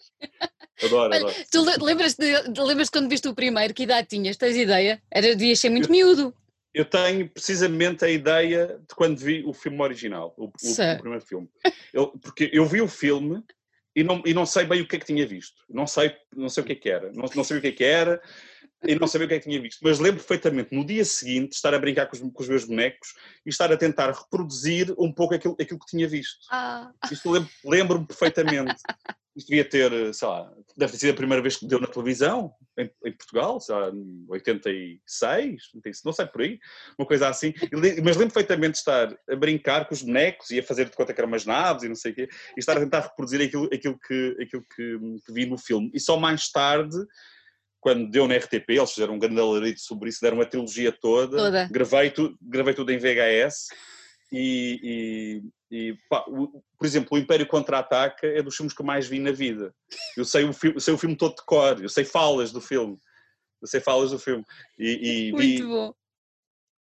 Adoro, 0.82 1.14
adoro. 1.14 1.34
Tu 1.50 1.84
lembras 1.84 2.14
de, 2.14 2.42
lembras 2.60 2.90
quando 2.90 3.08
viste 3.08 3.28
o 3.28 3.34
primeiro? 3.34 3.72
Que 3.72 3.84
idade 3.84 4.08
tinhas? 4.08 4.36
Tens 4.36 4.56
ideia? 4.56 5.00
Era, 5.10 5.28
devias 5.36 5.60
ser 5.60 5.70
muito 5.70 5.86
eu, 5.86 5.92
miúdo. 5.92 6.34
Eu 6.74 6.84
tenho 6.84 7.28
precisamente 7.28 8.04
a 8.04 8.08
ideia 8.08 8.80
de 8.88 8.94
quando 8.96 9.18
vi 9.18 9.44
o 9.44 9.52
filme 9.52 9.80
original, 9.80 10.34
o, 10.36 10.46
o, 10.46 10.48
o 10.48 10.98
primeiro 10.98 11.24
filme. 11.24 11.48
Eu, 11.92 12.08
porque 12.08 12.50
eu 12.52 12.66
vi 12.66 12.80
o 12.80 12.88
filme 12.88 13.40
e 13.94 14.02
não, 14.02 14.22
e 14.24 14.34
não 14.34 14.46
sei 14.46 14.64
bem 14.64 14.80
o 14.80 14.88
que 14.88 14.96
é 14.96 14.98
que 14.98 15.06
tinha 15.06 15.26
visto. 15.26 15.62
Não 15.68 15.86
sei, 15.86 16.12
não 16.34 16.48
sei 16.48 16.62
o 16.62 16.66
que 16.66 16.72
é 16.72 16.76
que 16.76 16.90
era. 16.90 17.12
Não, 17.12 17.28
não 17.34 17.44
sabia 17.44 17.58
o 17.58 17.62
que 17.62 17.68
é 17.68 17.72
que 17.72 17.84
era 17.84 18.20
e 18.86 18.94
não 18.94 19.06
sabia 19.06 19.26
o 19.26 19.28
que 19.28 19.34
é 19.34 19.38
que 19.38 19.48
tinha 19.48 19.60
visto. 19.60 19.80
Mas 19.82 19.98
lembro 19.98 20.20
perfeitamente, 20.20 20.74
no 20.74 20.84
dia 20.84 21.04
seguinte, 21.04 21.52
estar 21.52 21.74
a 21.74 21.78
brincar 21.78 22.06
com 22.06 22.16
os, 22.16 22.20
com 22.20 22.42
os 22.42 22.48
meus 22.48 22.64
bonecos 22.64 23.14
e 23.44 23.50
estar 23.50 23.72
a 23.72 23.76
tentar 23.76 24.10
reproduzir 24.10 24.94
um 24.98 25.12
pouco 25.12 25.34
aquilo, 25.34 25.56
aquilo 25.60 25.78
que 25.78 25.86
tinha 25.86 26.08
visto. 26.08 26.38
Ah. 26.50 26.90
Isto 27.10 27.30
lembro-me 27.30 27.50
lembro 27.64 28.06
perfeitamente. 28.06 28.76
Isto 29.36 29.48
devia 29.48 29.64
ter, 29.64 30.12
sei 30.12 30.28
lá, 30.28 30.52
deve 30.76 30.92
ter 30.92 30.98
sido 30.98 31.10
a 31.10 31.16
primeira 31.16 31.40
vez 31.40 31.56
que 31.56 31.66
deu 31.66 31.80
na 31.80 31.86
televisão, 31.86 32.52
em, 32.76 32.90
em 33.04 33.12
Portugal, 33.12 33.60
sei 33.60 33.74
lá, 33.74 33.88
em 33.90 34.24
86, 34.28 35.62
não 36.04 36.12
sei 36.12 36.26
por 36.26 36.40
aí, 36.42 36.58
uma 36.98 37.06
coisa 37.06 37.28
assim. 37.28 37.54
Mas 38.02 38.16
lembro 38.16 38.34
perfeitamente 38.34 38.72
de 38.72 38.78
estar 38.78 39.16
a 39.28 39.36
brincar 39.36 39.86
com 39.86 39.94
os 39.94 40.02
bonecos 40.02 40.50
e 40.50 40.58
a 40.58 40.62
fazer 40.62 40.86
de 40.86 40.96
conta 40.96 41.14
que 41.14 41.20
eram 41.20 41.28
umas 41.28 41.46
naves 41.46 41.84
e 41.84 41.88
não 41.88 41.94
sei 41.94 42.12
o 42.12 42.14
quê, 42.14 42.28
e 42.56 42.60
estar 42.60 42.76
a 42.76 42.80
tentar 42.80 43.00
reproduzir 43.00 43.40
aquilo, 43.40 43.66
aquilo, 43.72 43.98
que, 43.98 44.36
aquilo 44.40 44.64
que, 44.74 44.98
que 45.24 45.32
vi 45.32 45.46
no 45.46 45.56
filme. 45.56 45.90
E 45.94 46.00
só 46.00 46.18
mais 46.18 46.50
tarde 46.50 46.96
quando 47.80 48.10
deu 48.10 48.28
na 48.28 48.36
RTP, 48.36 48.70
eles 48.70 48.92
fizeram 48.92 49.14
um 49.14 49.18
grande 49.18 49.40
alarito 49.40 49.80
sobre 49.80 50.10
isso, 50.10 50.20
deram 50.20 50.36
uma 50.36 50.46
trilogia 50.46 50.92
toda, 50.92 51.36
toda. 51.36 51.68
Gravei, 51.70 52.10
tu, 52.10 52.36
gravei 52.40 52.74
tudo 52.74 52.92
em 52.92 52.98
VHS 52.98 53.68
e, 54.30 55.42
e, 55.70 55.88
e 55.90 55.96
pá, 56.08 56.24
o, 56.28 56.62
por 56.78 56.86
exemplo, 56.86 57.08
o 57.12 57.18
Império 57.18 57.46
Contra-Ataca 57.46 58.26
é 58.26 58.42
dos 58.42 58.54
filmes 58.54 58.74
que 58.74 58.82
eu 58.82 58.86
mais 58.86 59.06
vi 59.06 59.18
na 59.18 59.32
vida. 59.32 59.74
Eu 60.16 60.24
sei 60.24 60.44
o, 60.44 60.52
filme, 60.52 60.80
sei 60.80 60.94
o 60.94 60.98
filme 60.98 61.16
todo 61.16 61.34
de 61.34 61.44
cor, 61.44 61.82
eu 61.82 61.88
sei 61.88 62.04
falas 62.04 62.52
do 62.52 62.60
filme, 62.60 62.98
eu 63.62 63.66
sei 63.66 63.80
falas 63.80 64.10
do 64.10 64.18
filme 64.18 64.44
e, 64.78 65.30
e 65.30 65.36
vi 65.36 65.62
bom. 65.62 65.94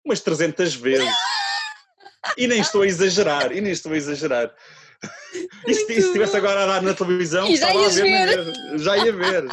umas 0.05 0.19
300 0.19 0.76
vezes 0.76 1.13
e 2.38 2.47
nem 2.47 2.59
estou 2.59 2.81
a 2.81 2.88
exagerar, 2.88 3.51
e 3.51 3.61
nem 3.61 3.71
estou 3.71 3.93
a 3.93 3.97
exagerar. 3.97 4.53
E 5.65 5.73
se, 5.73 5.85
se 5.85 5.93
estivesse 5.93 6.35
agora 6.35 6.63
a 6.63 6.65
dar 6.65 6.81
na 6.81 6.93
televisão, 6.93 7.47
já, 7.55 7.73
ia 7.73 7.89
ver. 7.89 8.53
já 8.80 8.97
ia 8.97 9.13
ver. 9.13 9.45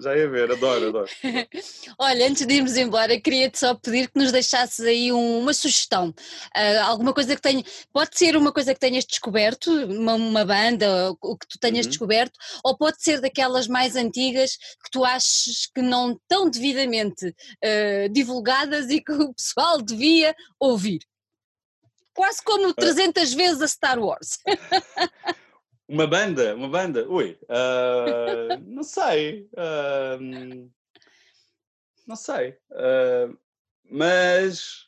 Já, 0.00 0.16
ia 0.16 0.28
ver, 0.28 0.50
adoro, 0.52 0.88
adoro. 0.88 1.10
Olha, 1.98 2.28
antes 2.28 2.46
de 2.46 2.54
irmos 2.54 2.76
embora, 2.76 3.20
queria-te 3.20 3.58
só 3.58 3.74
pedir 3.74 4.08
que 4.08 4.18
nos 4.18 4.30
deixasses 4.30 4.80
aí 4.80 5.12
um, 5.12 5.40
uma 5.40 5.52
sugestão. 5.52 6.10
Uh, 6.56 6.82
alguma 6.84 7.12
coisa 7.12 7.34
que 7.34 7.42
tenha. 7.42 7.62
Pode 7.92 8.16
ser 8.16 8.36
uma 8.36 8.52
coisa 8.52 8.72
que 8.72 8.80
tenhas 8.80 9.04
descoberto, 9.04 9.70
uma, 9.70 10.14
uma 10.14 10.44
banda, 10.44 11.12
o 11.20 11.36
que 11.36 11.46
tu 11.48 11.58
tenhas 11.58 11.86
uhum. 11.86 11.90
descoberto, 11.90 12.38
ou 12.62 12.76
pode 12.76 13.02
ser 13.02 13.20
daquelas 13.20 13.66
mais 13.66 13.96
antigas 13.96 14.56
que 14.56 14.90
tu 14.92 15.04
achas 15.04 15.66
que 15.74 15.82
não 15.82 16.12
estão 16.12 16.48
devidamente 16.48 17.26
uh, 17.28 18.08
divulgadas 18.12 18.90
e 18.90 19.00
que 19.00 19.12
o 19.12 19.34
pessoal 19.34 19.82
devia 19.82 20.34
ouvir. 20.58 21.00
Quase 22.14 22.42
como 22.44 22.72
300 22.72 23.32
uh. 23.32 23.36
vezes 23.36 23.62
a 23.62 23.68
Star 23.68 23.98
Wars. 23.98 24.38
Uma 25.86 26.06
banda, 26.06 26.54
uma 26.54 26.68
banda, 26.68 27.06
ui, 27.08 27.38
uh, 27.42 28.58
não 28.64 28.82
sei, 28.82 29.46
uh, 29.52 30.70
não 32.06 32.16
sei, 32.16 32.56
uh, 32.70 33.38
mas, 33.90 34.86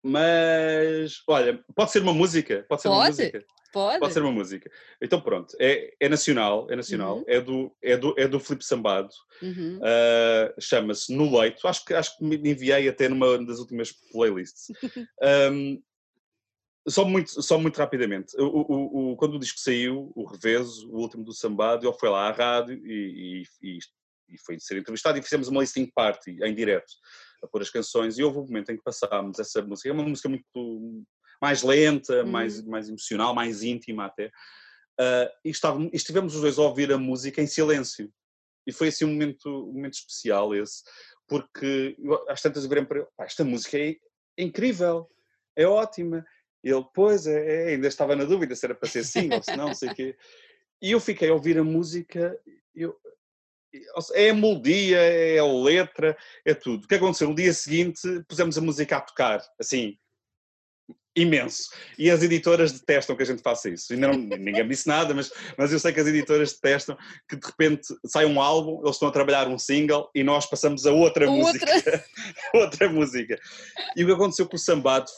mas, 0.00 1.22
olha, 1.26 1.60
pode 1.74 1.90
ser 1.90 2.02
uma 2.02 2.14
música, 2.14 2.64
pode 2.68 2.82
ser 2.82 2.88
pode, 2.88 3.00
uma 3.00 3.08
música. 3.08 3.44
Pode. 3.72 3.98
Pode 3.98 4.12
ser 4.12 4.22
uma 4.22 4.30
música. 4.30 4.70
Então 5.02 5.20
pronto, 5.20 5.56
é, 5.60 5.92
é 5.98 6.08
nacional, 6.08 6.68
é 6.70 6.76
nacional, 6.76 7.18
uhum. 7.18 7.24
é, 7.26 7.40
do, 7.40 7.76
é, 7.82 7.96
do, 7.96 8.14
é 8.16 8.28
do 8.28 8.38
Filipe 8.38 8.64
Sambado, 8.64 9.10
uhum. 9.42 9.80
chama-se 10.60 11.12
No 11.12 11.36
Leito, 11.36 11.66
acho 11.66 11.84
que, 11.84 11.94
acho 11.94 12.16
que 12.16 12.24
me 12.24 12.36
enviei 12.36 12.88
até 12.88 13.08
numa 13.08 13.44
das 13.44 13.58
últimas 13.58 13.90
playlists. 14.12 14.68
um, 15.52 15.82
Só 16.88 17.04
muito, 17.04 17.42
só 17.42 17.58
muito 17.58 17.76
rapidamente. 17.76 18.36
O, 18.38 18.44
o, 18.44 19.12
o, 19.12 19.16
quando 19.16 19.34
o 19.34 19.38
disco 19.38 19.58
saiu, 19.58 20.12
o 20.14 20.24
Reveso, 20.24 20.88
o 20.90 20.96
último 20.98 21.24
do 21.24 21.32
Sambado, 21.32 21.86
ele 21.86 21.98
foi 21.98 22.08
lá 22.08 22.28
à 22.28 22.32
rádio 22.32 22.74
e, 22.84 23.42
e, 23.62 23.78
e, 24.28 24.38
foi 24.44 24.58
ser 24.58 24.78
entrevistado 24.78 25.18
e 25.18 25.22
fizemos 25.22 25.48
uma 25.48 25.60
listening 25.60 25.90
party 25.94 26.38
em 26.42 26.54
direto 26.54 26.92
a 27.42 27.46
pôr 27.46 27.62
as 27.62 27.70
canções 27.70 28.18
e 28.18 28.22
houve 28.22 28.38
um 28.38 28.46
momento 28.46 28.70
em 28.70 28.76
que 28.76 28.82
passámos 28.82 29.38
essa 29.38 29.62
música. 29.62 29.88
É 29.88 29.92
uma 29.92 30.02
música 30.02 30.28
muito 30.28 31.04
mais 31.40 31.62
lenta, 31.62 32.22
uhum. 32.22 32.30
mais, 32.30 32.64
mais 32.64 32.88
emocional, 32.88 33.34
mais 33.34 33.62
íntima 33.62 34.06
até. 34.06 34.26
Uh, 35.00 35.30
e, 35.44 35.50
estávamos, 35.50 35.90
estivemos 35.92 36.34
os 36.34 36.40
dois 36.40 36.58
a 36.58 36.62
ouvir 36.62 36.92
a 36.92 36.98
música 36.98 37.40
em 37.40 37.46
silêncio. 37.46 38.12
E 38.66 38.72
foi 38.72 38.88
assim 38.88 39.04
um 39.04 39.12
momento, 39.12 39.48
um 39.48 39.72
momento 39.72 39.94
especial 39.94 40.54
esse, 40.54 40.82
porque 41.26 41.96
às 42.28 42.42
tantas 42.42 42.66
virem 42.66 42.84
para 42.84 42.98
ele, 42.98 43.08
esta 43.20 43.44
música 43.44 43.78
é 43.78 43.96
incrível, 44.36 45.08
é 45.56 45.66
ótima 45.66 46.24
ele, 46.62 46.84
pois, 46.94 47.26
é, 47.26 47.70
é, 47.70 47.74
ainda 47.74 47.88
estava 47.88 48.16
na 48.16 48.24
dúvida 48.24 48.54
se 48.54 48.64
era 48.64 48.74
para 48.74 48.88
ser 48.88 49.04
sim 49.04 49.32
ou 49.32 49.42
se 49.42 49.56
não, 49.56 49.74
sei 49.74 49.90
o 49.90 49.94
quê. 49.94 50.16
E 50.80 50.92
eu 50.92 51.00
fiquei 51.00 51.28
a 51.28 51.34
ouvir 51.34 51.58
a 51.58 51.64
música, 51.64 52.38
eu, 52.74 52.96
é 54.14 54.30
a 54.30 54.34
melodia, 54.34 54.98
é 54.98 55.38
a 55.38 55.44
letra, 55.44 56.16
é 56.44 56.54
tudo. 56.54 56.84
O 56.84 56.88
que 56.88 56.94
aconteceu? 56.94 57.28
No 57.28 57.34
dia 57.34 57.52
seguinte 57.52 58.00
pusemos 58.28 58.56
a 58.56 58.60
música 58.60 58.96
a 58.96 59.00
tocar, 59.00 59.42
assim, 59.58 59.98
imenso. 61.22 61.70
E 61.98 62.10
as 62.10 62.22
editoras 62.22 62.72
detestam 62.72 63.16
que 63.16 63.22
a 63.22 63.26
gente 63.26 63.42
faça 63.42 63.68
isso. 63.68 63.92
Ainda 63.92 64.08
não, 64.08 64.18
ninguém 64.18 64.62
me 64.62 64.70
disse 64.70 64.86
nada, 64.86 65.14
mas, 65.14 65.30
mas 65.56 65.72
eu 65.72 65.78
sei 65.78 65.92
que 65.92 66.00
as 66.00 66.06
editoras 66.06 66.52
detestam 66.52 66.96
que 67.28 67.36
de 67.36 67.46
repente 67.46 67.88
sai 68.06 68.24
um 68.26 68.40
álbum, 68.40 68.80
eles 68.82 68.96
estão 68.96 69.08
a 69.08 69.12
trabalhar 69.12 69.48
um 69.48 69.58
single 69.58 70.10
e 70.14 70.22
nós 70.22 70.46
passamos 70.46 70.86
a 70.86 70.92
outra, 70.92 71.28
outra. 71.28 71.52
música. 71.66 72.04
outra 72.54 72.88
música. 72.88 73.38
E 73.96 74.04
o 74.04 74.06
que 74.06 74.12
aconteceu 74.12 74.48
com 74.48 74.56
o 74.56 74.58
Sambado 74.58 75.10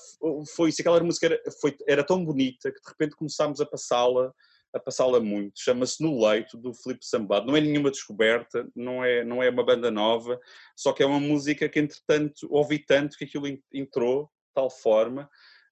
foi 0.54 0.70
isso, 0.70 0.80
aquela 0.80 1.00
música 1.00 1.26
era, 1.26 1.40
foi, 1.60 1.76
era 1.86 2.04
tão 2.04 2.24
bonita 2.24 2.70
que 2.70 2.80
de 2.80 2.88
repente 2.88 3.16
começámos 3.16 3.60
a 3.60 3.66
passá-la 3.66 4.32
a 4.72 4.78
passá-la 4.78 5.20
muito. 5.20 5.60
Chama-se 5.60 6.02
No 6.02 6.24
Leito, 6.24 6.56
do 6.56 6.72
Filipe 6.72 7.04
Sambado. 7.04 7.46
Não 7.46 7.56
é 7.56 7.60
nenhuma 7.60 7.90
descoberta, 7.90 8.68
não 8.74 9.04
é, 9.04 9.24
não 9.24 9.42
é 9.42 9.50
uma 9.50 9.64
banda 9.64 9.90
nova, 9.90 10.38
só 10.76 10.92
que 10.92 11.02
é 11.02 11.06
uma 11.06 11.20
música 11.20 11.68
que, 11.68 11.80
entretanto, 11.80 12.46
ouvi 12.50 12.78
tanto 12.78 13.16
que 13.16 13.24
aquilo 13.24 13.46
entrou 13.72 14.24
de 14.24 14.54
tal 14.54 14.70
forma 14.70 15.28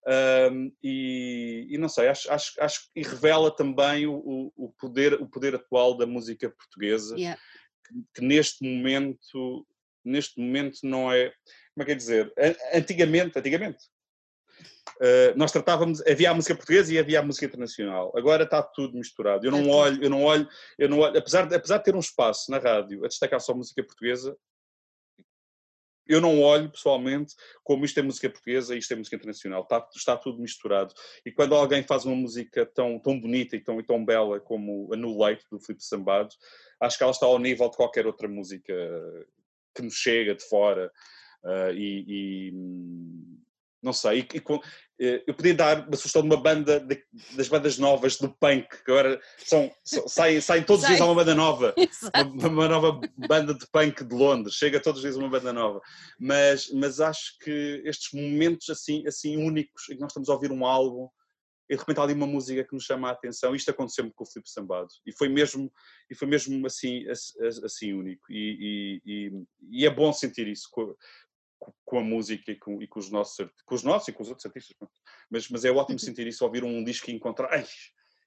um, 0.06 0.72
e, 0.82 1.66
e, 1.70 1.78
não 1.78 1.88
sei, 1.88 2.08
acho, 2.08 2.30
acho, 2.32 2.52
acho 2.60 2.80
que 2.94 3.02
revela 3.02 3.54
também 3.54 4.06
o, 4.06 4.52
o, 4.56 4.72
poder, 4.78 5.14
o 5.14 5.28
poder 5.28 5.54
atual 5.54 5.96
da 5.96 6.06
música 6.06 6.48
portuguesa, 6.50 7.16
yeah. 7.16 7.40
que, 7.86 7.94
que, 8.14 8.24
neste 8.24 8.64
momento, 8.64 9.66
neste 10.04 10.40
momento 10.40 10.78
não 10.82 11.12
é, 11.12 11.30
como 11.74 11.82
é 11.82 11.84
que 11.84 11.92
é 11.92 11.94
dizer, 11.94 12.32
antigamente, 12.72 13.38
antigamente, 13.38 13.84
Uh, 14.96 15.30
nós 15.36 15.52
tratávamos, 15.52 16.04
havia 16.06 16.30
a 16.30 16.34
música 16.34 16.56
portuguesa 16.56 16.92
e 16.92 16.98
havia 16.98 17.20
a 17.20 17.22
música 17.22 17.46
internacional. 17.46 18.12
Agora 18.16 18.42
está 18.42 18.60
tudo 18.60 18.96
misturado. 18.96 19.46
Eu 19.46 19.52
não 19.52 19.68
olho, 19.68 20.02
eu 20.02 20.10
não 20.10 20.24
olho, 20.24 20.48
eu 20.76 20.88
não 20.88 20.98
olho, 20.98 21.16
apesar 21.16 21.46
de, 21.46 21.54
apesar 21.54 21.78
de 21.78 21.84
ter 21.84 21.94
um 21.94 22.00
espaço 22.00 22.50
na 22.50 22.58
rádio 22.58 23.04
a 23.04 23.08
destacar 23.08 23.40
só 23.40 23.54
música 23.54 23.84
portuguesa, 23.84 24.36
eu 26.09 26.20
não 26.20 26.40
olho 26.40 26.70
pessoalmente 26.70 27.35
como 27.62 27.85
isto 27.85 28.01
é 28.01 28.02
música 28.02 28.30
portuguesa 28.30 28.74
e 28.74 28.78
isto 28.78 28.93
é 28.93 28.97
música 28.97 29.16
internacional, 29.16 29.62
está, 29.62 29.86
está 29.94 30.16
tudo 30.16 30.40
misturado. 30.40 30.94
E 31.24 31.30
quando 31.30 31.55
alguém 31.55 31.82
faz 31.82 32.05
uma 32.05 32.16
música 32.16 32.64
tão, 32.64 32.98
tão 32.98 33.20
bonita 33.20 33.55
e 33.55 33.60
tão, 33.60 33.78
e 33.78 33.82
tão 33.82 34.05
bela 34.05 34.40
como 34.40 34.93
a 34.93 34.97
No 34.97 35.22
Leite, 35.22 35.44
do 35.51 35.60
Filipe 35.60 35.85
Sambado, 35.85 36.35
acho 36.80 36.97
que 36.97 37.02
ela 37.02 37.12
está 37.12 37.26
ao 37.26 37.39
nível 37.39 37.68
de 37.68 37.76
qualquer 37.76 38.06
outra 38.06 38.26
música 38.26 38.74
que 39.74 39.82
nos 39.82 39.94
chega 39.94 40.35
de 40.35 40.44
fora. 40.44 40.90
Uh, 41.44 41.72
e, 41.72 42.05
e, 42.09 42.52
não 43.82 43.92
sei, 43.92 44.26
e, 44.34 44.42
eh, 45.00 45.22
eu 45.26 45.34
podia 45.34 45.55
dar 45.55 45.86
uma 45.86 45.96
sugestão 45.96 46.22
de 46.22 46.28
uma 46.28 46.40
banda, 46.40 46.80
de, 46.80 47.02
das 47.36 47.48
bandas 47.48 47.78
novas 47.78 48.16
do 48.16 48.28
punk, 48.28 48.66
que 48.68 48.90
agora 48.90 49.20
são, 49.38 49.70
são 49.84 50.09
saem, 50.09 50.40
saem 50.40 50.64
todos 50.64 50.82
os 50.82 50.88
dias 50.88 51.00
uma 51.00 51.14
banda 51.14 51.34
nova, 51.34 51.74
uma, 52.34 52.48
uma, 52.48 52.68
nova 52.68 53.00
banda 53.16 53.55
de 53.55 53.66
punk 53.70 54.05
de 54.05 54.14
Londres, 54.14 54.55
chega 54.55 54.80
todos 54.80 54.98
os 54.98 55.02
dias 55.02 55.16
uma 55.16 55.30
banda 55.30 55.52
nova, 55.52 55.80
mas, 56.18 56.70
mas 56.72 57.00
acho 57.00 57.38
que 57.40 57.82
estes 57.84 58.12
momentos 58.12 58.68
assim, 58.70 59.06
assim 59.06 59.36
únicos, 59.36 59.88
em 59.88 59.94
que 59.94 60.00
nós 60.00 60.10
estamos 60.10 60.28
a 60.28 60.34
ouvir 60.34 60.50
um 60.50 60.66
álbum 60.66 61.09
e 61.70 61.74
de 61.74 61.80
repente 61.80 62.00
há 62.00 62.02
ali 62.02 62.14
uma 62.14 62.26
música 62.26 62.64
que 62.64 62.72
nos 62.72 62.84
chama 62.84 63.09
a 63.09 63.12
atenção. 63.12 63.55
Isto 63.55 63.70
aconteceu-me 63.70 64.10
com 64.12 64.24
o 64.24 64.26
Filipe 64.26 64.50
Sambado 64.50 64.88
e 65.06 65.12
foi 65.12 65.28
mesmo, 65.28 65.70
e 66.10 66.14
foi 66.14 66.26
mesmo 66.26 66.66
assim, 66.66 67.05
assim 67.62 67.92
único. 67.92 68.24
E, 68.30 69.00
e, 69.05 69.32
e 69.70 69.86
é 69.86 69.90
bom 69.90 70.10
sentir 70.12 70.48
isso 70.48 70.66
com, 70.70 70.94
com 71.85 71.98
a 71.98 72.02
música 72.02 72.52
e 72.52 72.56
com, 72.56 72.82
e 72.82 72.86
com, 72.86 72.98
os 72.98 73.10
nossos, 73.10 73.48
com 73.64 73.74
os 73.74 73.82
nossos 73.82 74.09
e 74.09 74.12
com 74.12 74.22
os 74.22 74.28
outros 74.28 74.47
artistas. 74.47 74.76
Mas, 75.30 75.48
mas 75.48 75.64
é 75.64 75.70
ótimo 75.70 75.98
sentir 75.98 76.26
isso, 76.26 76.44
ouvir 76.44 76.64
um 76.64 76.82
disco 76.85 77.10
e 77.10 77.14
encontrar. 77.14 77.52
Ai, 77.52 77.66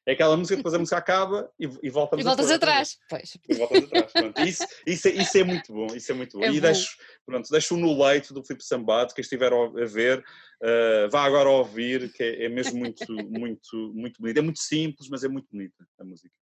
é 0.07 0.13
aquela 0.13 0.35
música, 0.35 0.57
depois 0.57 0.73
a 0.73 0.79
música 0.79 0.97
acaba 0.97 1.51
e, 1.59 1.69
e 1.83 1.89
voltamos 1.89 2.25
e 2.25 2.27
voltas 2.27 2.49
atrás. 2.49 2.97
Pois. 3.07 3.37
E 3.47 3.53
voltas 3.53 3.83
atrás. 3.83 4.11
Pronto. 4.11 4.41
Isso, 4.41 4.65
isso, 4.85 5.07
é, 5.07 5.11
isso 5.11 5.37
é 5.37 5.43
muito 5.43 5.71
bom. 5.71 5.87
Isso 5.95 6.11
é 6.11 6.15
muito 6.15 6.39
bom. 6.39 6.43
É 6.43 6.49
e 6.49 6.53
bom. 6.53 6.61
deixo, 6.61 6.97
pronto, 7.23 7.49
deixo 7.51 7.77
no 7.77 8.03
leito 8.03 8.33
do 8.33 8.43
Filipe 8.43 8.63
Sambado, 8.63 9.13
quem 9.13 9.21
estiver 9.21 9.53
a 9.53 9.85
ver, 9.85 10.19
uh, 10.19 11.09
vá 11.11 11.23
agora 11.23 11.49
ouvir, 11.49 12.11
que 12.13 12.23
é, 12.23 12.45
é 12.45 12.49
mesmo 12.49 12.79
muito, 12.79 13.13
muito, 13.13 13.93
muito 13.93 14.19
bonito. 14.19 14.37
É 14.37 14.41
muito 14.41 14.59
simples, 14.59 15.07
mas 15.07 15.23
é 15.23 15.27
muito 15.27 15.47
bonita 15.51 15.85
a 15.99 16.03
música. 16.03 16.33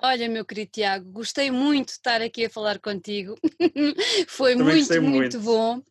Olha, 0.00 0.28
meu 0.28 0.44
querido 0.44 0.70
Tiago, 0.70 1.10
gostei 1.10 1.50
muito 1.50 1.88
de 1.88 1.92
estar 1.94 2.22
aqui 2.22 2.44
a 2.44 2.50
falar 2.50 2.78
contigo. 2.78 3.34
Foi 4.28 4.54
muito, 4.54 4.88
muito, 4.88 5.02
muito, 5.02 5.40
bom. 5.40 5.82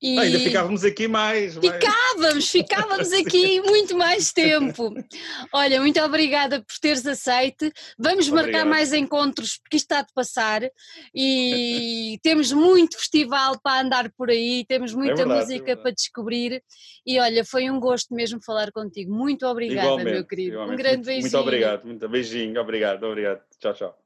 E... 0.00 0.18
ainda 0.18 0.38
ficávamos 0.38 0.84
aqui 0.84 1.08
mais. 1.08 1.56
Ficávamos, 1.56 2.50
ficávamos 2.50 3.12
aqui 3.14 3.60
muito 3.62 3.96
mais 3.96 4.32
tempo. 4.32 4.94
Olha, 5.52 5.80
muito 5.80 6.00
obrigada 6.00 6.60
por 6.60 6.78
teres 6.80 7.06
aceite. 7.06 7.72
Vamos 7.98 8.28
Obrigado. 8.28 8.52
marcar 8.52 8.66
mais 8.66 8.92
encontros, 8.92 9.58
porque 9.58 9.76
isto 9.76 9.86
está 9.86 10.02
de 10.02 10.12
passar. 10.12 10.62
E 11.14 12.18
temos 12.22 12.52
muito 12.52 12.98
festival 12.98 13.58
para 13.62 13.80
andar 13.80 14.12
por 14.12 14.30
aí, 14.30 14.64
temos 14.68 14.92
muita 14.92 15.22
é 15.22 15.24
verdade, 15.24 15.40
música 15.40 15.72
é 15.72 15.76
para 15.76 15.92
descobrir. 15.92 16.62
E 17.06 17.18
olha, 17.18 17.44
foi 17.44 17.70
um 17.70 17.80
gosto 17.80 18.14
mesmo 18.14 18.38
falar 18.44 18.70
contigo. 18.72 19.14
Muito 19.14 19.46
obrigada, 19.46 19.86
igualmente, 19.86 20.10
meu 20.10 20.24
querido. 20.26 20.52
Igualmente. 20.54 20.74
Um 20.74 20.76
grande 20.76 21.06
beijinho. 21.06 21.22
Muito 21.22 21.38
obrigado, 21.38 21.84
muito 21.84 22.08
beijinho, 22.08 22.60
obrigado, 22.60 23.04
obrigado. 23.04 23.40
Tchau, 23.58 23.72
tchau. 23.72 24.05